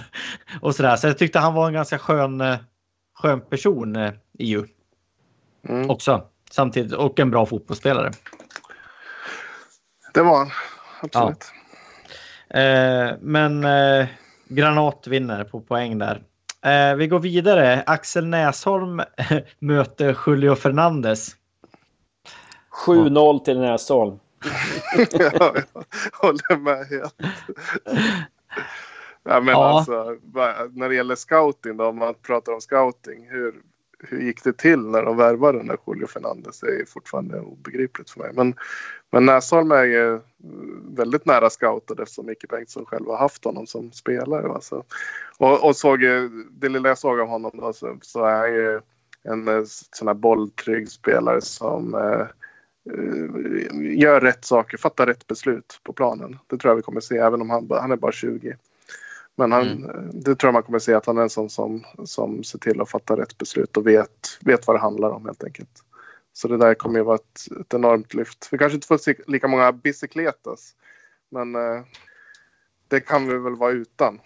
och 0.61 0.75
sådär. 0.75 0.97
Så 0.97 1.07
jag 1.07 1.19
tyckte 1.19 1.39
han 1.39 1.55
var 1.55 1.66
en 1.66 1.75
ganska 1.75 1.99
skön, 1.99 2.41
eh, 2.41 2.57
skön 3.15 3.41
person, 3.41 3.97
eh, 3.97 4.12
EU. 4.39 4.65
Mm. 5.69 5.91
Också 5.91 6.23
samtidigt 6.51 6.93
och 6.93 7.21
en 7.21 7.31
bra 7.31 7.47
fotbollsspelare. 7.47 8.11
Det 10.15 10.23
var 10.23 10.39
han, 10.39 10.51
absolut. 11.03 11.53
Ja. 12.49 12.61
Eh, 12.61 13.15
men 13.21 13.65
eh, 13.65 14.07
Granat 14.49 15.07
vinner 15.07 15.45
på 15.45 15.61
poäng 15.61 15.99
där. 15.99 16.23
Eh, 16.65 16.95
vi 16.97 17.07
går 17.07 17.19
vidare. 17.19 17.82
Axel 17.86 18.27
Näsholm 18.27 19.03
möter 19.59 20.19
Julio 20.27 20.55
Fernandes. 20.55 21.36
7-0 22.86 23.45
till 23.45 23.61
Näsholm. 23.61 24.19
ja, 25.11 25.31
jag 25.41 25.65
håller 26.12 26.57
med 26.57 26.86
helt. 26.86 27.15
ja, 29.23 29.41
men 29.41 29.49
ja. 29.49 29.78
alltså, 29.78 30.16
när 30.73 30.89
det 30.89 30.95
gäller 30.95 31.15
scouting 31.15 31.77
då, 31.77 31.86
om 31.86 31.99
man 31.99 32.15
pratar 32.15 32.53
om 32.53 32.61
scouting. 32.61 33.27
Hur, 33.31 33.55
hur 34.09 34.21
gick 34.21 34.45
det 34.45 34.59
till 34.59 34.79
när 34.79 35.03
de 35.03 35.17
värvade 35.17 35.59
den 35.59 35.67
där 35.67 35.79
Julio 35.87 36.07
Fernandez? 36.07 36.61
Det 36.61 36.67
är 36.67 36.85
fortfarande 36.85 37.41
obegripligt 37.41 38.11
för 38.11 38.21
mig. 38.21 38.31
Men, 38.35 38.55
men 39.13 39.27
Näsholm 39.27 39.73
är 39.73 39.85
ju 39.85 40.15
eh, 40.15 40.21
väldigt 40.97 41.27
nära 41.27 41.51
scoutad 41.51 42.03
eftersom 42.03 42.27
Micke 42.27 42.49
Bengtsson 42.49 42.87
själv 42.87 43.07
har 43.07 43.17
haft 43.17 43.45
honom 43.45 43.67
som 43.67 43.93
spelare. 43.93 44.53
Alltså. 44.53 44.85
Och, 45.39 45.65
och 45.65 45.77
såg, 45.77 46.01
det 46.51 46.69
lilla 46.69 46.89
jag 46.89 46.99
såg 46.99 47.21
av 47.21 47.29
honom 47.29 47.51
då, 47.55 47.73
så, 47.73 47.99
så 48.03 48.25
är 48.25 48.37
han 48.37 48.55
ju 48.55 48.81
en 49.25 49.49
eh, 49.49 49.63
sån 49.67 50.09
här 50.09 50.15
bolltrygg 50.15 50.91
spelare 50.91 51.41
som 51.41 51.95
eh, 51.95 52.27
eh, 52.95 53.99
gör 53.99 54.21
rätt 54.21 54.45
saker, 54.45 54.79
fattar 54.79 55.07
rätt 55.07 55.27
beslut 55.27 55.81
på 55.83 55.93
planen. 55.93 56.39
Det 56.47 56.59
tror 56.59 56.71
jag 56.71 56.77
vi 56.77 56.83
kommer 56.83 57.01
se 57.01 57.19
även 57.19 57.41
om 57.41 57.51
han, 57.51 57.69
han 57.71 57.93
är 57.93 57.97
bara 57.97 58.13
20. 58.13 58.57
Men 59.36 59.52
han, 59.52 59.69
mm. 59.69 60.11
det 60.12 60.35
tror 60.35 60.48
jag 60.48 60.52
man 60.52 60.62
kommer 60.62 60.78
se 60.78 60.94
att 60.94 61.06
han 61.06 61.19
är 61.19 61.23
en 61.23 61.31
sån 61.31 61.51
som, 61.51 61.85
som 62.05 62.44
ser 62.44 62.59
till 62.59 62.81
att 62.81 62.90
fatta 62.90 63.16
rätt 63.16 63.39
beslut 63.39 63.77
och 63.77 63.86
vet, 63.86 64.39
vet 64.40 64.66
vad 64.66 64.77
det 64.77 64.81
handlar 64.81 65.11
om 65.11 65.24
helt 65.24 65.44
enkelt. 65.44 65.85
Så 66.32 66.48
det 66.48 66.56
där 66.56 66.74
kommer 66.74 66.98
ju 66.98 67.05
vara 67.05 67.16
ett, 67.16 67.61
ett 67.61 67.74
enormt 67.74 68.15
lyft. 68.15 68.48
Vi 68.52 68.59
kanske 68.59 68.74
inte 68.74 68.86
får 68.86 68.98
se 68.98 69.15
lika 69.27 69.48
många 69.48 69.73
bicicletas. 69.73 70.74
Men 71.28 71.55
eh, 71.55 71.82
det 72.89 73.01
kan 73.01 73.28
vi 73.28 73.39
väl 73.39 73.56
vara 73.56 73.73
utan. 73.73 74.19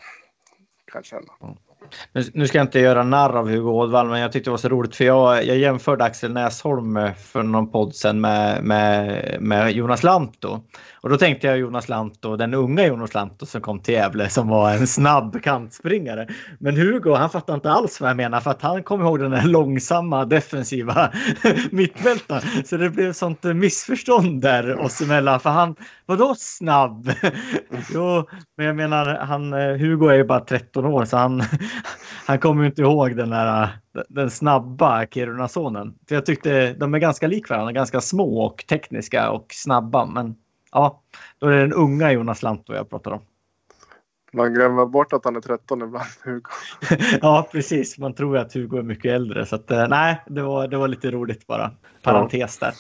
Kan 0.84 0.98
jag 0.98 1.04
känna. 1.04 1.32
Mm. 1.42 1.56
Nu 2.32 2.46
ska 2.46 2.58
jag 2.58 2.66
inte 2.66 2.80
göra 2.80 3.02
narr 3.02 3.36
av 3.36 3.48
Hugo 3.48 3.70
Ådvall, 3.70 4.08
men 4.08 4.20
jag 4.20 4.32
tyckte 4.32 4.50
det 4.50 4.52
var 4.52 4.58
så 4.58 4.68
roligt 4.68 4.96
för 4.96 5.04
jag, 5.04 5.44
jag 5.44 5.56
jämförde 5.56 6.04
Axel 6.04 6.32
Näsholm 6.32 6.96
eh, 6.96 7.14
för 7.14 7.42
någon 7.42 7.70
podd 7.70 7.94
sen 7.94 8.20
med, 8.20 8.64
med, 8.64 9.36
med 9.40 9.72
Jonas 9.72 10.02
Lantto. 10.02 10.60
Och 11.00 11.08
då 11.08 11.16
tänkte 11.16 11.46
jag 11.46 11.58
Jonas 11.58 11.88
Lantto, 11.88 12.36
den 12.36 12.54
unga 12.54 12.86
Jonas 12.86 13.14
Lantto 13.14 13.46
som 13.46 13.60
kom 13.60 13.80
till 13.80 13.94
Gävle 13.94 14.28
som 14.28 14.48
var 14.48 14.70
en 14.70 14.86
snabb 14.86 15.42
kantspringare. 15.42 16.28
Men 16.58 16.76
Hugo, 16.76 17.14
han 17.14 17.30
fattar 17.30 17.54
inte 17.54 17.70
alls 17.70 18.00
vad 18.00 18.10
jag 18.10 18.16
menar 18.16 18.40
för 18.40 18.50
att 18.50 18.62
han 18.62 18.82
kom 18.82 19.00
ihåg 19.00 19.18
den 19.18 19.30
där 19.30 19.44
långsamma 19.44 20.24
defensiva 20.24 21.12
mittfältaren. 21.70 22.64
Så 22.64 22.76
det 22.76 22.90
blev 22.90 23.12
sånt 23.12 23.44
eh, 23.44 23.54
missförstånd 23.54 24.42
där 24.42 24.78
oss 24.78 25.00
emellan. 25.00 25.40
För 25.40 25.50
han, 25.50 25.76
vadå 26.06 26.34
snabb? 26.38 27.10
jo, 27.94 28.28
men 28.56 28.66
jag 28.66 28.76
menar, 28.76 29.06
han, 29.14 29.52
eh, 29.52 29.76
Hugo 29.76 30.08
är 30.08 30.14
ju 30.14 30.24
bara 30.24 30.40
13 30.40 30.84
år 30.84 31.04
så 31.04 31.16
han, 31.16 31.42
han 32.26 32.38
kommer 32.38 32.64
inte 32.64 32.82
ihåg 32.82 33.16
den 33.16 33.30
där 33.30 33.68
den 34.08 34.30
snabba 34.30 35.06
Kiruna-sonen. 35.06 35.94
För 36.08 36.14
jag 36.14 36.26
tyckte 36.26 36.72
de 36.72 36.94
är 36.94 36.98
ganska 36.98 37.26
lik 37.26 37.48
varandra, 37.50 37.72
ganska 37.72 38.00
små 38.00 38.44
och 38.44 38.64
tekniska 38.68 39.30
och 39.30 39.46
snabba. 39.50 40.06
Men 40.06 40.34
ja, 40.72 41.02
då 41.38 41.46
är 41.46 41.50
det 41.50 41.60
den 41.60 41.72
unga 41.72 42.12
Jonas 42.12 42.42
Lantto 42.42 42.74
jag 42.74 42.90
pratar 42.90 43.10
om. 43.10 43.20
Man 44.32 44.54
glömmer 44.54 44.86
bort 44.86 45.12
att 45.12 45.24
han 45.24 45.36
är 45.36 45.40
13 45.40 45.82
ibland, 45.82 46.06
Hugo. 46.24 46.50
ja, 47.22 47.48
precis. 47.52 47.98
Man 47.98 48.14
tror 48.14 48.36
att 48.36 48.54
Hugo 48.54 48.78
är 48.78 48.82
mycket 48.82 49.12
äldre. 49.12 49.46
Så 49.46 49.56
att, 49.56 49.70
eh, 49.70 49.88
nej, 49.88 50.22
det 50.26 50.42
var, 50.42 50.68
det 50.68 50.76
var 50.76 50.88
lite 50.88 51.10
roligt 51.10 51.46
bara. 51.46 51.70
Parentes 52.02 52.58
där. 52.58 52.72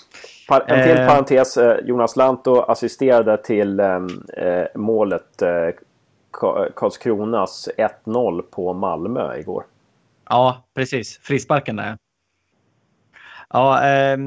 En 0.66 0.82
till 0.82 0.98
eh, 0.98 1.06
parentes. 1.06 1.56
Eh, 1.56 1.78
Jonas 1.84 2.16
Lantto 2.16 2.60
assisterade 2.60 3.36
till 3.36 3.80
eh, 3.80 3.98
målet 4.74 5.42
eh, 5.42 5.48
Karlskronas 6.76 7.68
1-0 8.04 8.42
på 8.42 8.72
Malmö 8.72 9.36
igår. 9.36 9.64
Ja, 10.28 10.64
precis. 10.74 11.18
Frisparken 11.22 11.76
där. 11.76 11.98
Ja, 13.50 13.84
eh, 13.84 14.18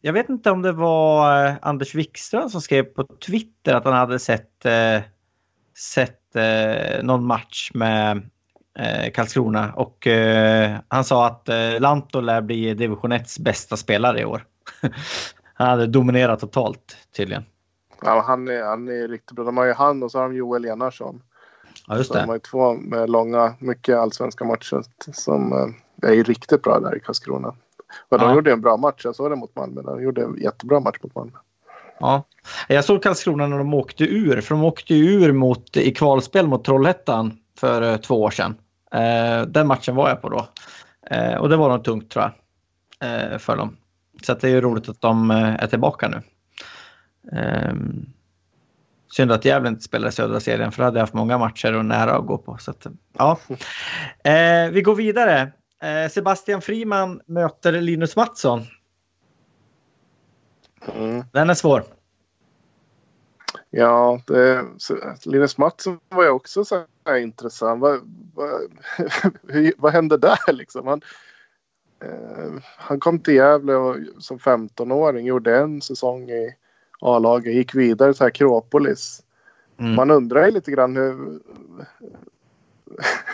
jag 0.00 0.12
vet 0.12 0.28
inte 0.28 0.50
om 0.50 0.62
det 0.62 0.72
var 0.72 1.46
eh, 1.46 1.54
Anders 1.62 1.94
Wikström 1.94 2.50
som 2.50 2.60
skrev 2.60 2.82
på 2.82 3.04
Twitter 3.04 3.74
att 3.74 3.84
han 3.84 3.94
hade 3.94 4.18
sett, 4.18 4.66
eh, 4.66 5.00
sett 5.94 6.36
eh, 6.36 7.02
någon 7.02 7.26
match 7.26 7.70
med 7.74 8.30
eh, 8.78 9.10
Karlskrona 9.12 9.72
och 9.72 10.06
eh, 10.06 10.76
han 10.88 11.04
sa 11.04 11.26
att 11.26 11.48
eh, 11.48 11.80
Lanto 11.80 12.20
lär 12.20 12.40
bli 12.40 12.74
division 12.74 13.12
1 13.12 13.38
bästa 13.38 13.76
spelare 13.76 14.20
i 14.20 14.24
år. 14.24 14.44
han 15.54 15.68
hade 15.68 15.86
dominerat 15.86 16.40
totalt 16.40 16.96
tydligen. 17.16 17.44
Ja, 18.02 18.24
han 18.26 18.48
är, 18.48 18.62
han 18.62 18.88
är 18.88 19.08
riktigt 19.08 19.36
bra. 19.36 19.44
De 19.44 19.56
har 19.56 19.64
ju 19.64 19.72
han 19.72 20.02
och 20.02 20.10
så 20.10 20.18
har 20.18 20.28
de 20.28 20.36
Joel 20.36 20.64
Enarsson. 20.64 21.22
Ja, 21.88 21.96
just 21.96 22.12
det. 22.12 22.18
de 22.18 22.28
har 22.28 22.34
ju 22.34 22.40
två 22.40 22.74
med 22.74 23.10
långa, 23.10 23.54
mycket 23.58 23.96
allsvenska 23.96 24.44
matcher 24.44 24.82
som 25.12 25.52
eh, 25.52 26.10
är 26.10 26.24
riktigt 26.24 26.62
bra 26.62 26.80
där 26.80 26.96
i 26.96 27.00
Karlskrona. 27.00 27.54
Och 28.08 28.18
de 28.18 28.28
ja. 28.28 28.34
gjorde 28.34 28.52
en 28.52 28.60
bra 28.60 28.76
match. 28.76 29.04
Jag 29.04 29.16
såg 29.16 29.30
det 29.30 29.36
mot 29.36 29.56
Malmö. 29.56 29.82
De 29.82 30.02
gjorde 30.02 30.22
en 30.22 30.36
jättebra 30.36 30.80
match 30.80 30.98
mot 31.02 31.14
Malmö. 31.14 31.38
Ja, 32.00 32.24
jag 32.68 32.84
såg 32.84 33.02
Karlskrona 33.02 33.46
när 33.46 33.58
de 33.58 33.74
åkte 33.74 34.04
ur. 34.04 34.40
För 34.40 34.54
de 34.54 34.64
åkte 34.64 34.94
ur 34.94 35.32
mot, 35.32 35.76
i 35.76 35.94
kvalspel 35.94 36.46
mot 36.46 36.64
Trollhättan 36.64 37.38
för 37.58 37.82
eh, 37.82 37.96
två 37.96 38.22
år 38.22 38.30
sedan. 38.30 38.54
Eh, 38.92 39.46
den 39.46 39.66
matchen 39.66 39.94
var 39.94 40.08
jag 40.08 40.22
på 40.22 40.28
då. 40.28 40.48
Eh, 41.10 41.34
och 41.34 41.48
det 41.48 41.56
var 41.56 41.68
nog 41.68 41.84
tungt 41.84 42.10
tror 42.10 42.24
jag. 42.24 42.32
Eh, 43.32 43.38
för 43.38 43.56
dem. 43.56 43.76
Så 44.22 44.34
det 44.34 44.44
är 44.44 44.50
ju 44.50 44.60
roligt 44.60 44.88
att 44.88 45.00
de 45.00 45.30
eh, 45.30 45.54
är 45.54 45.66
tillbaka 45.66 46.08
nu. 46.08 46.22
Synd 49.12 49.32
att 49.32 49.44
Gävle 49.44 49.68
inte 49.68 49.82
spelar 49.82 50.08
i 50.08 50.12
södra 50.12 50.40
serien 50.40 50.72
för 50.72 50.78
då 50.78 50.84
hade 50.84 50.98
jag 50.98 51.02
haft 51.02 51.14
många 51.14 51.38
matcher 51.38 51.74
och 51.74 51.84
nära 51.84 52.16
att 52.16 52.26
gå 52.26 52.38
på. 52.38 52.56
Så 52.58 52.70
att, 52.70 52.86
ja. 53.18 53.38
Eh, 54.24 54.70
vi 54.70 54.82
går 54.82 54.94
vidare. 54.94 55.52
Eh, 55.82 56.10
Sebastian 56.10 56.62
Friman 56.62 57.20
möter 57.26 57.72
Linus 57.72 58.16
Mattsson. 58.16 58.62
Mm. 60.94 61.24
Den 61.32 61.50
är 61.50 61.54
svår. 61.54 61.84
Ja, 63.70 64.20
det, 64.26 64.64
Linus 65.24 65.58
Mattsson 65.58 66.00
var 66.08 66.22
ju 66.22 66.30
också 66.30 66.64
så 66.64 66.84
här 67.06 67.16
intressant. 67.16 67.80
Vad, 67.80 68.00
vad, 68.34 68.60
vad 69.76 69.92
hände 69.92 70.16
där 70.16 70.52
liksom? 70.52 70.86
Han, 70.86 71.02
eh, 72.04 72.62
han 72.76 73.00
kom 73.00 73.18
till 73.18 73.34
Gävle 73.34 73.74
och, 73.74 73.96
som 74.18 74.38
15-åring, 74.38 75.26
gjorde 75.26 75.56
en 75.56 75.82
säsong 75.82 76.30
i 76.30 76.54
A-laget, 77.00 77.54
gick 77.54 77.74
vidare 77.74 78.14
till 78.14 78.26
Akropolis. 78.26 79.22
Mm. 79.78 79.94
Man 79.94 80.10
undrar 80.10 80.44
ju 80.44 80.50
lite 80.50 80.70
grann 80.70 80.96
hur, 80.96 81.40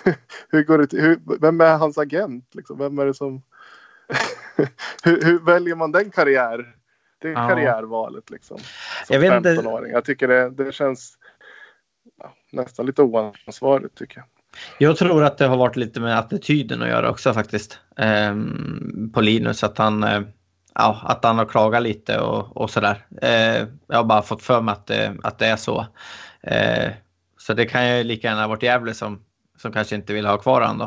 hur 0.49 0.63
går 0.63 0.79
det 0.79 0.87
till, 0.87 1.01
hur, 1.01 1.21
vem 1.41 1.61
är 1.61 1.77
hans 1.77 1.99
agent? 1.99 2.55
Liksom? 2.55 2.79
Vem 2.79 2.99
är 2.99 3.07
det 3.07 3.15
som... 3.15 3.43
hur, 5.05 5.25
hur, 5.25 5.39
väljer 5.39 5.75
man 5.75 5.93
den 5.93 6.11
karriär? 6.11 6.75
Det 7.19 7.29
ja. 7.29 7.49
karriärvalet 7.49 8.31
liksom. 8.31 8.59
Som 9.07 9.23
jag 9.23 9.45
15-åring. 9.45 9.93
Jag 9.93 10.05
tycker 10.05 10.29
det, 10.29 10.51
det 10.51 10.75
känns 10.75 11.19
ja, 12.19 12.35
nästan 12.53 12.87
lite 12.87 13.03
oansvarigt 13.03 13.99
tycker 13.99 14.19
jag. 14.19 14.27
Jag 14.79 14.97
tror 14.97 15.25
att 15.25 15.39
det 15.39 15.47
har 15.47 15.57
varit 15.57 15.77
lite 15.77 16.01
med 16.01 16.19
attityden 16.19 16.83
att 16.83 16.89
göra 16.89 17.11
också 17.11 17.33
faktiskt. 17.33 17.81
Ehm, 17.97 19.11
på 19.15 19.21
Linus 19.21 19.65
att 19.65 19.79
han 19.79 20.05
eh, 20.05 20.23
ja, 20.79 21.01
att 21.03 21.25
han 21.25 21.39
har 21.39 21.47
klagat 21.47 21.83
lite 21.83 22.19
och, 22.19 22.57
och 22.57 22.71
sådär. 22.71 23.07
Eh, 23.23 23.67
jag 23.87 23.97
har 23.97 24.05
bara 24.05 24.23
fått 24.23 24.43
för 24.43 24.61
mig 24.61 24.73
att, 24.73 24.87
det, 24.87 25.17
att 25.23 25.39
det 25.39 25.47
är 25.47 25.57
så. 25.57 25.87
Eh, 26.43 26.91
så 27.39 27.55
det 27.55 27.67
kan 27.67 27.97
ju 27.97 28.05
lika 28.05 28.29
gärna 28.29 28.41
ha 28.41 28.49
varit 28.49 28.63
Gävle 28.63 28.95
som, 28.95 29.21
som 29.59 29.73
kanske 29.73 29.95
inte 29.95 30.13
vill 30.13 30.27
ha 30.27 30.39
kvar 30.39 30.61
honom 30.61 30.79
då. 30.79 30.85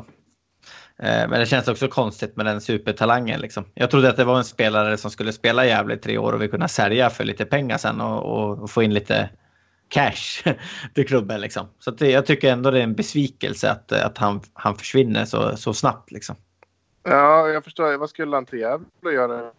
Eh, 1.05 1.29
men 1.29 1.39
det 1.39 1.45
känns 1.45 1.67
också 1.67 1.87
konstigt 1.87 2.35
med 2.35 2.45
den 2.45 2.61
supertalangen. 2.61 3.41
Liksom. 3.41 3.65
Jag 3.73 3.91
trodde 3.91 4.09
att 4.09 4.17
det 4.17 4.23
var 4.23 4.37
en 4.37 4.43
spelare 4.43 4.97
som 4.97 5.11
skulle 5.11 5.33
spela 5.33 5.65
Gävle 5.65 5.93
i 5.93 5.97
tre 5.97 6.17
år 6.17 6.33
och 6.33 6.41
vi 6.41 6.47
kunna 6.47 6.67
sälja 6.67 7.09
för 7.09 7.23
lite 7.23 7.45
pengar 7.45 7.77
sen 7.77 8.01
och, 8.01 8.23
och, 8.23 8.59
och 8.59 8.71
få 8.71 8.83
in 8.83 8.93
lite 8.93 9.29
cash 9.87 10.53
till 10.93 11.07
klubben. 11.07 11.41
Liksom. 11.41 11.67
Så 11.79 11.91
det, 11.91 12.11
jag 12.11 12.25
tycker 12.25 12.51
ändå 12.51 12.71
det 12.71 12.79
är 12.79 12.83
en 12.83 12.95
besvikelse 12.95 13.71
att, 13.71 13.91
att 13.91 14.17
han, 14.17 14.41
han 14.53 14.75
försvinner 14.75 15.25
så, 15.25 15.57
så 15.57 15.73
snabbt. 15.73 16.11
Liksom. 16.11 16.35
Ja, 17.03 17.47
jag 17.47 17.63
förstår. 17.63 17.97
Vad 17.97 18.09
skulle 18.09 18.35
han 18.35 18.45
till 18.45 18.59
Gävle 18.59 19.11
göra 19.11 19.51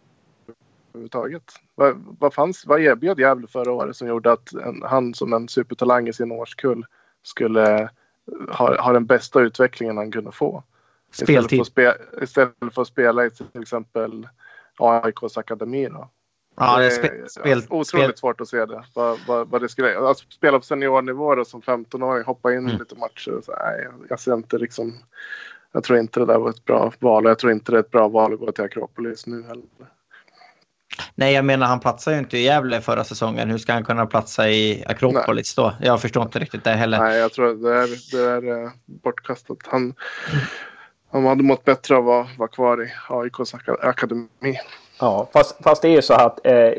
överhuvudtaget. 0.93 1.43
Vad, 1.75 2.15
vad, 2.19 2.33
fanns, 2.33 2.65
vad 2.65 2.81
erbjöd 2.81 3.19
Gävle 3.19 3.47
förra 3.47 3.71
året 3.71 3.95
som 3.95 4.07
gjorde 4.07 4.31
att 4.31 4.53
en, 4.53 4.81
han 4.85 5.13
som 5.13 5.33
en 5.33 5.47
supertalang 5.47 6.07
i 6.07 6.13
sin 6.13 6.31
årskull 6.31 6.85
skulle 7.23 7.89
ha, 8.49 8.81
ha 8.81 8.93
den 8.93 9.05
bästa 9.05 9.39
utvecklingen 9.41 9.97
han 9.97 10.11
kunde 10.11 10.31
få? 10.31 10.63
Speltid. 11.11 11.35
Istället 11.35 11.49
för, 11.57 11.63
spe, 11.63 12.23
istället 12.23 12.73
för 12.75 12.81
att 12.81 12.87
spela 12.87 13.25
i 13.25 13.29
till 13.29 13.61
exempel 13.61 14.27
AIKs 14.77 15.37
akademi 15.37 15.89
då. 15.89 16.09
Ja, 16.55 16.77
det 16.79 16.85
är 16.85 16.89
spe, 16.89 17.29
spel, 17.29 17.57
otroligt 17.69 17.87
spel, 17.87 18.17
svårt 18.17 18.41
att 18.41 18.47
se 18.47 18.65
det. 18.65 18.83
Vad, 18.95 19.19
vad, 19.27 19.47
vad 19.49 19.61
det 19.61 19.69
skulle, 19.69 19.97
alltså, 19.97 20.25
spela 20.29 20.59
på 20.59 20.65
seniornivå 20.65 21.35
då, 21.35 21.45
som 21.45 21.61
15-åring, 21.61 22.23
hoppa 22.23 22.53
in 22.53 22.59
Mm. 22.59 22.77
lite 22.79 22.95
matcher. 22.95 23.41
Så, 23.43 23.51
nej, 23.63 23.81
jag- 23.83 24.05
jag 24.09 24.19
ser 24.19 24.33
inte 24.33 24.57
liksom. 24.57 24.93
Jag 25.71 25.83
tror 25.83 25.99
inte 25.99 26.19
det 26.19 26.25
där 26.25 26.39
var 26.39 26.49
ett 26.49 26.65
bra 26.65 26.93
val 26.99 27.25
och 27.25 27.29
jag 27.31 27.39
tror 27.39 27.51
inte 27.51 27.71
det 27.71 27.77
är 27.77 27.79
ett 27.79 27.91
bra 27.91 28.07
val 28.07 28.33
att 28.33 28.39
gå 28.39 28.51
till 28.51 28.63
Akropolis 28.63 29.27
nu 29.27 29.43
heller. 29.43 29.65
Nej, 31.15 31.33
jag 31.33 31.45
menar 31.45 31.67
han 31.67 31.79
platsade 31.79 32.15
ju 32.15 32.19
inte 32.19 32.37
i 32.37 32.43
Gävle 32.43 32.81
förra 32.81 33.03
säsongen. 33.03 33.49
Hur 33.49 33.57
ska 33.57 33.73
han 33.73 33.83
kunna 33.83 34.05
platsa 34.05 34.49
i 34.49 34.83
Akropolis 34.87 35.55
då? 35.55 35.73
Jag 35.81 36.01
förstår 36.01 36.23
inte 36.23 36.39
riktigt 36.39 36.63
det 36.63 36.71
heller. 36.71 36.99
Nej, 36.99 37.19
jag 37.19 37.33
tror 37.33 37.51
att 37.51 37.61
det 37.61 37.73
är, 37.75 38.11
det 38.11 38.49
är 38.49 38.63
eh, 38.63 38.69
bortkastat. 38.85 39.57
Han, 39.63 39.93
han 41.11 41.25
hade 41.25 41.43
mått 41.43 41.65
bättre 41.65 41.95
av 41.95 42.09
att 42.09 42.37
vara 42.37 42.49
kvar 42.49 42.83
i 42.83 42.91
AIKs 43.09 43.53
aka- 43.53 43.77
akademi. 43.81 44.59
Ja, 44.99 45.29
fast, 45.33 45.63
fast 45.63 45.81
det 45.81 45.87
är 45.87 45.91
ju 45.95 46.01
så 46.01 46.13
att 46.13 46.45
eh, 46.45 46.73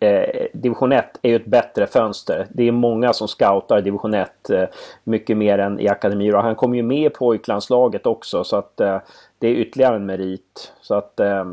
eh, 0.00 0.46
division 0.52 0.92
1 0.92 1.18
är 1.22 1.28
ju 1.30 1.36
ett 1.36 1.46
bättre 1.46 1.86
fönster. 1.86 2.46
Det 2.50 2.68
är 2.68 2.72
många 2.72 3.12
som 3.12 3.28
scoutar 3.28 3.80
division 3.80 4.14
1 4.14 4.50
eh, 4.50 4.64
mycket 5.04 5.36
mer 5.36 5.58
än 5.58 5.80
i 5.80 5.88
akademier. 5.88 6.34
Och 6.34 6.42
han 6.42 6.54
kom 6.54 6.74
ju 6.74 6.82
med 6.82 7.06
i 7.06 7.10
pojklandslaget 7.10 8.06
också 8.06 8.44
så 8.44 8.56
att 8.56 8.80
eh, 8.80 8.98
det 9.38 9.48
är 9.48 9.52
ytterligare 9.54 9.96
en 9.96 10.06
merit. 10.06 10.72
Så 10.80 10.94
att 10.94 11.20
eh, 11.20 11.44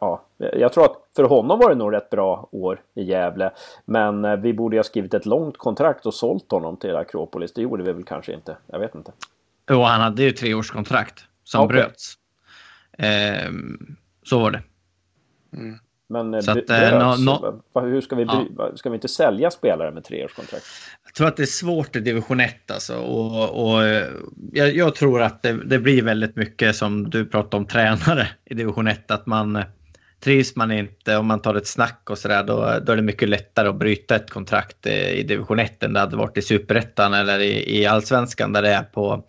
ja, 0.00 0.22
jag 0.36 0.72
tror 0.72 0.84
att 0.84 0.96
för 1.16 1.24
honom 1.24 1.58
var 1.58 1.68
det 1.68 1.74
nog 1.74 1.92
rätt 1.92 2.10
bra 2.10 2.48
år 2.52 2.80
i 2.94 3.02
Gävle. 3.02 3.50
Men 3.84 4.24
eh, 4.24 4.36
vi 4.36 4.52
borde 4.52 4.76
ha 4.76 4.84
skrivit 4.84 5.14
ett 5.14 5.26
långt 5.26 5.58
kontrakt 5.58 6.06
och 6.06 6.14
sålt 6.14 6.50
honom 6.50 6.76
till 6.76 6.96
Akropolis. 6.96 7.52
Det 7.52 7.62
gjorde 7.62 7.82
vi 7.82 7.92
väl 7.92 8.04
kanske 8.04 8.32
inte. 8.32 8.56
Jag 8.66 8.78
vet 8.78 8.94
inte. 8.94 9.12
Jo, 9.70 9.82
han 9.82 10.00
hade 10.00 10.22
ju 10.22 10.32
treårskontrakt 10.32 11.24
som 11.44 11.64
Okej. 11.64 11.76
bröts. 11.76 12.14
Ehm, 12.98 13.96
så 14.22 14.38
var 14.38 14.50
det. 14.50 14.62
Men 16.08 16.34
eh, 16.34 16.40
Så 16.40 16.50
att, 16.50 16.68
nå- 16.68 17.16
nå- 17.16 17.62
va- 17.72 17.80
hur 17.80 18.00
ska 18.00 18.16
vi, 18.16 18.24
bry, 18.24 18.36
ska 18.76 18.90
vi 18.90 18.94
inte 18.94 19.08
sälja 19.08 19.50
spelare 19.50 19.90
med 19.90 20.04
treårskontrakt? 20.04 20.64
Jag 21.04 21.14
tror 21.14 21.28
att 21.28 21.36
det 21.36 21.42
är 21.42 21.46
svårt 21.46 21.96
i 21.96 22.00
division 22.00 22.40
1 22.40 22.70
alltså. 22.70 22.96
Och, 22.96 23.66
och, 23.70 23.84
eh, 23.84 24.06
jag, 24.52 24.76
jag 24.76 24.94
tror 24.94 25.22
att 25.22 25.42
det, 25.42 25.52
det 25.64 25.78
blir 25.78 26.02
väldigt 26.02 26.36
mycket 26.36 26.76
som 26.76 27.10
du 27.10 27.26
pratade 27.26 27.56
om 27.56 27.66
tränare 27.66 28.28
i 28.44 28.54
division 28.54 28.88
1. 28.88 29.10
Att 29.10 29.26
man 29.26 29.56
eh, 29.56 29.64
trivs 30.20 30.56
man 30.56 30.72
inte 30.72 31.16
om 31.16 31.26
man 31.26 31.40
tar 31.42 31.54
ett 31.54 31.66
snack 31.66 32.10
och 32.10 32.18
sådär 32.18 32.44
då, 32.44 32.56
då 32.86 32.92
är 32.92 32.96
det 32.96 33.02
mycket 33.02 33.28
lättare 33.28 33.68
att 33.68 33.78
bryta 33.78 34.16
ett 34.16 34.30
kontrakt 34.30 34.86
i 34.86 35.22
division 35.22 35.58
1 35.58 35.82
än 35.82 35.92
det 35.92 36.00
hade 36.00 36.16
varit 36.16 36.36
i 36.36 36.42
superettan 36.42 37.14
eller 37.14 37.38
i, 37.38 37.80
i 37.80 37.86
allsvenskan 37.86 38.52
där 38.52 38.62
det 38.62 38.70
är 38.70 38.82
på, 38.82 39.24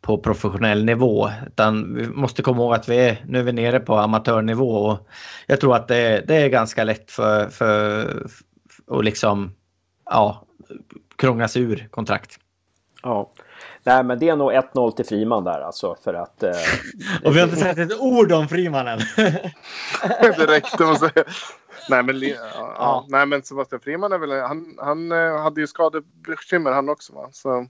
på 0.00 0.18
professionell 0.18 0.84
nivå. 0.84 1.30
Utan 1.46 1.94
vi 1.94 2.06
måste 2.08 2.42
komma 2.42 2.62
ihåg 2.62 2.74
att 2.74 2.88
vi 2.88 2.96
är, 2.96 3.24
nu 3.28 3.38
är 3.38 3.42
vi 3.42 3.52
nere 3.52 3.80
på 3.80 3.94
amatörnivå 3.94 4.74
och 4.74 5.08
jag 5.46 5.60
tror 5.60 5.76
att 5.76 5.88
det, 5.88 6.24
det 6.28 6.34
är 6.34 6.48
ganska 6.48 6.84
lätt 6.84 7.10
för, 7.10 7.48
för, 7.48 8.04
för 8.68 8.98
att 8.98 9.04
liksom 9.04 9.52
ja, 10.04 10.44
krångla 11.16 11.48
sig 11.48 11.62
ur 11.62 11.88
kontrakt. 11.90 12.38
Ja. 13.02 13.32
Nej, 13.84 14.04
men 14.04 14.18
det 14.18 14.28
är 14.28 14.36
nog 14.36 14.52
1-0 14.52 14.90
till 14.90 15.06
Friman 15.06 15.44
där 15.44 15.60
alltså 15.60 15.96
för 16.04 16.14
att... 16.14 16.42
Eh, 16.42 16.50
Och 17.24 17.36
vi 17.36 17.40
har 17.40 17.46
inte 17.46 17.60
sagt 17.60 17.78
ett 17.78 18.00
ord 18.00 18.32
om 18.32 18.48
Friman 18.48 18.88
än. 18.88 18.98
det 20.20 20.46
räckte 20.46 20.84
med 20.84 20.92
att 20.92 20.98
säga. 20.98 21.24
Nej 21.90 22.02
men, 22.02 22.20
ja. 22.20 22.74
Ja. 22.78 23.06
Nej, 23.08 23.26
men 23.26 23.42
Sebastian 23.42 23.80
Friman 23.80 24.12
är 24.12 24.18
väl, 24.18 24.30
han, 24.30 24.74
han 24.78 25.12
eh, 25.12 25.42
hade 25.42 25.60
ju 25.60 25.66
skadebekymmer 25.66 26.72
han 26.72 26.88
också. 26.88 27.12
Va? 27.12 27.28
Så 27.32 27.66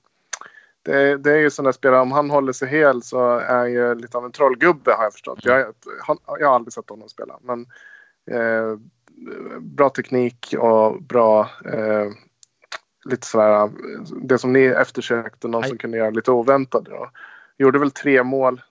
det, 0.83 1.17
det 1.17 1.33
är 1.33 1.39
ju 1.39 1.51
sådana 1.51 1.73
spelare, 1.73 2.01
om 2.01 2.13
han 2.13 2.31
håller 2.31 2.53
sig 2.53 2.69
hel 2.69 3.03
så 3.03 3.39
är 3.39 3.59
han 3.59 3.73
ju 3.73 3.95
lite 3.95 4.19
av 4.19 4.25
en 4.25 4.33
trollgubbe 4.33 4.93
har 4.97 5.05
jag 5.05 5.13
förstått. 5.13 5.39
Jag, 5.43 5.75
han, 6.07 6.19
jag 6.39 6.49
har 6.49 6.55
aldrig 6.55 6.73
sett 6.73 6.91
honom 6.91 7.09
spela. 7.09 7.39
Men 7.43 7.67
eh, 8.31 8.79
bra 9.61 9.91
teknik 9.91 10.55
och 10.59 11.03
bra 11.03 11.51
eh, 11.65 12.11
lite 13.05 13.27
sådär, 13.27 13.71
det 14.23 14.39
som 14.39 14.53
ni 14.53 14.65
eftersökte, 14.65 15.49
någon 15.49 15.65
som 15.65 15.79
kunde 15.79 15.99
göra 15.99 16.11
lite 16.11 16.31
oväntat. 16.31 16.85
Då. 16.85 17.11
Gjorde 17.59 17.79
väl 17.79 17.91
tre 17.91 18.23
mål, 18.23 18.63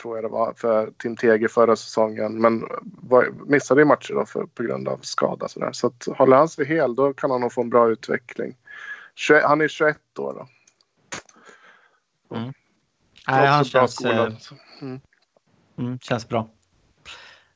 tror 0.00 0.16
jag 0.16 0.24
det 0.24 0.28
var, 0.28 0.52
för 0.56 0.90
Tim 0.98 1.16
Tege 1.16 1.48
förra 1.48 1.76
säsongen. 1.76 2.40
Men 2.40 2.64
var, 2.82 3.28
missade 3.46 3.80
ju 3.80 3.84
matcher 3.84 4.14
då 4.14 4.26
för, 4.26 4.46
på 4.46 4.62
grund 4.62 4.88
av 4.88 4.98
skada. 5.02 5.48
Så, 5.48 5.60
där. 5.60 5.72
så 5.72 5.86
att, 5.86 6.06
håller 6.18 6.36
han 6.36 6.48
sig 6.48 6.66
hel 6.66 6.94
då 6.94 7.14
kan 7.14 7.30
han 7.30 7.40
nog 7.40 7.52
få 7.52 7.60
en 7.60 7.70
bra 7.70 7.88
utveckling. 7.88 8.56
21, 9.14 9.44
han 9.44 9.60
är 9.60 9.68
21 9.68 9.96
år 10.18 10.34
då. 10.34 10.46
Mm. 12.34 12.52
Nej, 13.28 13.46
han 13.46 13.58
bra 13.58 13.64
känns, 13.64 13.94
skola. 13.94 14.26
eh, 14.26 14.32
Mm, 15.78 15.98
känns 15.98 16.28
bra. 16.28 16.48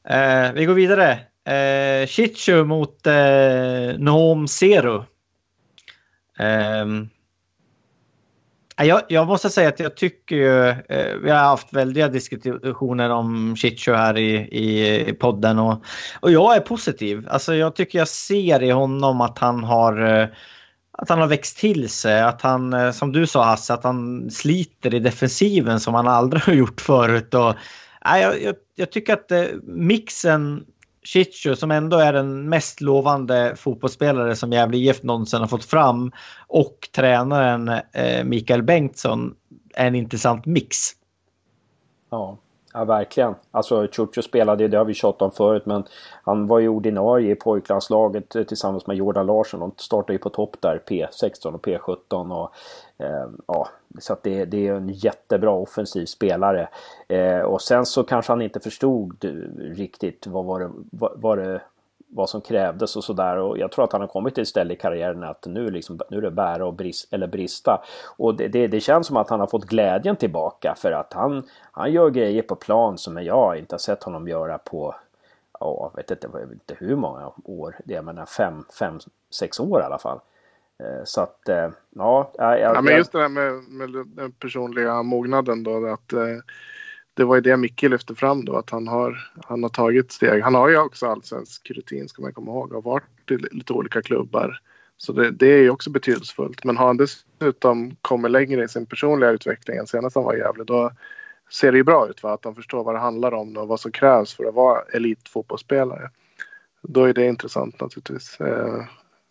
Eh, 0.09 0.53
vi 0.53 0.65
går 0.65 0.74
vidare. 0.74 1.19
Eh, 1.44 2.07
Chichu 2.07 2.65
mot 2.65 3.07
eh, 3.07 3.98
Noam 3.98 4.48
Zero. 4.48 5.05
Ja, 8.78 8.85
jag, 8.85 9.03
jag 9.09 9.27
måste 9.27 9.51
säga 9.51 9.69
att 9.69 9.81
jag 9.81 9.97
tycker 9.97 10.36
ju, 10.36 10.69
eh, 10.69 11.16
vi 11.23 11.31
har 11.31 11.39
haft 11.39 11.73
väldiga 11.73 12.09
diskussioner 12.09 13.11
om 13.11 13.57
Chichu 13.57 13.94
här 13.94 14.19
i, 14.19 14.35
i, 14.36 15.01
i 15.09 15.12
podden 15.12 15.59
och, 15.59 15.85
och 16.20 16.31
jag 16.31 16.57
är 16.57 16.61
positiv. 16.61 17.28
Alltså 17.31 17.55
jag 17.55 17.77
tycker 17.77 17.98
jag 17.98 18.09
ser 18.09 18.62
i 18.62 18.70
honom 18.70 19.20
att 19.20 19.39
han 19.39 19.65
har 19.65 20.20
eh, 20.20 20.28
att 20.98 21.09
han 21.09 21.20
har 21.20 21.27
växt 21.27 21.59
till 21.59 21.89
sig, 21.89 22.20
att 22.20 22.43
han, 22.43 22.73
eh, 22.73 22.90
som 22.90 23.12
du 23.12 23.27
sa 23.27 23.44
Hasse, 23.44 23.74
att 23.74 23.85
han 23.85 24.31
sliter 24.31 24.94
i 24.94 24.98
defensiven 24.98 25.81
som 25.81 25.94
han 25.94 26.09
aldrig 26.09 26.43
har 26.47 26.52
gjort 26.52 26.81
förut. 26.81 27.35
Och, 27.35 27.55
nej, 28.05 28.23
jag, 28.23 28.43
jag, 28.43 28.55
jag 28.74 28.93
tycker 28.93 29.12
att 29.12 29.31
eh, 29.31 29.44
mixen 29.62 30.64
Chichu 31.02 31.56
som 31.56 31.70
ändå 31.70 31.97
är 31.97 32.12
den 32.12 32.48
mest 32.48 32.81
lovande 32.81 33.55
fotbollsspelare 33.56 34.36
som 34.36 34.52
Gävle 34.52 34.77
IF 34.77 35.02
någonsin 35.02 35.40
har 35.40 35.48
fått 35.48 35.64
fram 35.64 36.12
och 36.47 36.89
tränaren 36.93 37.68
eh, 37.93 38.24
Mikael 38.24 38.62
Bengtsson 38.62 39.35
är 39.74 39.86
en 39.86 39.94
intressant 39.94 40.47
mix. 40.47 40.77
Ja, 42.10 42.39
ja 42.77 42.85
verkligen. 42.85 43.35
Alltså 43.51 43.89
Chucho 43.93 44.23
spelade 44.23 44.62
ju, 44.62 44.69
det 44.69 44.78
har 44.78 44.85
vi 44.85 44.94
tjatat 44.94 45.23
om 45.23 45.31
förut, 45.31 45.66
men 45.66 45.85
han 46.23 46.47
var 46.47 46.59
ju 46.59 46.69
ordinarie 46.69 47.32
i 47.32 47.35
pojklandslaget 47.35 48.36
eh, 48.36 48.43
tillsammans 48.43 48.86
med 48.86 48.97
Jordan 48.97 49.27
Larsson. 49.27 49.61
De 49.61 49.73
startade 49.77 50.12
ju 50.12 50.19
på 50.19 50.31
topp 50.31 50.57
där, 50.61 50.82
P16 50.86 51.55
och 51.55 51.66
P17. 51.66 52.32
Och, 52.32 52.53
eh, 53.05 53.28
ja, 53.47 53.69
så 53.98 54.12
att 54.12 54.23
det, 54.23 54.44
det 54.44 54.69
är 54.69 54.74
en 54.74 54.89
jättebra 54.89 55.51
offensiv 55.51 56.07
spelare. 56.07 56.69
Eh, 57.09 57.40
och 57.40 57.62
sen 57.62 57.86
så 57.86 58.05
kanske 58.05 58.32
han 58.32 58.43
inte 58.43 58.61
förstod 58.61 59.24
eh, 59.24 59.31
riktigt 59.74 60.27
vad, 60.27 60.44
var 60.44 60.61
det, 60.61 60.70
vad, 60.90 61.12
vad, 61.16 61.39
det, 61.39 61.61
vad 62.08 62.30
som 62.30 62.40
krävdes 62.40 62.96
och 62.96 63.04
sådär. 63.04 63.36
Och 63.36 63.58
jag 63.58 63.72
tror 63.72 63.84
att 63.84 63.92
han 63.92 64.00
har 64.00 64.08
kommit 64.08 64.34
till 64.34 64.42
ett 64.42 64.48
ställe 64.48 64.74
i 64.74 64.76
karriären 64.76 65.24
att 65.24 65.46
nu, 65.46 65.70
liksom, 65.70 66.00
nu 66.10 66.16
är 66.16 66.20
det 66.22 66.30
bära 66.30 66.66
och 66.66 66.74
brist, 66.74 67.12
eller 67.12 67.26
brista. 67.26 67.82
Och 68.16 68.36
det, 68.36 68.48
det, 68.48 68.66
det 68.66 68.80
känns 68.80 69.06
som 69.06 69.16
att 69.16 69.30
han 69.30 69.40
har 69.40 69.46
fått 69.46 69.64
glädjen 69.64 70.16
tillbaka 70.16 70.74
för 70.76 70.92
att 70.92 71.12
han, 71.12 71.42
han 71.72 71.92
gör 71.92 72.10
grejer 72.10 72.42
på 72.42 72.54
plan 72.54 72.98
som 72.98 73.22
jag 73.24 73.58
inte 73.58 73.74
har 73.74 73.78
sett 73.78 74.02
honom 74.02 74.28
göra 74.28 74.58
på 74.58 74.94
ja, 75.60 75.90
jag 75.94 75.96
vet 75.96 76.10
inte, 76.10 76.28
jag 76.32 76.40
vet 76.40 76.52
inte 76.52 76.74
hur 76.78 76.96
många 76.96 77.32
år. 77.44 77.76
Det 77.84 77.94
är, 77.94 77.96
jag 77.96 78.04
menar 78.04 78.26
fem, 78.26 78.64
fem, 78.78 78.98
sex 79.30 79.60
år 79.60 79.80
i 79.80 79.84
alla 79.84 79.98
fall. 79.98 80.20
Eh, 80.78 81.04
Så 81.04 81.20
att, 81.20 81.48
eh, 81.48 81.70
ja. 81.90 82.30
Jag, 82.34 82.60
Ja, 82.60 82.80
men 82.80 82.96
just 82.96 83.12
det 83.12 83.18
där 83.18 83.28
med, 83.28 83.52
med 83.52 84.06
den 84.06 84.32
personliga 84.32 85.02
mognaden 85.02 85.62
då. 85.62 85.86
Att, 85.86 86.12
eh, 86.12 86.38
det 87.16 87.24
var 87.24 87.34
ju 87.34 87.40
det 87.40 87.56
Micke 87.56 87.82
lyfte 87.82 88.14
fram 88.14 88.44
då. 88.44 88.56
Att 88.56 88.70
han 88.70 88.88
har, 88.88 89.30
han 89.44 89.62
har 89.62 89.70
tagit 89.70 90.12
steg. 90.12 90.43
Han 90.43 90.55
har 90.55 90.68
ju 90.68 90.78
också 90.78 91.06
allsvensk 91.06 91.70
rutin 91.70 92.09
ska 92.09 92.22
man 92.22 92.32
komma 92.32 92.51
ihåg. 92.51 92.72
Och 92.72 92.84
varit 92.84 93.30
i 93.30 93.36
lite 93.36 93.72
olika 93.72 94.02
klubbar. 94.02 94.60
Så 94.97 95.12
det, 95.12 95.30
det 95.30 95.47
är 95.47 95.62
ju 95.62 95.70
också 95.70 95.90
betydelsefullt. 95.90 96.64
Men 96.64 96.76
har 96.76 96.86
han 96.86 96.97
dessutom 96.97 97.97
kommit 98.02 98.30
längre 98.30 98.64
i 98.64 98.68
sin 98.68 98.86
personliga 98.86 99.30
utveckling 99.30 99.76
än 99.76 99.86
senast 99.86 100.16
han 100.16 100.24
var 100.24 100.34
i 100.34 100.38
Gävle. 100.38 100.64
Då 100.64 100.90
ser 101.52 101.72
det 101.72 101.78
ju 101.78 101.84
bra 101.84 102.09
ut. 102.09 102.22
Va? 102.22 102.32
Att 102.32 102.44
han 102.44 102.55
förstår 102.55 102.84
vad 102.84 102.94
det 102.94 102.98
handlar 102.98 103.34
om 103.34 103.56
och 103.56 103.68
vad 103.68 103.80
som 103.80 103.93
krävs 103.93 104.34
för 104.34 104.44
att 104.44 104.55
vara 104.55 104.82
elitfotbollsspelare. 104.93 106.10
Då 106.82 107.05
är 107.05 107.14
det 107.14 107.26
intressant 107.26 107.80
naturligtvis. 107.80 108.40
Eh, 108.40 108.84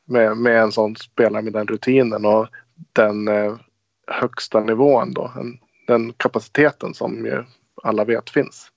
med, 0.05 0.37
med 0.37 0.61
en 0.61 0.71
sån 0.71 0.95
spelare 0.95 1.41
med 1.41 1.53
den 1.53 1.67
rutinen 1.67 2.25
och 2.25 2.47
den 2.93 3.27
eh, 3.27 3.55
högsta 4.07 4.59
nivån 4.59 5.13
då. 5.13 5.31
En, 5.39 5.59
den 5.87 6.13
kapaciteten 6.13 6.93
som 6.93 7.25
ju 7.25 7.43
alla 7.83 8.05
vet 8.05 8.29
finns. 8.29 8.71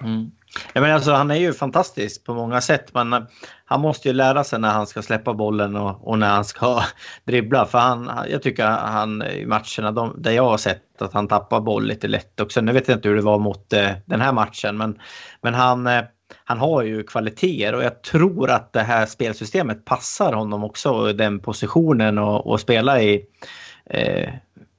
Mm. 0.00 0.30
Ja, 0.72 0.80
men 0.80 0.94
alltså, 0.94 1.12
han 1.12 1.30
är 1.30 1.34
ju 1.34 1.52
fantastisk 1.52 2.24
på 2.24 2.34
många 2.34 2.60
sätt 2.60 2.94
men 2.94 3.12
eh, 3.12 3.20
han 3.64 3.80
måste 3.80 4.08
ju 4.08 4.14
lära 4.14 4.44
sig 4.44 4.60
när 4.60 4.70
han 4.70 4.86
ska 4.86 5.02
släppa 5.02 5.34
bollen 5.34 5.76
och, 5.76 6.08
och 6.08 6.18
när 6.18 6.30
han 6.30 6.44
ska 6.44 6.82
dribbla. 7.24 7.66
För 7.66 7.78
han, 7.78 8.10
jag 8.30 8.42
tycker 8.42 8.66
han 8.66 9.22
eh, 9.22 9.34
i 9.34 9.46
matcherna 9.46 9.92
de, 9.92 10.14
där 10.18 10.32
jag 10.32 10.44
har 10.44 10.58
sett 10.58 11.02
att 11.02 11.12
han 11.12 11.28
tappar 11.28 11.60
boll 11.60 11.86
lite 11.86 12.08
lätt 12.08 12.40
också. 12.40 12.60
Nu 12.60 12.72
vet 12.72 12.88
jag 12.88 12.96
inte 12.96 13.08
hur 13.08 13.16
det 13.16 13.22
var 13.22 13.38
mot 13.38 13.72
eh, 13.72 13.90
den 14.04 14.20
här 14.20 14.32
matchen 14.32 14.76
men, 14.76 14.98
men 15.42 15.54
han, 15.54 15.86
eh, 15.86 16.02
han 16.44 16.58
har 16.58 16.82
ju 16.82 17.02
kvaliteter 17.02 17.74
och 17.74 17.84
jag 17.84 18.02
tror 18.02 18.50
att 18.50 18.72
det 18.72 18.82
här 18.82 19.06
spelsystemet 19.06 19.84
passar 19.84 20.32
honom 20.32 20.64
också 20.64 21.12
den 21.12 21.40
positionen 21.40 22.18
och, 22.18 22.46
och 22.46 22.60
spela 22.60 23.02
i 23.02 23.26
eh, 23.90 24.28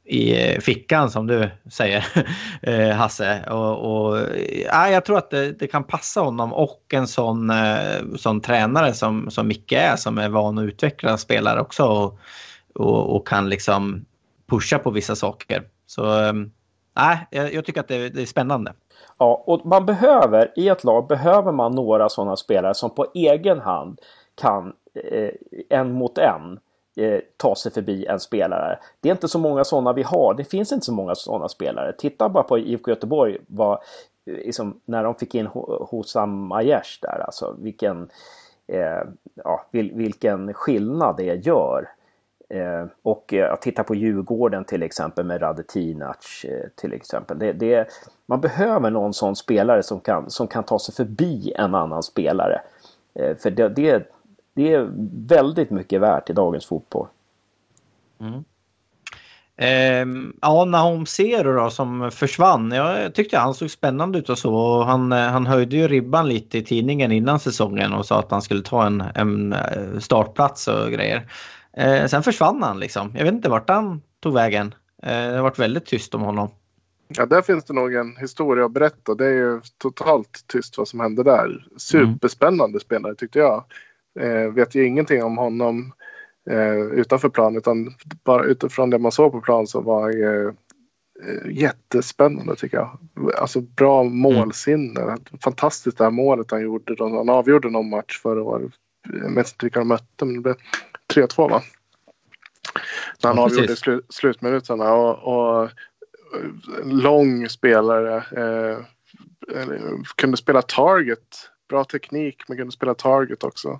i 0.05 0.53
eh, 0.53 0.59
fickan 0.59 1.09
som 1.11 1.27
du 1.27 1.49
säger 1.71 2.05
eh, 2.61 2.89
Hasse. 2.89 3.43
Och, 3.49 4.07
och, 4.07 4.19
ja, 4.65 4.89
jag 4.89 5.05
tror 5.05 5.17
att 5.17 5.29
det, 5.29 5.51
det, 5.51 5.67
kan 5.67 5.83
passa 5.83 6.21
honom 6.21 6.53
och 6.53 6.83
en 6.93 7.07
sån, 7.07 7.49
eh, 7.49 8.15
sån 8.17 8.41
tränare 8.41 8.93
som, 8.93 9.31
som 9.31 9.47
Micke 9.47 9.71
är 9.71 9.95
som 9.95 10.17
är 10.17 10.29
van 10.29 10.57
att 10.57 10.63
utveckla 10.63 11.17
spelare 11.17 11.61
också 11.61 11.83
och, 11.83 12.19
och, 12.75 13.15
och 13.15 13.27
kan 13.27 13.49
liksom 13.49 14.05
pusha 14.49 14.79
på 14.79 14.91
vissa 14.91 15.15
saker. 15.15 15.63
Så 15.87 16.31
nej, 16.95 17.27
jag, 17.29 17.53
jag 17.53 17.65
tycker 17.65 17.79
att 17.79 17.87
det, 17.87 18.09
det 18.09 18.21
är 18.21 18.25
spännande. 18.25 18.73
Ja, 19.17 19.43
och 19.47 19.65
man 19.65 19.85
behöver, 19.85 20.53
i 20.55 20.69
ett 20.69 20.83
lag 20.83 21.07
behöver 21.07 21.51
man 21.51 21.71
några 21.71 22.09
sådana 22.09 22.35
spelare 22.35 22.73
som 22.73 22.95
på 22.95 23.11
egen 23.13 23.59
hand 23.59 23.99
kan 24.41 24.73
eh, 25.11 25.29
en 25.69 25.91
mot 25.91 26.17
en 26.17 26.59
eh, 26.95 27.19
ta 27.37 27.55
sig 27.55 27.71
förbi 27.71 28.05
en 28.05 28.19
spelare. 28.19 28.79
Det 28.99 29.09
är 29.09 29.13
inte 29.13 29.27
så 29.27 29.39
många 29.39 29.63
sådana 29.63 29.93
vi 29.93 30.03
har. 30.03 30.33
Det 30.33 30.43
finns 30.43 30.71
inte 30.71 30.85
så 30.85 30.93
många 30.93 31.15
sådana 31.15 31.49
spelare. 31.49 31.93
Titta 31.93 32.29
bara 32.29 32.43
på 32.43 32.57
IFK 32.57 32.91
Göteborg 32.91 33.37
vad, 33.47 33.73
eh, 34.25 34.33
liksom, 34.33 34.79
när 34.85 35.03
de 35.03 35.15
fick 35.15 35.35
in 35.35 35.47
Hosam 35.89 36.51
Aiesh 36.51 36.99
där. 37.01 37.23
Alltså 37.25 37.55
vilken, 37.59 38.09
eh, 38.67 39.01
ja, 39.35 39.65
vil, 39.71 39.91
vilken 39.93 40.53
skillnad 40.53 41.17
det 41.17 41.35
gör. 41.45 41.89
Eh, 42.49 42.85
och 43.03 43.33
eh, 43.33 43.53
att 43.53 43.61
titta 43.61 43.83
på 43.83 43.95
Djurgården 43.95 44.65
till 44.65 44.83
exempel 44.83 45.25
med 45.25 45.41
Radetinac 45.41 46.45
eh, 46.45 46.69
till 46.75 46.93
exempel. 46.93 47.39
Det, 47.39 47.53
det, 47.53 47.87
man 48.25 48.41
behöver 48.41 48.89
någon 48.89 49.13
sån 49.13 49.35
spelare 49.35 49.83
som 49.83 49.99
kan, 49.99 50.29
som 50.29 50.47
kan 50.47 50.63
ta 50.63 50.79
sig 50.79 50.95
förbi 50.95 51.53
en 51.55 51.75
annan 51.75 52.03
spelare. 52.03 52.61
Eh, 53.19 53.37
för 53.37 53.51
det, 53.51 53.69
det, 53.69 54.14
det 54.55 54.73
är 54.73 54.89
väldigt 55.27 55.69
mycket 55.69 56.01
värt 56.01 56.29
i 56.29 56.33
dagens 56.33 56.65
fotboll. 56.65 57.07
Mm. 58.19 58.43
Eh, 59.57 60.31
ja, 60.41 60.65
Nahom 60.65 61.05
Zero 61.05 61.53
då 61.53 61.69
som 61.69 62.11
försvann. 62.11 62.71
Jag 62.71 63.15
tyckte 63.15 63.37
han 63.37 63.53
såg 63.53 63.71
spännande 63.71 64.19
ut 64.19 64.29
och 64.29 64.37
så. 64.37 64.83
Han, 64.83 65.11
eh, 65.11 65.19
han 65.19 65.45
höjde 65.45 65.75
ju 65.75 65.87
ribban 65.87 66.29
lite 66.29 66.57
i 66.57 66.63
tidningen 66.63 67.11
innan 67.11 67.39
säsongen 67.39 67.93
och 67.93 68.05
sa 68.05 68.19
att 68.19 68.31
han 68.31 68.41
skulle 68.41 68.63
ta 68.63 68.85
en, 68.85 69.03
en 69.15 69.53
eh, 69.53 69.99
startplats 69.99 70.67
och 70.67 70.91
grejer. 70.91 71.31
Eh, 71.77 72.05
sen 72.05 72.23
försvann 72.23 72.63
han 72.63 72.79
liksom. 72.79 73.11
Jag 73.15 73.23
vet 73.23 73.33
inte 73.33 73.49
vart 73.49 73.69
han 73.69 74.01
tog 74.19 74.33
vägen. 74.33 74.73
Eh, 75.03 75.09
det 75.09 75.35
har 75.35 75.43
varit 75.43 75.59
väldigt 75.59 75.85
tyst 75.85 76.15
om 76.15 76.21
honom. 76.21 76.49
Ja, 77.07 77.25
där 77.25 77.41
finns 77.41 77.65
det 77.65 77.73
nog 77.73 77.93
en 77.93 78.17
historia 78.17 78.65
att 78.65 78.71
berätta. 78.71 79.15
Det 79.15 79.25
är 79.25 79.33
ju 79.33 79.61
totalt 79.77 80.43
tyst 80.47 80.77
vad 80.77 80.87
som 80.87 80.99
hände 80.99 81.23
där. 81.23 81.67
Superspännande 81.77 82.65
mm. 82.65 82.79
spelare 82.79 83.15
tyckte 83.15 83.39
jag. 83.39 83.63
Eh, 84.19 84.53
vet 84.53 84.75
ju 84.75 84.85
ingenting 84.85 85.23
om 85.23 85.37
honom 85.37 85.93
eh, 86.49 86.75
utanför 86.75 87.29
plan 87.29 87.57
utan 87.57 87.93
bara 88.23 88.43
utifrån 88.43 88.89
det 88.89 88.99
man 88.99 89.11
såg 89.11 89.31
på 89.31 89.41
plan 89.41 89.67
så 89.67 89.81
var 89.81 90.09
eh, 90.09 90.51
jättespännande 91.49 92.55
tycker 92.55 92.77
jag. 92.77 92.99
Alltså 93.37 93.61
bra 93.61 94.03
målsinne. 94.03 95.01
Mm. 95.01 95.17
Fantastiskt 95.43 95.97
det 95.97 96.03
här 96.03 96.11
målet 96.11 96.51
han 96.51 96.61
gjorde. 96.61 96.95
Han 96.99 97.29
avgjorde 97.29 97.69
någon 97.69 97.89
match 97.89 98.21
förra 98.21 98.43
året. 98.43 98.71
Jag 99.13 99.35
vet 99.35 99.47
inte 99.47 99.65
vilka 99.65 99.79
de 99.79 99.87
mötte 99.87 100.25
men 100.25 100.33
det 100.35 100.41
blev 100.41 100.55
3-2 101.13 101.49
va? 101.49 101.61
När 103.23 103.27
han 103.29 103.37
ja, 103.37 103.43
avgjorde 103.43 103.75
slu, 103.75 104.01
slutminuterna 104.09 104.93
och, 104.93 105.63
och 105.63 105.69
lång 106.83 107.49
spelare. 107.49 108.15
Eh, 108.15 108.79
kunde 110.15 110.37
spela 110.37 110.61
target. 110.61 111.49
Bra 111.69 111.83
teknik 111.83 112.43
men 112.47 112.57
kunde 112.57 112.71
spela 112.71 112.93
target 112.93 113.43
också. 113.43 113.79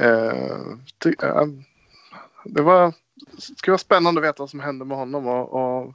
Eh, 0.00 0.50
eh, 1.22 1.46
det 2.44 2.62
var, 2.62 2.92
skulle 3.38 3.72
vara 3.72 3.78
spännande 3.78 4.20
att 4.20 4.26
veta 4.26 4.42
vad 4.42 4.50
som 4.50 4.60
hände 4.60 4.84
med 4.84 4.96
honom 4.96 5.26
och, 5.26 5.52
och 5.52 5.94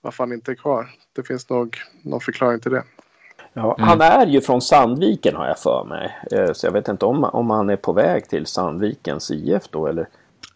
varför 0.00 0.24
han 0.24 0.32
inte 0.32 0.50
är 0.50 0.54
kvar. 0.54 0.90
Det 1.12 1.22
finns 1.22 1.48
nog 1.50 1.76
någon 2.02 2.20
förklaring 2.20 2.60
till 2.60 2.72
det. 2.72 2.84
Ja, 3.52 3.74
mm. 3.78 3.88
Han 3.88 4.00
är 4.00 4.26
ju 4.26 4.40
från 4.40 4.62
Sandviken 4.62 5.36
har 5.36 5.46
jag 5.46 5.58
för 5.58 5.84
mig. 5.84 6.18
Eh, 6.32 6.52
så 6.52 6.66
jag 6.66 6.72
vet 6.72 6.88
inte 6.88 7.04
om, 7.04 7.24
om 7.24 7.50
han 7.50 7.70
är 7.70 7.76
på 7.76 7.92
väg 7.92 8.28
till 8.28 8.46
Sandvikens 8.46 9.30
IF 9.30 9.62
då 9.70 9.86
eller? 9.86 10.08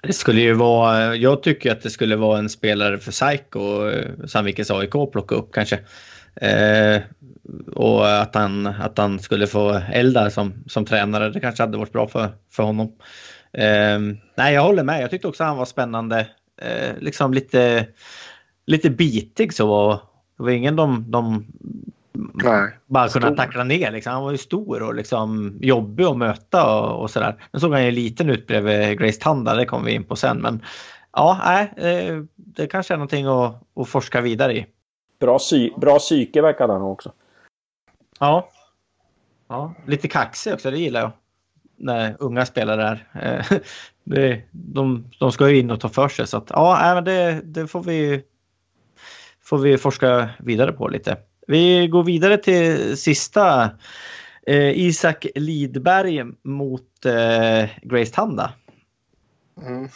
Det 0.03 0.13
skulle 0.13 0.41
ju 0.41 0.55
vara, 0.55 1.17
jag 1.17 1.43
tycker 1.43 1.73
att 1.73 1.83
det 1.83 1.91
skulle 1.91 2.17
vara 2.17 2.39
en 2.39 2.49
spelare 2.49 2.99
för 2.99 3.13
SAIK 3.13 3.57
och 3.57 3.93
Sandvikens 4.31 4.71
AIK 4.71 4.95
att 4.95 5.13
plocka 5.13 5.35
upp 5.35 5.53
kanske. 5.53 5.79
Eh, 6.37 7.03
och 7.73 8.21
att 8.21 8.35
han, 8.35 8.67
att 8.67 8.99
han 8.99 9.19
skulle 9.19 9.47
få 9.47 9.81
Eldar 9.93 10.29
som, 10.31 10.65
som 10.67 10.85
tränare, 10.85 11.31
det 11.31 11.41
kanske 11.41 11.63
hade 11.63 11.79
varit 11.79 11.93
bra 11.93 12.09
för, 12.09 12.29
för 12.51 12.63
honom. 12.63 12.93
Eh, 13.53 13.99
nej, 14.35 14.55
jag 14.55 14.63
håller 14.63 14.83
med. 14.85 15.03
Jag 15.03 15.11
tyckte 15.11 15.29
också 15.29 15.43
att 15.43 15.49
han 15.49 15.57
var 15.57 15.65
spännande. 15.65 16.27
Eh, 16.63 16.99
liksom 16.99 17.35
lite, 17.35 17.87
lite 18.67 18.91
bitig 18.91 19.55
så. 19.55 19.93
Det 20.37 20.43
var 20.43 20.51
ingen 20.51 20.77
de, 20.77 21.11
de 21.11 21.47
Nej, 22.35 22.71
bara 22.87 23.09
kunna 23.09 23.27
stor. 23.27 23.37
tackla 23.37 23.65
ner. 23.65 23.91
Liksom. 23.91 24.13
Han 24.13 24.23
var 24.23 24.31
ju 24.31 24.39
stor 24.39 24.83
och 24.83 24.95
liksom 24.95 25.59
jobbig 25.61 26.05
att 26.05 26.17
möta 26.17 26.77
och, 26.77 27.03
och 27.03 27.11
sådär. 27.11 27.45
Nu 27.53 27.61
såg 27.61 27.73
han 27.73 27.85
ju 27.85 27.91
liten 27.91 28.31
ut 28.31 28.47
bredvid 28.47 28.99
Grace 28.99 29.21
Tanda, 29.21 29.55
det 29.55 29.65
kommer 29.65 29.85
vi 29.85 29.93
in 29.93 30.05
på 30.05 30.17
sen. 30.17 30.39
Men 30.39 30.63
ja, 31.13 31.41
nej, 31.45 31.73
eh, 31.77 32.23
det 32.37 32.67
kanske 32.67 32.95
är 32.95 32.99
någonting 32.99 33.27
att, 33.27 33.63
att 33.77 33.89
forska 33.89 34.21
vidare 34.21 34.57
i. 34.57 34.67
Bra, 35.21 35.39
psy 35.39 35.71
bra 35.77 35.99
psyke 35.99 36.43
verkade 36.43 36.73
han 36.73 36.83
också. 36.83 37.13
Ja. 38.19 38.49
ja. 39.49 39.75
Lite 39.87 40.09
kaxig 40.09 40.55
också, 40.55 40.71
det 40.71 40.79
gillar 40.79 41.01
jag. 41.01 41.11
När 41.77 42.17
unga 42.19 42.47
spelare 42.47 43.01
är. 43.13 43.39
Eh, 43.39 43.59
det, 44.05 44.43
de, 44.51 45.11
de 45.19 45.33
ska 45.33 45.49
ju 45.49 45.59
in 45.59 45.71
och 45.71 45.81
ta 45.81 45.89
för 45.89 46.09
sig. 46.09 46.27
Så 46.27 46.37
att, 46.37 46.51
ja, 46.51 47.01
det, 47.01 47.41
det 47.45 47.67
får 47.67 47.83
vi 47.83 48.23
får 49.41 49.59
vi 49.59 49.79
forska 49.79 50.31
vidare 50.39 50.73
på 50.73 50.89
lite. 50.89 51.17
Vi 51.47 51.89
går 51.89 52.03
vidare 52.05 52.37
till 52.37 52.97
sista. 52.97 53.71
Eh, 54.47 54.79
Isak 54.79 55.27
Lidberg 55.35 56.25
mot 56.43 57.07
eh, 57.07 57.71
Grace 57.83 58.15
Tanda. 58.15 58.53
Mm. 59.63 59.89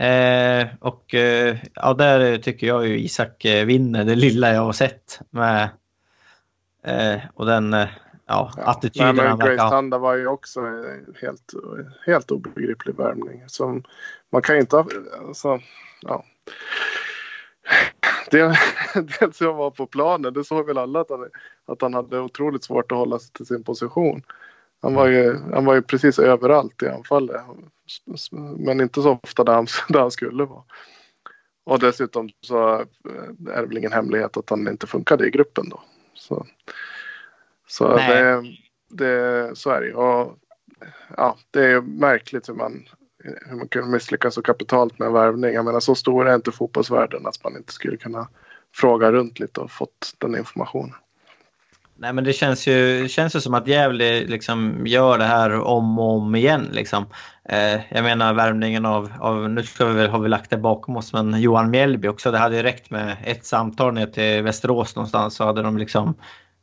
Eh, 0.00 0.66
och 0.80 1.14
eh, 1.14 1.56
ja, 1.74 1.94
där 1.94 2.38
tycker 2.38 2.66
jag 2.66 2.86
ju 2.86 2.98
Isak 2.98 3.44
eh, 3.44 3.66
vinner 3.66 4.04
det 4.04 4.14
lilla 4.14 4.52
jag 4.52 4.62
har 4.62 4.72
sett. 4.72 5.20
Med, 5.30 5.68
eh, 6.84 7.20
och 7.34 7.46
den 7.46 7.72
ja, 7.72 7.86
ja, 8.26 8.50
attityden 8.56 9.16
men, 9.16 9.38
men 9.38 9.38
Grace 9.38 9.70
Tanda 9.70 9.98
var 9.98 10.14
ju 10.14 10.26
också 10.26 10.60
helt, 11.20 11.52
helt 12.06 12.30
obegriplig 12.30 12.96
värmning. 12.96 13.42
Som, 13.46 13.84
man 14.30 14.42
kan 14.42 14.54
ju 14.54 14.60
inte 14.60 14.76
ha... 14.76 14.86
Alltså, 15.28 15.60
ja. 16.00 16.24
Det, 18.30 18.58
dels 19.20 19.40
jag 19.40 19.54
var 19.54 19.70
på 19.70 19.86
planen, 19.86 20.34
det 20.34 20.44
såg 20.44 20.66
väl 20.66 20.78
alla 20.78 21.00
att 21.00 21.10
han, 21.10 21.28
att 21.66 21.82
han 21.82 21.94
hade 21.94 22.20
otroligt 22.20 22.64
svårt 22.64 22.92
att 22.92 22.98
hålla 22.98 23.18
sig 23.18 23.32
till 23.32 23.46
sin 23.46 23.64
position. 23.64 24.22
Han 24.82 24.94
var 24.94 25.06
ju, 25.06 25.38
han 25.52 25.64
var 25.64 25.74
ju 25.74 25.82
precis 25.82 26.18
överallt 26.18 26.82
i 26.82 26.88
anfallet. 26.88 27.36
Men 28.58 28.80
inte 28.80 29.02
så 29.02 29.18
ofta 29.22 29.44
där 29.44 29.52
han, 29.52 29.66
där 29.88 30.00
han 30.00 30.10
skulle 30.10 30.44
vara. 30.44 30.64
Och 31.64 31.78
dessutom 31.78 32.30
så 32.40 32.68
är 33.48 33.60
det 33.60 33.66
väl 33.66 33.78
ingen 33.78 33.92
hemlighet 33.92 34.36
att 34.36 34.50
han 34.50 34.68
inte 34.68 34.86
funkade 34.86 35.26
i 35.26 35.30
gruppen 35.30 35.68
då. 35.68 35.82
Så, 36.14 36.46
så, 37.68 37.96
det, 37.96 38.44
det, 38.88 39.50
så 39.58 39.70
är 39.70 39.80
det 39.80 39.94
och, 39.94 40.38
ja, 41.16 41.36
Det 41.50 41.64
är 41.64 41.80
märkligt 41.80 42.48
hur 42.48 42.54
man 42.54 42.84
hur 43.24 43.56
man 43.56 43.68
kan 43.68 43.90
misslyckas 43.90 44.34
så 44.34 44.42
kapitalt 44.42 44.98
med 44.98 45.06
en 45.06 45.12
värvning. 45.12 45.54
Jag 45.54 45.64
menar 45.64 45.80
så 45.80 45.94
stor 45.94 46.28
är 46.28 46.34
inte 46.34 46.52
fotbollsvärlden 46.52 47.26
att 47.26 47.44
man 47.44 47.56
inte 47.56 47.72
skulle 47.72 47.96
kunna 47.96 48.28
fråga 48.74 49.12
runt 49.12 49.38
lite 49.38 49.60
och 49.60 49.70
fått 49.70 50.14
den 50.18 50.36
informationen. 50.36 50.94
Nej 52.00 52.12
men 52.12 52.24
det 52.24 52.32
känns 52.32 52.66
ju, 52.66 53.08
känns 53.08 53.36
ju 53.36 53.40
som 53.40 53.54
att 53.54 53.66
Gävle 53.66 54.20
liksom 54.20 54.86
gör 54.86 55.18
det 55.18 55.24
här 55.24 55.60
om 55.60 55.98
och 55.98 56.16
om 56.16 56.34
igen. 56.34 56.68
Liksom. 56.72 57.06
Eh, 57.48 57.80
jag 57.90 58.02
menar 58.04 58.34
värmningen 58.34 58.86
av, 58.86 59.12
av, 59.20 59.50
nu 59.50 59.62
ska 59.62 59.84
vi 59.84 59.94
väl, 59.94 60.10
har 60.10 60.18
vi 60.18 60.28
lagt 60.28 60.50
det 60.50 60.56
bakom 60.56 60.96
oss, 60.96 61.12
men 61.12 61.40
Johan 61.40 61.70
Mjällby 61.70 62.08
också. 62.08 62.30
Det 62.30 62.38
hade 62.38 62.56
ju 62.56 62.62
räckt 62.62 62.90
med 62.90 63.16
ett 63.24 63.44
samtal 63.44 63.94
ner 63.94 64.06
till 64.06 64.42
Västerås 64.42 64.96
någonstans 64.96 65.34
så 65.34 65.44
hade 65.44 65.62
de 65.62 65.78
liksom 65.78 66.14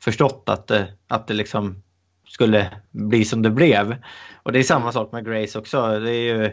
förstått 0.01 0.43
att, 0.49 0.72
eh, 0.72 0.84
att 1.07 1.27
det 1.27 1.34
liksom 1.34 1.84
skulle 2.27 2.72
bli 2.91 3.26
som 3.26 3.41
det 3.41 3.49
blev. 3.49 3.95
Och 4.43 4.51
det 4.51 4.59
är 4.59 4.64
samma 4.64 4.91
sak 4.91 5.11
med 5.11 5.26
Grace 5.26 5.59
också. 5.59 5.99
Det 5.99 6.11
är 6.11 6.35
ju 6.35 6.45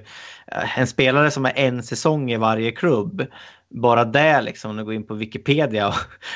eh, 0.47 0.79
en 0.79 0.87
spelare 0.87 1.31
som 1.31 1.47
är 1.47 1.53
en 1.57 1.83
säsong 1.83 2.31
i 2.31 2.37
varje 2.37 2.73
klubb. 2.73 3.27
Bara 3.75 4.05
det 4.05 4.41
liksom, 4.41 4.71
om 4.71 4.77
du 4.77 4.85
går 4.85 4.95
in 4.95 5.07
på 5.07 5.15
Wikipedia 5.15 5.89
och, 5.89 5.95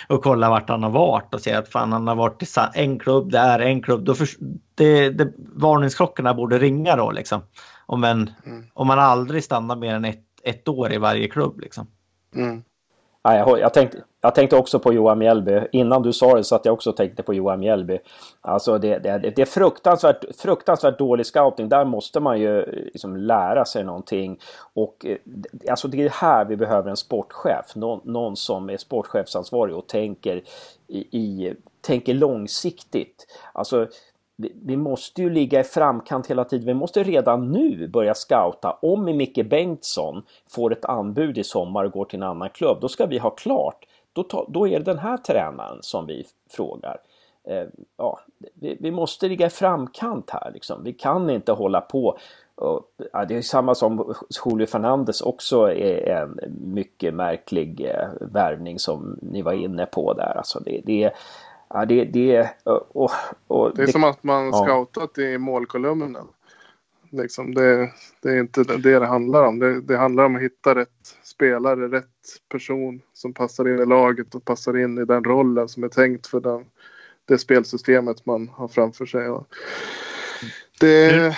och 0.08 0.22
kollar 0.22 0.50
vart 0.50 0.68
han 0.68 0.82
har 0.82 0.90
varit 0.90 1.34
och 1.34 1.40
ser 1.40 1.58
att 1.58 1.68
fan 1.68 1.92
han 1.92 2.06
har 2.06 2.14
varit 2.14 2.42
i 2.42 2.46
en 2.74 2.98
klubb 2.98 3.30
där, 3.30 3.58
en 3.58 3.82
klubb. 3.82 4.04
Då 4.04 4.14
för, 4.14 4.28
det, 4.74 5.10
det, 5.10 5.32
varningsklockorna 5.36 6.34
borde 6.34 6.58
ringa 6.58 6.96
då 6.96 7.10
liksom. 7.10 7.42
Om, 7.86 8.04
en, 8.04 8.30
mm. 8.46 8.64
om 8.74 8.86
man 8.86 8.98
aldrig 8.98 9.44
stannar 9.44 9.76
mer 9.76 9.94
än 9.94 10.04
ett, 10.04 10.24
ett 10.42 10.68
år 10.68 10.92
i 10.92 10.98
varje 10.98 11.28
klubb 11.28 11.60
liksom. 11.60 11.86
Mm. 12.34 12.62
Ja, 13.22 13.36
jag, 13.36 13.60
jag, 13.60 13.74
tänkte, 13.74 13.98
jag 14.20 14.34
tänkte 14.34 14.56
också 14.56 14.78
på 14.78 14.92
Johan 14.92 15.18
Mjällby. 15.18 15.60
Innan 15.72 16.02
du 16.02 16.12
sa 16.12 16.34
det 16.34 16.44
så 16.44 16.54
att 16.54 16.64
jag 16.64 16.72
också 16.72 16.92
tänkte 16.92 17.22
på 17.22 17.34
Johan 17.34 17.60
Mjällby. 17.60 17.98
Alltså 18.40 18.78
det, 18.78 18.98
det, 18.98 19.18
det 19.18 19.42
är 19.42 19.46
fruktansvärt, 19.46 20.24
fruktansvärt 20.36 20.98
dålig 20.98 21.26
scouting. 21.26 21.68
Där 21.68 21.84
måste 21.84 22.20
man 22.20 22.40
ju 22.40 22.64
liksom 22.92 23.16
lära 23.16 23.64
sig 23.64 23.84
någonting. 23.84 24.38
Och 24.74 25.06
eh, 25.06 25.16
alltså 25.70 25.88
det 25.88 26.04
är 26.04 26.10
här 26.10 26.44
vi 26.44 26.56
behöver 26.56 26.90
en 26.90 26.96
sportchef. 26.96 27.74
Någon, 27.74 28.00
någon 28.04 28.36
som 28.36 28.70
är 28.70 28.76
sportchefsansvarig 28.76 29.76
och 29.76 29.86
tänker, 29.86 30.42
i, 30.86 30.98
i, 30.98 31.54
tänker 31.80 32.14
långsiktigt. 32.14 33.26
Alltså 33.52 33.86
vi 34.38 34.76
måste 34.76 35.22
ju 35.22 35.30
ligga 35.30 35.60
i 35.60 35.64
framkant 35.64 36.26
hela 36.26 36.44
tiden. 36.44 36.66
Vi 36.66 36.74
måste 36.74 37.02
redan 37.02 37.52
nu 37.52 37.88
börja 37.88 38.14
scouta. 38.14 38.78
Om 38.82 39.04
Micke 39.04 39.46
Bengtsson 39.46 40.22
får 40.48 40.72
ett 40.72 40.84
anbud 40.84 41.38
i 41.38 41.44
sommar 41.44 41.84
och 41.84 41.92
går 41.92 42.04
till 42.04 42.18
en 42.18 42.28
annan 42.28 42.50
klubb, 42.50 42.78
då 42.80 42.88
ska 42.88 43.06
vi 43.06 43.18
ha 43.18 43.30
klart. 43.30 43.84
Då, 44.12 44.22
ta, 44.22 44.46
då 44.48 44.68
är 44.68 44.78
det 44.78 44.84
den 44.84 44.98
här 44.98 45.16
tränaren 45.16 45.78
som 45.80 46.06
vi 46.06 46.26
frågar. 46.50 46.96
Eh, 47.44 47.66
ja, 47.96 48.18
vi, 48.54 48.76
vi, 48.80 48.90
måste 48.90 49.28
ligga 49.28 49.46
i 49.46 49.50
framkant 49.50 50.30
här 50.30 50.50
liksom. 50.54 50.84
Vi 50.84 50.92
kan 50.92 51.30
inte 51.30 51.52
hålla 51.52 51.80
på. 51.80 52.18
Och, 52.54 52.82
ja, 53.12 53.24
det 53.24 53.36
är 53.36 53.42
samma 53.42 53.74
som 53.74 54.14
Julio 54.46 54.66
Fernandes 54.66 55.20
också 55.20 55.72
är 55.72 56.22
en 56.22 56.40
mycket 56.64 57.14
märklig 57.14 57.80
eh, 57.80 58.08
värvning 58.20 58.78
som 58.78 59.18
ni 59.22 59.42
var 59.42 59.52
inne 59.52 59.86
på 59.86 60.12
där. 60.12 60.36
Alltså 60.36 60.60
det, 60.60 60.80
det 60.84 61.04
är 61.04 61.12
Ja, 61.70 61.84
det, 61.84 62.04
det, 62.04 62.50
och, 62.64 63.10
och, 63.46 63.76
det 63.76 63.82
är 63.82 63.86
det, 63.86 63.92
som 63.92 64.04
att 64.04 64.24
man 64.24 64.46
ja. 64.46 64.64
scoutat 64.64 65.18
i 65.18 65.38
målkolumnen. 65.38 66.16
Liksom 67.10 67.54
det, 67.54 67.92
det, 68.22 68.30
är 68.30 68.40
inte 68.40 68.64
det 68.64 68.98
det 68.98 69.06
handlar 69.06 69.44
om. 69.44 69.58
Det, 69.58 69.80
det, 69.80 69.96
handlar 69.96 70.24
om 70.24 70.36
att 70.36 70.42
hitta 70.42 70.74
rätt 70.74 71.16
spelare, 71.22 71.88
rätt 71.88 72.04
person 72.48 73.00
som 73.12 73.34
passar 73.34 73.68
in 73.68 73.78
i 73.78 73.86
laget 73.86 74.34
och 74.34 74.44
passar 74.44 74.78
in 74.78 74.98
i 74.98 75.04
den 75.04 75.24
rollen 75.24 75.68
som 75.68 75.84
är 75.84 75.88
tänkt 75.88 76.26
för 76.26 76.40
den, 76.40 76.64
det 77.24 77.38
spelsystemet 77.38 78.26
man 78.26 78.48
har 78.48 78.68
framför 78.68 79.06
sig. 79.06 79.28
Och 79.28 79.48
det, 80.80 81.12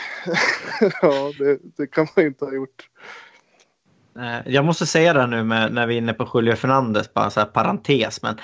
ja, 1.02 1.32
det, 1.38 1.58
det 1.76 1.86
kan 1.86 2.06
man 2.16 2.24
inte 2.24 2.44
ha 2.44 2.52
gjort. 2.52 2.88
Jag 4.44 4.64
måste 4.64 4.86
säga 4.86 5.12
det 5.12 5.26
nu 5.26 5.44
med, 5.44 5.72
när 5.72 5.86
vi 5.86 5.94
är 5.94 5.98
inne 5.98 6.12
på 6.12 6.30
Julio 6.34 6.54
Fernandes, 6.54 7.14
bara 7.14 7.30
så 7.30 7.40
här 7.40 7.46
parentes, 7.46 8.22
men 8.22 8.40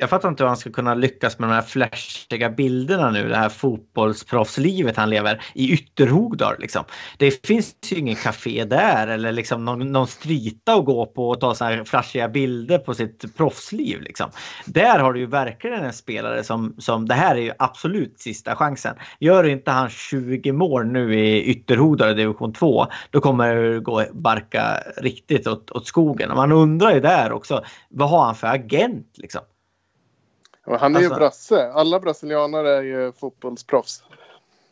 jag 0.00 0.10
fattar 0.10 0.28
inte 0.28 0.42
hur 0.42 0.48
han 0.48 0.56
ska 0.56 0.70
kunna 0.70 0.94
lyckas 0.94 1.38
med 1.38 1.48
de 1.48 1.54
här 1.54 1.62
flashiga 1.62 2.50
bilderna 2.50 3.10
nu, 3.10 3.28
det 3.28 3.36
här 3.36 3.48
fotbollsproffslivet 3.48 4.96
han 4.96 5.10
lever 5.10 5.42
i 5.54 5.72
Ytterhogdal. 5.72 6.54
Liksom. 6.58 6.84
Det 7.16 7.46
finns 7.46 7.76
ju 7.90 7.96
ingen 7.96 8.16
café 8.16 8.64
där 8.64 9.06
eller 9.08 9.32
liksom 9.32 9.64
någon, 9.64 9.92
någon 9.92 10.06
strita 10.06 10.74
att 10.74 10.84
gå 10.84 11.06
på 11.06 11.28
och 11.28 11.40
ta 11.40 11.54
så 11.54 11.64
här 11.64 11.84
flashiga 11.84 12.28
bilder 12.28 12.78
på 12.78 12.94
sitt 12.94 13.36
proffsliv. 13.36 14.00
Liksom. 14.00 14.30
Där 14.66 14.98
har 14.98 15.12
du 15.12 15.20
ju 15.20 15.26
verkligen 15.26 15.84
en 15.84 15.92
spelare 15.92 16.44
som, 16.44 16.74
som, 16.78 17.08
det 17.08 17.14
här 17.14 17.36
är 17.36 17.40
ju 17.40 17.52
absolut 17.58 18.20
sista 18.20 18.56
chansen. 18.56 18.96
Gör 19.20 19.44
inte 19.44 19.70
han 19.70 19.90
20 19.90 20.52
mål 20.52 20.86
nu 20.86 21.14
i 21.20 21.44
Ytterhogdal 21.44 22.10
i 22.10 22.14
division 22.14 22.52
2, 22.52 22.86
då 23.10 23.20
kommer 23.20 23.54
det 23.54 23.80
gå 23.80 24.04
barka 24.12 24.62
riktigt 24.96 25.46
åt, 25.46 25.70
åt 25.70 25.86
skogen. 25.86 26.30
Och 26.30 26.36
man 26.36 26.52
undrar 26.52 26.94
ju 26.94 27.00
där 27.00 27.32
också, 27.32 27.64
vad 27.88 28.10
har 28.10 28.24
han 28.24 28.34
för 28.34 28.46
agent 28.46 29.14
liksom? 29.16 29.42
Han 30.76 30.96
är 30.96 30.98
alltså, 30.98 31.12
ju 31.12 31.18
brasse. 31.18 31.72
Alla 31.72 32.00
brasilianare 32.00 32.76
är 32.76 32.82
ju 32.82 33.12
fotbollsproffs. 33.12 34.02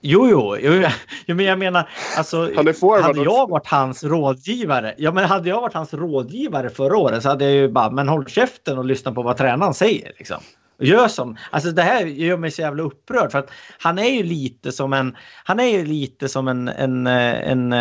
Jo, 0.01 0.29
jo, 0.29 0.57
jo, 0.61 0.89
jo, 1.27 1.37
men 1.37 1.45
jag 1.45 1.59
menar, 1.59 1.89
alltså, 2.17 2.37
han 2.57 2.69
är 2.69 3.03
hade 3.03 3.23
jag 3.23 3.51
varit 3.51 3.67
hans 3.67 4.05
rådgivare, 4.05 4.95
ja 4.99 5.13
men 5.13 5.25
hade 5.25 5.49
jag 5.49 5.61
varit 5.61 5.75
hans 5.75 5.95
rådgivare 5.95 6.71
förra 6.71 6.97
året 6.97 7.23
så 7.23 7.29
hade 7.29 7.45
jag 7.45 7.55
ju 7.55 7.69
bara, 7.69 7.91
men 7.91 8.09
håll 8.09 8.27
käften 8.27 8.79
och 8.79 8.85
lyssna 8.85 9.13
på 9.13 9.23
vad 9.23 9.37
tränaren 9.37 9.75
säger 9.75 10.13
liksom. 10.19 10.39
Gör 10.79 11.09
som, 11.09 11.37
alltså 11.51 11.71
det 11.71 11.83
här 11.83 12.07
gör 12.07 12.37
mig 12.37 12.51
så 12.51 12.61
jävla 12.63 12.83
upprörd 12.83 13.33
för 13.33 13.39
att 13.39 13.51
han 13.79 13.99
är 13.99 14.11
ju 14.11 14.23
lite 14.23 14.73
som 14.73 14.93
en, 14.93 15.17
han 15.45 15.61
är 15.61 15.65
ju 15.65 15.85
lite 15.85 16.29
som 16.29 16.49
en, 16.49 16.69
en, 16.69 17.07
en, 17.07 17.73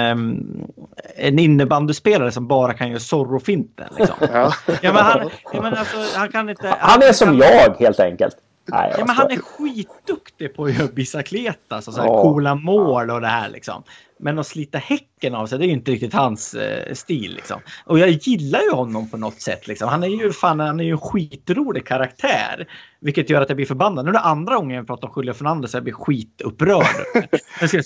en 1.16 1.40
innebandyspelare 1.40 2.32
som 2.32 2.48
bara 2.48 2.74
kan 2.74 2.90
göra 2.90 3.00
Zorro-finten. 3.00 3.88
Liksom. 3.98 4.16
Ja. 4.34 4.54
ja, 4.82 4.94
men 4.94 5.04
han, 5.04 5.30
ja, 5.54 5.62
men 5.62 5.74
alltså, 5.74 5.98
han 6.16 6.30
kan 6.30 6.50
inte... 6.50 6.68
Han, 6.68 6.78
han 6.80 7.02
är 7.02 7.14
som 7.14 7.28
kan, 7.28 7.38
jag 7.38 7.76
helt 7.80 8.00
enkelt. 8.00 8.36
Nej, 8.68 8.96
ja, 8.98 9.06
men 9.06 9.16
han 9.16 9.32
är 9.32 9.38
skitduktig 9.38 10.56
på 10.56 10.66
att 10.66 10.78
göra 10.78 10.88
bicicletas 10.88 11.88
och 11.88 11.94
så 11.94 12.02
här 12.02 12.10
oh. 12.10 12.22
coola 12.22 12.56
mål 12.56 13.12
och 13.12 13.22
det 13.22 13.28
här 13.28 13.50
liksom. 13.50 13.84
Men 14.20 14.40
att 14.40 14.48
slita 14.48 14.78
häcken 14.78 15.36
av 15.36 15.48
sig, 15.48 15.60
det 15.60 15.66
är 15.66 15.68
ju 15.68 15.74
inte 15.74 15.92
riktigt 15.92 16.14
hans 16.14 16.54
eh, 16.54 16.94
stil. 16.94 17.36
Liksom. 17.36 17.62
Och 17.86 18.00
jag 18.00 18.10
gillar 18.10 18.62
ju 18.62 18.72
honom 18.72 19.10
på 19.10 19.18
något 19.18 19.42
sätt. 19.42 19.68
Liksom. 19.68 19.90
Han 19.90 20.04
är 20.04 20.08
ju 20.08 20.32
fan, 20.32 20.60
han 20.60 20.80
är 20.80 20.84
ju 20.84 20.92
en 20.92 20.98
skitrolig 20.98 21.86
karaktär. 21.86 22.68
Vilket 23.00 23.30
gör 23.30 23.42
att 23.42 23.50
jag 23.50 23.56
blir 23.56 23.66
förbannad. 23.66 24.06
Nu 24.06 24.10
är 24.10 24.14
det 24.14 24.20
andra 24.20 24.56
gången 24.56 24.78
jag 24.78 24.88
pratar 24.88 25.08
om 25.08 25.14
Julio 25.18 25.34
Fernandez 25.34 25.72
så 25.72 25.78
jag 25.78 25.84
blir 25.84 25.94
skitupprörd. 25.94 26.86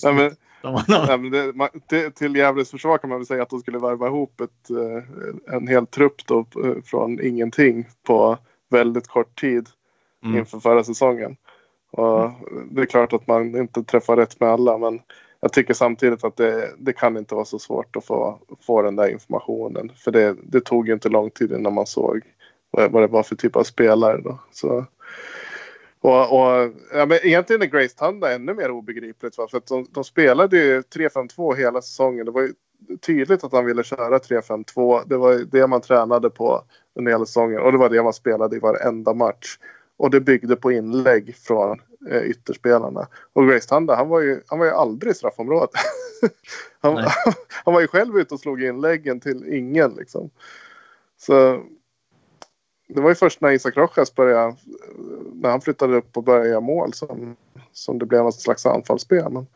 ja, 0.01 0.11
men, 0.13 0.31
ja, 0.87 1.17
men 1.17 1.31
det, 1.31 1.53
man, 1.55 1.69
till, 1.89 2.11
till 2.13 2.35
Gävles 2.35 2.71
försvar 2.71 2.97
kan 2.97 3.09
man 3.09 3.19
väl 3.19 3.25
säga 3.25 3.43
att 3.43 3.49
de 3.49 3.59
skulle 3.59 3.79
värva 3.79 4.07
ihop 4.07 4.41
ett, 4.41 4.69
eh, 4.69 5.55
en 5.55 5.67
hel 5.67 5.87
trupp 5.87 6.25
då, 6.25 6.39
eh, 6.39 6.81
från 6.85 7.25
ingenting 7.25 7.87
på 8.07 8.37
väldigt 8.69 9.07
kort 9.07 9.39
tid 9.39 9.69
mm. 10.23 10.37
inför 10.37 10.59
förra 10.59 10.83
säsongen. 10.83 11.35
Och 11.91 12.23
mm. 12.23 12.69
Det 12.71 12.81
är 12.81 12.85
klart 12.85 13.13
att 13.13 13.27
man 13.27 13.55
inte 13.55 13.83
träffar 13.83 14.17
rätt 14.17 14.39
med 14.39 14.49
alla 14.49 14.77
men 14.77 15.01
jag 15.41 15.53
tycker 15.53 15.73
samtidigt 15.73 16.23
att 16.23 16.35
det, 16.35 16.69
det 16.77 16.93
kan 16.93 17.17
inte 17.17 17.35
vara 17.35 17.45
så 17.45 17.59
svårt 17.59 17.95
att 17.95 18.05
få, 18.05 18.39
få 18.61 18.81
den 18.81 18.95
där 18.95 19.07
informationen. 19.07 19.91
För 19.95 20.11
det, 20.11 20.35
det 20.43 20.61
tog 20.61 20.87
ju 20.87 20.93
inte 20.93 21.09
lång 21.09 21.29
tid 21.29 21.51
innan 21.51 21.73
man 21.73 21.85
såg 21.85 22.21
vad, 22.71 22.91
vad 22.91 23.03
det 23.03 23.07
var 23.07 23.23
för 23.23 23.35
typ 23.35 23.55
av 23.55 23.63
spelare. 23.63 24.21
Då. 24.21 24.39
Så, 24.51 24.85
och, 26.01 26.21
och, 26.21 26.71
ja, 26.93 27.05
men 27.05 27.17
egentligen 27.23 27.61
är 27.61 27.65
Grace 27.65 27.97
Tanda 27.97 28.33
ännu 28.33 28.53
mer 28.53 28.71
obegripligt. 28.71 29.37
Va? 29.37 29.47
För 29.51 29.57
att 29.57 29.67
de, 29.67 29.85
de 29.91 30.03
spelade 30.03 30.57
ju 30.57 30.81
3-5-2 30.81 31.55
hela 31.55 31.81
säsongen. 31.81 32.25
Det 32.25 32.31
var 32.31 32.41
ju 32.41 32.53
tydligt 33.01 33.43
att 33.43 33.51
han 33.51 33.65
ville 33.65 33.83
köra 33.83 34.17
3-5-2. 34.17 35.01
Det 35.05 35.17
var 35.17 35.33
det 35.51 35.67
man 35.67 35.81
tränade 35.81 36.29
på 36.29 36.61
under 36.95 37.11
hela 37.11 37.25
säsongen. 37.25 37.61
Och 37.61 37.71
det 37.71 37.77
var 37.77 37.89
det 37.89 38.03
man 38.03 38.13
spelade 38.13 38.55
i 38.55 38.59
varenda 38.59 39.13
match. 39.13 39.57
Och 39.99 40.09
det 40.09 40.19
byggde 40.19 40.55
på 40.55 40.71
inlägg 40.71 41.35
från 41.35 41.81
eh, 42.09 42.21
ytterspelarna. 42.21 43.07
Och 43.33 43.47
Grace 43.47 43.69
Tanda, 43.69 43.95
han 43.95 44.09
var 44.09 44.21
ju, 44.21 44.41
han 44.47 44.59
var 44.59 44.65
ju 44.65 44.71
aldrig 44.71 45.11
i 45.11 45.15
straffområdet. 45.15 45.69
han, 46.79 46.97
han, 47.63 47.73
var 47.73 47.81
ju 47.81 47.87
själv 47.87 48.17
ute 48.17 48.33
och 48.33 48.39
slog 48.39 48.63
inläggen 48.63 49.19
till 49.19 49.53
ingen 49.53 49.91
liksom. 49.91 50.29
Så 51.17 51.63
det 52.87 53.01
var 53.01 53.09
ju 53.09 53.15
först 53.15 53.41
när 53.41 53.51
Isak 53.51 53.77
Rojas 53.77 54.15
började, 54.15 54.55
när 55.33 55.49
han 55.49 55.61
flyttade 55.61 55.97
upp 55.97 56.17
och 56.17 56.23
började 56.23 56.49
göra 56.49 56.59
mål 56.59 56.93
som, 56.93 57.35
som 57.71 57.99
det 57.99 58.05
blev 58.05 58.23
något 58.23 58.41
slags 58.41 58.65
anfallsspel. 58.65 59.31
Men, 59.31 59.47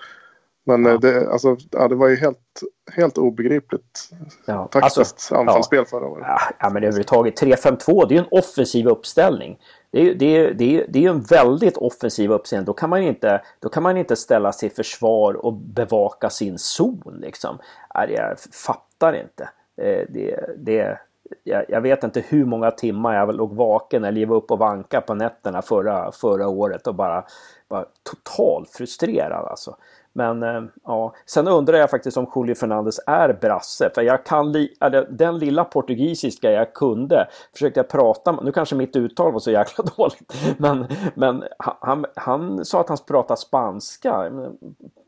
men 0.63 0.85
ja. 0.85 0.97
det, 0.97 1.31
alltså, 1.31 1.57
ja, 1.71 1.87
det 1.87 1.95
var 1.95 2.07
ju 2.07 2.15
helt, 2.15 2.63
helt 2.91 3.17
obegripligt 3.17 4.09
ja, 4.45 4.67
taktiskt 4.71 4.97
alltså, 4.97 5.35
anfallsspel 5.35 5.79
ja, 5.79 5.85
förra 5.85 6.07
året. 6.07 6.27
Ja, 6.59 6.69
men 6.69 6.83
överhuvudtaget 6.83 7.41
3-5-2 7.41 8.07
det 8.07 8.13
är 8.13 8.17
ju 8.17 8.23
en 8.23 8.39
offensiv 8.39 8.87
uppställning. 8.87 9.59
Det 9.93 10.09
är, 10.09 10.15
det, 10.15 10.37
är, 10.37 10.53
det, 10.53 10.77
är, 10.77 10.85
det 10.89 11.05
är 11.05 11.09
en 11.09 11.21
väldigt 11.21 11.77
offensiv 11.77 12.31
uppsida. 12.31 12.61
Då 12.61 12.73
kan, 12.73 12.89
man 12.89 13.01
inte, 13.01 13.41
då 13.59 13.69
kan 13.69 13.83
man 13.83 13.97
inte 13.97 14.15
ställa 14.15 14.51
sig 14.51 14.67
i 14.67 14.69
försvar 14.69 15.33
och 15.33 15.53
bevaka 15.53 16.29
sin 16.29 16.57
zon. 16.57 17.17
Liksom. 17.21 17.57
Jag 17.93 18.39
fattar 18.39 19.13
inte. 19.13 19.49
Det, 19.75 20.55
det, 20.57 20.97
jag, 21.43 21.65
jag, 21.67 21.81
vet 21.81 22.03
inte 22.03 22.23
hur 22.27 22.45
många 22.45 22.71
timmar 22.71 23.15
jag 23.15 23.35
låg 23.35 23.55
vaken 23.55 24.03
eller 24.03 24.25
var 24.25 24.35
uppe 24.35 24.53
och 24.53 24.59
vanka 24.59 25.01
på 25.01 25.13
nätterna 25.13 25.61
förra, 25.61 26.11
förra 26.11 26.47
året 26.47 26.87
och 26.87 26.95
bara, 26.95 27.25
bara 27.67 27.85
totalt 28.03 28.69
frustrerad 28.69 29.45
alltså. 29.45 29.77
Men 30.13 30.43
eh, 30.43 30.63
ja, 30.83 31.15
sen 31.25 31.47
undrar 31.47 31.77
jag 31.77 31.89
faktiskt 31.89 32.17
om 32.17 32.31
Julio 32.35 32.55
Fernandez 32.55 32.99
är 33.07 33.33
brasse. 33.33 33.89
För 33.95 34.01
jag 34.01 34.25
kan 34.25 34.51
li 34.51 34.75
eller, 34.81 35.07
den 35.09 35.37
lilla 35.37 35.63
portugisiska 35.63 36.51
jag 36.51 36.73
kunde 36.73 37.27
försökte 37.53 37.79
jag 37.79 37.89
prata 37.89 38.31
med. 38.31 38.45
Nu 38.45 38.51
kanske 38.51 38.75
mitt 38.75 38.95
uttal 38.95 39.31
var 39.31 39.39
så 39.39 39.51
jäkla 39.51 39.83
dåligt. 39.97 40.33
Men, 40.57 40.87
men 41.15 41.43
han, 41.57 42.05
han 42.15 42.65
sa 42.65 42.81
att 42.81 42.89
han 42.89 42.97
pratade 43.07 43.39
spanska. 43.39 44.31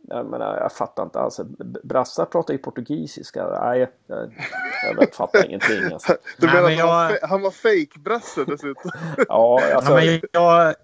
Jag, 0.08 0.26
menar, 0.26 0.58
jag 0.58 0.72
fattar 0.72 1.04
inte 1.04 1.20
alls. 1.20 1.40
Brassar 1.84 2.26
pratar 2.26 2.54
ju 2.54 2.58
portugisiska. 2.58 3.48
Nej, 3.48 3.92
jag, 4.08 4.34
jag 5.00 5.14
fattar 5.14 5.46
ingenting. 5.46 5.94
Alltså. 5.94 6.14
Du 6.38 6.48
menar 6.48 6.64
att 6.64 6.78
jag... 6.78 7.28
han 7.30 7.42
var 7.42 7.52
fake-brasse 7.52 8.46
dessutom? 8.48 8.92
ja, 9.28 9.60
alltså... 9.76 9.92
Ja, 9.92 9.96
men 9.96 10.22
jag, 10.32 10.76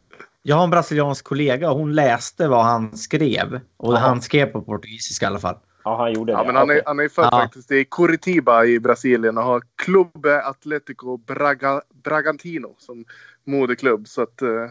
jag 0.43 0.55
har 0.55 0.63
en 0.63 0.69
brasiliansk 0.69 1.25
kollega 1.25 1.71
och 1.71 1.77
hon 1.77 1.95
läste 1.95 2.47
vad 2.47 2.63
han 2.63 2.97
skrev. 2.97 3.59
Och 3.77 3.93
Aha. 3.93 4.07
han 4.07 4.21
skrev 4.21 4.45
på 4.45 4.61
portugisiska 4.61 5.25
i 5.25 5.27
alla 5.27 5.39
fall. 5.39 5.57
Ja, 5.83 5.97
han 5.97 6.13
gjorde 6.13 6.33
det. 6.33 6.37
Ja, 6.37 6.43
men 6.43 6.55
han, 6.55 6.69
är, 6.69 6.81
han 6.85 6.99
är 6.99 7.09
född 7.09 7.29
ja. 7.31 7.39
faktiskt 7.39 7.71
i 7.71 7.85
Curitiba 7.85 8.65
i 8.65 8.79
Brasilien 8.79 9.37
och 9.37 9.43
har 9.43 9.61
Clube 9.75 10.43
Atletico 10.43 11.17
Braga, 11.17 11.81
Bragantino 12.03 12.75
som 12.77 13.05
moderklubb. 13.43 14.07
Så 14.07 14.21
att 14.21 14.41
uh, 14.41 14.69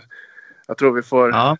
jag 0.67 0.79
tror 0.79 0.93
vi 0.93 1.03
får, 1.03 1.31
ja. 1.31 1.57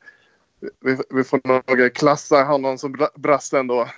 vi, 0.81 0.99
vi 1.11 1.25
får 1.25 1.41
nog 1.45 1.95
klassa 1.95 2.45
honom 2.45 2.79
som 2.79 2.97
brasse 3.15 3.59
ändå. 3.59 3.89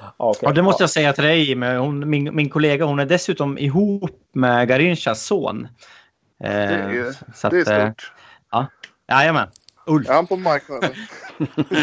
Ja, 0.00 0.14
okej. 0.18 0.40
Ja, 0.42 0.52
det 0.52 0.62
måste 0.62 0.82
jag 0.82 0.90
säga 0.90 1.12
till 1.12 1.24
dig 1.24 1.48
Jimmy. 1.48 1.76
Hon, 1.76 2.10
min, 2.10 2.36
min 2.36 2.50
kollega 2.50 2.84
hon 2.84 2.98
är 2.98 3.06
dessutom 3.06 3.58
ihop 3.58 4.20
med 4.32 4.68
Garinchas 4.68 5.24
son. 5.24 5.68
Eh, 6.44 6.50
Det 6.50 6.54
är, 6.54 7.34
så 7.34 7.46
att, 7.46 7.50
det 7.50 7.68
är 7.68 7.80
eh, 7.80 7.86
stort. 7.86 8.12
Ja, 8.50 8.66
jajamän. 9.10 9.48
Ulf. 9.86 10.08
Är 10.08 10.14
han 10.14 10.26
på 10.26 10.36
marknaden? 10.36 10.90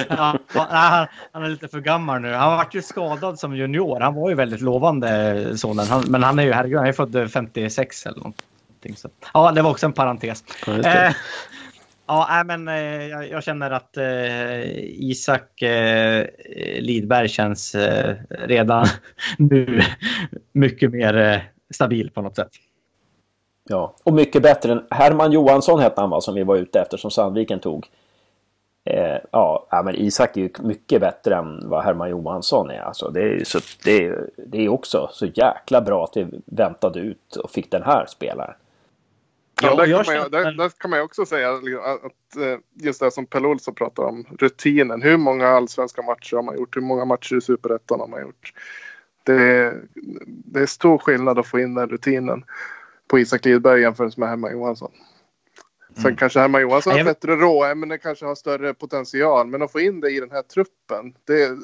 Ja, 0.10 0.40
ja, 0.54 0.68
han, 0.70 1.08
han 1.32 1.44
är 1.44 1.50
lite 1.50 1.68
för 1.68 1.80
gammal 1.80 2.22
nu. 2.22 2.34
Han 2.34 2.58
var 2.58 2.68
ju 2.72 2.82
skadad 2.82 3.40
som 3.40 3.56
junior. 3.56 4.00
Han 4.00 4.16
var 4.16 4.30
ju 4.30 4.36
väldigt 4.36 4.62
lovande 4.62 5.58
sonen. 5.58 5.88
Han, 5.88 6.04
men 6.08 6.24
han 6.24 6.40
är 6.40 6.44
ju 6.44 6.54
herregud, 6.54 6.78
han 6.78 6.88
är 6.88 6.94
född 6.94 7.32
56 7.32 8.06
eller 8.06 8.18
någonting. 8.18 8.96
Så. 8.96 9.10
Ja, 9.34 9.52
det 9.52 9.62
var 9.62 9.72
också 9.72 9.86
en 9.86 9.94
parentes. 9.94 10.44
Ja. 10.66 10.80
Eh, 10.80 11.14
ja, 12.08 12.44
men 12.46 12.68
eh, 12.68 13.08
jag, 13.08 13.30
jag 13.30 13.44
känner 13.44 13.72
att 13.72 13.98
eh, 13.98 14.62
Isak 15.10 15.62
eh, 15.62 16.28
Lidberg 16.80 17.30
känns 17.30 17.76
eh, 17.76 18.16
redan 18.30 18.86
nu 19.38 19.82
mycket 20.52 20.92
mer 20.92 21.18
eh, 21.18 21.40
stabil 21.74 22.12
på 22.12 22.22
något 22.22 22.36
sätt. 22.36 22.52
Ja, 23.70 23.94
och 24.04 24.14
mycket 24.14 24.42
bättre 24.42 24.72
än 24.72 24.86
Herman 24.90 25.32
Johansson 25.32 25.80
hette 25.80 26.02
han 26.02 26.10
va, 26.10 26.22
som 26.22 26.36
vi 26.36 26.44
var 26.44 26.56
ute 26.56 26.80
efter, 26.80 26.98
som 26.98 27.12
Sandviken 27.12 27.60
tog. 27.60 27.90
Eh, 28.86 29.18
ja, 29.32 29.82
men 29.86 29.96
Isak 29.96 30.38
är 30.38 30.42
ju 30.42 30.50
mycket 30.60 31.02
bättre 31.02 31.36
än 31.36 31.70
vad 31.70 31.84
Herman 31.84 32.10
Johansson 32.10 32.70
är. 32.70 32.80
Alltså, 32.80 33.10
det, 33.10 33.22
är, 33.22 33.44
så, 33.44 33.60
det, 33.84 34.06
är, 34.06 34.30
det 34.48 34.66
är 34.66 34.70
också 34.70 35.10
så 35.12 35.26
jäkla 35.26 35.82
bra 35.82 36.04
att 36.04 36.18
vi 36.18 36.28
väntade 36.46 37.00
ut 37.00 37.36
och 37.36 37.52
fick 37.52 37.72
den 37.72 37.84
här 37.84 38.06
spelaren. 38.06 38.54
Ja, 39.62 39.76
där, 39.76 39.86
jag 39.86 40.06
kan 40.06 40.18
man, 40.18 40.32
där, 40.32 40.52
där 40.52 40.70
kan 40.78 40.92
man 40.92 41.02
också 41.02 41.26
säga 41.26 41.52
att, 41.52 42.38
eh, 42.38 42.60
just 42.74 43.00
det 43.00 43.12
som 43.12 43.26
Pelle 43.26 43.48
Olsson 43.48 43.76
pratar 43.76 44.04
om, 44.04 44.26
rutinen. 44.40 45.02
Hur 45.02 45.18
många 45.18 45.48
allsvenska 45.48 46.02
matcher 46.02 46.36
har 46.36 46.44
man 46.44 46.56
gjort? 46.58 46.76
Hur 46.76 46.82
många 46.82 47.06
matcher 47.06 47.36
i 47.36 47.42
Superettan 47.42 48.00
har 48.00 48.08
man 48.08 48.22
gjort? 48.22 48.54
Det 49.24 49.34
är, 49.34 49.82
det 50.26 50.60
är 50.60 50.66
stor 50.66 50.98
skillnad 50.98 51.40
att 51.40 51.48
få 51.48 51.60
in 51.60 51.74
den 51.74 51.90
rutinen 51.90 52.44
på 53.08 53.20
Isak 53.20 53.46
Lidberg 53.46 53.82
jämfört 53.82 54.18
med 54.18 54.30
Herman 54.30 54.52
Johansson. 54.52 54.92
Sen 55.96 56.06
Mm. 56.06 56.16
kanske 56.18 56.40
Herman 56.40 56.62
Johansson 56.62 56.92
har 56.92 57.00
Ja, 57.00 57.06
jag- 57.06 57.16
bättre 57.16 57.36
råämnen, 57.36 58.00
kanske 58.00 58.26
har 58.26 58.36
större 58.36 58.74
potential. 58.74 59.48
Men 59.48 59.62
att 59.62 59.72
få 59.72 59.80
in 59.80 60.00
det 60.02 60.10
i 60.10 60.20
den 60.20 60.32
här 60.32 60.42
truppen, 60.42 61.14
det, 61.28 61.58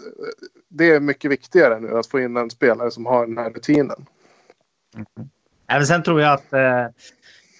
det 0.69 0.89
är 0.91 0.99
mycket 0.99 1.31
viktigare 1.31 1.79
nu 1.79 1.97
att 1.97 2.07
få 2.07 2.19
in 2.19 2.37
en 2.37 2.49
spelare 2.49 2.91
som 2.91 3.05
har 3.05 3.27
den 3.27 3.37
här 3.37 3.49
rutinen. 3.49 4.05
Även 5.67 5.87
sen 5.87 6.03
tror 6.03 6.21
jag 6.21 6.33
att 6.33 6.53
eh, 6.53 6.87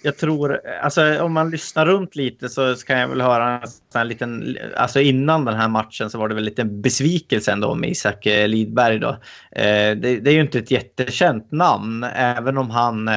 jag 0.04 0.18
tror, 0.18 0.62
alltså 0.82 1.24
om 1.24 1.34
man 1.34 1.50
lyssnar 1.50 1.86
runt 1.86 2.16
lite 2.16 2.50
så 2.50 2.76
kan 2.76 3.00
jag 3.00 3.08
väl 3.08 3.22
höra 3.22 3.62
en 3.96 4.08
liten, 4.08 4.58
alltså 4.76 5.00
innan 5.00 5.46
den 5.46 5.56
här 5.56 5.68
matchen 5.68 6.10
så 6.10 6.18
var 6.18 6.30
det 6.30 6.36
väl 6.36 6.44
lite 6.44 6.62
en 6.62 6.82
besvikelse 6.82 7.52
ändå 7.52 7.76
med 7.76 7.90
Isak 7.90 8.26
eh, 8.26 8.48
Lidberg 8.48 9.00
då. 9.00 9.10
Eh, 9.52 9.96
det, 9.98 10.20
det 10.20 10.30
är 10.30 10.34
ju 10.34 10.42
inte 10.42 10.60
ett 10.60 10.72
jättekänt 10.72 11.52
namn, 11.52 12.04
även 12.04 12.58
om 12.58 12.70
han 12.70 13.10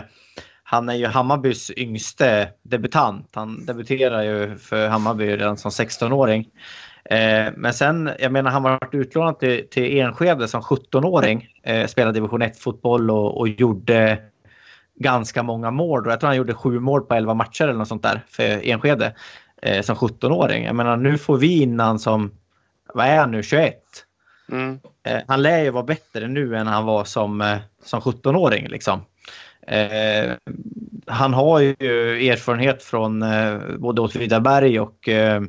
han 0.69 0.89
är 0.89 0.95
ju 0.95 1.07
Hammarbys 1.07 1.71
yngste 1.77 2.49
debutant. 2.63 3.31
Han 3.35 3.67
debuterar 3.67 4.23
ju 4.23 4.57
för 4.59 4.89
Hammarby 4.89 5.37
redan 5.37 5.57
som 5.57 5.71
16-åring. 5.71 6.49
Eh, 7.05 7.53
men 7.57 7.75
sen, 7.75 8.11
jag 8.19 8.33
menar, 8.33 8.51
han 8.51 8.65
har 8.65 8.71
varit 8.71 8.95
utlånad 8.95 9.39
till, 9.39 9.69
till 9.71 9.99
Enskede 9.99 10.49
som 10.49 10.61
17-åring. 10.61 11.49
Eh, 11.63 11.87
spelade 11.87 12.13
division 12.13 12.43
1-fotboll 12.43 13.11
och, 13.11 13.39
och 13.39 13.49
gjorde 13.49 14.19
ganska 14.95 15.43
många 15.43 15.71
mål. 15.71 16.07
Och 16.07 16.13
Jag 16.13 16.21
tror 16.21 16.29
han 16.29 16.37
gjorde 16.37 16.55
sju 16.55 16.81
mål 16.81 17.03
på 17.03 17.15
11 17.15 17.35
matcher 17.35 17.65
eller 17.65 17.79
något 17.79 17.89
sånt 17.89 18.03
där 18.03 18.21
för 18.29 18.69
Enskede 18.69 19.15
eh, 19.63 19.83
som 19.83 19.97
17-åring. 19.97 20.65
Jag 20.65 20.75
menar, 20.75 20.97
nu 20.97 21.19
får 21.19 21.37
vi 21.37 21.63
innan 21.63 21.99
som, 21.99 22.31
vad 22.95 23.07
är 23.07 23.19
han 23.19 23.31
nu, 23.31 23.43
21? 23.43 23.77
Mm. 24.53 24.81
Eh, 25.07 25.21
han 25.29 25.43
lär 25.43 25.63
ju 25.63 25.71
vara 25.71 25.85
bättre 25.85 26.29
nu 26.29 26.57
än 26.57 26.67
han 26.67 26.85
var 26.85 27.05
som, 27.05 27.41
eh, 27.41 27.59
som 27.85 28.01
17-åring. 28.01 28.69
Liksom. 28.69 29.01
Eh, 29.67 30.33
han 31.07 31.35
har 31.35 31.61
ju 31.61 31.71
erfarenhet 32.31 32.83
från 32.83 33.23
eh, 33.23 33.59
både 33.79 34.03
Åtvidaberg 34.03 34.81
och, 34.81 35.09
eh, 35.09 35.43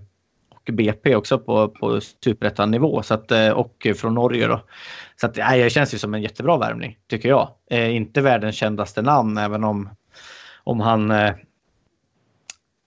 och 0.49 0.69
BP 0.73 1.15
också 1.15 1.39
på, 1.39 1.69
på 1.69 2.02
superettan-nivå 2.02 3.02
eh, 3.31 3.52
och 3.52 3.88
från 3.95 4.14
Norge. 4.14 4.48
Då. 4.48 4.61
Så 5.15 5.26
att, 5.26 5.35
nej, 5.38 5.64
det 5.64 5.69
känns 5.69 5.94
ju 5.94 5.98
som 5.98 6.14
en 6.14 6.22
jättebra 6.22 6.57
värvning, 6.57 6.99
tycker 7.07 7.30
jag. 7.30 7.49
Eh, 7.69 7.95
inte 7.95 8.22
världens 8.22 8.56
kändaste 8.56 9.02
namn, 9.02 9.38
även 9.38 9.64
om, 9.64 9.89
om 10.64 10.80
han, 10.80 11.14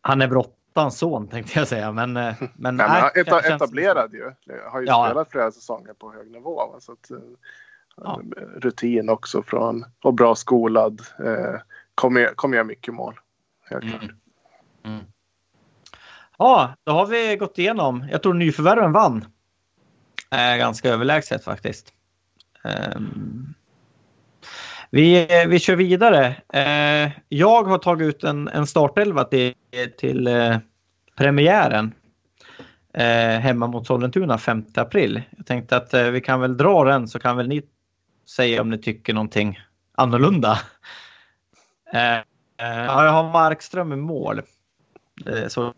han 0.01 0.23
är 0.23 0.29
brottans 0.29 0.99
son, 0.99 1.29
tänkte 1.29 1.59
jag 1.59 1.69
säga. 1.69 1.93
Men, 1.93 2.13
men, 2.13 2.35
Nej, 2.37 2.51
men 2.57 2.81
han 2.81 3.11
är 3.15 3.55
etablerad 3.55 4.15
ju. 4.15 4.33
Har 4.71 4.81
ju 4.81 4.87
Ja. 4.87 5.07
spelat 5.07 5.31
flera 5.31 5.53
säsonger 5.53 5.93
på 5.93 6.13
hög 6.13 6.31
nivå. 6.31 6.57
Va? 6.57 6.81
Så 6.81 6.93
att, 6.93 7.11
Ja. 7.97 8.21
Rutin 8.57 9.09
också 9.09 9.43
från, 9.43 9.85
och 10.03 10.15
bra 10.15 10.35
skolad. 10.35 11.01
Eh, 11.25 11.61
kommer, 11.95 12.35
kommer 12.35 12.57
göra 12.57 12.67
mycket 12.67 12.95
mål. 12.95 13.15
Helt 13.71 13.83
Mm. 13.85 13.99
klart. 13.99 14.11
Ja, 16.39 16.75
då 16.85 16.93
har 16.93 17.07
vi 17.07 17.37
gått 17.37 17.59
igenom. 17.59 18.07
Jag 18.11 18.23
tror 18.23 18.35
nyförvärven 18.35 18.93
vann. 18.93 19.25
Eh, 20.31 20.57
ganska 20.57 20.89
överlägset 20.91 21.45
faktiskt. 21.45 21.93
Ehm, 22.65 23.55
vi, 24.91 25.29
vi 25.49 25.59
kör 25.59 25.77
vidare. 25.77 26.37
Eh, 26.53 27.11
jag 27.29 27.63
har 27.63 27.79
tagit 27.79 28.09
ut 28.09 28.25
en, 28.25 28.49
en 28.49 28.67
startelva 28.67 29.25
till, 29.25 29.55
till 29.99 30.27
eh, 30.27 30.57
premiären. 31.17 31.95
Eh, 32.95 33.41
hemma 33.41 33.67
mot 33.67 33.87
Sollentuna 33.87 34.39
5 34.39 34.65
april. 34.75 35.23
Jag 35.37 35.47
tänkte 35.47 35.77
att 35.77 35.95
eh, 35.95 36.05
vi 36.05 36.21
kan 36.21 36.41
väl 36.41 36.57
dra 36.57 36.85
den 36.85 37.09
så 37.09 37.19
kan 37.19 37.37
väl 37.37 37.49
ni 37.49 37.63
säga 38.31 38.61
om 38.61 38.71
ni 38.71 38.79
tycker 38.79 39.15
någonting 39.15 39.61
annorlunda. 39.95 40.59
Eh, 41.93 42.17
eh 42.17 42.25
jag 42.87 43.13
har 43.13 43.33
Markström 43.33 43.93
i 43.93 43.97
mål. 43.97 44.43
Eh, 45.27 45.49
så 45.49 45.75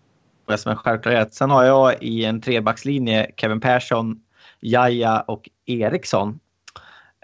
jag 0.46 0.60
som 0.60 0.72
en 0.72 0.78
självklarhet. 0.78 1.34
Sen 1.34 1.50
har 1.50 1.64
jag 1.64 2.02
i 2.02 2.24
en 2.24 2.40
trebackslinje 2.40 3.30
Kevin 3.36 3.60
Persson, 3.60 4.22
Jaja 4.60 5.20
och 5.20 5.48
Eriksson. 5.66 6.40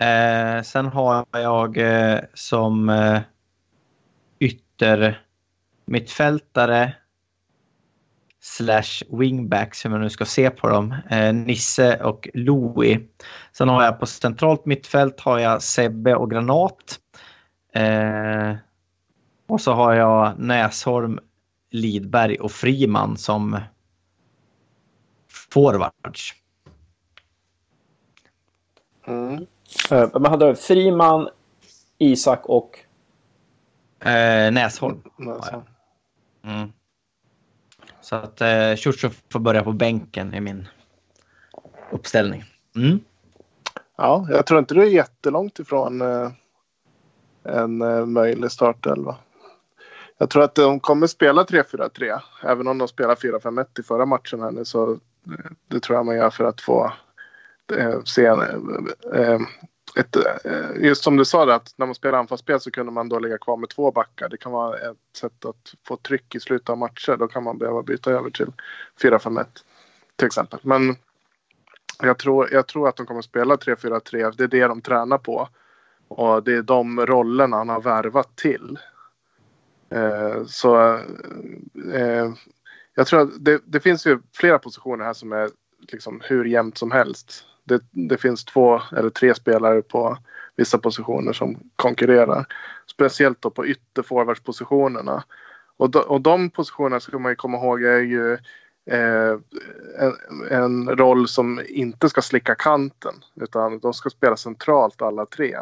Eh, 0.00 0.62
sen 0.62 0.86
har 0.86 1.26
jag 1.32 1.76
eh, 1.76 2.20
som 2.34 2.88
eh, 2.88 3.20
ytter 4.38 5.22
mittfältare 5.84 6.92
slash 8.48 9.02
wingbacks, 9.08 9.84
hur 9.84 9.90
man 9.90 10.00
nu 10.00 10.10
ska 10.10 10.24
se 10.24 10.50
på 10.50 10.68
dem, 10.68 10.94
eh, 11.10 11.32
Nisse 11.34 12.04
och 12.04 12.28
Louis. 12.34 12.98
Sen 13.52 13.68
har 13.68 13.84
jag 13.84 14.00
på 14.00 14.06
centralt 14.06 14.66
mittfält 14.66 15.20
har 15.20 15.38
jag 15.38 15.62
Sebbe 15.62 16.14
och 16.14 16.30
Granat. 16.30 17.00
Eh, 17.72 18.54
och 19.46 19.60
så 19.60 19.72
har 19.72 19.94
jag 19.94 20.38
Näsholm, 20.38 21.18
Lidberg 21.70 22.36
och 22.36 22.52
Friman 22.52 23.16
som 23.16 23.60
forwards. 25.28 26.34
Mm. 29.06 29.46
Eh, 29.90 30.08
Man 30.20 30.30
hade 30.30 30.56
Friman, 30.56 31.28
Isak 31.98 32.46
och... 32.46 32.78
Eh, 34.08 34.52
Näsholm. 34.52 35.02
Alltså. 35.28 35.64
Mm. 36.44 36.72
Så 38.08 38.16
att 38.16 38.40
eh, 38.40 38.76
Churcho 38.76 39.10
får 39.32 39.40
börja 39.40 39.64
på 39.64 39.72
bänken 39.72 40.34
i 40.34 40.40
min 40.40 40.68
uppställning. 41.90 42.44
Mm. 42.76 43.00
Ja, 43.96 44.26
jag 44.30 44.46
tror 44.46 44.58
inte 44.58 44.74
det 44.74 44.82
är 44.82 44.86
jättelångt 44.86 45.58
ifrån 45.58 46.00
eh, 46.00 46.30
en 47.42 47.82
eh, 47.82 48.06
möjlig 48.06 48.50
startelva. 48.50 49.16
Jag 50.18 50.30
tror 50.30 50.42
att 50.42 50.54
de 50.54 50.80
kommer 50.80 51.06
spela 51.06 51.44
3-4-3. 51.44 52.20
Även 52.42 52.68
om 52.68 52.78
de 52.78 52.88
spelar 52.88 53.14
4-5-1 53.14 53.80
i 53.80 53.82
förra 53.82 54.06
matchen 54.06 54.40
här 54.40 54.50
nu 54.50 54.64
så 54.64 54.92
eh, 54.92 55.50
det 55.68 55.80
tror 55.80 55.96
jag 55.98 56.06
man 56.06 56.16
gör 56.16 56.30
för 56.30 56.44
att 56.44 56.60
få 56.60 56.92
eh, 57.76 58.02
se 58.04 58.26
eh, 58.26 58.38
eh, 59.14 59.40
ett, 59.96 60.16
eh, 60.16 60.84
just 60.84 61.04
som 61.04 61.16
du 61.16 61.24
sa 61.24 61.46
där, 61.46 61.54
att 61.54 61.74
när 61.76 61.86
man 61.86 61.94
spelar 61.94 62.18
anfallsspel 62.18 62.60
så 62.60 62.70
kunde 62.70 62.92
man 62.92 63.08
då 63.08 63.18
ligga 63.18 63.38
kvar 63.38 63.56
med 63.56 63.68
två 63.68 63.92
backar. 63.92 64.28
Det 64.28 64.36
kan 64.36 64.52
vara 64.52 64.78
ett 64.78 64.96
sätt 65.16 65.44
att 65.44 65.74
få 65.86 65.96
tryck 65.96 66.34
i 66.34 66.40
slutet 66.40 66.68
av 66.68 66.78
matcher. 66.78 67.16
Då 67.16 67.28
kan 67.28 67.44
man 67.44 67.58
behöva 67.58 67.82
byta 67.82 68.10
över 68.10 68.30
till 68.30 68.52
4-5-1 69.02 69.44
till 70.16 70.26
exempel. 70.26 70.60
Men 70.62 70.96
jag 72.02 72.18
tror, 72.18 72.52
jag 72.52 72.66
tror 72.66 72.88
att 72.88 72.96
de 72.96 73.06
kommer 73.06 73.22
spela 73.22 73.56
3-4-3. 73.56 74.34
Det 74.36 74.44
är 74.44 74.48
det 74.48 74.66
de 74.66 74.80
tränar 74.80 75.18
på. 75.18 75.48
Och 76.08 76.42
det 76.42 76.54
är 76.54 76.62
de 76.62 77.06
rollerna 77.06 77.56
han 77.56 77.68
har 77.68 77.80
värvat 77.80 78.36
till. 78.36 78.78
Eh, 79.90 80.44
så 80.46 80.94
eh, 81.94 82.32
jag 82.94 83.06
tror 83.06 83.20
att 83.20 83.44
det, 83.44 83.60
det 83.64 83.80
finns 83.80 84.06
ju 84.06 84.20
flera 84.32 84.58
positioner 84.58 85.04
här 85.04 85.12
som 85.12 85.32
är 85.32 85.50
liksom 85.78 86.20
hur 86.24 86.44
jämnt 86.44 86.78
som 86.78 86.90
helst. 86.90 87.44
Det, 87.68 87.80
det 87.90 88.18
finns 88.18 88.44
två 88.44 88.80
eller 88.96 89.10
tre 89.10 89.34
spelare 89.34 89.82
på 89.82 90.18
vissa 90.56 90.78
positioner 90.78 91.32
som 91.32 91.56
konkurrerar. 91.76 92.46
Speciellt 92.86 93.42
då 93.42 93.50
på 93.50 93.66
ytterforwardspositionerna. 93.66 95.24
Och, 95.76 95.90
de, 95.90 95.98
och 95.98 96.20
de 96.20 96.50
positionerna 96.50 97.00
ska 97.00 97.18
man 97.18 97.32
ju 97.32 97.36
komma 97.36 97.58
ihåg 97.58 97.82
är 97.82 98.00
ju 98.00 98.32
eh, 98.90 99.38
en, 99.98 100.12
en 100.50 100.96
roll 100.96 101.28
som 101.28 101.60
inte 101.68 102.08
ska 102.08 102.22
slicka 102.22 102.54
kanten 102.54 103.14
utan 103.40 103.78
de 103.78 103.94
ska 103.94 104.10
spela 104.10 104.36
centralt 104.36 105.02
alla 105.02 105.26
tre. 105.26 105.56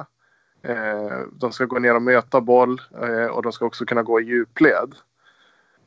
Eh, 0.63 1.21
de 1.33 1.53
ska 1.53 1.65
gå 1.65 1.79
ner 1.79 1.95
och 1.95 2.03
möta 2.03 2.41
boll 2.41 2.81
eh, 3.03 3.27
och 3.27 3.43
de 3.43 3.53
ska 3.53 3.67
också 3.67 3.85
kunna 3.85 4.03
gå 4.03 4.21
i 4.21 4.25
djupled. 4.25 4.95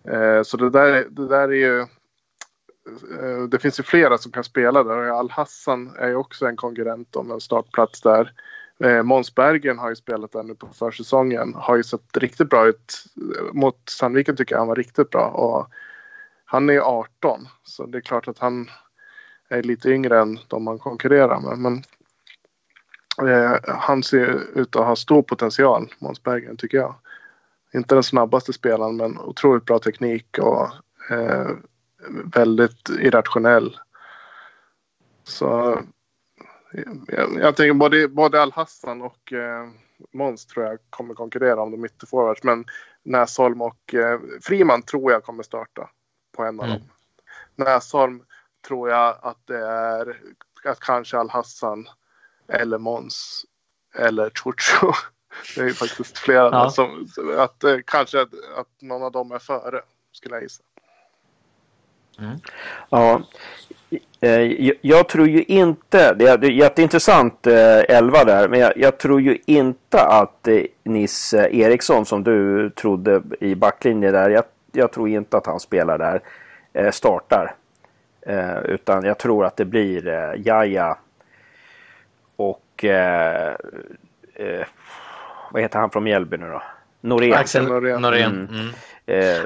Eh, 0.03 0.43
så 0.43 0.57
det 0.57 0.69
där, 0.69 1.07
det 1.09 1.27
där 1.27 1.49
är 1.49 1.53
ju 1.53 1.85
Eh, 3.22 3.44
det 3.44 3.60
finns 3.60 3.80
ju 3.80 3.84
flera 3.84 4.18
som 4.18 4.32
kan 4.32 4.44
spela 4.44 4.84
där. 4.84 5.10
Al-Hassan 5.10 5.95
är 5.98 6.07
ju 6.07 6.16
också 6.16 6.45
en 6.45 6.56
konkurrent 6.56 7.16
om 7.16 7.32
en 7.32 7.41
startplats 7.41 8.02
där. 8.02 8.34
Eh, 8.84 9.03
Måns 9.03 9.36
Bergen 9.36 9.80
har 9.80 9.90
ju 9.90 9.95
spelat 9.95 10.32
där 10.32 10.44
nu 10.44 10.56
på 10.56 10.68
försäsongen. 10.68 11.53
Har 11.53 11.76
ju 11.76 11.84
sett 11.84 12.18
riktigt 12.18 12.49
bra 12.49 12.68
ut. 12.68 13.06
Eh, 13.38 13.53
mot 13.53 13.90
Sandviken 13.90 14.36
tycker 14.36 14.56
jag 14.56 14.60
han 14.60 14.68
var 14.68 14.76
riktigt 14.76 15.10
bra. 15.10 15.28
Och 15.28 15.70
han 16.45 16.70
är 16.70 16.80
18 16.80 17.48
så 17.64 17.86
det 17.86 17.98
är 17.98 18.02
klart 18.02 18.28
att 18.28 18.40
han 18.40 18.70
är 19.49 19.64
lite 19.64 19.90
yngre 19.90 20.20
än 20.20 20.40
de 20.48 20.64
man 20.64 20.80
konkurrerar 20.80 21.40
med. 21.40 21.57
Men 21.57 21.84
eh, 23.30 23.60
han 23.68 24.03
ser 24.03 24.57
ut 24.57 24.76
att 24.76 24.86
ha 24.86 24.95
stor 24.95 25.22
potential, 25.22 25.94
Måns 25.99 26.24
Bergen 26.24 26.57
tycker 26.57 26.78
jag. 26.78 26.95
Inte 27.74 27.95
den 27.95 28.03
snabbaste 28.03 28.53
spelaren 28.53 28.98
men 28.98 29.20
otroligt 29.20 29.66
bra 29.66 29.80
teknik 29.80 30.38
och 30.38 30.68
eh, 31.11 31.49
väldigt 32.35 32.89
irrationell. 32.89 33.80
Så 35.23 35.80
jag, 37.07 37.38
jag 37.39 37.55
tänker 37.55 37.73
både, 37.73 38.07
både 38.07 38.41
Al-Hassan 38.41 39.01
och 39.01 39.34
eh, 39.34 39.69
Måns 40.13 40.45
tror 40.45 40.65
jag 40.65 40.80
kommer 40.89 41.13
konkurrera 41.13 41.61
om 41.61 41.71
de 41.71 41.85
ytterforwards. 41.85 42.43
Men 42.43 42.65
Näsholm 43.03 43.61
och 43.61 43.93
eh, 43.93 44.19
Friman 44.41 44.81
tror 44.81 45.11
jag 45.11 45.23
kommer 45.23 45.43
starta 45.43 45.89
på 46.35 46.43
en 46.43 46.59
av 46.59 46.65
Mm. 46.65 46.80
dem. 46.80 46.89
Näsholm 47.55 48.23
tror 48.67 48.89
jag 48.89 49.17
att 49.21 49.47
det 49.47 49.57
är 49.65 50.21
att 50.63 50.80
kanske 50.80 51.17
Al-Hassan 51.17 51.88
eller 52.47 52.77
Måns 52.77 53.45
eller 53.95 54.30
Chucho. 54.30 54.91
Det 55.55 55.61
är 55.61 55.65
ju 55.65 55.73
faktiskt 55.73 56.17
flera 56.17 56.49
Ja. 56.51 56.69
som 56.69 57.07
att 57.38 57.63
eh, 57.63 57.77
kanske 57.85 58.21
att, 58.21 58.34
att 58.57 58.81
någon 58.81 59.03
av 59.03 59.11
dem 59.11 59.31
är 59.31 59.39
före 59.39 59.81
skulle 60.11 60.35
jag 60.35 60.43
gissa. 60.43 60.63
Ja, 62.89 63.21
eh, 64.21 64.41
jag- 64.41 64.75
tror 65.09 65.27
ju 65.27 65.43
inte, 65.43 66.13
det 66.13 66.27
är, 66.27 66.37
jätteintressant 66.51 67.47
eh, 67.47 67.79
elva 67.79 68.23
där, 68.23 68.47
men 68.47 68.59
jag, 68.59 68.73
jag 68.77 68.97
tror 68.97 69.21
ju 69.21 69.37
inte 69.45 70.01
att 70.01 70.47
eh, 70.47 70.61
Nisse 70.83 71.49
Eriksson 71.51 72.05
som 72.05 72.23
du 72.23 72.69
trodde 72.69 73.21
i 73.39 73.55
backlinjen 73.55 74.13
där, 74.13 74.29
jag, 74.29 74.43
jag 74.71 74.91
tror 74.91 75.09
inte 75.09 75.37
att 75.37 75.45
han 75.45 75.59
spelar 75.59 75.97
där, 75.97 76.91
startar. 76.91 77.55
Utan 78.65 79.03
jag 79.03 79.17
tror 79.17 79.45
att 79.45 79.57
det 79.57 79.65
blir 79.65 80.33
Jaja 80.47 80.97
och 82.35 82.85
vad 85.51 85.61
heter 85.61 85.79
han 85.79 85.89
från 85.89 86.03
Mjällby 86.03 86.37
nu 86.37 86.47
då? 86.47 86.61
Norén. 87.01 87.33
Axel 87.33 87.67
Norén. 88.01 88.47
Mm. 88.49 88.49
Mm. 88.49 88.69
Eh, 89.05 89.45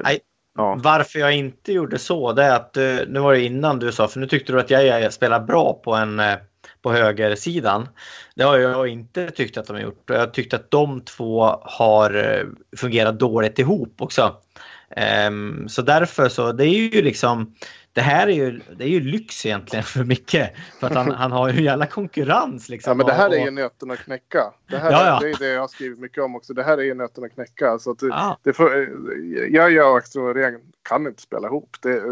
ja. 0.58 0.80
Varför 0.84 1.20
jag 1.20 1.36
inte 1.36 1.74
gjorde 1.74 2.00
så, 2.00 2.34
det 2.34 2.44
är 2.44 2.56
att 2.56 2.78
eh, 2.78 2.98
nu 3.08 3.20
var 3.20 3.34
det 3.34 3.42
innan 3.42 3.80
du 3.80 3.92
sa, 3.92 4.08
för 4.08 4.20
nu 4.20 4.28
tyckte 4.28 4.54
du 4.54 4.60
att 4.60 4.70
jag, 4.70 5.14
spelar 5.14 5.40
bra 5.40 5.74
på 5.74 5.96
en 5.96 6.20
eh, 6.20 6.36
på 6.82 6.92
högersidan. 6.92 7.88
Det 8.36 8.44
har 8.44 8.58
jag 8.58 8.88
inte 8.88 9.32
tyckt 9.32 9.58
att 9.58 9.68
de 9.68 9.74
har 9.74 9.82
gjort. 9.82 10.10
Jag 10.10 10.34
tyckte 10.34 10.56
att 10.56 10.72
de 10.72 11.02
två 11.02 11.60
har 11.62 12.16
eh, 12.16 12.46
fungerat 12.78 13.20
dåligt 13.20 13.60
ihop 13.60 13.96
också. 14.02 14.36
Um, 15.28 15.70
så 15.70 15.82
därför 15.82 16.30
så, 16.30 16.52
det 16.52 16.66
är 16.66 16.94
ju 16.94 17.02
liksom 17.02 17.56
det 17.94 18.02
här 18.02 18.28
är 18.28 18.32
ju, 18.32 18.60
det 18.78 18.84
är 18.84 18.88
ju 18.88 19.00
lyx 19.00 19.46
egentligen 19.46 19.84
för 19.84 20.04
Micke. 20.04 20.36
För 20.80 20.88
att 20.88 20.94
han, 20.94 21.12
han 21.12 21.32
har 21.32 21.50
ju 21.50 21.58
en 21.58 21.64
jävla 21.64 21.86
konkurrens. 21.86 22.70
Liksom, 22.70 22.92
Ja, 22.92 22.96
men 22.96 23.06
det 23.06 23.14
här 23.14 23.28
och, 23.30 23.36
är 23.36 23.46
ju 23.46 23.52
nöten 23.52 23.92
att 23.92 24.00
knäcka. 24.00 24.54
Det 24.70 24.78
här 24.78 24.92
Ja, 24.92 25.06
ja. 25.06 25.18
Är, 25.18 25.22
det 25.22 25.30
är 25.30 25.38
det 25.40 25.48
jag 25.54 25.62
har 25.62 25.68
skrivit 25.68 26.00
mycket 26.00 26.24
om 26.24 26.36
också. 26.36 26.54
Det 26.54 26.64
här 26.64 26.78
är 26.78 26.82
ju 26.82 26.94
nöten 26.94 27.24
att 27.24 27.34
knäcka. 27.34 27.80
Så 27.80 27.92
att 27.92 28.00
det, 28.00 28.08
Ja. 28.08 28.38
det 28.44 28.54
får, 28.54 28.76
jag, 29.50 29.72
jag 29.72 29.92
och 29.92 29.98
Axel 29.98 30.22
Norén 30.22 30.60
kan 30.84 31.08
inte 31.08 31.22
spela 31.22 31.48
ihop 31.48 31.78
det, 31.82 32.04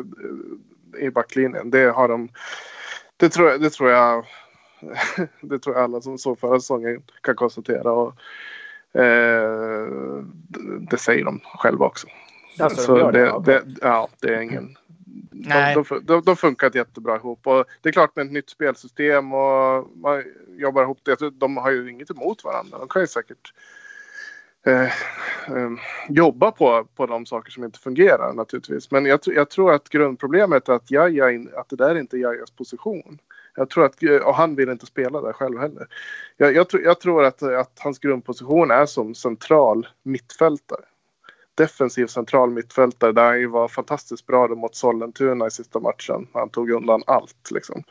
i 1.00 1.10
backlinjen. 1.10 1.70
Det 1.72 1.84
har 1.92 2.08
de. 2.08 2.30
Det 3.18 3.30
tror, 3.30 3.50
jag- 3.50 3.62
det 3.62 3.70
tror 3.70 3.90
jag. 3.90 4.26
Det 5.42 5.60
tror 5.60 5.76
jag 5.76 5.84
alla 5.84 6.02
som 6.02 6.18
såg 6.18 6.40
förra 6.40 6.60
säsongen 6.60 7.02
kan 7.22 7.36
konstatera. 7.36 7.92
Och, 7.92 8.14
eh, 9.02 10.22
det- 10.90 10.98
säger 10.98 11.26
de 11.26 11.40
själva 11.44 11.86
också. 11.86 12.08
Alltså, 12.60 12.96
de 12.96 13.12
det, 13.12 13.42
det, 13.46 13.64
ja, 13.82 14.10
det 14.22 14.36
är 14.36 14.42
ingen... 14.42 14.78
Nej. 15.32 15.76
De, 15.76 16.02
de, 16.04 16.22
de, 16.22 16.36
funkar 16.36 16.72
jättebra 16.76 17.16
ihop. 17.16 17.48
Och 17.48 17.66
det 17.82 17.90
är 17.90 17.94
klart 17.94 18.16
med 18.16 18.26
ett 18.26 18.32
nytt 18.32 18.50
spelsystem 18.50 19.34
och 19.34 19.98
man 19.98 20.24
jobbar 20.48 20.84
ihop 20.84 21.00
det. 21.04 21.30
De 21.30 21.58
har 21.58 21.72
ju 21.72 21.92
inget 21.92 22.12
emot 22.12 22.44
varandra. 22.44 22.78
De 22.78 22.88
kan 22.88 23.02
ju 23.02 23.08
säkert 23.08 23.54
eh, 24.66 24.84
eh, 24.84 25.72
jobba 26.10 26.52
på, 26.52 26.88
på 26.96 27.06
de 27.06 27.26
saker 27.26 27.52
som 27.52 27.64
inte 27.64 27.80
fungerar 27.80 28.34
naturligtvis. 28.34 28.92
Men 28.92 29.06
jag, 29.06 29.20
jag 29.26 29.50
tror 29.50 29.74
att 29.74 29.90
grundproblemet 29.90 30.70
är 30.70 30.74
att, 30.74 30.92
Jaja, 30.92 31.32
in- 31.32 31.52
att 31.56 31.70
det 31.70 31.76
där 31.76 31.98
inte 31.98 32.18
är 32.18 32.20
Jajas 32.20 32.52
position. 32.52 33.20
Jag 33.56 33.70
tror 33.70 33.86
att, 33.86 34.04
och 34.24 34.36
han 34.36 34.56
vill 34.56 34.70
inte 34.70 34.86
spela 34.86 35.22
där 35.22 35.34
själv 35.34 35.60
heller. 35.60 35.88
Jag, 36.38 36.56
jag, 36.56 36.70
tror, 36.70 36.84
jag 36.84 37.00
tror 37.00 37.24
att, 37.24 37.44
att 37.44 37.80
hans 37.80 38.00
grundposition 38.00 38.72
är 38.72 38.86
som 38.86 39.16
central 39.16 39.88
mittfältare 40.04 40.86
defensiv 41.62 42.08
central 42.08 42.50
mittfältare 42.50 43.12
där 43.12 43.26
han 43.26 43.40
ju 43.40 43.48
var 43.48 43.68
fantastiskt 43.68 44.26
bra 44.26 44.48
mot 44.48 44.76
Sollentuna 44.76 45.48
i 45.48 45.52
sista 45.52 45.80
matchen. 45.80 46.28
Han 46.34 46.50
tog 46.50 46.72
undan 46.72 47.04
allt 47.08 47.52
liksom. 47.52 47.84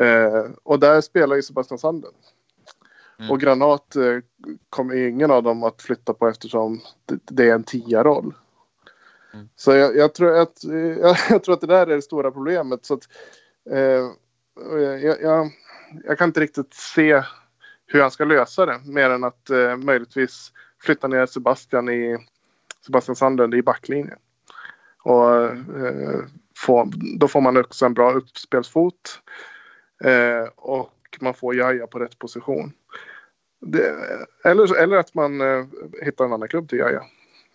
Eh, 0.00 0.44
och 0.62 0.80
där 0.80 1.00
spelar 1.00 1.36
ju 1.36 1.42
Sebastian 1.42 1.78
Sanden. 1.78 2.12
Och 3.30 3.40
Granat 3.40 3.96
eh, 3.96 4.18
kommer 4.70 4.94
ingen 4.94 5.30
av 5.30 5.42
dem 5.42 5.64
att 5.64 5.82
flytta 5.82 6.14
på 6.14 6.28
eftersom 6.28 6.80
det, 7.06 7.18
det 7.24 7.50
är 7.50 7.54
en 7.54 7.64
tia-roll. 7.64 8.34
Så 9.56 9.72
jag, 9.72 9.96
jag, 9.96 10.14
tror 10.14 10.38
att, 10.38 10.64
eh, 10.64 10.76
jag, 10.76 11.16
jag 11.30 11.44
tror 11.44 11.54
att 11.54 11.60
det 11.60 11.66
där 11.66 11.86
är 11.86 11.96
det 11.96 12.02
stora 12.02 12.30
problemet. 12.30 12.86
Så 12.86 12.94
att, 12.94 13.08
eh, 13.70 14.10
jag, 14.80 15.22
jag, 15.22 15.50
jag 16.04 16.18
kan 16.18 16.28
inte 16.28 16.40
riktigt 16.40 16.74
se 16.74 17.22
hur 17.86 18.00
han 18.00 18.10
ska 18.10 18.24
lösa 18.24 18.66
det 18.66 18.80
mer 18.84 19.10
än 19.10 19.24
att 19.24 19.50
eh, 19.50 19.76
möjligtvis 19.76 20.52
flytta 20.82 21.08
ner 21.08 21.26
Sebastian 21.26 21.88
i 21.88 22.26
Sebastian 22.86 23.16
Sandlund 23.16 23.54
i 23.54 23.62
backlinjen. 23.62 24.18
Och 25.02 25.44
eh, 25.44 26.24
få, 26.56 26.90
då 27.18 27.28
får 27.28 27.40
man 27.40 27.56
också 27.56 27.86
en 27.86 27.94
bra 27.94 28.12
uppspelsfot. 28.12 29.20
Eh, 30.04 30.48
och 30.56 31.18
man 31.20 31.34
får 31.34 31.54
Jaja 31.54 31.86
på 31.86 31.98
rätt 31.98 32.18
position. 32.18 32.72
Det, 33.60 33.94
eller, 34.44 34.76
eller 34.76 34.96
att 34.96 35.14
man 35.14 35.40
eh, 35.40 35.64
hittar 36.02 36.24
en 36.24 36.32
annan 36.32 36.48
klubb 36.48 36.68
till 36.68 36.78
Jaja. 36.78 37.02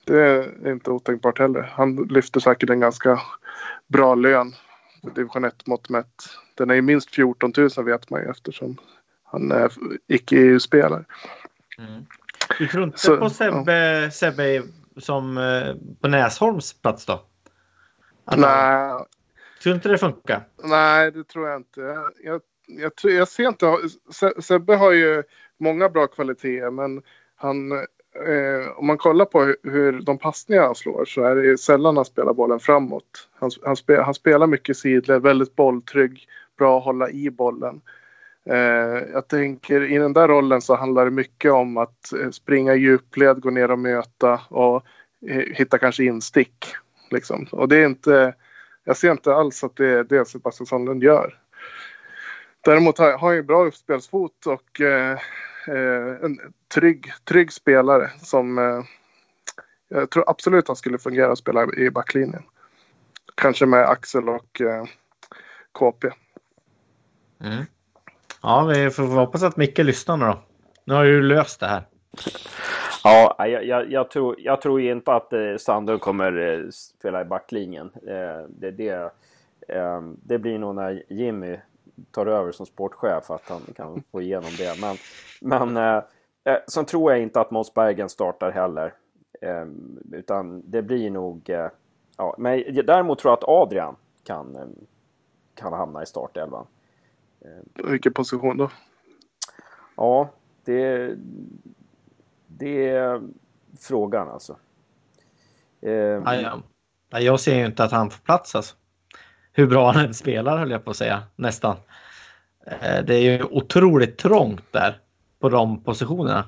Det 0.06 0.22
är 0.22 0.72
inte 0.72 0.92
otänkbart 0.92 1.40
heller. 1.40 1.62
Han 1.62 1.96
lyfter 1.96 2.40
säkert 2.40 2.70
en 2.70 2.80
ganska 2.80 3.22
bra 3.88 4.16
lön. 4.16 4.54
för 5.04 5.12
Division 5.12 5.44
1 5.44 5.68
mått 5.68 5.90
mätt. 5.90 6.24
Den 6.56 6.70
är 6.70 6.76
ju 6.76 6.82
minst 6.82 7.16
14 7.16 7.54
000 7.58 7.70
vet 7.86 8.10
man 8.10 8.22
ju 8.22 8.30
eftersom 8.30 8.78
han 9.24 9.52
är 9.52 9.72
icke-EU-spelare. 10.08 11.06
Du 12.58 12.68
tror 12.68 12.84
inte 12.84 13.00
Så, 13.00 13.18
på 13.18 13.30
Sebbe, 13.30 14.12
Sebbe 14.12 14.64
som 14.98 15.38
eh, 15.38 15.76
på 16.02 16.08
Näsholms 16.08 16.74
plats 16.82 17.06
då? 17.06 17.22
Att- 18.26 18.40
Nej, 18.40 18.94
Tror 19.64 19.76
inte 19.76 19.90
det 19.90 19.98
funkar? 19.98 20.42
Nej, 20.64 21.12
det 21.12 21.24
tror 21.24 21.48
jag 21.48 21.58
inte. 21.60 21.82
Jag, 22.24 22.42
jag, 22.68 22.96
tror, 22.96 23.14
jag 23.14 23.28
ser 23.28 23.48
inte... 23.48 23.78
Se- 24.12 24.42
Sebbe 24.42 24.76
har 24.76 24.92
ju 24.92 25.24
många 25.60 25.90
bra 25.90 26.08
kvaliteter, 26.08 26.72
men 26.72 27.02
han... 27.36 27.72
Eh, 28.28 28.72
om 28.76 28.88
man 28.88 28.98
kollar 28.98 29.26
på 29.26 29.44
hur, 29.44 29.56
hur 29.64 30.02
de 30.02 30.18
passningar 30.18 30.64
han 30.64 30.76
slår 30.76 31.06
så 31.06 31.24
är 31.24 31.36
det 31.36 31.58
sällan 31.58 31.96
han 31.98 32.06
spelar 32.06 32.34
bollen 32.34 32.60
framåt. 32.60 33.30
Han, 33.40 33.52
han, 33.66 33.76
spe, 33.76 34.02
han 34.02 34.14
spelar 34.14 34.48
mycket 34.48 34.78
sidled, 34.78 35.22
väldigt 35.22 35.56
bolltrygg, 35.56 36.28
bra 36.58 36.78
att 36.78 36.84
hålla 36.86 37.10
i 37.10 37.30
bollen. 37.30 37.82
Eh, 38.50 39.04
jag 39.14 39.28
tänker 39.28 39.92
i 39.92 39.98
den 39.98 40.14
där 40.14 40.28
rollen 40.28 40.62
så 40.62 40.76
handlar 40.76 41.06
det 41.06 41.12
mycket 41.12 41.52
om 41.52 41.78
att 41.78 42.14
eh, 42.14 42.30
springa 42.30 42.76
i 42.76 42.80
djupled, 42.80 43.42
gå 43.42 43.50
ner 43.50 43.72
och 43.72 43.80
möta 43.80 44.42
och 44.50 44.84
eh, 45.28 45.56
hitta 45.56 45.78
kanske 45.78 46.04
instick. 46.04 46.66
Liksom. 47.12 47.48
Och 47.52 47.68
det 47.68 47.78
är 47.78 47.86
inte... 47.86 48.34
Jag 48.84 48.98
ser 48.98 49.12
inte 49.12 49.36
alls 49.36 49.64
att 49.64 49.76
det 49.76 49.88
är 49.88 50.04
det 50.04 50.28
Sebastian 50.28 50.68
Sandlund 50.68 51.04
gör. 51.04 51.40
Däremot 52.62 52.98
har 52.98 53.18
han 53.18 53.36
ju 53.36 53.44
bra 53.44 53.66
uppspelsfot 53.66 54.46
och 54.46 54.82
eh, 54.82 55.20
eh, 55.68 56.24
en 56.24 56.40
trygg, 56.74 57.14
trygg 57.24 57.54
spelare 57.54 58.10
som 58.22 58.58
eh, 58.58 58.84
jag 59.88 60.10
tror 60.10 60.30
absolut 60.30 60.68
han 60.68 60.76
skulle 60.76 60.98
fungera 60.98 61.32
att 61.32 61.38
spela 61.38 61.68
i 61.78 61.90
backlinjen. 61.90 62.44
Kanske 63.36 63.66
med 63.66 63.90
Axel 63.90 64.30
och 64.30 64.62
eh, 64.62 64.86
KP. 65.72 66.10
Mm. 67.44 67.66
Ja, 68.42 68.72
vi 68.74 68.90
får 68.90 69.04
hoppas 69.04 69.44
att 69.44 69.58
Micke 69.58 69.78
lyssnar 69.78 70.18
nu 70.18 70.26
då. 70.26 70.40
Nu 70.84 70.94
har 70.94 71.04
du 71.04 71.22
löst 71.22 71.60
det 71.60 71.68
här. 71.68 71.84
Ja, 73.04 73.48
jag, 73.48 73.66
jag, 73.66 73.92
jag, 73.92 74.12
tror, 74.12 74.36
jag 74.40 74.62
tror 74.62 74.82
inte 74.82 75.14
att 75.14 75.34
eh, 75.34 75.40
Sandlund 75.60 76.02
kommer 76.02 76.38
eh, 76.38 76.70
spela 76.70 77.22
i 77.22 77.26
backlinjen. 77.26 77.92
Eh, 78.08 78.50
det, 78.50 78.72
det, 78.72 79.12
Eh, 79.68 80.02
det 80.02 80.40
blir 80.40 80.60
nog 80.60 80.76
när 80.76 81.04
Jimmy 81.10 81.58
tar 82.12 82.26
över 82.26 82.52
som 82.52 82.66
sportchef 82.66 83.32
att 83.32 83.50
han 83.50 83.62
kan 83.76 84.04
få 84.12 84.22
igenom 84.22 84.52
det. 84.58 84.82
Men, 84.82 84.96
men 85.42 85.78
eh, 85.78 86.04
eh 86.44 86.60
sen 86.68 86.86
tror 86.86 87.12
jag 87.12 87.22
inte 87.22 87.42
att 87.42 87.52
Måns 87.52 87.74
Bergen 87.74 88.10
startar 88.10 88.52
heller. 88.52 88.94
Eh, 89.42 89.66
utan 90.12 90.72
det 90.72 90.82
blir 90.82 91.10
nog... 91.10 91.50
Eh, 91.50 91.70
ja, 92.18 92.36
men 92.38 92.64
däremot 92.86 93.20
tror 93.20 93.32
jag 93.32 93.38
att 93.38 93.50
Adrian 93.50 93.96
kan, 94.24 94.56
eh, 94.56 94.68
kan 95.56 95.74
hamna 95.74 96.04
i 96.04 96.06
startelvan. 96.06 96.68
Vilken 97.74 98.14
position 98.14 98.58
då? 98.58 98.72
Ja, 99.96 100.32
det, 100.66 101.16
det 102.48 102.90
är 102.90 103.22
frågan 103.80 104.30
alltså. 104.30 104.58
Eh, 105.82 105.92
ja. 105.92 106.62
Jag 107.10 107.40
ser 107.40 107.56
ju 107.56 107.66
inte 107.66 107.84
att 107.84 107.92
han 107.92 108.10
får 108.10 108.20
plats 108.20 108.56
alltså. 108.56 108.76
Hur 109.52 109.68
bra 109.68 109.92
han 109.92 110.06
än 110.06 110.14
spelar 110.14 110.58
höll 110.58 110.72
jag 110.72 110.86
på 110.86 110.92
att 110.92 110.98
säga, 110.98 111.24
nästan. 111.36 111.76
Eh, 112.66 113.04
det 113.04 113.16
är 113.16 113.22
ju 113.22 113.44
otroligt 113.44 114.18
trångt 114.18 114.72
där 114.72 115.00
på 115.40 115.50
de 115.50 115.84
positionerna. 115.84 116.46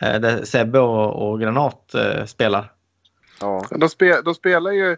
Eh, 0.00 0.20
där 0.20 0.44
Sebbe 0.44 0.78
och, 0.78 1.30
och 1.30 1.40
Granat 1.40 1.94
eh, 1.94 2.24
spelar. 2.24 2.72
Ja. 3.40 3.66
De, 3.70 3.88
spe, 3.88 4.20
de 4.20 4.34
spelar 4.34 4.70
ju 4.70 4.96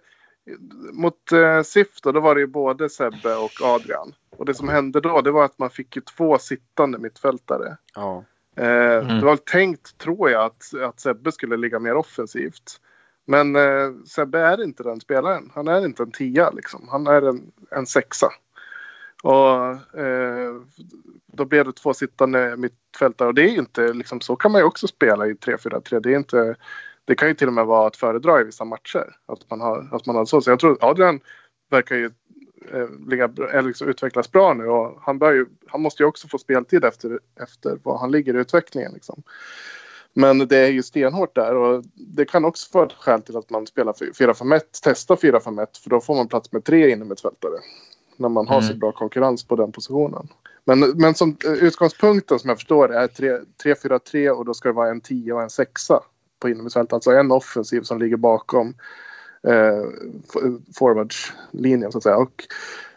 mot 0.93 1.33
eh, 1.33 1.63
SIF 1.63 2.01
då, 2.03 2.13
då 2.13 2.21
var 2.21 2.35
det 2.35 2.41
ju 2.41 2.47
både 2.47 2.89
Sebbe 2.89 3.37
och 3.37 3.63
Adrian. 3.63 4.15
Och 4.37 4.45
det 4.45 4.55
som 4.55 4.69
hände 4.69 5.01
då 5.01 5.21
det 5.21 5.31
var 5.31 5.45
att 5.45 5.59
man 5.59 5.71
fick 5.71 5.97
ju 5.97 6.03
två 6.03 6.39
sittande 6.39 6.99
mittfältare. 6.99 7.77
Ja. 7.95 8.25
Eh, 8.57 8.99
mm. 8.99 9.19
Det 9.19 9.25
var 9.25 9.37
tänkt, 9.37 9.99
tror 9.99 10.31
jag, 10.31 10.45
att, 10.45 10.75
att 10.83 11.01
Sebbe 11.01 11.33
skulle 11.33 11.57
ligga 11.57 11.79
mer 11.79 11.95
offensivt. 11.95 12.81
Men 13.27 13.57
eh, 13.57 13.93
Sebbe 14.07 14.39
är 14.39 14.65
inte 14.65 14.83
den 14.83 15.01
spelaren. 15.01 15.51
Han 15.55 15.69
är 15.69 15.85
inte 15.85 16.03
en 16.03 16.13
tia 16.13 16.51
liksom. 16.51 16.89
Han 16.91 17.07
är 17.07 17.23
en, 17.23 17.53
en 17.71 17.87
sexa. 17.87 18.29
Och 19.23 19.99
eh, 20.01 20.55
då 21.27 21.45
blev 21.45 21.65
det 21.65 21.73
två 21.73 21.95
sittande 21.95 22.57
mittfältare 22.57 23.29
och 23.29 23.35
det 23.35 23.43
är 23.43 23.49
ju 23.49 23.59
inte 23.59 23.93
liksom 23.93 24.21
så 24.21 24.37
kan 24.37 24.53
man 24.53 24.61
ju 24.61 24.65
också 24.65 24.87
spela 24.87 25.27
i 25.27 25.33
3-4-3. 25.33 26.01
Det 26.01 26.13
är 26.13 26.17
inte 26.17 26.57
det 27.07 27.15
kan 27.15 27.29
ju 27.29 27.35
till 27.35 27.49
och 27.49 27.55
med 27.55 27.67
vara 27.67 27.87
att 27.87 27.97
föredra 27.97 28.41
i 28.41 28.45
vissa 28.45 28.65
matcher. 28.65 29.17
Att 29.27 29.51
man 29.51 29.61
har, 29.61 29.89
att 29.93 30.07
man 30.07 30.17
har 30.17 30.25
så. 30.25 30.41
Så 30.41 30.51
jag 30.51 30.61
tror 30.61 30.79
Adrian 30.81 31.21
verkar 31.71 31.97
ju 31.97 32.11
eh, 32.73 32.89
ligga, 33.09 33.27
liksom 33.63 33.89
utvecklas 33.89 34.33
bra 34.33 34.55
nu 34.55 34.67
och 34.67 34.99
han, 35.01 35.19
bör 35.19 35.33
ju, 35.33 35.47
han 35.67 35.83
måste 35.83 36.03
ju 36.03 36.07
också 36.07 36.29
få 36.29 36.39
speltid 36.39 36.85
efter, 36.85 37.21
efter 37.41 37.79
vad 37.83 38.01
han 38.01 38.11
ligger 38.11 38.37
i 38.37 38.39
utvecklingen. 38.39 38.93
Liksom. 38.93 39.23
Men 40.13 40.39
det 40.39 40.57
är 40.57 40.69
ju 40.69 40.83
stenhårt 40.83 41.35
där 41.35 41.55
och 41.55 41.85
det 41.95 42.25
kan 42.25 42.45
också 42.45 42.69
vara 42.73 42.87
ett 42.87 42.93
skäl 42.93 43.23
till 43.23 43.37
att 43.37 43.51
man 43.51 43.67
spelar 43.67 43.93
4-5-1, 43.93 44.61
testar 44.83 45.17
4-5-1 45.17 45.67
för 45.83 45.91
då 45.91 46.01
får 46.01 46.15
man 46.15 46.29
plats 46.29 46.53
med 46.53 46.65
tre 46.65 46.91
innermittfältare. 46.91 47.59
När 48.17 48.29
man 48.29 48.49
har 48.49 48.59
mm. 48.59 48.69
så 48.69 48.75
bra 48.75 48.93
konkurrens 48.93 49.45
på 49.45 49.57
den 49.57 49.73
positionen. 49.73 50.29
Men, 50.65 50.81
men 50.81 51.15
som 51.15 51.37
eh, 51.45 51.53
utgångspunkten 51.53 52.39
som 52.39 52.49
jag 52.49 52.59
förstår 52.59 52.95
är 52.95 53.09
3-4-3 53.09 54.29
och 54.29 54.45
då 54.45 54.55
ska 54.55 54.69
det 54.69 54.75
vara 54.75 54.91
en 54.91 55.01
10 55.01 55.33
och 55.33 55.43
en 55.43 55.51
6 55.51 55.91
på. 56.55 56.95
Alltså 56.97 57.11
en 57.11 57.31
offensiv 57.31 57.83
som 57.83 57.99
ligger 57.99 58.17
bakom 58.17 58.75
eh, 59.49 59.83
forwardslinjen 60.79 61.93
så 61.93 61.99
att 61.99 62.05
säga. 62.05 62.17
Och, 62.17 62.45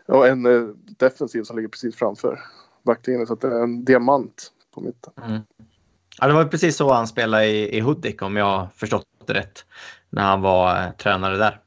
och 0.07 0.27
en 0.27 0.45
eh, 0.45 0.67
defensiv 0.97 1.43
som 1.43 1.55
ligger 1.55 1.69
precis 1.69 1.95
framför 1.95 2.39
backlinjen. 2.83 3.27
Så 3.27 3.33
att 3.33 3.41
det 3.41 3.47
är 3.47 3.63
en 3.63 3.85
diamant 3.85 4.51
på 4.73 4.81
mitten. 4.81 5.13
Mm. 5.25 5.41
Ja, 6.19 6.27
det 6.27 6.33
var 6.33 6.45
precis 6.45 6.75
så 6.75 6.93
han 6.93 7.07
spelade 7.07 7.45
i, 7.45 7.77
i 7.77 7.79
Hudik 7.79 8.21
om 8.21 8.35
jag 8.35 8.67
förstått 8.75 9.05
det 9.25 9.33
rätt. 9.33 9.65
När 10.09 10.23
han 10.23 10.41
var 10.41 10.83
eh, 10.83 10.91
tränare 10.91 11.37
där. 11.37 11.59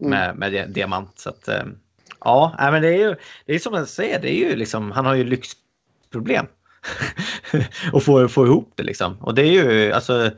Mm. 0.00 0.10
Med, 0.10 0.36
med 0.36 0.70
diamant. 0.70 1.18
Så 1.18 1.28
att, 1.28 1.48
eh, 1.48 1.64
ja, 2.20 2.54
men 2.58 2.82
det 2.82 2.88
är 2.88 2.98
ju 2.98 3.16
det 3.46 3.54
är 3.54 3.58
som 3.58 3.74
jag 3.74 3.88
säger, 3.88 4.20
det 4.20 4.30
är 4.32 4.50
ju 4.50 4.56
liksom, 4.56 4.90
han 4.90 5.06
har 5.06 5.14
ju 5.14 5.24
lyxproblem. 5.24 6.46
och 7.92 8.02
få, 8.02 8.28
få 8.28 8.46
ihop 8.46 8.72
det 8.74 8.82
liksom. 8.82 9.16
Och 9.20 9.34
det 9.34 9.42
är 9.42 9.52
ju 9.52 9.92
alltså 9.92 10.30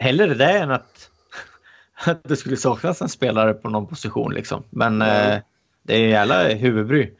hellre 0.00 0.34
det 0.34 0.58
än 0.58 0.70
att, 0.70 1.10
att 2.06 2.24
det 2.24 2.36
skulle 2.36 2.56
saknas 2.56 3.02
en 3.02 3.08
spelare 3.08 3.54
på 3.54 3.68
någon 3.68 3.86
position 3.86 4.34
liksom. 4.34 4.62
Men 4.70 5.02
mm. 5.02 5.32
eh, 5.32 5.38
det 5.82 5.94
är 5.94 6.08
jävla 6.08 6.48
huvudbry. 6.48 7.10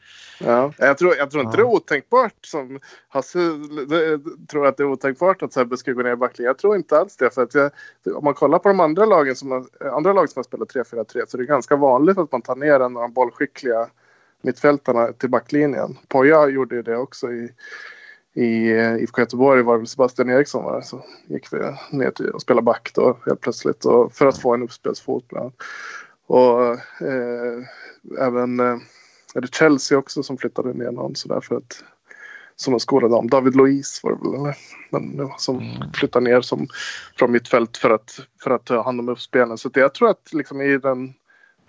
Ja, 0.45 0.73
jag 0.79 0.99
tror, 0.99 1.17
jag 1.17 1.31
tror 1.31 1.45
inte 1.45 1.59
ja. 1.59 1.65
det 1.65 1.71
är 1.71 1.75
otänkbart 1.75 2.47
som 2.47 2.81
Hasse 3.09 3.39
tror 4.51 4.67
att 4.67 4.77
det 4.77 4.83
är 4.83 4.87
otänkbart 4.87 5.43
att 5.43 5.53
Sebbe 5.53 5.77
ska 5.77 5.93
gå 5.93 6.03
ner 6.03 6.13
i 6.13 6.17
backlinjen. 6.17 6.49
Jag 6.49 6.59
tror 6.59 6.77
inte 6.77 6.99
alls 6.99 7.17
det. 7.17 7.35
För 7.35 7.43
att 7.43 7.55
jag, 7.55 7.71
om 8.15 8.25
man 8.25 8.35
kollar 8.35 8.59
på 8.59 8.69
de 8.69 8.81
andra 8.81 9.07
lagen 9.07 9.37
som 9.37 9.51
har, 9.51 9.67
andra 9.93 10.13
lag 10.13 10.31
som 10.31 10.39
har 10.39 10.45
spelat 10.45 10.75
3-4-3 10.75 11.25
så 11.29 11.37
är 11.37 11.39
det 11.39 11.47
ganska 11.47 11.77
vanligt 11.77 12.19
att 12.19 12.33
man 12.33 12.43
tar 12.43 12.57
ner 12.57 12.75
en 12.75 12.97
av 12.97 13.03
de 13.03 13.13
bollskickliga 13.13 13.87
mittfältarna 14.43 15.13
till 15.13 15.31
backlinjen. 15.31 15.99
Poja 16.09 16.49
gjorde 16.49 16.75
ju 16.75 16.83
det 16.83 16.97
också 16.97 17.33
i, 17.33 17.51
i 18.41 18.71
eh, 18.71 18.95
IFK 18.95 19.21
Göteborg 19.21 19.63
var 19.63 19.79
det 19.79 19.87
Sebastian 19.87 20.31
Eriksson 20.31 20.65
var 20.65 20.81
så 20.81 21.05
gick 21.27 21.53
vi 21.53 21.59
ner 21.91 22.11
till 22.11 22.31
och 22.31 22.43
spelade 22.43 22.65
back 22.65 22.91
då 22.95 23.19
helt 23.27 23.41
plötsligt 23.41 23.85
och 23.85 24.13
för 24.13 24.27
att 24.27 24.39
få 24.39 24.55
en 24.55 24.63
uppspelsfot 24.63 25.29
bland 25.29 25.43
annat. 25.43 25.55
Och 26.27 26.71
eh, 27.07 27.65
även 28.21 28.61
eh, 28.61 28.77
är 29.35 29.41
det 29.41 29.55
Chelsea 29.55 29.99
också 29.99 30.23
som 30.23 30.37
flyttade 30.37 30.73
ner 30.73 30.91
någon 30.91 31.17
sådär 31.17 31.41
för 31.41 31.57
att 31.57 31.85
som 32.57 32.75
en 32.75 32.81
skådad 32.81 33.11
dam. 33.11 33.29
David 33.29 33.57
Louise 33.57 34.01
var 34.03 34.13
det 34.13 34.19
väl 34.23 34.41
eller? 34.41 34.57
Men, 34.91 35.31
som 35.39 35.59
mm. 35.59 35.93
flyttade 35.95 36.25
ner 36.25 36.41
som, 36.41 36.67
från 37.19 37.33
mittfält 37.33 37.77
för 37.77 37.91
att, 37.91 38.21
för 38.43 38.51
att 38.51 38.65
ta 38.65 38.83
hand 38.83 39.01
om 39.01 39.09
uppspelen. 39.09 39.59
Så 39.59 39.69
det, 39.69 39.81
jag 39.81 39.95
tror 39.95 40.11
att 40.11 40.33
liksom 40.33 40.61
i 40.61 40.79
den 40.79 41.15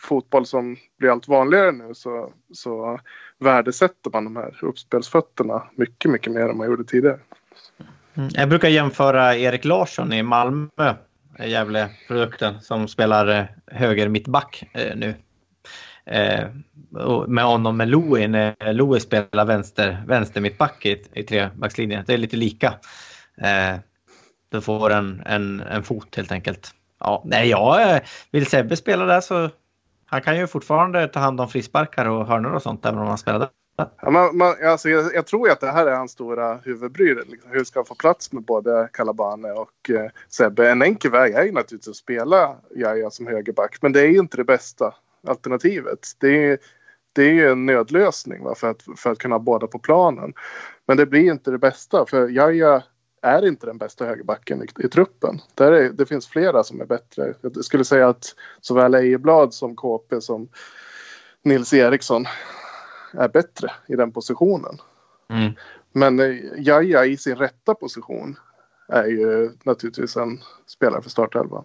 fotboll 0.01 0.45
som 0.45 0.77
blir 0.99 1.09
allt 1.09 1.27
vanligare 1.27 1.71
nu 1.71 1.93
så, 1.93 2.33
så 2.53 2.99
värdesätter 3.39 4.11
man 4.13 4.23
de 4.23 4.35
här 4.35 4.59
uppspelsfötterna 4.61 5.63
mycket, 5.75 6.11
mycket 6.11 6.33
mer 6.33 6.49
än 6.49 6.57
man 6.57 6.67
gjorde 6.67 6.83
tidigare. 6.83 7.19
Mm. 8.13 8.29
Jag 8.33 8.49
brukar 8.49 8.69
jämföra 8.69 9.37
Erik 9.37 9.65
Larsson 9.65 10.13
i 10.13 10.23
Malmö, 10.23 10.95
Gävle-produkten, 11.39 12.61
som 12.61 12.87
spelar 12.87 13.27
eh, 13.27 13.45
höger 13.67 14.09
mittback 14.09 14.63
eh, 14.73 14.95
nu. 14.95 15.15
Eh, 16.05 16.47
med 17.27 17.43
honom 17.43 17.77
med 17.77 17.89
Louis 17.89 18.29
när 18.29 18.73
Louis 18.73 19.03
spelar 19.03 19.45
vänster, 19.45 20.03
vänster 20.07 20.41
mittback 20.41 20.85
i, 20.85 21.03
i 21.13 21.23
trebackslinjen. 21.23 22.03
Det 22.07 22.13
är 22.13 22.17
lite 22.17 22.37
lika. 22.37 22.73
du 24.49 24.61
får 24.61 24.89
en, 24.93 25.23
en, 25.25 25.59
en 25.59 25.83
fot 25.83 26.15
helt 26.15 26.31
enkelt. 26.31 26.71
Ja, 26.99 27.23
nej, 27.25 27.49
jag 27.49 27.99
vill 28.31 28.45
Sebbe 28.45 28.77
spela 28.77 29.05
där 29.05 29.21
så 29.21 29.49
han 30.11 30.21
kan 30.21 30.37
ju 30.37 30.47
fortfarande 30.47 31.07
ta 31.07 31.19
hand 31.19 31.41
om 31.41 31.49
frisparkar 31.49 32.05
och 32.05 32.25
hörnor 32.25 32.51
och 32.51 32.61
sånt 32.61 32.85
även 32.85 32.99
om 32.99 33.07
han 33.07 33.17
spelar 33.17 33.39
där. 33.39 33.49
Ja, 34.01 34.09
man, 34.09 34.37
man, 34.37 34.55
alltså, 34.65 34.89
jag, 34.89 35.15
jag, 35.15 35.27
tror 35.27 35.49
att 35.49 35.59
det 35.59 35.71
här 35.71 35.85
är 35.85 35.95
hans 35.95 36.11
stora 36.11 36.57
huvudbry. 36.57 37.15
Liksom. 37.15 37.51
Hur 37.51 37.63
ska 37.63 37.79
han 37.79 37.85
få 37.85 37.95
plats 37.95 38.31
med 38.31 38.43
både 38.43 38.89
Calabane 38.93 39.51
och 39.51 39.89
eh, 39.89 40.11
Sebbe? 40.29 40.71
En 40.71 40.81
enkel 40.81 41.11
väg 41.11 41.33
är 41.33 41.43
ju 41.43 41.51
naturligtvis 41.51 41.87
att 41.87 41.95
spela 41.95 42.55
Jaja 42.75 43.09
som 43.09 43.27
högerback. 43.27 43.77
Men 43.81 43.91
det 43.91 44.01
är 44.01 44.07
ju 44.07 44.19
inte 44.19 44.37
det 44.37 44.43
bästa 44.43 44.93
alternativet. 45.27 45.99
Det 46.17 46.45
är, 46.45 46.57
det 47.13 47.23
är 47.23 47.33
ju 47.33 47.51
en 47.51 47.65
nödlösning 47.65 48.43
va, 48.43 48.55
för, 48.55 48.69
att, 48.69 48.83
för 48.97 49.11
att 49.11 49.19
kunna 49.19 49.35
ha 49.35 49.39
båda 49.39 49.67
på 49.67 49.79
planen. 49.79 50.33
Men 50.87 50.97
det 50.97 51.05
blir 51.05 51.31
inte 51.31 51.51
det 51.51 51.57
bästa. 51.57 52.05
För 52.05 52.29
Jaja 52.29 52.83
är 53.21 53.47
inte 53.47 53.65
den 53.65 53.77
bästa 53.77 54.05
högerbacken 54.05 54.63
i, 54.63 54.85
i 54.85 54.89
truppen. 54.89 55.41
Där 55.55 55.71
är, 55.71 55.89
det 55.89 56.05
finns 56.05 56.27
flera 56.27 56.63
som 56.63 56.81
är 56.81 56.85
bättre. 56.85 57.33
Jag 57.41 57.65
skulle 57.65 57.83
säga 57.83 58.09
att 58.09 58.35
såväl 58.61 58.95
Ejeblad 58.95 59.53
som 59.53 59.75
KP 59.75 60.21
som 60.21 60.49
Nils 61.43 61.73
Eriksson 61.73 62.25
är 63.13 63.27
bättre 63.27 63.71
i 63.87 63.95
den 63.95 64.11
positionen. 64.11 64.77
Mm. 65.29 65.53
Men 65.91 66.19
eh, 66.19 66.35
Jaja 66.57 67.05
i 67.05 67.17
sin 67.17 67.35
rätta 67.35 67.75
position 67.75 68.39
är 68.87 69.05
ju 69.05 69.51
naturligtvis 69.63 70.17
en 70.17 70.39
spelare 70.67 71.01
för 71.01 71.09
startelvan. 71.09 71.63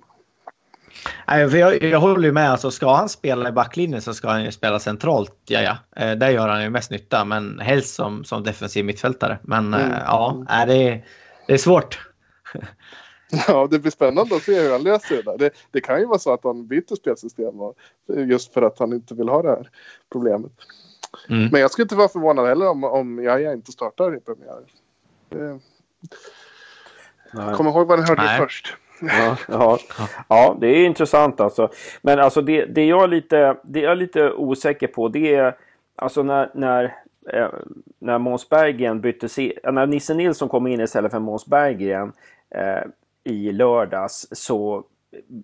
jag, 1.58 1.82
jag 1.82 2.00
håller 2.00 2.32
med. 2.32 2.50
Alltså, 2.50 2.70
ska 2.70 2.94
han 2.94 3.08
spela 3.08 3.48
i 3.48 3.52
backlinjen 3.52 4.02
så 4.02 4.14
ska 4.14 4.28
han 4.28 4.44
ju 4.44 4.52
spela 4.52 4.78
centralt. 4.78 5.36
Ja, 5.46 5.60
ja. 5.60 6.02
Eh, 6.02 6.12
där 6.12 6.30
gör 6.30 6.48
han 6.48 6.62
ju 6.62 6.70
mest 6.70 6.90
nytta, 6.90 7.24
men 7.24 7.58
helst 7.60 7.94
som, 7.94 8.24
som 8.24 8.42
defensiv 8.42 8.84
mittfältare. 8.84 9.38
Men 9.42 9.74
mm. 9.74 9.92
äh, 9.92 9.98
ja, 10.06 10.44
är 10.48 10.66
det, 10.66 11.02
det 11.46 11.52
är 11.52 11.58
svårt. 11.58 11.98
Ja, 13.48 13.68
det 13.70 13.78
blir 13.78 13.90
spännande 13.90 14.36
att 14.36 14.42
se 14.42 14.60
hur 14.60 14.72
han 14.72 14.82
löser 14.82 15.16
det 15.16 15.22
där. 15.22 15.38
Det, 15.38 15.50
det 15.70 15.80
kan 15.80 16.00
ju 16.00 16.06
vara 16.06 16.18
så 16.18 16.32
att 16.32 16.44
han 16.44 16.66
byter 16.66 16.94
spelsystem 16.96 17.54
just 18.28 18.52
för 18.54 18.62
att 18.62 18.78
han 18.78 18.92
inte 18.92 19.14
vill 19.14 19.28
ha 19.28 19.42
det 19.42 19.48
här 19.48 19.70
problemet. 20.12 20.52
Mm. 21.28 21.48
Men 21.52 21.60
jag 21.60 21.70
skulle 21.70 21.84
inte 21.84 21.96
vara 21.96 22.08
förvånad 22.08 22.46
heller 22.46 22.68
om, 22.68 22.84
om 22.84 23.24
Jaja 23.24 23.52
inte 23.52 23.72
startar 23.72 24.16
i 24.16 24.20
premiären. 24.20 25.60
Kom 27.56 27.66
ihåg 27.66 27.86
vad 27.86 27.98
ni 27.98 28.04
hörde 28.04 28.22
Nej. 28.22 28.38
först. 28.38 28.76
Ja, 29.00 29.36
ja, 29.48 29.78
ja, 30.28 30.56
det 30.60 30.66
är 30.66 30.86
intressant 30.86 31.40
alltså. 31.40 31.70
Men 32.02 32.18
alltså 32.18 32.42
det, 32.42 32.64
det, 32.64 32.84
jag 32.84 33.02
är 33.02 33.08
lite, 33.08 33.56
det 33.64 33.80
jag 33.80 33.92
är 33.92 33.96
lite 33.96 34.32
osäker 34.32 34.86
på 34.86 35.08
det 35.08 35.34
är 35.34 35.56
alltså 35.96 36.22
när, 36.22 36.50
när 36.54 36.96
eh, 37.32 37.48
när 37.98 38.18
Måns 38.18 38.48
Berggren 38.48 39.00
bytte 39.00 39.42
eh, 39.42 39.72
när 39.72 39.86
Nisse 39.86 40.14
Nilsson 40.14 40.48
kom 40.48 40.66
in 40.66 40.80
istället 40.80 41.12
för 41.12 41.18
Måns 41.18 41.46
Berggren 41.46 42.12
eh, 42.50 42.82
i 43.24 43.52
lördags 43.52 44.28
så 44.32 44.84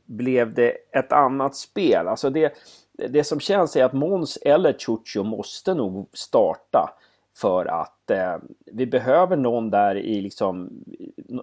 blev 0.07 0.55
det 0.55 0.77
ett 0.93 1.13
annat 1.13 1.57
spel. 1.57 2.09
Alltså 2.09 2.31
det, 2.31 2.53
det 2.93 3.25
som 3.25 3.41
känns 3.41 3.77
är 3.77 3.85
att 3.85 3.93
Måns 3.93 4.37
eller 4.37 4.73
Chucho 4.73 5.23
måste 5.23 5.75
nog 5.75 6.09
starta 6.13 6.95
för 7.37 7.67
att 7.67 8.11
eh, 8.11 8.37
vi 8.65 8.87
behöver 8.87 9.37
någon 9.37 9.71
där 9.71 9.97
i, 9.97 10.21
liksom, 10.21 10.85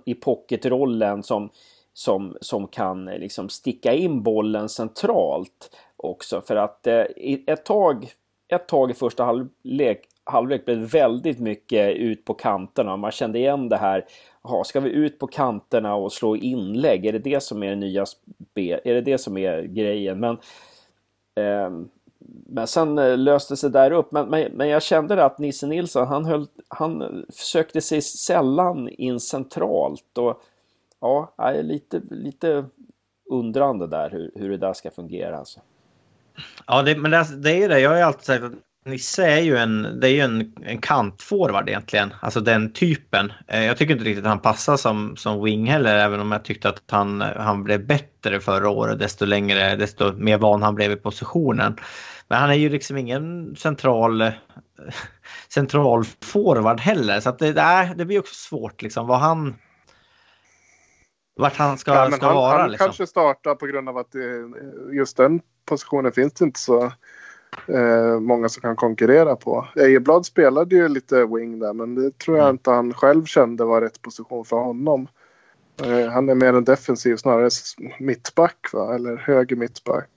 i 0.05 0.13
pocketrollen 0.13 1.23
som, 1.23 1.49
som, 1.93 2.37
som 2.41 2.67
kan 2.67 3.05
liksom 3.05 3.49
sticka 3.49 3.93
in 3.93 4.23
bollen 4.23 4.69
centralt 4.69 5.75
också. 5.95 6.41
För 6.41 6.55
att 6.55 6.87
eh, 6.87 7.05
ett, 7.47 7.65
tag, 7.65 8.11
ett 8.47 8.67
tag 8.67 8.91
i 8.91 8.93
första 8.93 9.23
halvlek, 9.23 10.07
halvlek 10.29 10.65
blev 10.65 10.77
väldigt 10.77 11.39
mycket 11.39 11.95
ut 11.95 12.25
på 12.25 12.33
kanterna. 12.33 12.97
Man 12.97 13.11
kände 13.11 13.39
igen 13.39 13.69
det 13.69 13.77
här. 13.77 14.05
Aha, 14.41 14.63
ska 14.63 14.79
vi 14.79 14.89
ut 14.89 15.19
på 15.19 15.27
kanterna 15.27 15.95
och 15.95 16.13
slå 16.13 16.35
inlägg? 16.35 17.05
Är 17.05 17.13
det 17.13 17.19
det 17.19 17.43
som 17.43 17.63
är 17.63 17.69
det 17.69 17.75
nya 17.75 18.05
Är 18.55 18.93
det 18.93 19.01
det 19.01 19.17
som 19.17 19.37
är 19.37 19.61
grejen? 19.61 20.19
Men 20.19 20.37
eh, 21.35 21.69
men 22.45 22.67
sen 22.67 22.97
eh, 22.97 23.17
löste 23.17 23.57
sig 23.57 23.69
där 23.69 23.91
upp. 23.91 24.11
Men, 24.11 24.29
men, 24.29 24.51
men, 24.51 24.67
jag 24.67 24.83
kände 24.83 25.25
att 25.25 25.39
Nisse 25.39 25.67
Nilsson, 25.67 26.07
han, 26.07 26.25
höll, 26.25 26.47
han 26.67 27.25
försökte 27.29 27.81
sig 27.81 28.01
sällan 28.01 28.89
in 28.89 29.19
centralt. 29.19 30.17
Och 30.17 30.41
ja, 30.99 31.33
jag 31.37 31.55
är 31.55 31.63
lite, 31.63 32.01
lite 32.09 32.65
undrande 33.29 33.87
där 33.87 34.09
hur, 34.09 34.31
hur 34.35 34.49
det 34.49 34.57
där 34.57 34.73
ska 34.73 34.91
fungera. 34.91 35.37
Alltså. 35.37 35.59
Ja, 36.67 36.81
det, 36.81 36.97
men 36.97 37.11
det, 37.11 37.35
det 37.37 37.51
är 37.51 37.57
ju 37.57 37.67
det. 37.67 37.79
Jag 37.79 37.89
har 37.89 37.97
ju 37.97 38.03
alltid 38.03 38.23
sagt 38.23 38.43
att 38.43 38.53
Nisse 38.85 39.25
är 39.25 39.39
ju 39.39 39.57
en, 39.57 39.99
det 39.99 40.09
är 40.09 40.11
ju 40.11 40.19
en, 40.19 40.53
en 40.65 40.81
kantforward 40.81 41.69
egentligen. 41.69 42.13
Alltså 42.21 42.39
den 42.39 42.73
typen. 42.73 43.33
Eh, 43.47 43.65
jag 43.65 43.77
tycker 43.77 43.93
inte 43.93 44.05
riktigt 44.05 44.25
att 44.25 44.29
han 44.29 44.41
passar 44.41 44.77
som, 44.77 45.17
som 45.17 45.43
wing 45.43 45.65
heller, 45.65 45.95
även 45.95 46.19
om 46.19 46.31
jag 46.31 46.43
tyckte 46.43 46.69
att 46.69 46.83
han, 46.91 47.21
han 47.21 47.63
blev 47.63 47.87
bättre 47.87 48.39
förra 48.39 48.69
året. 48.69 48.99
Desto 48.99 49.25
längre, 49.25 49.75
desto 49.75 50.13
mer 50.13 50.37
van 50.37 50.63
han 50.63 50.75
blev 50.75 50.91
i 50.91 50.95
positionen. 50.95 51.75
Men 52.27 52.39
han 52.39 52.49
är 52.49 52.53
ju 52.55 52.69
liksom 52.69 52.97
ingen 52.97 53.55
central 53.55 54.31
central 55.49 56.03
forward 56.23 56.79
heller. 56.79 57.19
Så 57.19 57.29
att 57.29 57.39
det, 57.39 57.53
det, 57.53 57.93
det 57.97 58.05
blir 58.05 58.19
också 58.19 58.35
svårt 58.35 58.81
liksom 58.81 59.07
vad 59.07 59.19
han 59.19 59.55
vart 61.35 61.55
han 61.55 61.77
ska, 61.77 61.93
ja, 61.93 62.11
ska 62.11 62.25
han, 62.25 62.35
vara. 62.35 62.61
Han 62.61 62.71
liksom. 62.71 62.85
kanske 62.85 63.07
startar 63.07 63.55
på 63.55 63.65
grund 63.65 63.89
av 63.89 63.97
att 63.97 64.11
det, 64.11 64.49
just 64.93 65.17
den 65.17 65.41
positionen 65.65 66.11
finns 66.11 66.33
det 66.33 66.45
inte 66.45 66.59
så 66.59 66.91
eh, 67.67 68.19
många 68.19 68.49
som 68.49 68.61
kan 68.61 68.75
konkurrera 68.75 69.35
på. 69.35 69.67
Ejeblad 69.75 70.25
spelade 70.25 70.75
ju 70.75 70.87
lite 70.87 71.25
wing 71.25 71.59
där 71.59 71.73
men 71.73 71.95
det 71.95 72.17
tror 72.17 72.37
jag 72.37 72.45
mm. 72.45 72.53
inte 72.53 72.71
han 72.71 72.93
själv 72.93 73.25
kände 73.25 73.65
var 73.65 73.81
rätt 73.81 74.01
position 74.01 74.45
för 74.45 74.57
honom. 74.57 75.07
Eh, 75.83 76.11
han 76.11 76.29
är 76.29 76.35
mer 76.35 76.53
en 76.53 76.63
defensiv 76.63 77.15
snarare 77.15 77.49
mittback 77.99 78.69
va? 78.73 78.95
eller 78.95 79.15
höger 79.17 79.55
mittback. 79.55 80.09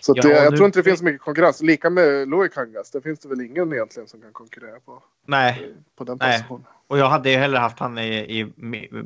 Så 0.00 0.12
ja, 0.16 0.22
det, 0.22 0.28
jag 0.28 0.50
nu... 0.50 0.56
tror 0.56 0.66
inte 0.66 0.78
det 0.78 0.84
finns 0.84 0.98
så 0.98 1.04
mycket 1.04 1.20
konkurrens. 1.20 1.62
Lika 1.62 1.90
med 1.90 2.28
Louis 2.28 2.54
Kangas. 2.54 2.90
Det 2.90 3.00
finns 3.00 3.20
det 3.20 3.28
väl 3.28 3.40
ingen 3.40 3.72
egentligen 3.72 4.08
som 4.08 4.20
kan 4.20 4.32
konkurrera 4.32 4.80
på. 4.80 5.02
Nej. 5.26 5.74
På 5.96 6.04
den 6.04 6.18
positionen. 6.18 6.64
Nej. 6.64 6.74
Och 6.86 6.98
jag 6.98 7.08
hade 7.08 7.30
ju 7.30 7.36
hellre 7.36 7.58
haft 7.58 7.78
han 7.78 7.98
i, 7.98 8.40
i 8.40 8.52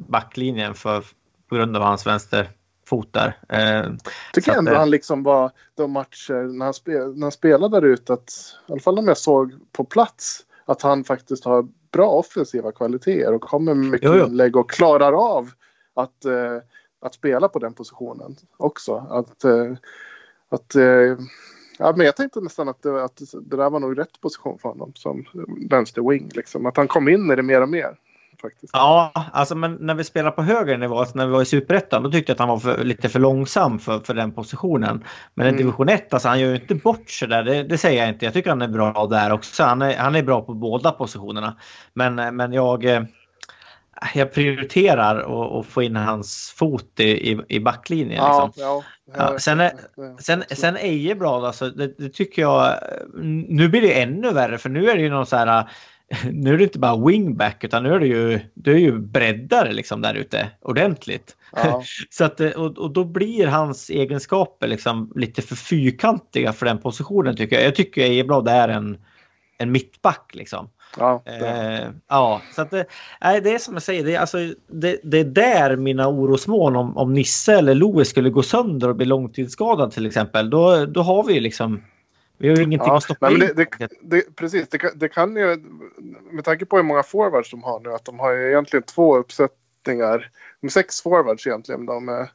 backlinjen 0.09 0.75
för, 0.75 1.05
på 1.49 1.55
grund 1.55 1.77
av 1.77 1.83
hans 1.83 2.07
vänster 2.07 2.51
fot 2.93 3.13
där. 3.13 3.39
Eh, 3.49 3.93
Tycker 4.33 4.53
ändå 4.53 4.71
att, 4.71 4.79
han 4.79 4.91
liksom 4.91 5.23
var 5.23 5.51
de 5.75 5.93
matcher 5.93 6.53
när 6.53 6.65
han, 6.65 6.75
spel, 6.75 7.15
när 7.15 7.23
han 7.23 7.33
spelade 7.33 7.81
där 7.81 7.87
ute 7.87 8.13
att 8.13 8.31
i 8.69 8.73
alla 8.73 8.81
fall 8.81 8.99
om 8.99 9.09
jag 9.09 9.19
såg 9.19 9.53
på 9.73 9.85
plats 9.85 10.41
att 10.65 10.83
han 10.83 11.05
faktiskt 11.05 11.45
har 11.45 11.69
bra 11.93 12.09
offensiva 12.11 12.73
kvaliteter 12.73 13.35
och 13.35 13.43
kommer 13.43 13.75
med 13.75 13.91
mycket 13.91 14.11
jo, 14.13 14.19
jo. 14.19 14.27
inlägg 14.27 14.57
och 14.57 14.71
klarar 14.71 15.13
av 15.13 15.51
att, 15.95 16.25
eh, 16.25 16.59
att 17.01 17.15
spela 17.15 17.49
på 17.49 17.59
den 17.59 17.75
positionen 17.75 18.37
också. 18.57 19.07
Att, 19.11 19.45
eh, 19.45 19.73
att, 20.49 20.75
eh, 20.75 21.19
ja, 21.79 21.95
men 21.97 22.07
jag 22.07 22.17
tänkte 22.17 22.41
nästan 22.41 22.69
att 22.69 22.83
det, 22.83 23.05
att 23.05 23.21
det 23.33 23.57
där 23.57 23.71
var 23.71 23.81
nog 23.81 23.99
rätt 23.99 24.21
position 24.21 24.59
för 24.59 24.69
honom 24.69 24.93
som 24.95 25.25
vänster 25.71 26.11
wing. 26.11 26.31
Liksom. 26.35 26.67
Att 26.67 26.77
han 26.77 26.89
kom 26.89 27.09
in 27.09 27.31
i 27.31 27.37
det 27.37 27.43
mer 27.43 27.61
och 27.61 27.69
mer. 27.69 27.97
Faktiskt. 28.43 28.71
Ja, 28.73 29.13
alltså 29.33 29.55
men 29.55 29.75
när 29.81 29.95
vi 29.95 30.05
spelar 30.05 30.31
på 30.31 30.43
högre 30.43 30.77
nivå, 30.77 30.99
alltså 30.99 31.19
när 31.19 31.27
vi 31.27 31.33
var 31.33 31.43
i 31.43 31.45
Superettan, 31.45 32.03
då 32.03 32.11
tyckte 32.11 32.31
jag 32.31 32.35
att 32.35 32.39
han 32.39 32.49
var 32.49 32.59
för, 32.59 32.85
lite 32.85 33.09
för 33.09 33.21
långsam 33.21 33.79
för, 33.79 33.99
för 33.99 34.15
den 34.15 34.33
positionen. 34.33 35.05
Men 35.35 35.47
mm. 35.47 35.55
i 35.55 35.63
division 35.63 35.89
1, 35.89 36.15
alltså 36.15 36.29
han 36.29 36.41
gör 36.41 36.49
ju 36.49 36.55
inte 36.55 36.75
bort 36.75 37.11
sig 37.11 37.29
där, 37.29 37.43
det, 37.43 37.63
det, 37.63 37.79
säger 37.79 38.01
jag 38.01 38.09
inte. 38.09 38.25
Jag 38.25 38.35
tycker 38.35 38.51
han 38.51 38.63
är 38.63 38.69
bra 38.69 39.07
där 39.07 39.33
också. 39.33 39.63
Han 39.63 39.83
är, 39.83 39.97
han 39.97 40.15
är 40.15 40.23
bra 40.23 40.43
på 40.43 40.55
båda 40.55 40.91
positionerna. 40.91 41.57
Men, 41.95 42.37
men 42.37 42.53
jag, 42.53 42.85
eh, 42.85 43.03
jag 44.15 44.33
prioriterar 44.33 45.17
att 45.61 45.67
få 45.67 45.83
in 45.83 45.97
hans 45.97 46.55
fot 46.57 47.01
i, 47.01 47.33
i, 47.33 47.41
i 47.49 47.61
backlinjen. 47.61 48.25
Ja, 48.25 48.47
liksom. 48.47 48.63
ja, 48.65 48.83
ja, 49.17 49.39
sen, 49.39 49.61
är, 49.61 49.73
sen, 50.19 50.45
sen 50.51 50.77
Ejeblad, 50.77 51.45
alltså, 51.45 51.71
det, 51.71 51.99
det, 51.99 52.09
tycker 52.09 52.43
jag... 52.43 52.75
Nu 53.49 53.69
blir 53.69 53.81
det 53.81 54.03
ännu 54.03 54.33
värre 54.33 54.59
för 54.59 54.69
nu 54.69 54.91
är 54.91 54.95
det 54.97 55.03
ju 55.03 55.11
någon 55.11 55.27
så 55.27 55.37
här... 55.37 55.69
Nu 56.33 56.55
är 56.55 56.59
det 56.59 56.65
inte 56.65 56.79
bara 56.79 57.07
wingback 57.07 57.65
utan 57.65 57.83
nu 57.83 57.95
är 57.95 58.01
det 58.01 58.07
ju, 58.07 58.41
du 58.55 58.73
är 58.73 58.79
ju 58.79 58.99
breddare 58.99 59.73
liksom 59.73 60.01
där 60.01 60.15
ute 60.15 60.49
ordentligt. 60.61 61.37
Ja. 61.53 61.83
så 62.11 62.25
att, 62.25 62.41
och, 62.41 62.79
och 62.79 62.91
då 62.91 63.05
blir 63.05 63.47
hans 63.47 63.91
egenskaper 63.91 64.69
liksom 64.69 65.13
lite 65.15 65.43
för 65.43 65.57
fyrkantiga 65.57 66.53
för 66.53 66.67
den 66.67 66.79
positionen 66.79 67.37
tycker 67.37 67.57
jag. 67.57 67.65
Jag 67.65 67.75
tycker 67.75 68.03
Ejeblad 68.03 68.49
är 68.49 68.69
en, 68.69 68.99
en 69.59 69.73
mittback 69.73 70.31
liksom. 70.33 70.69
Ja, 70.99 71.23
eh, 71.27 71.89
ja, 72.09 72.43
så 72.55 72.63
att 72.63 72.71
det, 72.71 72.87
nej, 73.21 73.41
det 73.41 73.55
är 73.55 73.59
som 73.59 73.75
jag 73.75 73.83
säger, 73.83 74.05
det 74.05 74.15
är, 74.15 74.21
alltså, 74.21 74.39
det, 74.73 75.01
det 75.03 75.19
är 75.19 75.25
där 75.25 75.77
mina 75.77 76.09
orosmoln 76.09 76.77
om, 76.77 76.97
om 76.97 77.13
Nisse 77.13 77.55
eller 77.55 77.75
Louis 77.75 78.09
skulle 78.09 78.31
gå 78.31 78.43
sönder 78.43 78.89
och 78.89 78.97
bli 78.97 79.07
långtidsskadad 79.07 79.91
till 79.91 80.07
exempel. 80.07 80.51
Då, 80.51 80.87
då 80.87 81.03
har 81.03 81.25
vi 81.25 81.35
ju 81.35 81.41
liksom 81.41 81.83
vi 82.43 82.49
har 82.49 82.57
ju 82.57 82.63
ingenting 82.63 82.89
ja, 82.89 82.97
att 82.97 83.03
stoppa 83.03 83.31
nej, 83.31 83.35
in. 83.35 83.57
Det, 83.57 83.69
det, 83.79 83.89
det, 84.01 84.37
precis, 84.37 84.69
det, 84.69 84.93
det 84.95 85.09
kan 85.09 85.37
ju, 85.37 85.57
med 86.31 86.45
tanke 86.45 86.67
på 86.67 86.77
hur 86.77 86.83
många 86.83 87.03
forwards 87.03 87.51
de 87.51 87.63
har 87.63 87.81
nu, 87.81 87.93
att 87.93 88.05
de 88.05 88.19
har 88.19 88.33
ju 88.33 88.49
egentligen 88.49 88.83
två 88.83 89.17
uppsättningar, 89.17 90.31
de 90.61 90.71
sex 90.71 91.03
forwards 91.03 91.47
egentligen. 91.47 91.87
De 91.87 92.09
är, 92.09 92.31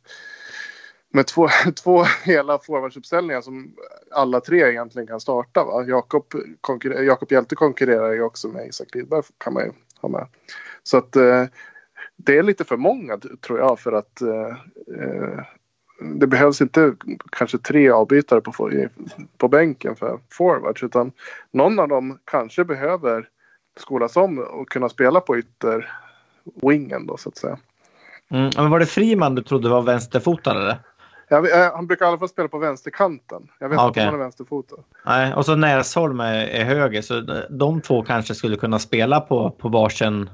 med 1.09 1.27
två, 1.27 1.47
två 1.83 2.03
hela 2.23 2.59
forwardsuppställningar 2.59 3.41
som 3.41 3.75
alla 4.11 4.39
tre 4.39 4.69
egentligen 4.69 5.07
kan 5.07 5.19
starta. 5.19 5.63
Va? 5.63 5.83
Jakob, 5.87 6.25
Jakob 6.83 7.31
Hjälte 7.31 7.55
konkurrerar 7.55 8.13
ju 8.13 8.21
också 8.21 8.47
med 8.47 8.67
Isak 8.67 8.95
Lidberg 8.95 9.23
kan 9.37 9.53
man 9.53 9.63
ju 9.63 9.71
ha 10.01 10.09
med. 10.09 10.27
Så 10.83 10.97
att 10.97 11.15
eh, 11.15 11.45
det 12.15 12.37
är 12.37 12.43
lite 12.43 12.63
för 12.63 12.77
många 12.77 13.17
tror 13.17 13.59
jag 13.59 13.79
för 13.79 13.91
att 13.91 14.21
eh, 14.21 14.55
eh 15.01 15.39
det 15.99 16.27
behövs 16.27 16.61
inte 16.61 16.95
kanske 17.31 17.57
tre 17.57 17.89
avbytare 17.89 18.41
på, 18.41 18.71
på 19.37 19.47
bänken 19.47 19.95
för 19.95 20.19
forwards 20.31 20.83
utan 20.83 21.11
någon 21.51 21.79
av 21.79 21.87
dem 21.87 22.19
kanske 22.25 22.65
behöver 22.65 23.29
skolas 23.79 24.17
om 24.17 24.39
och 24.39 24.69
kunna 24.69 24.89
spela 24.89 25.19
på 25.19 25.37
ytter 25.37 25.91
wingen 26.61 27.07
då 27.07 27.17
så 27.17 27.29
att 27.29 27.37
säga. 27.37 27.57
Mm, 28.31 28.49
men 28.55 28.69
var 28.69 28.79
det 28.79 28.85
Friman 28.85 29.35
du 29.35 29.43
trodde 29.43 29.69
var 29.69 29.81
vänsterfotad 29.81 30.51
eller? 30.51 30.77
Ja, 31.29 31.71
han 31.75 31.87
brukar 31.87 32.05
i 32.05 32.07
alla 32.07 32.17
fall 32.17 32.29
spela 32.29 32.47
på 32.47 32.57
vänsterkanten. 32.57 33.47
Jag 33.59 33.69
vet 33.69 33.79
okay. 33.79 33.87
inte 33.87 33.99
om 33.99 34.05
han 34.05 34.13
är 34.13 34.19
vänsterfotad. 34.19 34.83
Nej, 35.05 35.33
och 35.33 35.45
så 35.45 35.55
Näsholm 35.55 36.19
är, 36.19 36.47
är, 36.47 36.63
höger 36.63 37.01
så 37.01 37.45
de 37.49 37.81
två 37.81 38.03
kanske 38.03 38.35
skulle 38.35 38.57
kunna 38.57 38.79
spela 38.79 39.19
på, 39.21 39.51
på 39.51 39.69
varsin 39.69 40.29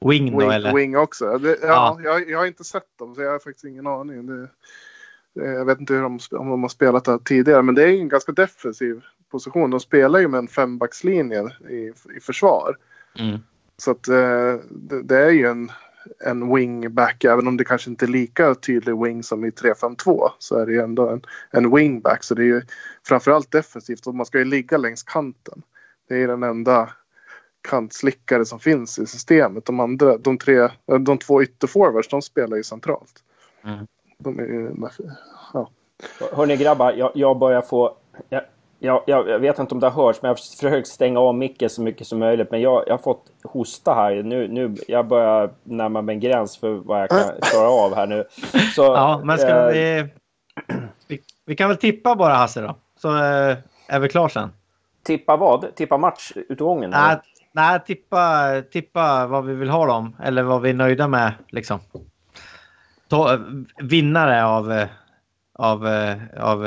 wing 0.00 0.32
då 0.32 0.38
wing, 0.38 0.50
eller? 0.50 0.74
Wing 0.74 0.96
också. 0.96 1.38
Det, 1.38 1.48
ja, 1.48 1.56
ja. 1.62 1.98
Jag, 2.04 2.30
jag, 2.30 2.38
har 2.38 2.46
inte 2.46 2.64
sett 2.64 2.98
dem 2.98 3.14
så 3.14 3.22
jag 3.22 3.30
har 3.30 3.38
faktiskt 3.38 3.64
ingen 3.64 3.86
aning. 3.86 4.26
Det, 4.26 4.48
jag 5.36 5.64
vet 5.64 5.80
inte 5.80 5.94
hur 5.94 6.02
de, 6.02 6.18
om 6.30 6.50
de 6.50 6.62
har 6.62 6.68
spelat 6.68 7.04
där 7.04 7.18
tidigare 7.18 7.62
men 7.62 7.74
det 7.74 7.82
är 7.82 7.88
en 7.88 8.08
ganska 8.08 8.32
defensiv 8.32 9.02
position. 9.30 9.70
De 9.70 9.80
spelar 9.80 10.18
ju 10.18 10.28
med 10.28 10.38
en 10.38 10.48
fembackslinje 10.48 11.42
i, 11.68 11.92
i 12.16 12.20
försvar. 12.20 12.76
Mm. 13.18 13.38
Så 13.76 13.90
att 13.90 14.08
eh, 14.08 14.54
det, 14.70 15.02
det, 15.02 15.18
är 15.18 15.30
ju 15.30 15.46
en 15.46 15.70
en 16.24 16.54
wingback, 16.54 17.24
även 17.24 17.46
om 17.46 17.56
det 17.56 17.64
kanske 17.64 17.90
inte 17.90 18.04
är 18.04 18.08
lika 18.08 18.54
tydlig 18.54 19.02
wing 19.02 19.22
som 19.22 19.44
i 19.44 19.50
3-5-2 19.50 20.30
så 20.38 20.58
är 20.58 20.66
det 20.66 20.72
ju 20.72 20.80
ändå 20.80 21.08
en, 21.08 21.22
en 21.50 21.74
wingback. 21.74 22.24
Så 22.24 22.34
det 22.34 22.42
är 22.42 22.46
ju 22.46 22.62
framförallt 23.06 23.50
defensivt 23.50 24.06
och 24.06 24.14
man 24.14 24.26
ska 24.26 24.38
ju 24.38 24.44
ligga 24.44 24.76
längs 24.76 25.02
kanten. 25.02 25.62
Det 26.08 26.22
är 26.22 26.28
den 26.28 26.42
enda 26.42 26.90
kantslickare 27.68 28.44
som 28.44 28.60
finns 28.60 28.98
i 28.98 29.06
systemet. 29.06 29.64
De 29.64 29.80
andra, 29.80 30.18
de 30.18 30.38
tre, 30.38 30.68
de 31.00 31.18
två 31.18 31.42
ytterforwards, 31.42 32.08
de 32.08 32.22
spelar 32.22 32.56
ju 32.56 32.62
centralt. 32.62 33.24
Mm. 33.64 33.86
De 34.18 34.38
är 34.38 34.42
ju, 34.42 34.74
ja. 35.52 35.70
Hörni 36.32 36.56
grabbar, 36.56 36.92
jag, 36.92 37.10
jag 37.14 37.38
börjar 37.38 37.62
få... 37.62 37.96
Jag, 38.28 38.42
jag, 38.78 39.02
jag, 39.06 39.38
vet 39.38 39.58
inte 39.58 39.74
om 39.74 39.80
det 39.80 39.88
har 39.88 40.04
hörts, 40.04 40.22
men 40.22 40.28
jag 40.28 40.34
har 40.34 40.56
försökt 40.56 40.88
stänga 40.88 41.20
av 41.20 41.34
micken 41.34 41.70
så 41.70 41.82
mycket 41.82 42.06
som 42.06 42.18
möjligt. 42.18 42.50
Men 42.50 42.60
jag, 42.60 42.84
jag 42.86 42.92
har 42.92 42.98
fått 42.98 43.24
hosta 43.44 43.94
här. 43.94 44.22
Nu, 44.22 44.48
nu, 44.48 44.74
jag 44.88 45.06
börjar 45.06 45.50
närma 45.62 46.02
mig 46.02 46.14
en 46.14 46.20
gräns 46.20 46.58
för 46.58 46.70
vad 46.70 47.00
jag 47.00 47.08
kan 47.08 47.18
klara 47.42 47.68
av 47.68 47.94
här 47.94 48.06
nu. 48.06 48.24
Så, 48.74 48.82
ja, 48.82 49.20
men 49.24 49.38
ska 49.38 49.48
eh, 49.48 49.72
vi, 49.72 50.08
vi, 51.08 51.22
vi... 51.44 51.56
kan 51.56 51.68
väl 51.68 51.76
tippa 51.76 52.14
bara 52.14 52.34
Hasse 52.34 52.60
då. 52.60 52.76
Så 52.98 53.16
eh, 53.16 53.56
är 53.86 54.00
vi 54.00 54.08
klara 54.08 54.28
sen. 54.28 54.50
Tippa 55.02 55.36
vad? 55.36 55.74
Tippa 55.74 55.98
matchutgången? 55.98 56.90
Nej, 56.90 57.16
nej 57.52 57.80
tippa, 57.86 58.50
tippa 58.72 59.26
vad 59.26 59.44
vi 59.44 59.54
vill 59.54 59.70
ha 59.70 59.86
dem. 59.86 60.16
Eller 60.22 60.42
vad 60.42 60.62
vi 60.62 60.70
är 60.70 60.74
nöjda 60.74 61.08
med 61.08 61.32
liksom. 61.48 61.78
Ta, 63.08 63.38
vinnare 63.82 64.44
av, 64.44 64.86
av, 65.52 65.86
av, 66.36 66.66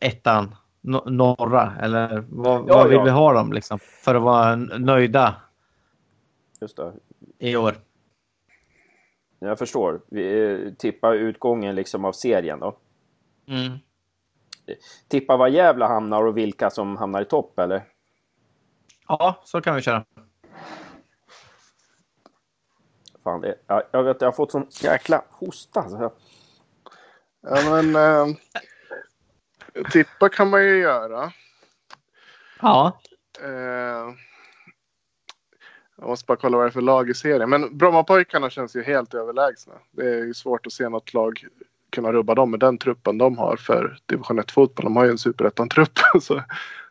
ettan, 0.00 0.54
no 0.80 1.10
norra? 1.10 1.72
Eller 1.80 2.24
vad, 2.28 2.68
Ja, 2.68 2.76
vad 2.76 2.88
vill 2.88 2.98
ja. 2.98 3.04
vi 3.04 3.10
ha 3.10 3.32
dem 3.32 3.52
liksom? 3.52 3.78
För 3.78 4.14
att 4.14 4.22
vara 4.22 4.56
nöjda 4.56 5.34
Just 6.60 6.76
det. 6.76 6.92
i 7.38 7.56
år. 7.56 7.74
Jag 9.38 9.58
förstår. 9.58 10.00
Vi 10.08 10.52
eh, 10.66 10.72
tippar 10.72 11.14
utgången 11.14 11.74
liksom 11.74 12.04
av 12.04 12.12
serien 12.12 12.60
då. 12.60 12.76
Mm. 13.48 13.78
Tippa 15.08 15.36
var 15.36 15.48
Gävle 15.48 15.84
hamnar 15.84 16.26
och 16.26 16.36
vilka 16.36 16.70
som 16.70 16.96
hamnar 16.96 17.22
i 17.22 17.24
topp 17.24 17.58
eller? 17.58 17.82
Ja, 19.08 19.42
så 19.44 19.60
kan 19.60 19.74
vi 19.76 19.82
köra. 19.82 20.04
Fan, 23.24 23.40
det, 23.40 23.54
jag, 23.66 23.82
jag 23.90 24.02
vet 24.02 24.20
jag 24.20 24.28
har 24.28 24.32
fått 24.32 24.50
sån 24.50 24.66
jäkla 24.70 25.22
hosta. 25.30 25.88
Så 25.88 25.96
jag, 26.00 26.12
Ja, 27.46 27.82
men 27.82 27.96
eh, 27.96 28.36
tippa 29.90 30.28
kan 30.28 30.50
man 30.50 30.64
ju 30.64 30.78
göra. 30.78 31.32
Ja. 32.60 33.00
Eh, 33.42 34.14
jag 35.96 36.08
måste 36.08 36.26
bara 36.26 36.36
kolla 36.36 36.56
vad 36.56 36.66
det 36.66 36.68
är 36.68 36.72
för 36.72 36.80
lag 36.80 37.10
i 37.10 37.14
serien. 37.14 37.50
Men 37.50 37.78
Brommapojkarna 37.78 38.50
känns 38.50 38.76
ju 38.76 38.82
helt 38.82 39.14
överlägsna. 39.14 39.72
Det 39.90 40.08
är 40.08 40.24
ju 40.24 40.34
svårt 40.34 40.66
att 40.66 40.72
se 40.72 40.88
något 40.88 41.14
lag 41.14 41.44
kunna 41.90 42.12
rubba 42.12 42.34
dem 42.34 42.50
med 42.50 42.60
den 42.60 42.78
truppen 42.78 43.18
de 43.18 43.38
har 43.38 43.56
för 43.56 43.98
division 44.06 44.40
1-fotboll. 44.40 44.84
De 44.84 44.96
har 44.96 45.04
ju 45.04 45.10
en 45.10 45.18
superettan-trupp. 45.18 45.98
Så, 46.20 46.42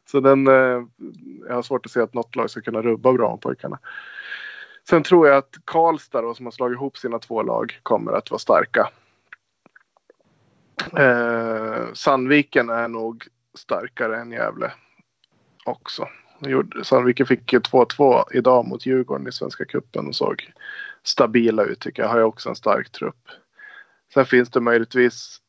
så 0.05 0.19
den, 0.19 0.47
eh, 0.47 0.83
jag 1.47 1.55
har 1.55 1.61
svårt 1.61 1.85
att 1.85 1.91
se 1.91 1.99
att 1.99 2.13
något 2.13 2.35
lag 2.35 2.49
ska 2.49 2.61
kunna 2.61 2.81
rubba 2.81 3.13
Brommapojkarna. 3.13 3.79
Sen 4.89 5.03
tror 5.03 5.27
jag 5.27 5.37
att 5.37 5.55
Karlstad 5.65 6.21
då, 6.21 6.33
som 6.33 6.45
har 6.45 6.51
slagit 6.51 6.75
ihop 6.75 6.97
sina 6.97 7.19
två 7.19 7.43
lag 7.43 7.79
kommer 7.83 8.11
att 8.11 8.31
vara 8.31 8.39
starka. 8.39 8.89
Eh, 10.97 11.93
Sandviken 11.93 12.69
är 12.69 12.87
nog 12.87 13.27
starkare 13.57 14.19
än 14.19 14.31
Gävle 14.31 14.71
också. 15.65 16.07
Sandviken 16.83 17.25
fick 17.25 17.53
2-2 17.53 18.23
idag 18.31 18.67
mot 18.67 18.85
Djurgården 18.85 19.27
i 19.27 19.31
Svenska 19.31 19.65
Cupen 19.65 20.07
och 20.07 20.15
såg 20.15 20.53
stabila 21.03 21.63
ut 21.63 21.79
tycker 21.79 22.01
jag. 22.01 22.09
Har 22.09 22.17
ju 22.17 22.23
också 22.23 22.49
en 22.49 22.55
stark 22.55 22.91
trupp. 22.91 23.29
Sen 24.13 24.25
finns 24.25 24.49
det 24.49 24.59
möjligtvis 24.59 25.39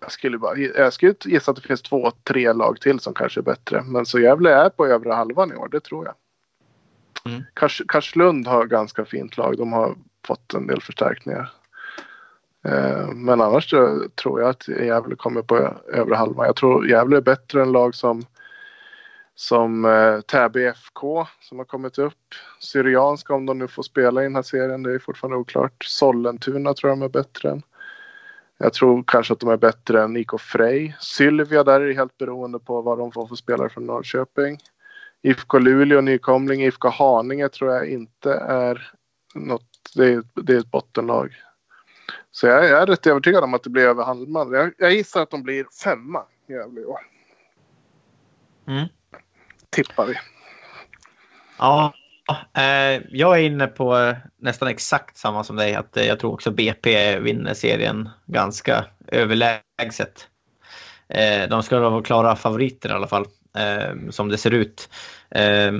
jag 0.00 0.12
skulle, 0.12 0.38
bara, 0.38 0.56
jag 0.56 0.92
skulle 0.92 1.14
gissa 1.24 1.50
att 1.50 1.56
det 1.56 1.68
finns 1.68 1.82
två, 1.82 2.10
tre 2.10 2.52
lag 2.52 2.80
till 2.80 3.00
som 3.00 3.14
kanske 3.14 3.40
är 3.40 3.42
bättre. 3.42 3.82
Men 3.82 4.06
så 4.06 4.18
Gävle 4.18 4.50
är 4.50 4.70
på 4.70 4.86
övre 4.86 5.12
halvan 5.12 5.52
i 5.52 5.56
år, 5.56 5.68
det 5.68 5.80
tror 5.80 6.04
jag. 6.06 6.14
Mm. 7.26 7.42
Kars, 7.54 7.82
har 8.46 8.66
ganska 8.66 9.04
fint 9.04 9.36
lag. 9.36 9.56
De 9.56 9.72
har 9.72 9.96
fått 10.26 10.54
en 10.54 10.66
del 10.66 10.82
förstärkningar. 10.82 11.52
Eh, 12.64 13.08
men 13.08 13.40
annars 13.40 13.70
tror 14.14 14.40
jag 14.40 14.50
att 14.50 14.68
Gävle 14.68 15.16
kommer 15.16 15.42
på 15.42 15.74
övre 15.92 16.14
halvan. 16.14 16.46
Jag 16.46 16.56
tror 16.56 16.88
Gävle 16.88 17.16
är 17.16 17.20
bättre 17.20 17.62
än 17.62 17.72
lag 17.72 17.94
som 17.94 18.22
som 19.40 19.84
eh, 19.84 20.20
Täby 20.20 20.66
FK 20.66 21.26
som 21.40 21.58
har 21.58 21.64
kommit 21.64 21.98
upp. 21.98 22.34
Syrianska 22.58 23.34
om 23.34 23.46
de 23.46 23.58
nu 23.58 23.68
får 23.68 23.82
spela 23.82 24.20
i 24.20 24.24
den 24.24 24.34
här 24.34 24.42
serien, 24.42 24.82
det 24.82 24.94
är 24.94 24.98
fortfarande 24.98 25.36
oklart. 25.36 25.84
Sollentuna 25.84 26.74
tror 26.74 26.90
jag 26.90 26.98
de 26.98 27.04
är 27.04 27.08
bättre 27.08 27.50
än. 27.50 27.62
Jag 28.58 28.72
tror 28.72 29.04
kanske 29.06 29.32
att 29.32 29.40
de 29.40 29.48
är 29.48 29.56
bättre 29.56 30.02
än 30.02 30.16
IK 30.16 30.40
Frej. 30.40 30.96
Sylvia 31.00 31.64
där 31.64 31.80
är 31.80 31.86
det 31.86 31.94
helt 31.94 32.18
beroende 32.18 32.58
på 32.58 32.82
vad 32.82 32.98
de 32.98 33.12
får 33.12 33.26
för 33.26 33.34
spelare 33.34 33.68
från 33.68 33.86
Norrköping. 33.86 34.58
IFK 35.22 35.58
Luleå 35.58 36.00
nykomling, 36.00 36.62
IFK 36.62 36.88
Haninge 36.88 37.48
tror 37.48 37.70
jag 37.74 37.88
inte 37.88 38.34
är 38.34 38.92
något, 39.34 39.66
det 39.94 40.04
är, 40.04 40.22
det 40.34 40.52
är 40.52 40.58
ett 40.58 40.70
bottenlag. 40.70 41.34
Så 42.30 42.46
jag, 42.46 42.64
jag 42.64 42.82
är 42.82 42.86
rätt 42.86 43.06
övertygad 43.06 43.44
om 43.44 43.54
att 43.54 43.62
det 43.62 43.70
blir 43.70 43.86
över 43.86 44.04
halvan. 44.04 44.52
Jag, 44.52 44.72
jag 44.78 44.92
gissar 44.92 45.22
att 45.22 45.30
de 45.30 45.42
blir 45.42 45.66
femma 45.84 46.22
i 46.48 46.52
Gävle 46.52 46.80
i 46.80 46.84
år. 46.84 47.00
Mm. 48.68 48.86
Tippar 49.70 50.06
vi. 50.06 50.14
Ja, 51.58 51.94
eh, 52.56 53.02
jag 53.10 53.38
är 53.38 53.42
inne 53.42 53.66
på 53.66 53.96
eh, 53.96 54.16
nästan 54.36 54.68
exakt 54.68 55.16
samma 55.16 55.44
som 55.44 55.56
dig. 55.56 55.74
Att 55.74 55.96
eh, 55.96 56.04
jag 56.04 56.18
tror 56.18 56.32
också 56.32 56.50
BP 56.50 57.18
vinner 57.18 57.54
serien 57.54 58.08
ganska 58.26 58.84
överlägset. 59.06 60.28
Eh, 61.08 61.48
de 61.48 61.62
ska 61.62 61.80
vara 61.80 62.02
klara 62.02 62.36
favoriter 62.36 62.88
i 62.88 62.92
alla 62.92 63.06
fall, 63.06 63.26
eh, 63.56 64.10
som 64.10 64.28
det 64.28 64.38
ser 64.38 64.50
ut. 64.50 64.88
Eh, 65.30 65.72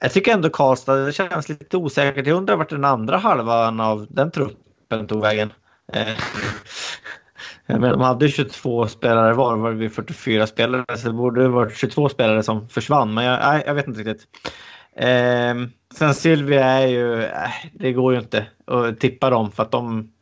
jag 0.00 0.12
tycker 0.12 0.32
ändå 0.32 0.50
Karlstad, 0.50 0.96
det 0.96 1.12
känns 1.12 1.48
lite 1.48 1.76
osäkert. 1.76 2.26
Jag 2.26 2.36
undrar 2.36 2.56
vart 2.56 2.70
den 2.70 2.84
andra 2.84 3.16
halvan 3.16 3.80
av 3.80 4.06
den 4.10 4.30
truppen 4.30 5.06
tog 5.06 5.22
vägen. 5.22 5.52
Eh, 7.66 7.78
men 7.78 7.90
de 7.90 8.00
hade 8.00 8.28
22 8.28 8.88
spelare 8.88 9.34
var, 9.34 9.56
var 9.56 9.72
det 9.72 9.90
44 9.90 10.46
spelare, 10.46 10.96
så 10.96 11.06
det 11.06 11.14
borde 11.14 11.48
varit 11.48 11.76
22 11.76 12.08
spelare 12.08 12.42
som 12.42 12.68
försvann. 12.68 13.14
Men 13.14 13.24
jag, 13.24 13.40
nej, 13.40 13.62
jag 13.66 13.74
vet 13.74 13.88
inte 13.88 14.00
riktigt. 14.00 14.26
Eh, 14.96 15.54
sen 15.94 16.14
Sylvia 16.14 16.64
är 16.64 16.86
ju, 16.86 17.22
eh, 17.22 17.50
det 17.72 17.92
går 17.92 18.12
ju 18.12 18.20
inte 18.20 18.46
att 18.64 19.00
tippa 19.00 19.30
dem 19.30 19.52
för 19.52 19.62
att 19.62 19.70
de, 19.70 20.12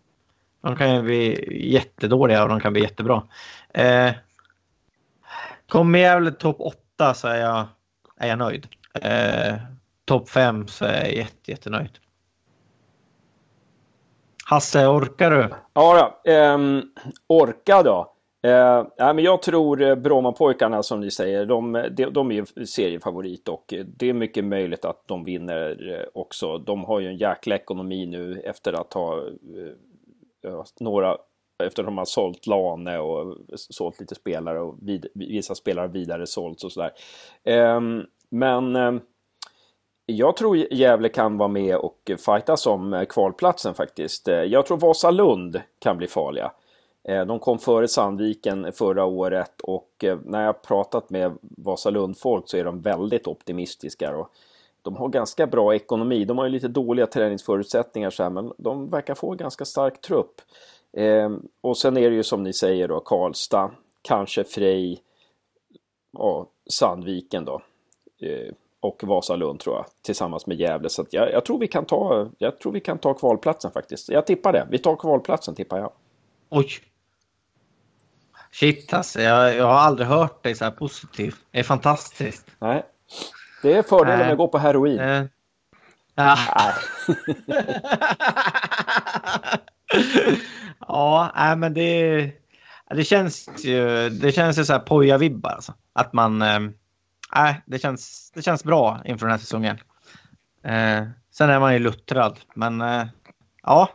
de 0.63 0.77
kan 0.77 0.95
ju 0.95 1.03
bli 1.03 1.49
jättedåliga 1.73 2.43
och 2.43 2.49
de 2.49 2.61
kan 2.61 2.73
bli 2.73 2.83
jättebra. 2.83 3.23
Eh, 3.75 4.11
kommer 5.69 5.99
Gävle 5.99 6.31
topp 6.31 6.57
8 6.59 7.15
så 7.15 7.29
är 7.29 7.41
jag, 7.41 7.67
är 8.17 8.29
jag 8.29 8.39
nöjd. 8.39 8.69
Eh, 9.03 9.55
topp 10.05 10.29
5 10.29 10.67
så 10.67 10.85
är 10.85 11.05
jag 11.05 11.15
jätte, 11.15 11.51
jättenöjd. 11.51 11.99
Hasse, 14.45 14.87
orkar 14.87 15.31
du? 15.31 15.49
Ja, 15.75 16.13
då, 16.25 16.31
ehm, 16.33 16.83
orka 17.27 17.83
då. 17.83 18.13
Eh, 18.43 18.87
nej, 18.99 19.15
men 19.15 19.25
jag 19.25 19.43
tror 19.43 19.83
eh, 19.83 19.95
Brommapojkarna 19.95 20.83
som 20.83 21.01
ni 21.01 21.11
säger, 21.11 21.47
de, 21.47 21.73
de, 21.91 22.05
de 22.05 22.31
är 22.31 22.35
ju 22.35 22.67
seriefavorit 22.67 23.49
och 23.49 23.73
eh, 23.73 23.85
det 23.85 24.09
är 24.09 24.13
mycket 24.13 24.45
möjligt 24.45 24.85
att 24.85 25.09
de 25.09 25.25
vinner 25.25 25.93
eh, 25.93 26.07
också. 26.15 26.59
De 26.59 26.85
har 26.85 27.01
ju 27.01 27.07
en 27.07 27.17
jäkla 27.17 27.57
ekonomi 27.57 28.07
nu 28.07 28.41
efter 28.41 28.73
att 28.73 28.93
ha 28.93 29.19
eh, 30.45 30.65
några 30.81 31.17
efter 31.65 31.83
de 31.83 31.99
har 31.99 32.05
sålt 32.05 32.47
Lane 32.47 32.99
och 32.99 33.37
sålt 33.55 34.01
lite 34.01 34.15
spelare 34.15 34.61
och 34.61 34.75
vid, 34.83 35.07
vissa 35.15 35.55
spelare 35.55 35.89
vidare 35.89 36.27
sålts 36.27 36.65
och 36.65 36.73
sådär. 36.73 36.93
Ehm, 37.45 38.03
men 38.29 38.77
ehm, 38.77 39.01
jag 40.07 40.37
tror 40.37 40.57
Gävle 40.57 41.09
kan 41.09 41.39
vara 41.39 41.49
med 41.49 41.77
och 41.77 42.11
fightas 42.27 42.67
om 42.67 43.07
kvalplatsen 43.09 43.75
faktiskt. 43.75 44.29
Ehm, 44.29 44.49
jag 44.51 44.67
tror 44.67 44.79
Vasalund 44.79 45.61
kan 45.79 45.97
bli 45.97 46.07
farliga. 46.07 46.53
De 47.27 47.39
kom 47.39 47.59
före 47.59 47.89
Sandviken 47.89 48.73
förra 48.73 49.05
året 49.05 49.61
och 49.61 50.05
när 50.25 50.45
jag 50.45 50.63
pratat 50.63 51.11
med 51.11 51.39
Vasalund-folk 51.41 52.49
så 52.49 52.57
är 52.57 52.65
de 52.65 52.81
väldigt 52.81 53.27
optimistiska. 53.27 54.17
Och 54.17 54.31
de 54.87 54.97
har 54.97 55.09
ganska 55.09 55.47
bra 55.47 55.75
ekonomi. 55.75 56.25
De 56.25 56.39
har 56.39 56.45
ju 56.45 56.51
lite 56.51 56.69
dåliga 56.69 57.07
träningsförutsättningar 57.07 58.11
så 58.11 58.23
här, 58.23 58.31
men 58.31 58.53
de 58.59 58.89
verkar 58.89 59.15
få 59.15 59.33
en 59.33 59.37
ganska 59.37 59.65
stark 59.65 60.01
trupp. 60.01 60.41
Eh, 60.97 61.31
Och 61.61 61.79
sen 61.79 61.97
är 61.97 62.11
det 62.11 62.17
ju 62.17 62.23
som 62.23 62.43
ni 62.43 62.53
säger 62.53 62.89
då 62.89 63.01
Karlstad, 63.01 63.71
kanske 64.03 64.45
Frej, 64.45 65.03
ja, 66.13 66.47
Sandviken 66.71 67.45
då. 67.45 67.63
Eh, 68.23 68.53
och 68.81 69.01
Vasalund 69.05 69.61
tror 69.61 69.77
jag, 69.77 69.87
tillsammans 70.03 70.47
med 70.47 70.61
Gävle. 70.61 70.89
Så 70.89 71.07
jag, 71.11 71.33
jag, 71.33 71.45
tror 71.45 71.59
vi 71.59 71.69
kan 71.69 71.85
ta, 71.85 72.31
jag 72.39 72.59
tror 72.61 72.73
vi 72.73 72.81
kan 72.81 72.99
ta 72.99 73.15
kvalplatsen 73.15 73.71
faktiskt. 73.71 74.09
Jag 74.09 74.27
tippar 74.27 74.53
det. 74.53 74.67
Vi 74.71 74.79
tar 74.79 74.97
kvalplatsen 74.97 75.55
tippar 75.55 75.79
jag. 75.79 75.93
Oj. 76.49 76.69
Shit 78.53 78.95
alltså, 78.95 79.21
jag, 79.21 79.57
jag 79.57 79.65
har 79.65 79.75
aldrig 79.75 80.09
hört 80.09 80.43
dig 80.43 80.55
så 80.55 80.65
här 80.65 80.71
positiv. 80.71 81.35
Det 81.51 81.59
är 81.59 81.63
fantastiskt. 81.63 82.47
Nej. 82.59 82.83
Det 83.63 83.73
är 83.73 83.83
fördelen 83.83 84.19
med 84.19 84.33
att 84.33 84.39
gå 84.39 84.49
på 84.49 84.59
heroin. 84.59 84.99
Eh. 84.99 85.25
Ja. 86.15 86.37
Nej. 86.57 86.75
ja, 90.89 91.33
nej, 91.37 91.57
men 91.57 91.75
det, 91.75 92.33
det 92.91 93.05
känns 93.05 93.49
ju, 93.65 94.11
det 94.11 94.33
känns 94.33 94.59
ju 94.59 94.65
så 94.65 94.73
här 94.73 94.81
poja-vibbar 94.81 95.51
alltså. 95.51 95.75
Att 95.93 96.13
man, 96.13 96.43
eh, 96.43 96.61
nej, 97.35 97.63
det 97.67 97.79
känns, 97.79 98.31
det 98.35 98.43
känns 98.43 98.65
bra 98.65 99.01
inför 99.05 99.27
den 99.27 99.33
här 99.33 99.39
säsongen. 99.39 99.79
Eh, 100.63 101.05
sen 101.31 101.51
är 101.51 101.61
man 101.61 101.73
ju 101.73 101.79
luttrad, 101.79 102.39
men 102.55 102.81
eh, 102.81 103.07
ja. 103.63 103.91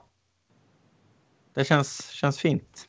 Det 1.54 1.66
känns, 1.66 2.10
känns 2.10 2.40
fint. 2.40 2.88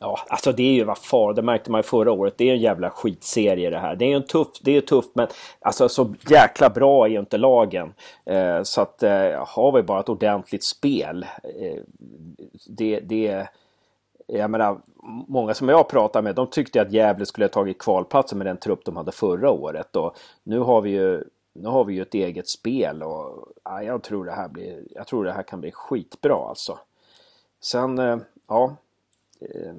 Ja, 0.00 0.18
alltså 0.28 0.52
det 0.52 0.62
är 0.62 0.72
ju 0.72 0.84
vad 0.84 0.98
far, 0.98 1.34
det 1.34 1.42
märkte 1.42 1.70
man 1.70 1.78
ju 1.78 1.82
förra 1.82 2.12
året. 2.12 2.34
Det 2.36 2.48
är 2.48 2.54
en 2.54 2.60
jävla 2.60 2.90
skitserie 2.90 3.70
det 3.70 3.78
här. 3.78 3.96
Det 3.96 4.04
är 4.04 4.08
ju 4.08 4.20
tufft, 4.20 4.54
tuff, 4.54 4.60
det 4.60 4.76
är 4.76 4.80
tufft 4.80 5.10
men 5.14 5.28
alltså 5.60 5.88
så 5.88 6.14
jäkla 6.30 6.70
bra 6.70 7.04
är 7.04 7.10
ju 7.10 7.18
inte 7.18 7.38
lagen. 7.38 7.92
Eh, 8.24 8.62
så 8.62 8.80
att 8.80 9.02
eh, 9.02 9.46
har 9.46 9.72
vi 9.72 9.82
bara 9.82 10.00
ett 10.00 10.08
ordentligt 10.08 10.64
spel. 10.64 11.26
Eh, 11.42 11.82
det, 12.66 13.00
det, 13.00 13.48
jag 14.26 14.50
menar, 14.50 14.80
många 15.28 15.54
som 15.54 15.68
jag 15.68 15.88
pratar 15.88 16.22
med, 16.22 16.34
de 16.34 16.46
tyckte 16.46 16.82
att 16.82 16.92
Gävle 16.92 17.26
skulle 17.26 17.44
ha 17.44 17.48
tagit 17.48 17.78
kvalplatsen 17.78 18.38
med 18.38 18.46
den 18.46 18.56
trupp 18.56 18.84
de 18.84 18.96
hade 18.96 19.12
förra 19.12 19.50
året. 19.50 19.96
Och 19.96 20.16
nu 20.42 20.58
har 20.58 20.80
vi 20.80 20.90
ju 20.90 21.24
nu 21.52 21.68
har 21.68 21.84
vi 21.84 21.94
ju 21.94 22.02
ett 22.02 22.14
eget 22.14 22.48
spel 22.48 23.02
och 23.02 23.48
ja, 23.64 23.82
jag, 23.82 24.02
tror 24.02 24.24
det 24.24 24.32
här 24.32 24.48
blir, 24.48 24.82
jag 24.90 25.06
tror 25.06 25.24
det 25.24 25.32
här 25.32 25.42
kan 25.42 25.60
bli 25.60 25.72
skitbra 25.72 26.48
alltså. 26.48 26.78
Sen, 27.60 27.98
eh, 27.98 28.18
ja. 28.48 28.76
Eh, 29.40 29.74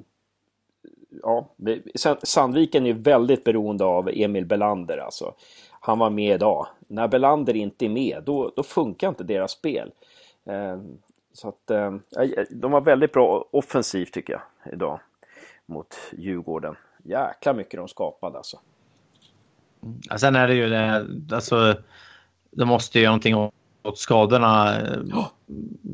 eh, 1.66 1.76
ja, 1.94 2.16
Sandviken 2.22 2.86
är 2.86 2.92
väldigt 2.92 3.44
beroende 3.44 3.84
av 3.84 4.10
Emil 4.12 4.46
Belander 4.46 4.98
alltså. 4.98 5.34
Han 5.80 5.98
var 5.98 6.10
med 6.10 6.34
idag. 6.34 6.66
När 6.88 7.08
Belander 7.08 7.56
inte 7.56 7.84
är 7.84 7.88
med, 7.88 8.22
då, 8.26 8.52
då 8.56 8.62
funkar 8.62 9.08
inte 9.08 9.24
deras 9.24 9.52
spel. 9.52 9.90
Eh, 10.44 10.80
så 11.32 11.48
att 11.48 11.70
eh, 11.70 11.94
de 12.50 12.72
var 12.72 12.80
väldigt 12.80 13.12
bra 13.12 13.44
offensivt 13.50 14.12
tycker 14.12 14.32
jag 14.32 14.72
idag 14.72 15.00
mot 15.66 15.94
Djurgården. 16.18 16.76
Jäkla 17.04 17.52
mycket 17.52 17.80
de 17.80 17.88
skapade 17.88 18.38
alltså. 18.38 18.58
Ja, 20.02 20.18
sen 20.18 20.36
är 20.36 20.48
det 20.48 20.54
ju 20.54 20.68
det, 20.68 21.06
alltså, 21.32 21.74
de 22.50 22.68
måste 22.68 22.98
ju 22.98 23.04
göra 23.04 23.10
någonting 23.10 23.50
åt 23.82 23.98
skadorna, 23.98 24.80
oh. 25.14 25.26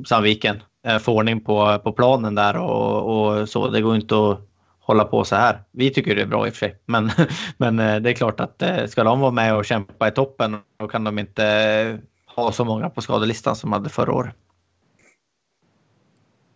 Sandviken. 0.07 0.63
Eh, 0.83 0.99
få 0.99 1.17
ordning 1.17 1.41
på, 1.41 1.79
på 1.79 1.93
planen 1.93 2.35
där 2.35 2.57
och, 2.57 3.17
och, 3.17 3.49
så. 3.49 3.69
Det 3.69 3.81
går 3.81 3.97
inte 3.97 4.15
att 4.15 4.41
hålla 4.87 5.05
på 5.05 5.25
så 5.25 5.37
här. 5.37 5.63
Vi 5.71 5.91
tycker 5.91 6.15
det 6.15 6.23
är 6.23 6.27
bra 6.27 6.47
i 6.47 6.51
och 6.51 6.55
för 6.55 6.59
sig, 6.59 6.79
men, 6.85 7.11
men 7.57 7.79
eh, 7.79 7.97
det 7.97 8.11
är 8.11 8.15
klart 8.15 8.41
att 8.41 8.63
ska 8.91 9.05
de 9.05 9.21
vara 9.21 9.31
med 9.31 9.57
och 9.57 9.65
kämpa 9.65 10.09
i 10.09 10.11
toppen 10.11 10.59
då 10.79 10.89
kan 10.89 11.05
de 11.05 11.19
inte 11.19 11.99
ha 12.27 12.53
så 12.53 12.65
många 12.65 12.91
på 12.91 13.01
skadelistan 13.01 13.57
som 13.57 13.73
hade 13.73 13.89
förra 13.89 14.13
året. 14.13 14.35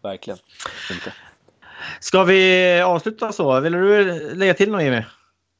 Verkligen. 0.02 0.38
Inte. 0.90 1.12
Ska 2.00 2.24
vi 2.24 2.80
avsluta 2.80 3.32
så? 3.32 3.60
Vill 3.60 3.72
du 3.72 4.34
lägga 4.34 4.54
till 4.54 4.70
något 4.70 4.82
Jimmy? 4.82 5.04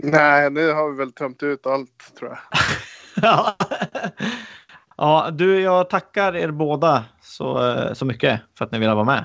Nej, 0.02 0.50
nu 0.50 0.72
har 0.72 0.90
vi 0.90 0.96
väl 0.96 1.12
tömt 1.12 1.42
ut 1.42 1.66
allt 1.66 2.12
tror 2.18 2.30
jag. 2.30 2.38
ja. 3.22 3.56
ja, 4.96 5.30
du, 5.32 5.60
jag 5.60 5.90
tackar 5.90 6.36
er 6.36 6.50
båda 6.50 7.04
så, 7.22 7.76
så 7.94 8.04
mycket 8.04 8.40
för 8.58 8.64
att 8.64 8.72
ni 8.72 8.78
ville 8.78 8.94
vara 8.94 9.04
med. 9.04 9.24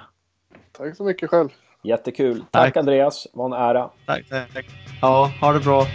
Tack 0.71 0.95
så 0.95 1.03
mycket 1.03 1.29
själv. 1.29 1.49
Jättekul. 1.85 2.39
Tack, 2.39 2.51
tack 2.51 2.77
Andreas, 2.77 3.27
var 3.33 3.45
en 3.45 3.53
ära. 3.53 3.89
Tack, 4.05 4.29
tack. 4.29 4.65
Ja, 5.01 5.31
ha 5.41 5.53
det 5.53 5.59
bra. 5.59 5.85